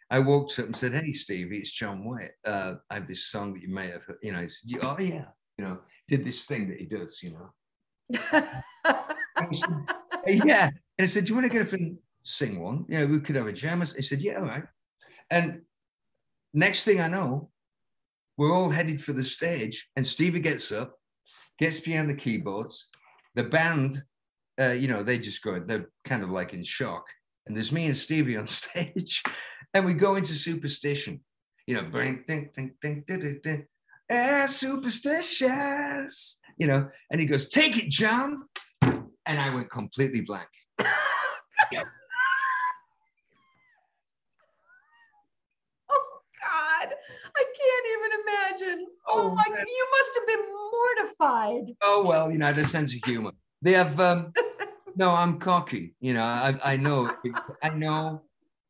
I 0.09 0.19
walked 0.19 0.57
up 0.59 0.65
and 0.65 0.75
said, 0.75 0.93
Hey, 0.93 1.11
Stevie, 1.13 1.57
it's 1.57 1.71
John 1.71 2.05
Waite. 2.05 2.31
Uh, 2.45 2.75
I 2.89 2.95
have 2.95 3.07
this 3.07 3.29
song 3.29 3.53
that 3.53 3.61
you 3.61 3.69
may 3.69 3.87
have 3.87 4.03
heard. 4.03 4.17
You 4.23 4.33
know, 4.33 4.41
he 4.41 4.47
said, 4.47 4.79
Oh, 4.83 4.97
yeah 4.99 5.25
you 5.59 5.65
know, 5.65 5.79
did 6.07 6.23
this 6.23 6.45
thing 6.45 6.69
that 6.69 6.77
he 6.79 6.85
does, 6.85 7.19
you 7.21 7.31
know. 7.31 7.51
said, 9.51 9.83
yeah. 10.45 10.67
And 10.67 11.01
I 11.01 11.05
said, 11.05 11.25
Do 11.25 11.33
you 11.33 11.35
want 11.35 11.47
to 11.47 11.53
get 11.53 11.67
up 11.67 11.73
and 11.73 11.97
sing 12.23 12.61
one? 12.61 12.85
Yeah, 12.87 13.03
we 13.03 13.19
could 13.19 13.35
have 13.35 13.47
a 13.47 13.51
jam. 13.51 13.81
He 13.81 14.01
said, 14.01 14.21
Yeah, 14.21 14.39
all 14.39 14.45
right. 14.45 14.63
And 15.29 15.63
next 16.53 16.85
thing 16.85 17.01
I 17.01 17.09
know, 17.09 17.49
we're 18.37 18.55
all 18.55 18.69
headed 18.69 19.01
for 19.01 19.11
the 19.11 19.23
stage, 19.23 19.89
and 19.97 20.07
Stevie 20.07 20.39
gets 20.39 20.71
up, 20.71 20.97
gets 21.59 21.81
behind 21.81 22.09
the 22.09 22.15
keyboards. 22.15 22.87
The 23.35 23.43
band, 23.43 24.01
uh, 24.61 24.71
you 24.71 24.87
know, 24.87 25.03
they 25.03 25.19
just 25.19 25.43
go, 25.43 25.59
they're 25.59 25.89
kind 26.05 26.23
of 26.23 26.29
like 26.29 26.53
in 26.53 26.63
shock. 26.63 27.05
And 27.47 27.55
there's 27.55 27.73
me 27.73 27.85
and 27.85 27.97
Stevie 27.97 28.37
on 28.37 28.47
stage, 28.61 29.21
and 29.73 29.85
we 29.85 29.93
go 29.93 30.15
into 30.15 30.31
superstition. 30.31 31.19
You 31.67 31.75
know, 31.75 31.89
ding, 31.89 32.23
ding, 32.25 32.49
ding, 32.55 32.75
ding, 32.81 33.03
ding, 33.05 33.39
ding, 33.43 33.67
as 34.09 34.55
superstitious, 34.55 36.37
you 36.57 36.67
know. 36.67 36.89
And 37.11 37.19
he 37.19 37.27
goes, 37.27 37.49
Take 37.49 37.77
it, 37.77 37.89
John. 37.89 38.43
And 38.81 39.39
I 39.39 39.53
went 39.53 39.69
completely 39.69 40.21
blank. 40.21 40.47
Oh 45.91 46.21
God, 46.41 46.89
I 47.35 47.43
can't 47.59 47.85
even 47.93 48.11
imagine. 48.21 48.87
Oh, 49.07 49.29
oh 49.31 49.35
my, 49.35 49.43
man. 49.49 49.65
you 49.67 49.87
must 49.97 50.11
have 50.15 50.27
been 50.27 50.45
mortified. 50.71 51.75
Oh 51.83 52.05
well, 52.07 52.31
you 52.31 52.37
know, 52.37 52.53
the 52.53 52.65
sense 52.65 52.93
of 52.93 52.99
humor. 53.05 53.31
They 53.61 53.73
have. 53.73 53.99
Um, 53.99 54.33
no, 54.95 55.11
I'm 55.11 55.39
cocky. 55.39 55.95
You 55.99 56.13
know, 56.13 56.23
I, 56.23 56.55
I 56.63 56.77
know, 56.77 57.11
I 57.61 57.69
know, 57.69 58.21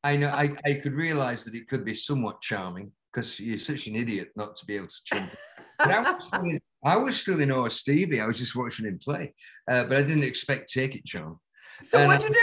I 0.03 0.17
know. 0.17 0.29
I, 0.29 0.55
I 0.65 0.73
could 0.75 0.93
realize 0.93 1.43
that 1.45 1.55
it 1.55 1.67
could 1.67 1.85
be 1.85 1.93
somewhat 1.93 2.41
charming, 2.41 2.91
because 3.11 3.39
you're 3.39 3.57
such 3.57 3.87
an 3.87 3.95
idiot 3.95 4.29
not 4.35 4.55
to 4.55 4.65
be 4.65 4.75
able 4.75 4.87
to 4.87 5.01
jump. 5.05 5.31
But 5.81 5.93
I 5.93 6.01
was, 6.11 6.25
still 6.25 6.43
in, 6.43 6.59
I 6.83 6.97
was 6.97 7.19
still 7.21 7.39
in 7.39 7.51
awe 7.53 7.65
of 7.65 7.71
Stevie. 7.71 8.19
I 8.19 8.25
was 8.25 8.37
just 8.37 8.53
watching 8.53 8.85
him 8.85 8.99
play, 9.01 9.33
uh, 9.71 9.85
but 9.85 9.97
I 9.97 10.01
didn't 10.01 10.25
expect 10.25 10.69
to 10.71 10.81
take 10.81 10.93
it, 10.93 11.05
John. 11.05 11.39
So 11.81 11.99
and 11.99 12.09
what'd 12.09 12.29
you 12.29 12.35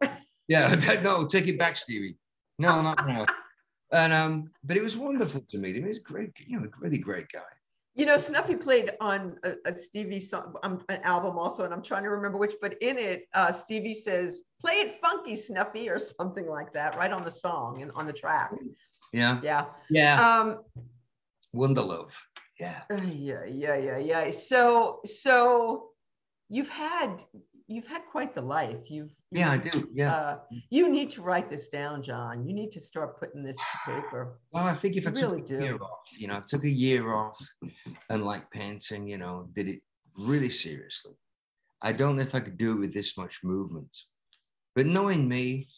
do? 0.00 0.08
Yeah, 0.46 0.74
no, 1.02 1.26
take 1.26 1.48
it 1.48 1.58
back, 1.58 1.74
Stevie. 1.74 2.16
No, 2.58 2.82
not 2.82 3.06
now. 3.06 3.26
And 3.92 4.12
um, 4.12 4.50
but 4.64 4.76
it 4.76 4.82
was 4.82 4.96
wonderful 4.96 5.42
to 5.50 5.58
meet 5.58 5.76
him. 5.76 5.86
He's 5.86 6.00
great, 6.00 6.30
you 6.46 6.58
know, 6.58 6.66
a 6.66 6.80
really 6.80 6.98
great 6.98 7.26
guy. 7.32 7.40
You 7.96 8.06
know, 8.06 8.16
Snuffy 8.16 8.56
played 8.56 8.92
on 9.00 9.36
a, 9.44 9.54
a 9.66 9.72
Stevie 9.72 10.18
song, 10.18 10.54
um, 10.64 10.84
an 10.88 11.00
album 11.02 11.38
also, 11.38 11.64
and 11.64 11.72
I'm 11.72 11.82
trying 11.82 12.02
to 12.02 12.10
remember 12.10 12.38
which. 12.38 12.54
But 12.60 12.74
in 12.82 12.98
it, 12.98 13.28
uh, 13.34 13.52
Stevie 13.52 13.94
says, 13.94 14.42
"Play 14.60 14.74
it 14.80 15.00
funky, 15.00 15.36
Snuffy," 15.36 15.88
or 15.88 16.00
something 16.00 16.48
like 16.48 16.72
that, 16.72 16.96
right 16.96 17.12
on 17.12 17.24
the 17.24 17.30
song 17.30 17.82
and 17.82 17.92
on 17.94 18.06
the 18.06 18.12
track. 18.12 18.52
Yeah. 19.12 19.40
Yeah. 19.42 19.66
Yeah. 19.90 20.40
Um, 20.40 20.64
Wonderlove. 21.54 22.12
Yeah. 22.58 22.82
Yeah, 22.90 23.44
yeah, 23.44 23.76
yeah, 23.76 23.98
yeah. 23.98 24.30
So, 24.30 25.00
so 25.04 25.90
you've 26.48 26.68
had 26.68 27.22
you've 27.66 27.86
had 27.86 28.02
quite 28.10 28.34
the 28.34 28.40
life. 28.40 28.90
You've, 28.90 29.10
you've 29.30 29.40
yeah, 29.40 29.50
I 29.52 29.56
do. 29.56 29.88
Yeah. 29.92 30.14
Uh, 30.14 30.38
you 30.70 30.88
need 30.88 31.10
to 31.10 31.22
write 31.22 31.48
this 31.48 31.68
down, 31.68 32.02
John. 32.02 32.46
You 32.46 32.54
need 32.54 32.72
to 32.72 32.80
start 32.80 33.18
putting 33.18 33.42
this 33.42 33.56
to 33.56 33.92
paper. 33.92 34.38
Well, 34.52 34.64
I 34.64 34.74
think 34.74 34.96
if 34.96 35.04
you 35.04 35.10
I 35.10 35.12
took 35.12 35.30
really 35.30 35.42
a 35.42 35.46
do. 35.46 35.64
year 35.64 35.76
off, 35.76 36.04
you 36.18 36.28
know, 36.28 36.36
I 36.36 36.42
took 36.46 36.64
a 36.64 36.70
year 36.70 37.14
off 37.14 37.38
and 38.10 38.24
like 38.24 38.50
painting, 38.50 39.08
you 39.08 39.18
know, 39.18 39.48
did 39.54 39.68
it 39.68 39.80
really 40.16 40.50
seriously. 40.50 41.12
I 41.82 41.92
don't 41.92 42.16
know 42.16 42.22
if 42.22 42.34
I 42.34 42.40
could 42.40 42.56
do 42.56 42.72
it 42.72 42.80
with 42.80 42.94
this 42.94 43.16
much 43.16 43.40
movement. 43.42 43.96
But 44.74 44.86
knowing 44.86 45.28
me, 45.28 45.68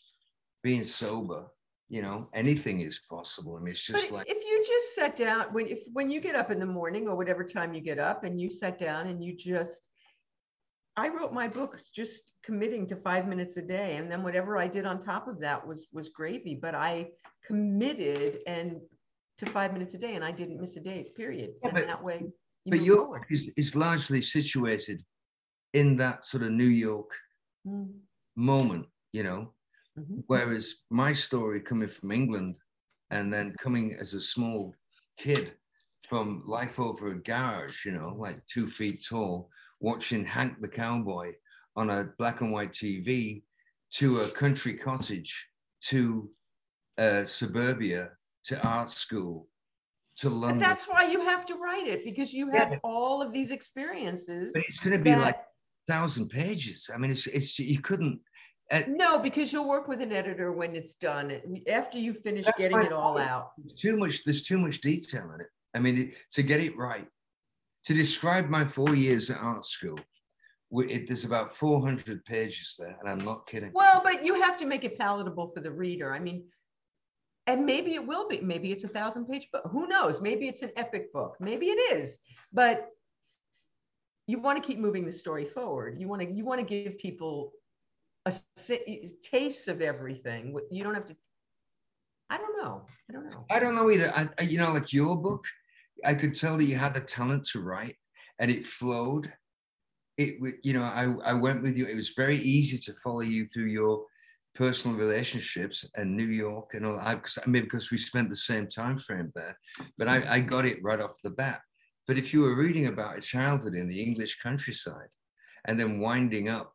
being 0.63 0.85
sober, 0.85 1.47
you 1.89 2.03
know, 2.03 2.29
anything 2.35 2.81
is 2.81 3.03
possible. 3.09 3.57
I 3.57 3.61
mean, 3.61 3.71
it's 3.71 3.81
just 3.81 4.11
but 4.11 4.17
like 4.17 4.31
if 4.31 4.45
you 4.45 4.65
just 4.67 4.95
sat 4.95 5.17
down 5.17 5.47
when 5.53 5.67
if 5.67 5.81
when 5.93 6.11
you 6.11 6.21
get 6.21 6.35
up 6.35 6.51
in 6.51 6.59
the 6.59 6.67
morning 6.67 7.07
or 7.07 7.17
whatever 7.17 7.45
time 7.45 7.75
you 7.75 7.81
get 7.81 7.99
up 7.99 8.25
and 8.25 8.41
you 8.41 8.51
sat 8.51 8.79
down 8.79 9.07
and 9.07 9.23
you 9.23 9.37
just 9.37 9.83
I 10.97 11.09
wrote 11.09 11.33
my 11.33 11.47
book 11.47 11.79
just 11.93 12.33
committing 12.43 12.87
to 12.87 12.97
five 12.97 13.29
minutes 13.29 13.57
a 13.59 13.63
day, 13.63 13.97
and 13.97 14.11
then 14.11 14.23
whatever 14.23 14.57
I 14.57 14.67
did 14.67 14.87
on 14.87 14.99
top 14.99 15.29
of 15.29 15.41
that 15.41 15.67
was 15.67 15.89
was 15.93 16.09
gravy. 16.09 16.55
But 16.55 16.75
I 16.75 17.09
committed 17.45 18.39
and 18.47 18.81
to 19.39 19.47
five 19.47 19.73
minutes 19.73 19.95
a 19.95 19.99
day, 19.99 20.15
and 20.15 20.25
I 20.25 20.33
didn't 20.33 20.61
miss 20.61 20.77
a 20.77 20.81
day. 20.81 21.13
Period. 21.15 21.51
Yeah, 21.63 21.69
and 21.69 21.89
that 21.89 22.03
way, 22.03 22.25
you 22.65 22.71
but 22.71 22.81
your 22.81 23.07
book 23.07 23.27
is, 23.29 23.43
is 23.57 23.77
largely 23.77 24.23
situated 24.23 25.05
in 25.75 25.97
that 25.97 26.25
sort 26.25 26.43
of 26.43 26.53
New 26.53 26.65
York 26.65 27.11
mm. 27.67 27.89
moment, 28.35 28.87
you 29.13 29.23
know. 29.23 29.53
Mm-hmm. 29.99 30.21
Whereas 30.27 30.77
my 30.91 31.13
story 31.13 31.61
coming 31.61 31.89
from 31.89 32.13
England 32.13 32.59
and 33.11 33.33
then 33.33 33.55
coming 33.59 33.97
as 34.01 34.15
a 34.15 34.21
small 34.21 34.75
kid 35.19 35.55
from 36.09 36.43
life 36.47 36.81
over 36.81 37.09
a 37.09 37.23
garage, 37.23 37.85
you 37.85 37.93
know, 37.93 38.15
like 38.19 38.41
two 38.47 38.67
feet 38.67 39.05
tall, 39.07 39.51
watching 39.81 40.25
Hank 40.25 40.61
the 40.61 40.69
Cowboy 40.69 41.33
on 41.77 41.91
a 41.91 42.09
black 42.19 42.41
and 42.41 42.53
white 42.53 42.73
TV 42.73 43.43
to 43.93 44.21
a 44.21 44.29
country 44.29 44.75
cottage 44.75 45.47
to 45.83 46.31
uh, 46.99 47.25
suburbia 47.25 48.11
to 48.45 48.61
art 48.67 48.89
school 48.89 49.49
to 50.19 50.31
London. 50.31 50.59
But 50.59 50.67
that's 50.67 50.89
why 50.89 51.05
you 51.05 51.21
have 51.21 51.47
to 51.47 51.55
write 51.57 51.87
it 51.87 52.05
because 52.05 52.33
you 52.33 52.51
have 52.51 52.73
yeah, 52.73 52.79
all 52.83 53.23
of 53.23 53.33
these 53.33 53.51
experiences. 53.51 54.53
But 54.55 54.63
it's 54.63 54.79
going 54.79 54.97
to 54.97 55.03
be 55.03 55.11
that... 55.11 55.21
like 55.21 55.37
thousand 55.89 56.29
pages. 56.29 56.91
I 56.93 56.99
mean, 56.99 57.11
it's 57.11 57.27
it's 57.27 57.59
you 57.59 57.81
couldn't. 57.81 58.21
Uh, 58.73 58.83
no, 58.89 59.19
because 59.19 59.53
you'll 59.53 59.69
work 59.69 59.87
with 59.87 60.01
an 60.01 60.13
editor 60.13 60.53
when 60.53 60.75
it's 60.75 60.95
done. 60.95 61.41
After 61.71 61.99
you 61.99 62.15
finish 62.15 62.47
getting 62.59 62.81
it 62.81 62.93
all 62.93 63.15
point. 63.15 63.29
out. 63.29 63.51
Too 63.77 63.97
much. 63.97 64.25
There's 64.25 64.43
too 64.43 64.59
much 64.59 64.81
detail 64.81 65.31
in 65.35 65.41
it. 65.41 65.49
I 65.75 65.79
mean, 65.79 65.99
it, 65.99 66.15
to 66.33 66.43
get 66.43 66.61
it 66.61 66.77
right, 66.77 67.07
to 67.87 67.95
describe 67.95 68.49
my 68.49 68.65
four 68.65 68.95
years 68.95 69.31
at 69.31 69.39
art 69.41 69.65
school, 69.65 69.99
it, 70.73 71.07
there's 71.07 71.25
about 71.25 71.53
400 71.53 72.25
pages 72.25 72.75
there, 72.79 72.97
and 73.01 73.09
I'm 73.09 73.25
not 73.25 73.47
kidding. 73.47 73.71
Well, 73.73 74.01
but 74.03 74.25
you 74.25 74.35
have 74.35 74.57
to 74.59 74.67
make 74.67 74.85
it 74.85 74.99
palatable 74.99 75.53
for 75.55 75.61
the 75.61 75.71
reader. 75.71 76.13
I 76.13 76.19
mean, 76.19 76.45
and 77.47 77.65
maybe 77.65 77.95
it 77.95 78.05
will 78.05 78.29
be. 78.29 78.41
Maybe 78.41 78.73
it's 78.73 78.83
a 78.83 78.89
thousand 78.89 79.27
page 79.27 79.49
book. 79.53 79.63
Who 79.71 79.87
knows? 79.87 80.21
Maybe 80.21 80.49
it's 80.49 80.63
an 80.63 80.73
epic 80.77 81.13
book. 81.13 81.37
Maybe 81.39 81.67
it 81.67 81.97
is. 81.97 82.19
But 82.53 82.89
you 84.27 84.41
want 84.41 84.61
to 84.61 84.67
keep 84.67 84.81
moving 84.81 85.07
the 85.07 85.13
story 85.13 85.45
forward. 85.45 86.01
You 86.01 86.09
want 86.09 86.23
to 86.23 86.29
you 86.29 86.45
want 86.45 86.61
to 86.61 86.67
give 86.67 86.99
people 86.99 87.53
a 88.27 88.35
taste 89.23 89.69
of 89.69 89.81
everything. 89.81 90.59
You 90.73 90.83
don't 90.83 90.95
have 90.95 91.07
to. 91.07 91.17
I 92.29 92.39
don't 92.39 92.61
know. 92.61 92.83
I 93.09 93.13
don't 93.13 93.31
know. 93.31 93.45
I 93.49 93.61
don't 93.61 93.77
know 93.77 93.89
either. 93.93 94.13
I, 94.17 94.43
you 94.43 94.59
know, 94.59 94.73
like 94.73 94.93
your 94.93 95.17
book, 95.17 95.45
I 96.05 96.15
could 96.15 96.35
tell 96.35 96.57
that 96.59 96.65
you 96.65 96.77
had 96.77 96.95
the 96.95 97.01
talent 97.01 97.45
to 97.53 97.61
write 97.61 97.97
and 98.39 98.51
it 98.51 98.67
flowed. 98.67 99.33
It, 100.19 100.41
would, 100.41 100.55
you 100.63 100.73
know, 100.73 100.83
I, 100.83 101.15
I 101.25 101.33
went 101.35 101.63
with 101.63 101.77
you. 101.77 101.87
It 101.87 101.95
was 101.95 102.15
very 102.17 102.39
easy 102.39 102.79
to 102.79 102.99
follow 103.05 103.21
you 103.21 103.47
through 103.47 103.67
your 103.67 104.05
personal 104.55 104.97
relationships 104.97 105.85
and 105.97 106.17
New 106.17 106.27
York 106.27 106.75
and 106.75 106.87
all 106.87 106.97
that. 106.97 107.17
Because 107.17 107.39
I 107.45 107.49
mean, 107.49 107.65
because 107.65 107.91
we 107.91 107.99
spent 107.99 108.31
the 108.31 108.37
same 108.37 108.67
time 108.67 108.97
frame 108.97 109.31
there, 109.35 109.59
but 109.99 110.09
I, 110.09 110.25
I 110.29 110.41
got 110.41 110.65
it 110.65 110.83
right 110.83 111.01
off 111.01 111.15
the 111.23 111.31
bat. 111.31 111.61
But 112.07 112.19
if 112.19 112.33
you 112.33 112.41
were 112.41 112.57
reading 112.57 112.87
about 112.87 113.19
a 113.19 113.21
childhood 113.21 113.75
in 113.75 113.89
the 113.89 114.01
English 114.01 114.39
countryside 114.41 115.09
and 115.67 115.79
then 115.79 116.01
winding 116.01 116.49
up 116.49 116.73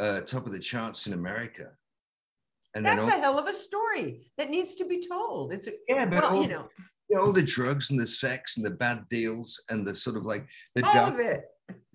uh, 0.00 0.22
top 0.22 0.46
of 0.46 0.52
the 0.52 0.58
charts 0.58 1.06
in 1.06 1.12
America, 1.12 1.68
and 2.74 2.84
that's 2.84 3.02
all, 3.02 3.08
a 3.08 3.20
hell 3.20 3.38
of 3.38 3.46
a 3.46 3.52
story 3.52 4.30
that 4.36 4.50
needs 4.50 4.74
to 4.74 4.84
be 4.84 5.00
told. 5.06 5.52
It's 5.52 5.66
a, 5.66 5.72
yeah, 5.88 6.06
but 6.06 6.22
well, 6.22 6.36
all, 6.36 6.42
you 6.42 6.48
know, 6.48 6.68
you 7.08 7.16
know, 7.16 7.22
all 7.22 7.32
the 7.32 7.42
drugs 7.42 7.90
and 7.90 8.00
the 8.00 8.06
sex 8.06 8.56
and 8.56 8.66
the 8.66 8.70
bad 8.70 9.04
deals 9.10 9.62
and 9.68 9.86
the 9.86 9.94
sort 9.94 10.16
of 10.16 10.24
like 10.24 10.46
the 10.74 10.86
all 10.86 11.12
of 11.12 11.20
it. 11.20 11.44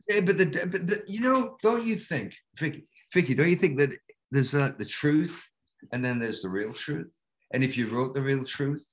Yeah, 0.09 0.21
but 0.21 0.37
the, 0.37 0.45
but 0.45 0.87
the, 0.87 1.03
you 1.07 1.21
know, 1.21 1.57
don't 1.61 1.85
you 1.85 1.95
think, 1.95 2.33
Vicky, 2.57 2.87
Vicky, 3.13 3.33
don't 3.33 3.49
you 3.49 3.55
think 3.55 3.77
that 3.79 3.91
there's 4.31 4.55
uh, 4.55 4.71
the 4.77 4.85
truth 4.85 5.45
and 5.91 6.03
then 6.03 6.19
there's 6.19 6.41
the 6.41 6.49
real 6.49 6.73
truth? 6.73 7.13
And 7.53 7.63
if 7.63 7.77
you 7.77 7.87
wrote 7.87 8.13
the 8.13 8.21
real 8.21 8.43
truth, 8.43 8.85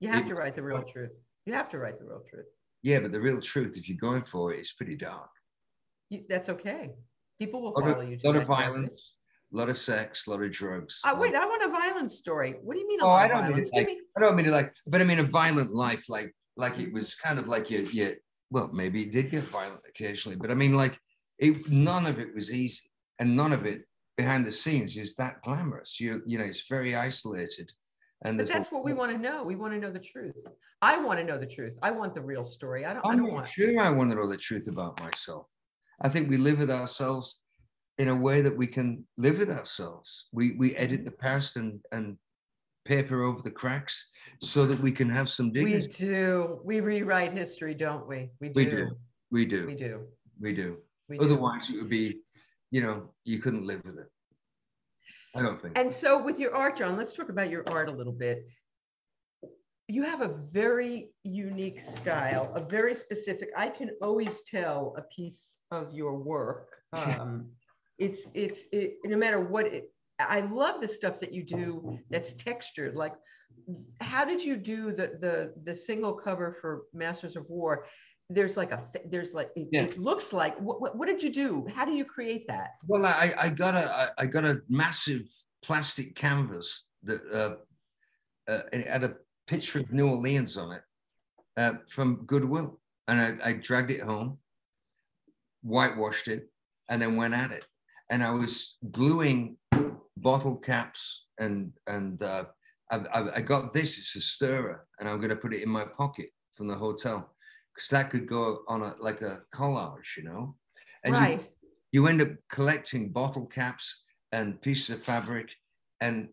you 0.00 0.08
have 0.10 0.26
it, 0.26 0.28
to 0.28 0.34
write 0.34 0.54
the 0.54 0.62
real 0.62 0.82
truth. 0.82 1.12
You 1.46 1.54
have 1.54 1.68
to 1.70 1.78
write 1.78 1.98
the 1.98 2.04
real 2.04 2.22
truth. 2.28 2.46
Yeah, 2.82 3.00
but 3.00 3.12
the 3.12 3.20
real 3.20 3.40
truth, 3.40 3.76
if 3.76 3.88
you're 3.88 3.98
going 3.98 4.22
for 4.22 4.52
it, 4.52 4.60
is 4.60 4.72
pretty 4.72 4.96
dark. 4.96 5.30
You, 6.10 6.22
that's 6.28 6.48
okay. 6.48 6.90
People 7.38 7.62
will 7.62 7.72
follow 7.72 8.00
of, 8.00 8.08
you. 8.08 8.18
A 8.22 8.26
lot 8.26 8.36
of 8.36 8.46
violence, 8.46 9.14
a 9.52 9.56
lot 9.56 9.68
of 9.68 9.76
sex, 9.76 10.26
a 10.26 10.30
lot 10.30 10.42
of 10.42 10.50
drugs. 10.50 11.00
Uh, 11.04 11.14
wait, 11.18 11.34
I 11.34 11.44
want 11.44 11.62
a 11.62 11.68
violent 11.68 12.10
story. 12.10 12.56
What 12.62 12.74
do 12.74 12.80
you 12.80 12.88
mean? 12.88 13.00
oh, 13.02 13.10
I 13.10 13.28
don't 13.28 13.54
mean 13.54 13.64
like, 13.72 13.86
me... 13.86 14.00
I 14.16 14.20
don't 14.20 14.36
mean 14.36 14.50
like, 14.50 14.72
but 14.86 15.00
I 15.00 15.04
mean 15.04 15.18
a 15.18 15.24
violent 15.24 15.74
life, 15.74 16.08
like 16.08 16.34
like 16.56 16.78
it 16.78 16.92
was 16.92 17.14
kind 17.14 17.38
of 17.38 17.48
like 17.48 17.70
you, 17.70 17.80
you. 17.92 18.14
Well, 18.50 18.70
maybe 18.72 19.02
it 19.02 19.12
did 19.12 19.30
get 19.30 19.44
violent 19.44 19.80
occasionally, 19.88 20.36
but 20.36 20.50
I 20.50 20.54
mean 20.54 20.74
like 20.74 20.98
it. 21.38 21.68
None 21.70 22.06
of 22.06 22.18
it 22.18 22.34
was 22.34 22.52
easy, 22.52 22.90
and 23.18 23.36
none 23.36 23.52
of 23.52 23.66
it 23.66 23.82
behind 24.16 24.46
the 24.46 24.52
scenes 24.52 24.96
is 24.96 25.14
that 25.16 25.42
glamorous. 25.42 26.00
You 26.00 26.22
you 26.26 26.38
know, 26.38 26.44
it's 26.44 26.66
very 26.68 26.96
isolated. 26.96 27.70
And 28.24 28.38
but 28.38 28.48
that's 28.48 28.70
what 28.70 28.84
we 28.84 28.92
want 28.92 29.10
to 29.10 29.18
know. 29.18 29.42
We 29.42 29.56
want 29.56 29.74
to 29.74 29.80
know 29.80 29.90
the 29.90 29.98
truth. 29.98 30.36
I 30.80 30.96
want 30.98 31.18
to 31.18 31.24
know 31.24 31.38
the 31.38 31.46
truth. 31.46 31.72
I 31.82 31.90
want 31.90 32.14
the 32.14 32.20
real 32.20 32.44
story. 32.44 32.86
I 32.86 32.94
don't. 32.94 33.04
I'm 33.04 33.12
I 33.12 33.16
don't 33.16 33.32
want. 33.32 33.50
Sure, 33.50 33.80
I 33.80 33.90
want 33.90 34.10
to 34.10 34.16
know 34.16 34.28
the 34.28 34.36
truth 34.36 34.68
about 34.68 35.00
myself. 35.00 35.46
I 36.00 36.08
think 36.08 36.30
we 36.30 36.36
live 36.36 36.58
with 36.58 36.70
ourselves 36.70 37.40
in 37.98 38.08
a 38.08 38.14
way 38.14 38.40
that 38.40 38.56
we 38.56 38.66
can 38.66 39.06
live 39.18 39.38
with 39.38 39.50
ourselves. 39.50 40.28
We 40.32 40.54
we 40.56 40.74
edit 40.76 41.04
the 41.04 41.10
past 41.10 41.56
and 41.56 41.80
and 41.92 42.16
paper 42.84 43.22
over 43.22 43.42
the 43.42 43.50
cracks 43.50 44.08
so 44.40 44.66
that 44.66 44.78
we 44.80 44.90
can 44.90 45.08
have 45.08 45.28
some 45.28 45.52
dignity. 45.52 45.86
We 45.86 45.88
do. 45.88 46.60
We 46.64 46.80
rewrite 46.80 47.32
history, 47.32 47.74
don't 47.74 48.08
we? 48.08 48.30
We 48.40 48.48
do. 48.48 48.54
We 48.54 48.64
do. 48.66 48.96
We 49.30 49.44
do. 49.46 49.66
We 49.66 49.74
do. 49.74 50.06
We 50.40 50.52
do. 50.52 50.76
We 51.08 51.18
do. 51.18 51.24
Otherwise, 51.24 51.70
it 51.70 51.76
would 51.76 51.90
be, 51.90 52.20
you 52.70 52.82
know, 52.82 53.10
you 53.24 53.38
couldn't 53.38 53.66
live 53.66 53.82
with 53.84 53.98
it. 53.98 54.08
I 55.34 55.42
don't 55.42 55.60
think. 55.60 55.78
And 55.78 55.92
so 55.92 56.22
with 56.22 56.38
your 56.38 56.54
art, 56.54 56.76
John, 56.76 56.96
let's 56.96 57.12
talk 57.12 57.28
about 57.28 57.50
your 57.50 57.64
art 57.70 57.88
a 57.88 57.92
little 57.92 58.12
bit. 58.12 58.46
You 59.88 60.02
have 60.04 60.22
a 60.22 60.28
very 60.28 61.10
unique 61.22 61.80
style, 61.80 62.50
a 62.54 62.60
very 62.60 62.94
specific, 62.94 63.50
I 63.56 63.68
can 63.68 63.90
always 64.00 64.42
tell 64.42 64.94
a 64.96 65.02
piece 65.14 65.56
of 65.70 65.92
your 65.92 66.16
work. 66.16 66.68
Um, 66.94 67.46
it's, 68.02 68.20
it's, 68.34 68.60
it, 68.72 68.96
no 69.04 69.16
matter 69.16 69.40
what 69.40 69.66
it, 69.66 69.92
I 70.18 70.40
love 70.40 70.80
the 70.80 70.88
stuff 70.88 71.20
that 71.20 71.32
you 71.32 71.42
do 71.42 71.98
that's 72.10 72.34
textured. 72.34 72.94
Like, 72.94 73.14
how 74.00 74.24
did 74.24 74.42
you 74.42 74.56
do 74.56 74.92
the, 74.92 75.18
the, 75.20 75.52
the 75.64 75.74
single 75.74 76.12
cover 76.12 76.56
for 76.60 76.82
Masters 76.92 77.36
of 77.36 77.44
War? 77.48 77.86
there's 78.34 78.56
like 78.56 78.72
a 78.72 78.82
there's 79.06 79.34
like 79.34 79.50
it, 79.56 79.68
yeah. 79.72 79.82
it 79.82 79.98
looks 79.98 80.32
like 80.32 80.58
what, 80.60 80.96
what, 80.96 81.06
did 81.06 81.22
you 81.22 81.30
do 81.30 81.66
how 81.74 81.84
do 81.84 81.92
you 81.92 82.04
create 82.04 82.46
that 82.48 82.70
well 82.86 83.04
i 83.04 83.32
i 83.38 83.48
got 83.48 83.74
a 83.74 84.12
i 84.18 84.26
got 84.26 84.44
a 84.44 84.60
massive 84.68 85.22
plastic 85.62 86.14
canvas 86.14 86.88
that 87.02 87.20
uh, 88.48 88.50
uh 88.50 88.62
had 88.88 89.04
a 89.04 89.14
picture 89.46 89.80
of 89.80 89.92
new 89.92 90.08
orleans 90.08 90.56
on 90.56 90.72
it 90.72 90.82
uh, 91.56 91.72
from 91.88 92.24
goodwill 92.26 92.80
and 93.08 93.42
I, 93.42 93.50
I 93.50 93.52
dragged 93.54 93.90
it 93.90 94.02
home 94.02 94.38
whitewashed 95.62 96.28
it 96.28 96.48
and 96.88 97.00
then 97.00 97.16
went 97.16 97.34
at 97.34 97.52
it 97.52 97.66
and 98.12 98.22
i 98.22 98.30
was 98.30 98.76
gluing 98.92 99.56
bottle 100.18 100.56
caps 100.56 101.26
and 101.40 101.72
and 101.88 102.22
uh, 102.22 102.44
I, 102.92 103.30
I 103.36 103.40
got 103.40 103.74
this 103.74 103.98
it's 103.98 104.14
a 104.14 104.20
stirrer 104.20 104.86
and 105.00 105.08
i'm 105.08 105.18
going 105.18 105.30
to 105.30 105.42
put 105.44 105.54
it 105.54 105.64
in 105.64 105.70
my 105.70 105.84
pocket 105.84 106.28
from 106.56 106.68
the 106.68 106.76
hotel 106.76 107.32
because 107.74 107.88
that 107.90 108.10
could 108.10 108.26
go 108.26 108.60
on 108.68 108.82
a 108.82 108.94
like 109.00 109.22
a 109.22 109.42
collage, 109.54 110.16
you 110.16 110.24
know. 110.24 110.56
And 111.04 111.14
right. 111.14 111.40
you, 111.92 112.02
you 112.02 112.06
end 112.06 112.22
up 112.22 112.28
collecting 112.50 113.10
bottle 113.10 113.46
caps 113.46 114.04
and 114.32 114.60
pieces 114.60 114.90
of 114.90 115.02
fabric, 115.02 115.50
and 116.00 116.28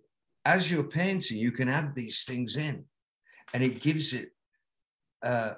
as 0.46 0.70
you're 0.70 0.84
painting, 0.84 1.38
you 1.38 1.52
can 1.52 1.70
add 1.70 1.96
these 1.96 2.24
things 2.24 2.56
in, 2.56 2.86
and 3.54 3.64
it 3.64 3.82
gives 3.82 4.14
it. 4.14 4.30
Uh, 5.24 5.54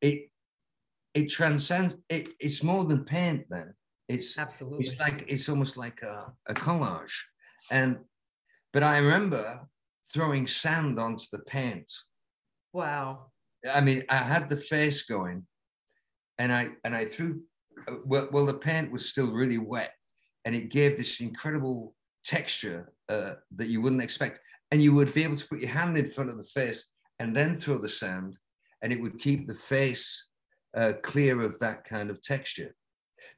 it 0.00 0.30
it 1.14 1.28
transcends. 1.28 1.96
It, 2.08 2.30
it's 2.40 2.62
more 2.62 2.84
than 2.84 3.04
paint. 3.04 3.46
Then 3.50 3.74
it's 4.08 4.38
absolutely. 4.38 4.86
It's 4.86 5.00
like 5.00 5.24
it's 5.28 5.48
almost 5.48 5.76
like 5.76 6.02
a, 6.02 6.32
a 6.48 6.54
collage, 6.54 7.14
and 7.70 7.98
but 8.72 8.82
I 8.82 8.98
remember 8.98 9.60
throwing 10.12 10.46
sand 10.46 10.98
onto 10.98 11.24
the 11.32 11.40
paint. 11.40 11.92
Wow 12.72 13.30
I 13.72 13.80
mean, 13.80 14.04
I 14.08 14.16
had 14.16 14.48
the 14.48 14.56
face 14.56 15.02
going, 15.02 15.46
and 16.38 16.52
I 16.52 16.68
and 16.84 16.94
I 16.94 17.04
threw. 17.04 17.42
Well, 18.04 18.28
well, 18.32 18.46
the 18.46 18.54
paint 18.54 18.92
was 18.92 19.08
still 19.08 19.32
really 19.32 19.58
wet, 19.58 19.92
and 20.44 20.54
it 20.54 20.70
gave 20.70 20.96
this 20.96 21.20
incredible 21.20 21.94
texture 22.24 22.92
uh, 23.08 23.34
that 23.56 23.68
you 23.68 23.80
wouldn't 23.80 24.02
expect. 24.02 24.40
And 24.70 24.82
you 24.82 24.94
would 24.94 25.14
be 25.14 25.24
able 25.24 25.36
to 25.36 25.48
put 25.48 25.60
your 25.60 25.70
hand 25.70 25.96
in 25.96 26.06
front 26.06 26.28
of 26.28 26.36
the 26.36 26.44
face 26.44 26.88
and 27.18 27.34
then 27.34 27.56
throw 27.56 27.78
the 27.78 27.88
sand, 27.88 28.36
and 28.82 28.92
it 28.92 29.00
would 29.00 29.18
keep 29.18 29.46
the 29.46 29.54
face 29.54 30.28
uh, 30.76 30.92
clear 31.02 31.40
of 31.40 31.58
that 31.60 31.84
kind 31.84 32.10
of 32.10 32.22
texture. 32.22 32.74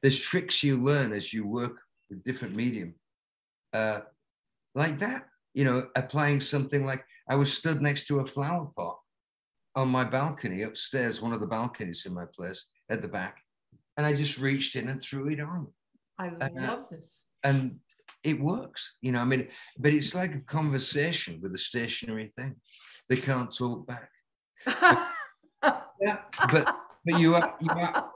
There's 0.01 0.19
tricks 0.19 0.63
you 0.63 0.77
learn 0.77 1.13
as 1.13 1.33
you 1.33 1.45
work 1.45 1.77
with 2.09 2.23
different 2.23 2.55
medium, 2.55 2.95
uh, 3.73 3.99
like 4.75 4.99
that. 4.99 5.27
You 5.53 5.65
know, 5.65 5.87
applying 5.95 6.39
something 6.39 6.85
like 6.85 7.03
I 7.29 7.35
was 7.35 7.53
stood 7.53 7.81
next 7.81 8.07
to 8.07 8.19
a 8.19 8.25
flower 8.25 8.69
pot 8.75 8.97
on 9.75 9.89
my 9.89 10.03
balcony 10.03 10.63
upstairs, 10.63 11.21
one 11.21 11.33
of 11.33 11.39
the 11.39 11.47
balconies 11.47 12.05
in 12.05 12.13
my 12.13 12.25
place 12.35 12.65
at 12.89 13.01
the 13.01 13.07
back, 13.07 13.37
and 13.97 14.05
I 14.05 14.13
just 14.13 14.37
reached 14.37 14.75
in 14.75 14.89
and 14.89 15.01
threw 15.01 15.29
it 15.29 15.39
on. 15.39 15.67
I 16.17 16.27
uh, 16.27 16.49
love 16.55 16.85
this. 16.91 17.23
And 17.43 17.79
it 18.23 18.39
works, 18.39 18.95
you 19.01 19.11
know. 19.11 19.21
I 19.21 19.25
mean, 19.25 19.47
but 19.77 19.93
it's 19.93 20.13
like 20.13 20.35
a 20.35 20.39
conversation 20.41 21.39
with 21.41 21.53
a 21.53 21.57
stationary 21.57 22.31
thing. 22.35 22.55
They 23.09 23.17
can't 23.17 23.55
talk 23.55 23.87
back. 23.87 24.09
yeah, 26.01 26.19
but 26.51 26.75
but 27.05 27.19
you 27.19 27.35
are 27.35 27.57
you 27.61 27.69
are 27.69 28.11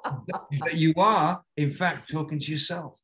but 0.59 0.73
you 0.73 0.93
are 0.97 1.41
in 1.57 1.69
fact 1.69 2.11
talking 2.11 2.39
to 2.39 2.51
yourself. 2.51 2.99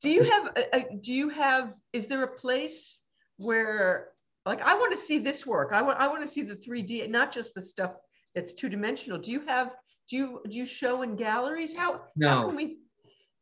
Do 0.00 0.10
you 0.10 0.24
have 0.24 0.50
a, 0.56 0.76
a, 0.76 0.96
do 1.00 1.12
you 1.12 1.28
have 1.28 1.74
is 1.92 2.06
there 2.06 2.22
a 2.24 2.34
place 2.34 3.00
where 3.36 4.08
like 4.44 4.60
I 4.62 4.74
want 4.74 4.92
to 4.92 4.98
see 4.98 5.18
this 5.18 5.46
work. 5.46 5.72
I 5.72 5.82
want 5.82 5.98
I 6.00 6.08
want 6.08 6.22
to 6.22 6.28
see 6.28 6.42
the 6.42 6.56
3D, 6.56 7.08
not 7.08 7.32
just 7.32 7.54
the 7.54 7.62
stuff 7.62 7.96
that's 8.34 8.52
two 8.54 8.68
dimensional. 8.68 9.18
Do 9.18 9.30
you 9.30 9.42
have 9.46 9.76
do 10.08 10.16
you 10.16 10.40
do 10.48 10.58
you 10.58 10.66
show 10.66 11.02
in 11.02 11.16
galleries? 11.16 11.76
How 11.76 12.02
no 12.16 12.28
how 12.28 12.46
can 12.46 12.56
we 12.56 12.78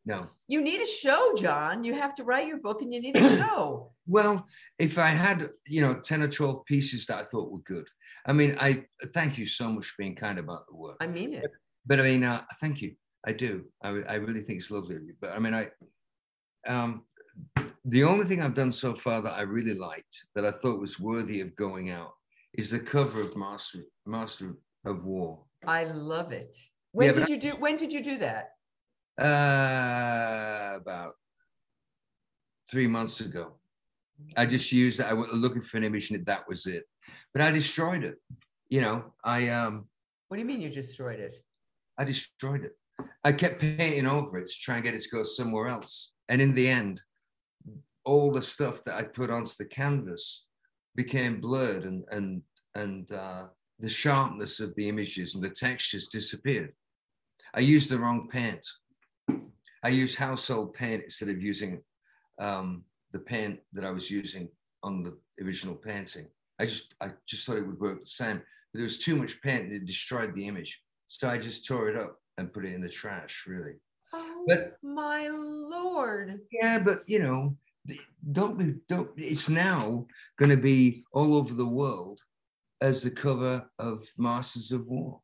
no. 0.07 0.29
You 0.49 0.63
need 0.63 0.81
a 0.81 0.87
show, 0.87 1.35
John. 1.37 1.85
You 1.85 1.95
have 1.95 2.15
to 2.17 2.25
write 2.25 2.49
your 2.49 2.59
book 2.59 2.83
and 2.83 2.93
you 2.93 3.01
need 3.01 3.17
a 3.17 3.37
show. 3.39 3.93
well, 4.07 4.47
if 4.79 4.99
I 4.99 5.09
had, 5.09 5.49
you 5.67 5.83
know, 5.83 6.01
10 6.01 6.23
or 6.23 6.29
12 6.29 6.65
pieces 6.65 7.07
that 7.07 7.19
I 7.19 7.25
thought 7.25 7.53
were 7.53 7.61
good. 7.61 7.87
I 8.27 8.33
mean, 8.33 8.57
I 8.59 8.85
thank 9.15 9.39
you 9.39 9.47
so 9.47 9.71
much 9.71 9.87
for 9.87 10.03
being 10.03 10.17
kind 10.17 10.39
about 10.39 10.67
the 10.69 10.77
work. 10.77 10.97
I 11.01 11.07
mean 11.07 11.35
it. 11.35 11.43
But, 11.43 11.51
but 11.87 12.01
I 12.01 12.03
mean, 12.05 12.25
uh, 12.25 12.41
thank 12.61 12.81
you. 12.81 12.95
I 13.27 13.33
do. 13.33 13.67
I, 13.83 13.89
I 14.09 14.15
really 14.15 14.41
think 14.41 14.61
it's 14.61 14.71
lovely 14.71 14.97
of 14.97 15.03
you. 15.03 15.15
But 15.21 15.35
I 15.35 15.39
mean, 15.39 15.55
I, 15.55 15.69
um, 16.67 17.03
the 17.85 18.05
only 18.05 18.25
thing 18.25 18.43
I've 18.43 18.55
done 18.55 18.73
so 18.73 18.95
far 18.95 19.21
that 19.23 19.37
I 19.37 19.43
really 19.43 19.75
liked, 19.75 20.25
that 20.35 20.45
I 20.45 20.51
thought 20.51 20.81
was 20.81 21.01
worthy 21.01 21.41
of 21.41 21.55
going 21.57 21.91
out, 21.91 22.13
is 22.55 22.71
the 22.71 22.81
cover 22.81 23.23
of 23.23 23.37
Master 23.37 23.81
Master 24.07 24.57
of 24.85 25.05
War. 25.05 25.41
I 25.67 25.85
love 25.85 26.33
it. 26.33 26.57
When 26.93 27.09
yeah, 27.09 27.13
did 27.13 27.29
you 27.29 27.39
do? 27.39 27.51
When 27.51 27.77
did 27.77 27.93
you 27.93 28.03
do 28.03 28.19
that? 28.19 28.51
Uh, 29.21 30.73
about 30.77 31.13
three 32.71 32.87
months 32.87 33.21
ago. 33.21 33.53
I 34.35 34.47
just 34.47 34.73
used. 34.73 35.01
I 35.01 35.13
was 35.13 35.29
looking 35.33 35.61
for 35.61 35.77
an 35.77 35.85
image 35.85 36.11
and 36.11 36.25
that 36.25 36.49
was 36.49 36.67
it. 36.67 36.85
But 37.35 37.43
I 37.43 37.51
destroyed 37.51 38.03
it. 38.03 38.17
You 38.71 38.81
know, 38.81 39.13
I 39.23 39.49
um. 39.49 39.87
What 40.29 40.37
do 40.37 40.41
you 40.41 40.47
mean 40.47 40.63
you 40.63 40.71
destroyed 40.71 41.21
it? 41.21 41.35
I 41.99 42.05
destroyed 42.05 42.65
it. 42.65 42.73
I 43.25 43.33
kept 43.33 43.61
painting 43.61 44.07
over 44.07 44.39
it 44.39 44.47
to 44.47 44.55
try 44.59 44.77
and 44.77 44.85
get 44.85 44.95
it 44.95 45.03
to 45.03 45.11
go 45.11 45.23
somewhere 45.23 45.69
else. 45.69 46.13
And 46.31 46.41
in 46.41 46.55
the 46.55 46.69
end, 46.69 47.03
all 48.05 48.33
the 48.33 48.41
stuff 48.41 48.85
that 48.85 48.95
I 48.95 49.03
put 49.03 49.31
onto 49.31 49.53
the 49.59 49.67
canvas 49.67 50.47
became 50.95 51.41
blurred 51.41 51.85
and 51.85 52.05
and 52.11 52.43
and 52.75 53.13
uh, 53.13 53.49
the 53.81 53.89
sharpness 53.91 54.61
of 54.61 54.75
the 54.77 54.89
images 54.89 55.35
and 55.35 55.45
the 55.45 55.51
textures 55.51 56.09
disappeared. 56.09 56.73
I 57.55 57.61
used 57.61 57.91
the 57.91 57.99
wrong 57.99 58.29
paint. 58.31 58.65
I 59.83 59.89
used 59.89 60.17
household 60.17 60.75
paint 60.75 61.05
instead 61.05 61.29
of 61.29 61.43
using 61.43 61.83
um, 62.39 62.85
the 63.13 63.19
paint 63.19 63.61
that 63.73 63.85
I 63.85 63.91
was 63.91 64.11
using 64.11 64.49
on 64.83 65.03
the 65.03 65.17
original 65.43 65.75
painting. 65.75 66.27
I 66.59 66.67
just 66.67 66.95
I 67.01 67.13
just 67.27 67.47
thought 67.47 67.57
it 67.57 67.67
would 67.67 67.81
work 67.81 68.01
the 68.01 68.07
same. 68.07 68.37
But 68.37 68.79
there 68.79 68.83
was 68.83 68.99
too 68.99 69.17
much 69.17 69.41
paint 69.43 69.65
and 69.65 69.73
it 69.73 69.87
destroyed 69.87 70.35
the 70.35 70.47
image. 70.47 70.83
So 71.07 71.29
I 71.29 71.39
just 71.39 71.67
tore 71.67 71.89
it 71.89 71.97
up 71.97 72.17
and 72.39 72.53
put 72.53 72.65
it 72.65 72.75
in 72.75 72.81
the 72.81 72.89
trash, 72.89 73.45
really. 73.47 73.75
Oh 74.13 74.45
but, 74.47 74.77
my 74.83 75.29
lord. 75.29 76.41
Yeah, 76.53 76.79
but 76.79 77.03
you 77.07 77.21
know, 77.21 77.57
don't 78.33 78.59
be 78.59 78.75
don't 78.89 79.11
it's 79.17 79.49
now 79.49 80.07
going 80.39 80.51
to 80.51 80.57
be 80.57 81.05
all 81.13 81.35
over 81.37 81.55
the 81.55 81.67
world 81.67 82.21
as 82.81 83.03
the 83.03 83.11
cover 83.11 83.69
of 83.79 84.05
masters 84.19 84.73
of 84.73 84.87
war 84.89 85.21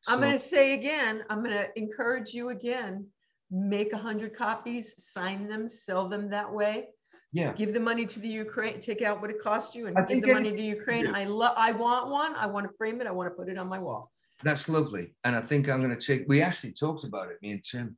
so, 0.00 0.12
i'm 0.12 0.20
going 0.20 0.32
to 0.32 0.38
say 0.38 0.74
again 0.74 1.22
i'm 1.30 1.42
going 1.42 1.56
to 1.56 1.68
encourage 1.76 2.34
you 2.34 2.50
again 2.50 3.06
make 3.54 3.92
a 3.92 3.96
hundred 3.96 4.36
copies 4.36 4.94
sign 4.98 5.46
them 5.46 5.68
sell 5.68 6.08
them 6.08 6.28
that 6.30 6.52
way. 6.52 6.88
Yeah. 7.32 7.52
Give 7.52 7.72
the 7.72 7.80
money 7.80 8.04
to 8.06 8.18
the 8.18 8.28
ukraine 8.28 8.80
take 8.80 9.00
out 9.00 9.20
what 9.20 9.30
it 9.30 9.40
cost 9.40 9.74
you 9.74 9.86
and 9.86 9.96
I 9.96 10.04
give 10.04 10.22
the 10.22 10.34
money 10.34 10.50
to 10.50 10.62
ukraine. 10.62 11.14
I 11.14 11.24
love 11.24 11.54
i 11.56 11.70
want 11.70 12.10
one. 12.10 12.34
I 12.34 12.46
want 12.46 12.66
to 12.68 12.76
frame 12.76 13.00
it. 13.00 13.06
I 13.06 13.12
want 13.12 13.30
to 13.30 13.34
put 13.34 13.48
it 13.48 13.56
on 13.56 13.68
my 13.68 13.78
wall. 13.78 14.10
That's 14.42 14.68
lovely. 14.68 15.14
And 15.24 15.36
i 15.36 15.40
think 15.40 15.70
i'm 15.70 15.80
going 15.82 15.96
to 15.96 16.04
take 16.04 16.24
we 16.28 16.42
actually 16.42 16.72
talked 16.72 17.04
about 17.04 17.30
it 17.30 17.36
me 17.42 17.52
and 17.52 17.64
tim 17.64 17.96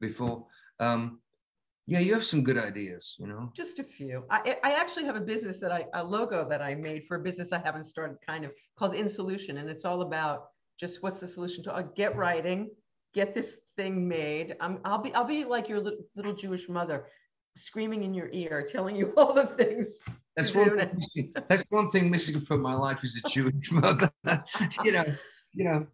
before. 0.00 0.46
Um 0.78 1.20
yeah, 1.90 2.00
you 2.00 2.12
have 2.12 2.24
some 2.24 2.44
good 2.44 2.58
ideas, 2.58 3.16
you 3.18 3.26
know. 3.26 3.50
Just 3.56 3.78
a 3.78 3.82
few. 3.82 4.26
I, 4.28 4.58
I 4.62 4.72
actually 4.72 5.06
have 5.06 5.16
a 5.16 5.20
business 5.20 5.58
that 5.60 5.72
I 5.72 5.86
a 5.94 6.04
logo 6.04 6.46
that 6.46 6.60
I 6.60 6.74
made 6.74 7.06
for 7.06 7.16
a 7.16 7.20
business 7.20 7.50
I 7.50 7.60
haven't 7.60 7.84
started, 7.84 8.18
kind 8.26 8.44
of 8.44 8.52
called 8.78 8.94
In 8.94 9.08
Solution, 9.08 9.56
and 9.56 9.70
it's 9.70 9.86
all 9.86 10.02
about 10.02 10.48
just 10.78 11.02
what's 11.02 11.18
the 11.18 11.26
solution 11.26 11.64
to 11.64 11.74
uh, 11.74 11.82
get 11.96 12.14
writing, 12.14 12.68
get 13.18 13.34
this 13.34 13.58
thing 13.76 14.06
made. 14.06 14.56
I'm, 14.60 14.78
I'll 14.84 15.02
be 15.02 15.12
I'll 15.12 15.24
be 15.24 15.44
like 15.44 15.68
your 15.68 15.80
little, 15.80 15.98
little 16.14 16.34
Jewish 16.34 16.68
mother, 16.68 17.06
screaming 17.56 18.04
in 18.04 18.14
your 18.14 18.28
ear, 18.32 18.64
telling 18.66 18.94
you 18.94 19.12
all 19.16 19.32
the 19.32 19.46
things. 19.46 19.98
That's 20.36 20.54
one. 20.54 20.76
Thing 20.78 20.90
missing, 20.94 21.32
that's 21.48 21.64
one 21.70 21.90
thing 21.90 22.10
missing 22.10 22.38
from 22.38 22.62
my 22.62 22.74
life 22.74 23.02
is 23.02 23.20
a 23.24 23.28
Jewish 23.28 23.72
mother. 23.72 24.08
you 24.84 24.92
know, 24.92 25.04
you 25.52 25.64
know, 25.64 25.86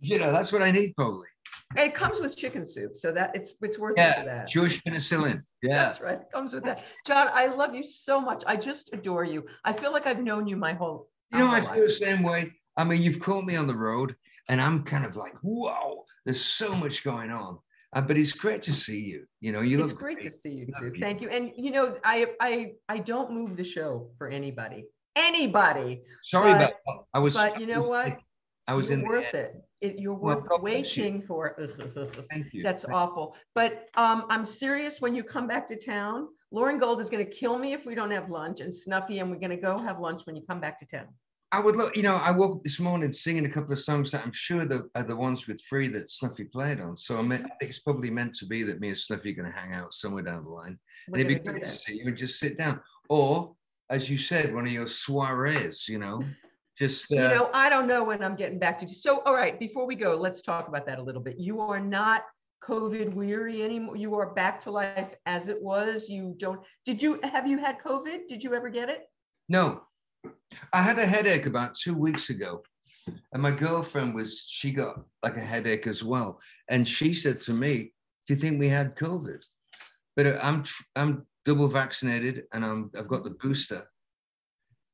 you 0.00 0.18
know. 0.18 0.32
That's 0.32 0.50
what 0.50 0.62
I 0.62 0.70
need 0.70 0.94
probably. 0.96 1.28
It 1.76 1.94
comes 1.94 2.20
with 2.20 2.36
chicken 2.36 2.64
soup, 2.64 2.96
so 2.96 3.12
that 3.12 3.36
it's 3.36 3.52
it's 3.60 3.78
worth 3.78 3.94
yeah, 3.98 4.12
it 4.12 4.18
for 4.20 4.24
that. 4.24 4.48
Jewish 4.48 4.82
penicillin. 4.82 5.42
Yeah, 5.62 5.76
that's 5.84 6.00
right. 6.00 6.20
It 6.20 6.28
comes 6.32 6.54
with 6.54 6.64
that. 6.64 6.84
John, 7.06 7.28
I 7.34 7.46
love 7.46 7.74
you 7.74 7.84
so 7.84 8.18
much. 8.18 8.44
I 8.46 8.56
just 8.56 8.94
adore 8.94 9.24
you. 9.24 9.44
I 9.64 9.74
feel 9.74 9.92
like 9.92 10.06
I've 10.06 10.22
known 10.22 10.46
you 10.46 10.56
my 10.56 10.72
whole. 10.72 11.10
You 11.32 11.40
know, 11.40 11.48
I 11.48 11.60
feel 11.60 11.70
life. 11.70 11.80
the 11.80 11.90
same 11.90 12.22
way. 12.22 12.52
I 12.78 12.84
mean, 12.84 13.02
you've 13.02 13.20
caught 13.20 13.44
me 13.44 13.56
on 13.56 13.66
the 13.66 13.74
road, 13.74 14.16
and 14.48 14.60
I'm 14.60 14.84
kind 14.84 15.04
of 15.04 15.16
like, 15.16 15.34
whoa, 15.42 16.04
there's 16.26 16.44
so 16.44 16.74
much 16.76 17.02
going 17.02 17.30
on. 17.30 17.58
Uh, 17.94 18.02
but 18.02 18.18
it's 18.18 18.32
great 18.32 18.60
to 18.60 18.72
see 18.72 19.00
you. 19.00 19.24
You 19.40 19.52
know, 19.52 19.62
you 19.62 19.80
it's 19.82 19.92
look 19.92 20.00
great, 20.00 20.18
great, 20.18 20.30
to 20.30 20.30
see 20.30 20.50
you 20.50 20.66
too. 20.78 20.92
Thank 21.00 21.22
you. 21.22 21.30
And 21.30 21.52
you 21.56 21.70
know, 21.70 21.96
I 22.04 22.26
I 22.40 22.72
I 22.90 22.98
don't 22.98 23.32
move 23.32 23.56
the 23.56 23.64
show 23.64 24.10
for 24.18 24.28
anybody. 24.28 24.84
Anybody. 25.14 26.02
Sorry 26.24 26.52
but, 26.52 26.76
about 26.84 27.06
I 27.14 27.20
was. 27.20 27.34
But 27.34 27.58
you 27.58 27.66
know 27.66 27.82
what? 27.82 28.18
I 28.68 28.74
was 28.74 28.90
You're 28.90 28.98
in 28.98 29.06
worth 29.06 29.32
it 29.32 29.66
it, 29.80 29.98
you're 29.98 30.14
worth 30.14 30.44
well, 30.48 30.60
waiting 30.60 31.22
for. 31.22 31.56
Thank 32.30 32.52
you. 32.52 32.62
That's 32.62 32.84
Thank 32.84 32.94
awful. 32.94 33.36
But 33.54 33.88
um, 33.94 34.24
I'm 34.30 34.44
serious. 34.44 35.00
When 35.00 35.14
you 35.14 35.22
come 35.22 35.46
back 35.46 35.66
to 35.68 35.76
town, 35.76 36.28
Lauren 36.50 36.78
Gold 36.78 37.00
is 37.00 37.10
going 37.10 37.24
to 37.24 37.30
kill 37.30 37.58
me 37.58 37.72
if 37.72 37.84
we 37.84 37.94
don't 37.94 38.10
have 38.10 38.30
lunch, 38.30 38.60
and 38.60 38.74
Snuffy, 38.74 39.18
and 39.18 39.30
we're 39.30 39.38
going 39.38 39.50
to 39.50 39.56
go 39.56 39.78
have 39.78 40.00
lunch 40.00 40.22
when 40.24 40.36
you 40.36 40.42
come 40.48 40.60
back 40.60 40.78
to 40.80 40.86
town. 40.86 41.08
I 41.52 41.60
would 41.60 41.76
look. 41.76 41.96
You 41.96 42.02
know, 42.02 42.18
I 42.22 42.32
woke 42.32 42.56
up 42.56 42.64
this 42.64 42.80
morning 42.80 43.12
singing 43.12 43.46
a 43.46 43.48
couple 43.48 43.72
of 43.72 43.78
songs 43.78 44.10
that 44.10 44.24
I'm 44.24 44.32
sure 44.32 44.66
the, 44.66 44.88
are 44.96 45.04
the 45.04 45.14
ones 45.14 45.46
with 45.46 45.60
free 45.62 45.88
that 45.88 46.10
Snuffy 46.10 46.44
played 46.44 46.80
on. 46.80 46.96
So 46.96 47.18
I, 47.18 47.22
mean, 47.22 47.44
I 47.44 47.48
think 47.60 47.70
it's 47.70 47.78
probably 47.78 48.10
meant 48.10 48.34
to 48.34 48.46
be 48.46 48.64
that 48.64 48.80
me 48.80 48.88
and 48.88 48.98
Snuffy 48.98 49.30
are 49.30 49.42
going 49.42 49.52
to 49.52 49.56
hang 49.56 49.72
out 49.72 49.94
somewhere 49.94 50.24
down 50.24 50.42
the 50.42 50.50
line, 50.50 50.78
we're 51.08 51.20
and 51.20 51.30
it'd 51.30 51.44
be 51.44 51.50
great 51.50 51.62
to 51.62 51.68
see 51.68 51.94
you 51.94 52.06
and 52.06 52.16
just 52.16 52.40
sit 52.40 52.58
down, 52.58 52.80
or 53.08 53.54
as 53.90 54.10
you 54.10 54.18
said, 54.18 54.54
one 54.54 54.66
of 54.66 54.72
your 54.72 54.86
soirees. 54.86 55.88
You 55.88 55.98
know? 55.98 56.22
Just 56.76 57.10
uh, 57.10 57.14
you 57.14 57.22
know 57.22 57.50
i 57.54 57.70
don't 57.70 57.86
know 57.86 58.04
when 58.04 58.22
i'm 58.22 58.36
getting 58.36 58.58
back 58.58 58.76
to 58.80 58.84
you. 58.84 58.92
So 58.92 59.20
all 59.20 59.32
right 59.32 59.58
before 59.58 59.86
we 59.86 59.94
go 59.94 60.14
let's 60.14 60.42
talk 60.42 60.68
about 60.68 60.84
that 60.86 60.98
a 60.98 61.02
little 61.02 61.22
bit. 61.22 61.38
You 61.38 61.60
are 61.60 61.80
not 61.80 62.24
covid 62.62 63.14
weary 63.14 63.62
anymore. 63.62 63.96
You 63.96 64.14
are 64.16 64.34
back 64.34 64.60
to 64.60 64.70
life 64.70 65.14
as 65.24 65.48
it 65.48 65.62
was. 65.62 66.06
You 66.10 66.34
don't 66.36 66.60
did 66.84 67.00
you 67.00 67.18
have 67.22 67.46
you 67.46 67.56
had 67.56 67.78
covid? 67.78 68.26
Did 68.28 68.44
you 68.44 68.52
ever 68.52 68.68
get 68.68 68.90
it? 68.90 69.04
No 69.48 69.85
i 70.72 70.82
had 70.82 70.98
a 70.98 71.06
headache 71.06 71.46
about 71.46 71.74
two 71.74 71.94
weeks 71.94 72.30
ago 72.30 72.62
and 73.32 73.42
my 73.42 73.50
girlfriend 73.50 74.14
was 74.14 74.46
she 74.48 74.70
got 74.70 75.00
like 75.22 75.36
a 75.36 75.40
headache 75.40 75.86
as 75.86 76.02
well 76.02 76.40
and 76.68 76.86
she 76.86 77.12
said 77.12 77.40
to 77.40 77.52
me 77.52 77.92
do 78.26 78.34
you 78.34 78.36
think 78.36 78.58
we 78.58 78.68
had 78.68 78.96
covid 78.96 79.42
but 80.16 80.26
i'm 80.42 80.64
i'm 80.96 81.26
double 81.44 81.68
vaccinated 81.68 82.44
and 82.52 82.64
i'm 82.64 82.90
i've 82.98 83.08
got 83.08 83.24
the 83.24 83.30
booster 83.30 83.86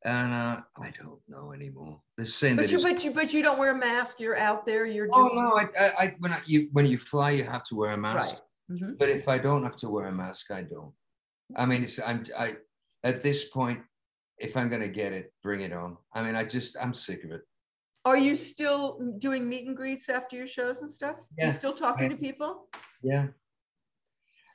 and 0.05 0.33
uh, 0.33 0.61
I 0.81 0.93
don't 1.01 1.21
know 1.29 1.53
anymore. 1.53 2.01
They're 2.17 2.27
saying 2.27 2.57
but 2.57 2.63
that. 2.63 2.73
You, 2.73 2.83
but 2.83 3.05
you, 3.05 3.11
but 3.13 3.33
you 3.33 3.43
don't 3.43 3.59
wear 3.59 3.71
a 3.71 3.79
mask. 3.79 4.19
You're 4.19 4.37
out 4.37 4.67
there. 4.67 4.85
You're. 4.85 5.09
Oh, 5.13 5.29
just... 5.29 5.35
Oh 5.37 5.41
no! 5.41 5.57
I, 5.57 5.69
I, 5.79 6.05
I, 6.05 6.17
when 6.19 6.33
I, 6.33 6.41
you, 6.45 6.69
when 6.73 6.87
you 6.87 6.99
fly, 6.99 7.31
you 7.31 7.45
have 7.45 7.63
to 7.65 7.77
wear 7.77 7.93
a 7.93 7.97
mask. 7.97 8.35
Right. 8.35 8.79
Mm-hmm. 8.79 8.93
But 8.99 9.11
if 9.11 9.29
I 9.29 9.39
don't 9.39 9.63
have 9.63 9.77
to 9.77 9.89
wear 9.89 10.07
a 10.07 10.13
mask, 10.13 10.51
I 10.51 10.63
don't. 10.63 10.93
I 11.57 11.67
mean, 11.67 11.83
it's, 11.83 12.01
I'm, 12.01 12.25
I, 12.37 12.55
at 13.05 13.23
this 13.23 13.45
point, 13.51 13.81
if 14.43 14.57
I'm 14.57 14.69
gonna 14.69 14.89
get 14.89 15.13
it, 15.13 15.33
bring 15.43 15.61
it 15.61 15.73
on. 15.73 15.97
I 16.15 16.23
mean, 16.23 16.35
I 16.35 16.45
just, 16.45 16.77
I'm 16.83 16.93
sick 16.93 17.25
of 17.25 17.31
it. 17.31 17.43
Are 18.05 18.17
you 18.17 18.35
still 18.35 18.99
doing 19.19 19.49
meet 19.49 19.67
and 19.67 19.77
greets 19.77 20.09
after 20.09 20.37
your 20.37 20.49
shows 20.49 20.83
and 20.83 20.91
stuff? 20.91 21.17
Yeah. 21.39 21.47
You 21.47 21.53
still 21.53 21.73
talking 21.73 22.11
yeah. 22.11 22.17
to 22.17 22.17
people? 22.17 22.69
Yeah. 23.03 23.27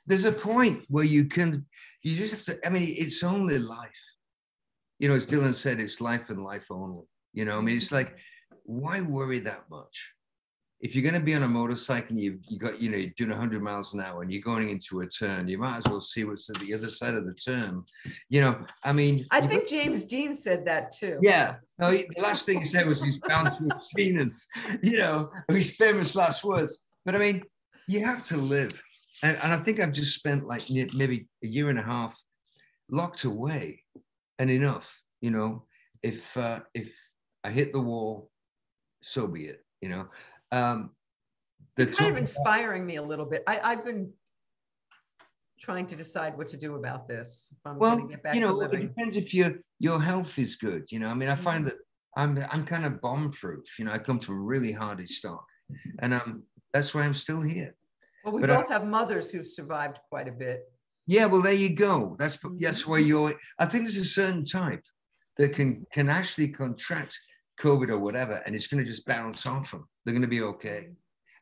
There's 0.06 0.26
a 0.26 0.32
point 0.32 0.84
where 0.88 1.04
you 1.04 1.24
can, 1.24 1.66
you 2.02 2.14
just 2.14 2.32
have 2.34 2.42
to, 2.44 2.66
I 2.66 2.70
mean, 2.70 2.94
it's 2.96 3.24
only 3.24 3.58
life. 3.58 4.04
You 4.98 5.08
know, 5.08 5.14
as 5.14 5.26
Dylan 5.26 5.54
said, 5.54 5.80
it's 5.80 6.00
life 6.00 6.28
and 6.28 6.42
life 6.42 6.66
only. 6.70 7.04
You 7.32 7.46
know, 7.46 7.58
I 7.58 7.60
mean, 7.62 7.76
it's 7.76 7.92
like, 7.92 8.16
why 8.64 9.00
worry 9.00 9.38
that 9.40 9.64
much? 9.70 10.12
If 10.80 10.94
you're 10.94 11.02
going 11.02 11.20
to 11.20 11.24
be 11.24 11.34
on 11.34 11.42
a 11.42 11.48
motorcycle 11.48 12.10
and 12.10 12.20
you've 12.20 12.40
you 12.48 12.58
got 12.58 12.80
you 12.80 12.88
know 12.88 12.96
you're 12.96 13.10
doing 13.16 13.30
100 13.30 13.62
miles 13.62 13.94
an 13.94 14.00
hour 14.00 14.22
and 14.22 14.32
you're 14.32 14.42
going 14.42 14.68
into 14.68 15.00
a 15.00 15.06
turn 15.06 15.48
you 15.48 15.58
might 15.58 15.78
as 15.78 15.88
well 15.88 16.00
see 16.00 16.24
what's 16.24 16.48
at 16.50 16.58
the 16.60 16.72
other 16.72 16.88
side 16.88 17.14
of 17.14 17.26
the 17.26 17.34
turn. 17.34 17.82
You 18.28 18.42
know 18.42 18.64
i 18.84 18.92
mean 18.92 19.26
i 19.30 19.40
think 19.40 19.62
got, 19.62 19.68
james 19.68 20.04
dean 20.04 20.34
said 20.34 20.64
that 20.66 20.92
too. 20.92 21.18
Yeah. 21.22 21.56
No 21.78 21.90
he, 21.90 22.06
the 22.14 22.22
last 22.22 22.46
thing 22.46 22.60
he 22.60 22.66
said 22.66 22.86
was 22.86 23.02
he's 23.02 23.18
bound 23.18 23.46
to 23.58 23.74
have 23.74 23.82
seen 23.82 24.20
us 24.20 24.46
you 24.82 24.98
know 24.98 25.30
his 25.48 25.74
famous 25.74 26.14
last 26.14 26.44
words. 26.44 26.82
But 27.04 27.16
i 27.16 27.18
mean 27.18 27.42
you 27.88 28.04
have 28.04 28.22
to 28.24 28.36
live. 28.36 28.80
And, 29.22 29.36
and 29.42 29.52
i 29.52 29.56
think 29.56 29.80
i've 29.80 29.92
just 29.92 30.14
spent 30.14 30.46
like 30.46 30.70
maybe 30.70 31.26
a 31.42 31.46
year 31.46 31.70
and 31.70 31.78
a 31.78 31.82
half 31.82 32.16
locked 32.90 33.24
away 33.24 33.82
and 34.38 34.50
enough 34.50 35.02
you 35.20 35.30
know. 35.30 35.64
If 36.00 36.36
uh 36.36 36.60
if 36.74 36.92
i 37.42 37.50
hit 37.50 37.72
the 37.72 37.80
wall 37.80 38.30
so 39.02 39.26
be 39.26 39.46
it 39.46 39.64
you 39.80 39.88
know 39.88 40.08
um, 40.52 40.90
the 41.76 41.86
kind 41.86 42.10
of 42.10 42.16
inspiring 42.16 42.84
me 42.84 42.96
a 42.96 43.02
little 43.02 43.26
bit. 43.26 43.42
I, 43.46 43.60
I've 43.62 43.84
been 43.84 44.12
trying 45.60 45.86
to 45.86 45.96
decide 45.96 46.36
what 46.36 46.48
to 46.48 46.56
do 46.56 46.76
about 46.76 47.08
this. 47.08 47.52
well, 47.64 48.08
you 48.32 48.40
know, 48.40 48.60
it 48.60 48.80
depends 48.80 49.16
if 49.16 49.34
your 49.34 49.54
your 49.78 50.00
health 50.00 50.38
is 50.38 50.56
good. 50.56 50.90
You 50.90 51.00
know, 51.00 51.08
I 51.08 51.14
mean, 51.14 51.28
I 51.28 51.34
find 51.34 51.64
mm-hmm. 51.66 52.34
that 52.34 52.46
I'm 52.48 52.60
I'm 52.60 52.64
kind 52.64 52.84
of 52.84 53.00
bomb 53.00 53.30
proof. 53.30 53.78
You 53.78 53.84
know, 53.84 53.92
I 53.92 53.98
come 53.98 54.20
from 54.20 54.44
really 54.44 54.72
hardy 54.72 55.06
stock, 55.06 55.44
and 56.00 56.14
um, 56.14 56.42
that's 56.72 56.94
why 56.94 57.02
I'm 57.02 57.14
still 57.14 57.42
here. 57.42 57.74
Well, 58.24 58.34
we 58.34 58.40
but 58.40 58.50
both 58.50 58.70
I, 58.70 58.74
have 58.74 58.86
mothers 58.86 59.30
who've 59.30 59.46
survived 59.46 60.00
quite 60.10 60.28
a 60.28 60.32
bit. 60.32 60.62
Yeah, 61.06 61.26
well, 61.26 61.42
there 61.42 61.52
you 61.52 61.74
go. 61.74 62.16
That's 62.18 62.36
mm-hmm. 62.38 62.56
that's 62.58 62.86
where 62.86 63.00
you're. 63.00 63.34
I 63.58 63.66
think 63.66 63.84
there's 63.84 63.96
a 63.96 64.04
certain 64.04 64.44
type 64.44 64.82
that 65.36 65.54
can 65.54 65.86
can 65.92 66.08
actually 66.08 66.48
contract 66.48 67.18
COVID 67.60 67.88
or 67.88 67.98
whatever, 67.98 68.42
and 68.46 68.54
it's 68.54 68.66
going 68.66 68.82
to 68.84 68.90
just 68.90 69.06
bounce 69.06 69.46
off 69.46 69.70
them. 69.70 69.88
They're 70.04 70.14
going 70.14 70.22
to 70.22 70.28
be 70.28 70.42
okay. 70.42 70.88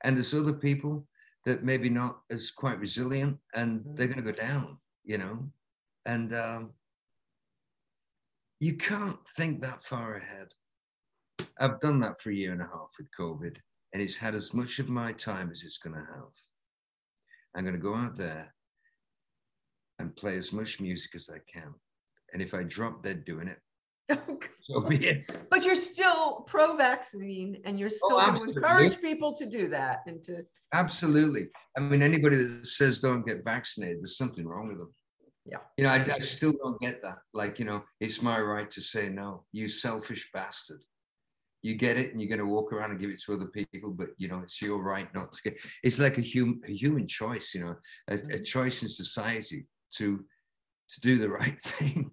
And 0.05 0.17
there's 0.17 0.35
other 0.35 0.55
people 0.55 1.07
that 1.45 1.63
maybe 1.63 1.89
not 1.89 2.21
as 2.31 2.51
quite 2.51 2.79
resilient, 2.79 3.39
and 3.55 3.85
they're 3.95 4.09
going 4.09 4.25
to 4.25 4.33
go 4.33 4.37
down. 4.37 4.79
You 5.05 5.19
know, 5.19 5.51
and 6.05 6.35
um, 6.35 6.73
you 8.61 8.77
can't 8.77 9.19
think 9.37 9.63
that 9.63 9.83
far 9.83 10.17
ahead. 10.17 10.49
I've 11.59 11.81
done 11.81 12.01
that 12.01 12.21
for 12.21 12.31
a 12.31 12.35
year 12.35 12.53
and 12.53 12.63
a 12.63 12.65
half 12.67 12.91
with 12.99 13.09
COVID, 13.19 13.57
and 13.93 14.03
it's 14.03 14.17
had 14.17 14.35
as 14.35 14.53
much 14.53 14.79
of 14.79 14.89
my 14.89 15.13
time 15.13 15.51
as 15.51 15.63
it's 15.63 15.79
going 15.79 15.95
to 15.95 16.01
have. 16.01 16.33
I'm 17.55 17.65
going 17.65 17.77
to 17.77 17.83
go 17.83 17.95
out 17.95 18.17
there 18.17 18.53
and 19.99 20.15
play 20.17 20.37
as 20.37 20.53
much 20.53 20.81
music 20.81 21.13
as 21.15 21.31
I 21.33 21.39
can. 21.51 21.73
And 22.33 22.43
if 22.43 22.53
I 22.53 22.63
drop 22.65 23.03
dead 23.03 23.25
doing 23.25 23.49
it, 23.49 23.59
so 24.63 24.81
be 24.81 25.07
it. 25.07 25.31
But 25.51 25.65
you're 25.65 25.75
still 25.77 26.45
pro-vaccine, 26.47 27.59
and 27.65 27.79
you're 27.79 27.91
still 27.91 28.19
oh, 28.19 28.33
going 28.33 28.47
to 28.47 28.53
encourage 28.53 29.01
people 29.01 29.33
to 29.35 29.47
do 29.47 29.69
that 29.69 30.01
and 30.07 30.23
to. 30.25 30.45
Absolutely. 30.73 31.49
I 31.77 31.81
mean, 31.81 32.03
anybody 32.03 32.37
that 32.37 32.67
says 32.67 33.01
don't 33.01 33.27
get 33.27 33.45
vaccinated, 33.45 33.99
there's 33.99 34.19
something 34.19 34.47
wrong 34.47 34.69
with 34.69 34.79
them. 34.79 34.93
Yeah. 35.45 35.59
You 35.77 35.85
know, 35.85 35.91
I, 35.91 36.05
I 36.15 36.19
still 36.19 36.53
don't 36.53 36.81
get 36.81 37.03
that. 37.03 37.19
Like, 37.33 37.59
you 37.59 37.65
know, 37.65 37.85
it's 38.01 38.21
my 38.21 38.41
right 38.41 38.69
to 38.71 38.81
say 38.81 39.09
no. 39.09 39.45
You 39.53 39.69
selfish 39.69 40.29
bastard. 40.33 40.83
You 41.63 41.75
get 41.75 41.97
it, 41.97 42.13
and 42.13 42.21
you're 42.21 42.29
going 42.29 42.47
to 42.47 42.53
walk 42.53 42.73
around 42.73 42.91
and 42.91 43.01
give 43.01 43.11
it 43.11 43.21
to 43.23 43.35
other 43.35 43.47
people, 43.47 43.93
but 43.93 44.09
you 44.19 44.29
know, 44.29 44.41
it's 44.41 44.61
your 44.63 44.83
right 44.83 45.13
not 45.15 45.33
to 45.33 45.43
get. 45.43 45.59
It's 45.83 45.99
like 45.99 46.19
a 46.19 46.21
human, 46.21 46.61
a 46.67 46.73
human 46.73 47.09
choice. 47.09 47.55
You 47.55 47.65
know, 47.65 47.77
a, 48.09 48.15
a 48.15 48.17
mm-hmm. 48.17 48.45
choice 48.45 48.83
in 48.83 48.89
society 48.89 49.67
to 49.97 50.25
to 50.91 51.01
do 51.01 51.19
the 51.19 51.29
right 51.29 51.61
thing 51.63 52.13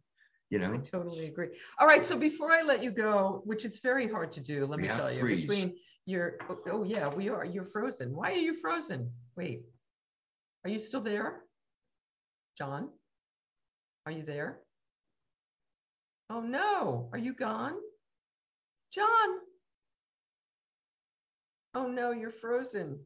you 0.53 0.59
know? 0.59 0.73
I 0.73 0.77
totally 0.77 1.25
agree. 1.25 1.49
All 1.79 1.87
right. 1.87 2.05
So 2.05 2.17
before 2.17 2.51
I 2.51 2.61
let 2.61 2.83
you 2.83 2.91
go, 2.91 3.41
which 3.43 3.65
it's 3.65 3.79
very 3.79 4.07
hard 4.07 4.31
to 4.33 4.39
do, 4.39 4.65
let 4.65 4.77
we 4.77 4.83
me 4.83 4.89
tell 4.89 5.11
you, 5.11 5.19
freeze. 5.19 5.45
between 5.45 5.75
your, 6.05 6.35
oh, 6.49 6.59
oh, 6.71 6.83
yeah, 6.83 7.07
we 7.07 7.29
are, 7.29 7.43
you're 7.43 7.65
frozen. 7.65 8.15
Why 8.15 8.31
are 8.31 8.35
you 8.35 8.55
frozen? 8.61 9.11
Wait, 9.35 9.63
are 10.63 10.69
you 10.69 10.79
still 10.79 11.01
there? 11.01 11.41
John, 12.57 12.89
are 14.05 14.11
you 14.11 14.23
there? 14.23 14.59
Oh 16.29 16.41
no, 16.41 17.09
are 17.11 17.17
you 17.17 17.33
gone? 17.33 17.73
John. 18.93 19.29
Oh 21.73 21.87
no, 21.87 22.11
you're 22.11 22.31
frozen. 22.31 22.99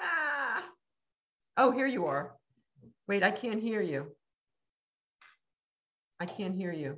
Ah. 0.00 0.64
Oh, 1.56 1.70
here 1.70 1.86
you 1.86 2.06
are. 2.06 2.34
Wait, 3.06 3.22
I 3.22 3.30
can't 3.30 3.62
hear 3.62 3.80
you. 3.80 4.12
I 6.20 6.26
can't 6.26 6.56
hear 6.56 6.72
you. 6.72 6.96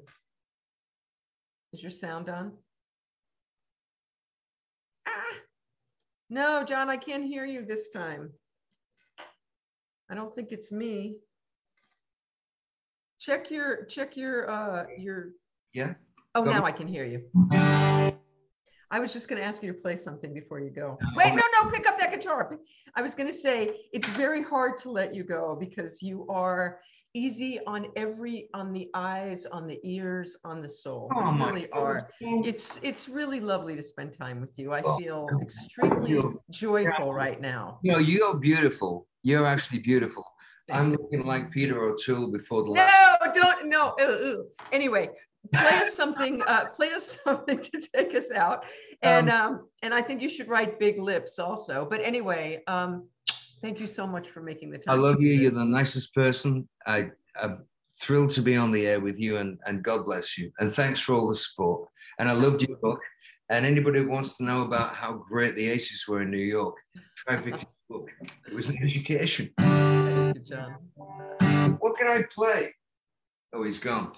Is 1.72 1.82
your 1.82 1.92
sound 1.92 2.30
on? 2.30 2.52
Ah, 5.06 5.36
no, 6.30 6.64
John, 6.64 6.88
I 6.88 6.96
can't 6.96 7.24
hear 7.24 7.44
you 7.44 7.64
this 7.64 7.88
time. 7.88 8.32
I 10.10 10.14
don't 10.14 10.34
think 10.34 10.52
it's 10.52 10.72
me. 10.72 11.16
Check 13.20 13.50
your, 13.50 13.84
check 13.84 14.16
your, 14.16 14.50
uh, 14.50 14.86
your. 14.96 15.30
Yeah. 15.74 15.94
Oh, 16.34 16.42
go. 16.42 16.50
now 16.50 16.64
I 16.64 16.72
can 16.72 16.88
hear 16.88 17.04
you. 17.04 17.22
I 18.90 18.98
was 18.98 19.12
just 19.12 19.28
going 19.28 19.40
to 19.40 19.46
ask 19.46 19.62
you 19.62 19.72
to 19.72 19.78
play 19.78 19.94
something 19.94 20.32
before 20.32 20.58
you 20.58 20.70
go. 20.70 20.98
Wait, 21.14 21.28
no, 21.28 21.36
no, 21.36 21.49
pick 21.68 21.86
up 21.86 21.98
that 21.98 22.10
guitar. 22.10 22.58
I 22.94 23.02
was 23.02 23.14
going 23.14 23.28
to 23.28 23.36
say 23.36 23.80
it's 23.92 24.08
very 24.10 24.42
hard 24.42 24.76
to 24.78 24.90
let 24.90 25.14
you 25.14 25.24
go 25.24 25.56
because 25.58 26.00
you 26.00 26.26
are 26.28 26.80
easy 27.14 27.58
on 27.66 27.86
every 27.96 28.48
on 28.54 28.72
the 28.72 28.88
eyes 28.94 29.44
on 29.46 29.66
the 29.66 29.80
ears 29.82 30.36
on 30.44 30.62
the 30.62 30.68
soul. 30.68 31.08
Oh, 31.14 31.32
you 31.32 31.44
really 31.44 31.70
are. 31.72 32.08
It's 32.20 32.78
it's 32.82 33.08
really 33.08 33.40
lovely 33.40 33.76
to 33.76 33.82
spend 33.82 34.12
time 34.12 34.40
with 34.40 34.58
you. 34.58 34.72
I 34.72 34.82
oh, 34.82 34.96
feel 34.96 35.28
extremely 35.42 36.12
feel, 36.12 36.42
joyful 36.50 37.06
yeah. 37.06 37.12
right 37.12 37.40
now. 37.40 37.78
You 37.82 37.92
know 37.92 37.98
you're 37.98 38.38
beautiful. 38.38 39.06
You're 39.22 39.46
actually 39.46 39.80
beautiful. 39.80 40.24
I'm 40.72 40.92
looking 40.92 41.24
like 41.24 41.50
peter 41.50 41.82
o'toole 41.82 42.30
before 42.30 42.62
the 42.62 42.68
no, 42.68 42.74
last 42.74 43.18
no 43.24 43.32
don't 43.32 43.66
no 43.66 43.94
ew, 43.98 44.46
anyway 44.70 45.08
play 45.52 45.78
us 45.78 45.94
something 45.94 46.42
uh 46.46 46.66
play 46.66 46.92
us 46.92 47.18
something 47.24 47.58
to 47.58 47.80
take 47.94 48.14
us 48.14 48.30
out 48.30 48.64
and 49.02 49.30
um, 49.30 49.52
um 49.52 49.68
and 49.82 49.94
i 49.94 50.02
think 50.02 50.20
you 50.20 50.28
should 50.28 50.48
write 50.48 50.78
big 50.78 50.98
lips 50.98 51.38
also 51.38 51.86
but 51.88 52.00
anyway 52.00 52.62
um 52.66 53.04
Thank 53.62 53.78
you 53.78 53.86
so 53.86 54.06
much 54.06 54.30
for 54.30 54.40
making 54.40 54.70
the 54.70 54.78
time. 54.78 54.98
I 54.98 55.00
love 55.00 55.20
you. 55.20 55.32
You're 55.32 55.50
the 55.50 55.64
nicest 55.64 56.14
person. 56.14 56.66
I, 56.86 57.10
I'm 57.40 57.66
thrilled 58.00 58.30
to 58.30 58.42
be 58.42 58.56
on 58.56 58.72
the 58.72 58.86
air 58.86 59.00
with 59.00 59.20
you, 59.20 59.36
and, 59.36 59.58
and 59.66 59.82
God 59.82 60.06
bless 60.06 60.38
you. 60.38 60.50
And 60.60 60.74
thanks 60.74 61.00
for 61.00 61.12
all 61.14 61.28
the 61.28 61.34
support. 61.34 61.88
And 62.18 62.28
I 62.28 62.32
loved 62.32 62.62
your 62.62 62.78
book. 62.78 63.00
And 63.50 63.66
anybody 63.66 63.98
who 63.98 64.08
wants 64.08 64.36
to 64.38 64.44
know 64.44 64.62
about 64.62 64.94
how 64.94 65.12
great 65.12 65.56
the 65.56 65.68
80s 65.68 66.08
were 66.08 66.22
in 66.22 66.30
New 66.30 66.38
York, 66.38 66.76
try 67.16 67.36
book. 67.88 68.08
It 68.46 68.54
was 68.54 68.70
an 68.70 68.78
education. 68.82 69.52
Good 69.58 70.46
job. 70.46 70.72
What 71.80 71.98
can 71.98 72.06
I 72.06 72.22
play? 72.32 72.72
Oh, 73.52 73.64
he's 73.64 73.80
gone. 73.80 74.12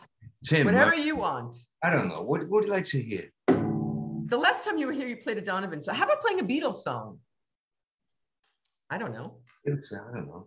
Tim. 0.44 0.66
Whatever 0.66 0.94
you 0.94 1.16
want. 1.16 1.56
I 1.82 1.90
don't 1.90 2.09
know. 2.09 2.23
What, 2.23 2.43
what 2.43 2.51
would 2.51 2.64
you 2.64 2.70
like 2.70 2.85
to 2.86 3.02
hear? 3.02 3.31
The 3.47 4.39
last 4.39 4.64
time 4.64 4.78
you 4.78 4.86
were 4.86 4.93
here, 4.93 5.06
you 5.06 5.16
played 5.16 5.39
a 5.39 5.43
Donovan. 5.43 5.82
So 5.82 5.93
how 5.93 6.05
about 6.05 6.20
playing 6.20 6.40
a 6.40 6.44
Beatles 6.44 6.82
song? 6.82 7.19
I 8.90 8.98
don't 8.98 9.12
know. 9.12 9.39
It's, 9.64 9.93
I 9.93 10.12
don't 10.14 10.27
know. 10.27 10.47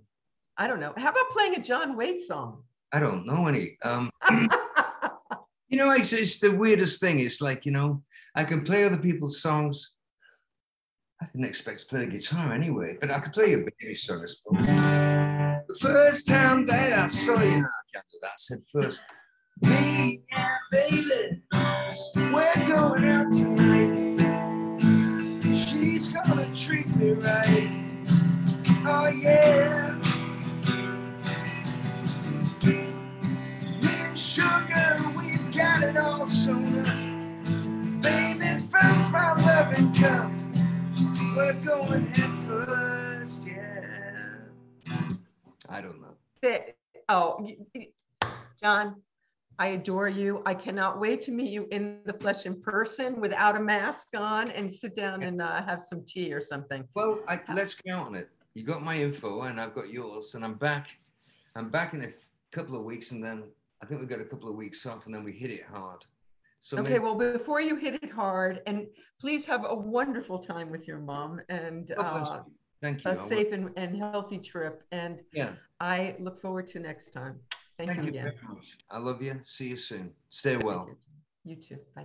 I 0.57 0.67
don't 0.67 0.80
know. 0.80 0.93
How 0.97 1.09
about 1.09 1.30
playing 1.31 1.55
a 1.55 1.61
John 1.61 1.95
Waite 1.95 2.22
song? 2.22 2.63
I 2.93 2.99
don't 2.99 3.26
know 3.26 3.47
any. 3.47 3.77
Um, 3.84 4.09
you 5.67 5.77
know, 5.77 5.91
it's, 5.91 6.13
it's 6.13 6.39
the 6.39 6.51
weirdest 6.51 7.01
thing. 7.01 7.19
It's 7.19 7.41
like, 7.41 7.65
you 7.65 7.72
know, 7.72 8.03
I 8.35 8.43
can 8.43 8.63
play 8.63 8.85
other 8.85 8.97
people's 8.97 9.41
songs. 9.41 9.93
I 11.22 11.26
didn't 11.27 11.45
expect 11.45 11.81
to 11.81 11.85
play 11.85 12.03
a 12.03 12.07
guitar 12.07 12.53
anyway, 12.53 12.97
but 12.99 13.09
I 13.11 13.19
could 13.19 13.34
play 13.34 13.53
a 13.53 13.57
baby 13.57 13.95
song, 13.95 14.23
I 14.23 14.27
suppose. 14.27 14.65
The 15.67 15.77
first 15.80 16.27
time 16.27 16.65
that 16.65 16.93
I 16.93 17.07
saw 17.07 17.41
you, 17.41 17.61
no, 17.61 17.67
I 17.67 17.84
can't 17.93 18.05
do 18.11 18.19
that. 18.22 18.27
I 18.27 18.38
said 18.38 18.59
first, 18.72 19.05
me 19.61 20.23
and 20.32 20.60
Bailey, 20.72 21.41
we're 22.34 22.68
going 22.68 23.06
out 23.06 23.34
tonight. 23.34 24.19
She's 25.41 26.07
gonna 26.10 26.53
treat 26.53 26.94
me 26.98 27.11
right. 27.11 27.69
Oh 28.88 29.07
yeah. 29.07 29.99
Sugar, 34.15 35.14
we've 35.18 35.53
got 35.56 35.84
it 35.84 35.98
all 35.98 36.27
sooner. 36.27 36.84
Baby, 38.02 38.61
first 38.69 39.11
my 39.11 39.34
loving 39.45 39.94
come. 39.94 40.52
We're 41.36 41.53
going 41.61 42.06
head 42.07 42.32
first, 42.45 43.48
yeah. 43.48 44.36
I 45.69 45.82
don't 45.82 46.02
know. 46.02 46.15
Oh, 47.10 47.48
John, 48.61 49.02
I 49.57 49.68
adore 49.68 50.10
you. 50.10 50.41
I 50.45 50.53
cannot 50.53 50.99
wait 50.99 51.22
to 51.23 51.32
meet 51.32 51.52
you 51.52 51.68
in 51.72 51.99
the 52.06 52.14
flesh 52.14 52.45
in 52.45 52.61
person 52.61 53.22
without 53.22 53.56
a 53.56 53.60
mask 53.60 54.10
on 54.15 54.52
and 54.52 54.73
sit 54.73 54.95
down 54.95 55.23
and 55.23 55.41
uh, 55.41 55.64
have 55.64 55.82
some 55.82 56.03
tea 56.06 56.34
or 56.34 56.41
something. 56.41 56.86
Well, 56.94 57.22
I, 57.27 57.40
let's 57.53 57.76
count 57.76 58.07
on 58.07 58.15
it. 58.15 58.30
You 58.53 58.64
got 58.64 58.84
my 58.84 59.02
info 59.02 59.44
and 59.44 59.60
I've 59.60 59.73
got 59.73 59.90
yours, 59.90 60.36
and 60.36 60.44
I'm 60.44 60.56
back. 60.56 60.90
I'm 61.56 61.69
back 61.69 61.94
in 61.94 62.03
a 62.03 62.10
couple 62.52 62.76
of 62.76 62.84
weeks, 62.84 63.11
and 63.11 63.23
then 63.23 63.44
I 63.82 63.86
think 63.86 64.02
we've 64.02 64.10
got 64.10 64.19
a 64.19 64.26
couple 64.26 64.49
of 64.49 64.56
weeks 64.56 64.86
off, 64.86 65.06
and 65.06 65.15
then 65.15 65.23
we 65.23 65.32
hit 65.32 65.52
it 65.52 65.64
hard. 65.73 66.06
So 66.60 66.77
okay, 66.80 66.94
maybe- 66.94 67.03
well, 67.03 67.15
before 67.15 67.61
you 67.61 67.76
hit 67.76 67.95
it 68.03 68.10
hard, 68.10 68.61
and 68.65 68.88
please 69.22 69.45
have 69.45 69.65
a 69.65 69.76
wonderful 69.76 70.40
time 70.40 70.69
with 70.69 70.88
your 70.88 70.99
mom 70.99 71.41
and 71.48 71.94
uh, 71.98 72.41
Thank 72.82 73.06
you. 73.06 73.11
a 73.11 73.15
safe 73.15 73.52
and, 73.52 73.69
and 73.77 73.98
healthy 73.98 74.38
trip. 74.38 74.84
And 74.91 75.22
yeah, 75.34 75.53
I 75.80 76.15
look 76.19 76.41
forward 76.41 76.68
to 76.68 76.80
next 76.80 77.10
time. 77.10 77.40
Thank, 77.77 77.89
Thank 77.89 77.99
you, 77.99 78.06
you 78.06 78.10
again. 78.19 78.34
I 78.89 78.97
love 78.99 79.22
you. 79.22 79.39
See 79.43 79.69
you 79.69 79.77
soon. 79.77 80.11
Stay 80.30 80.57
well. 80.57 80.89
You 81.43 81.56
too. 81.57 81.77
Bye. 81.95 82.03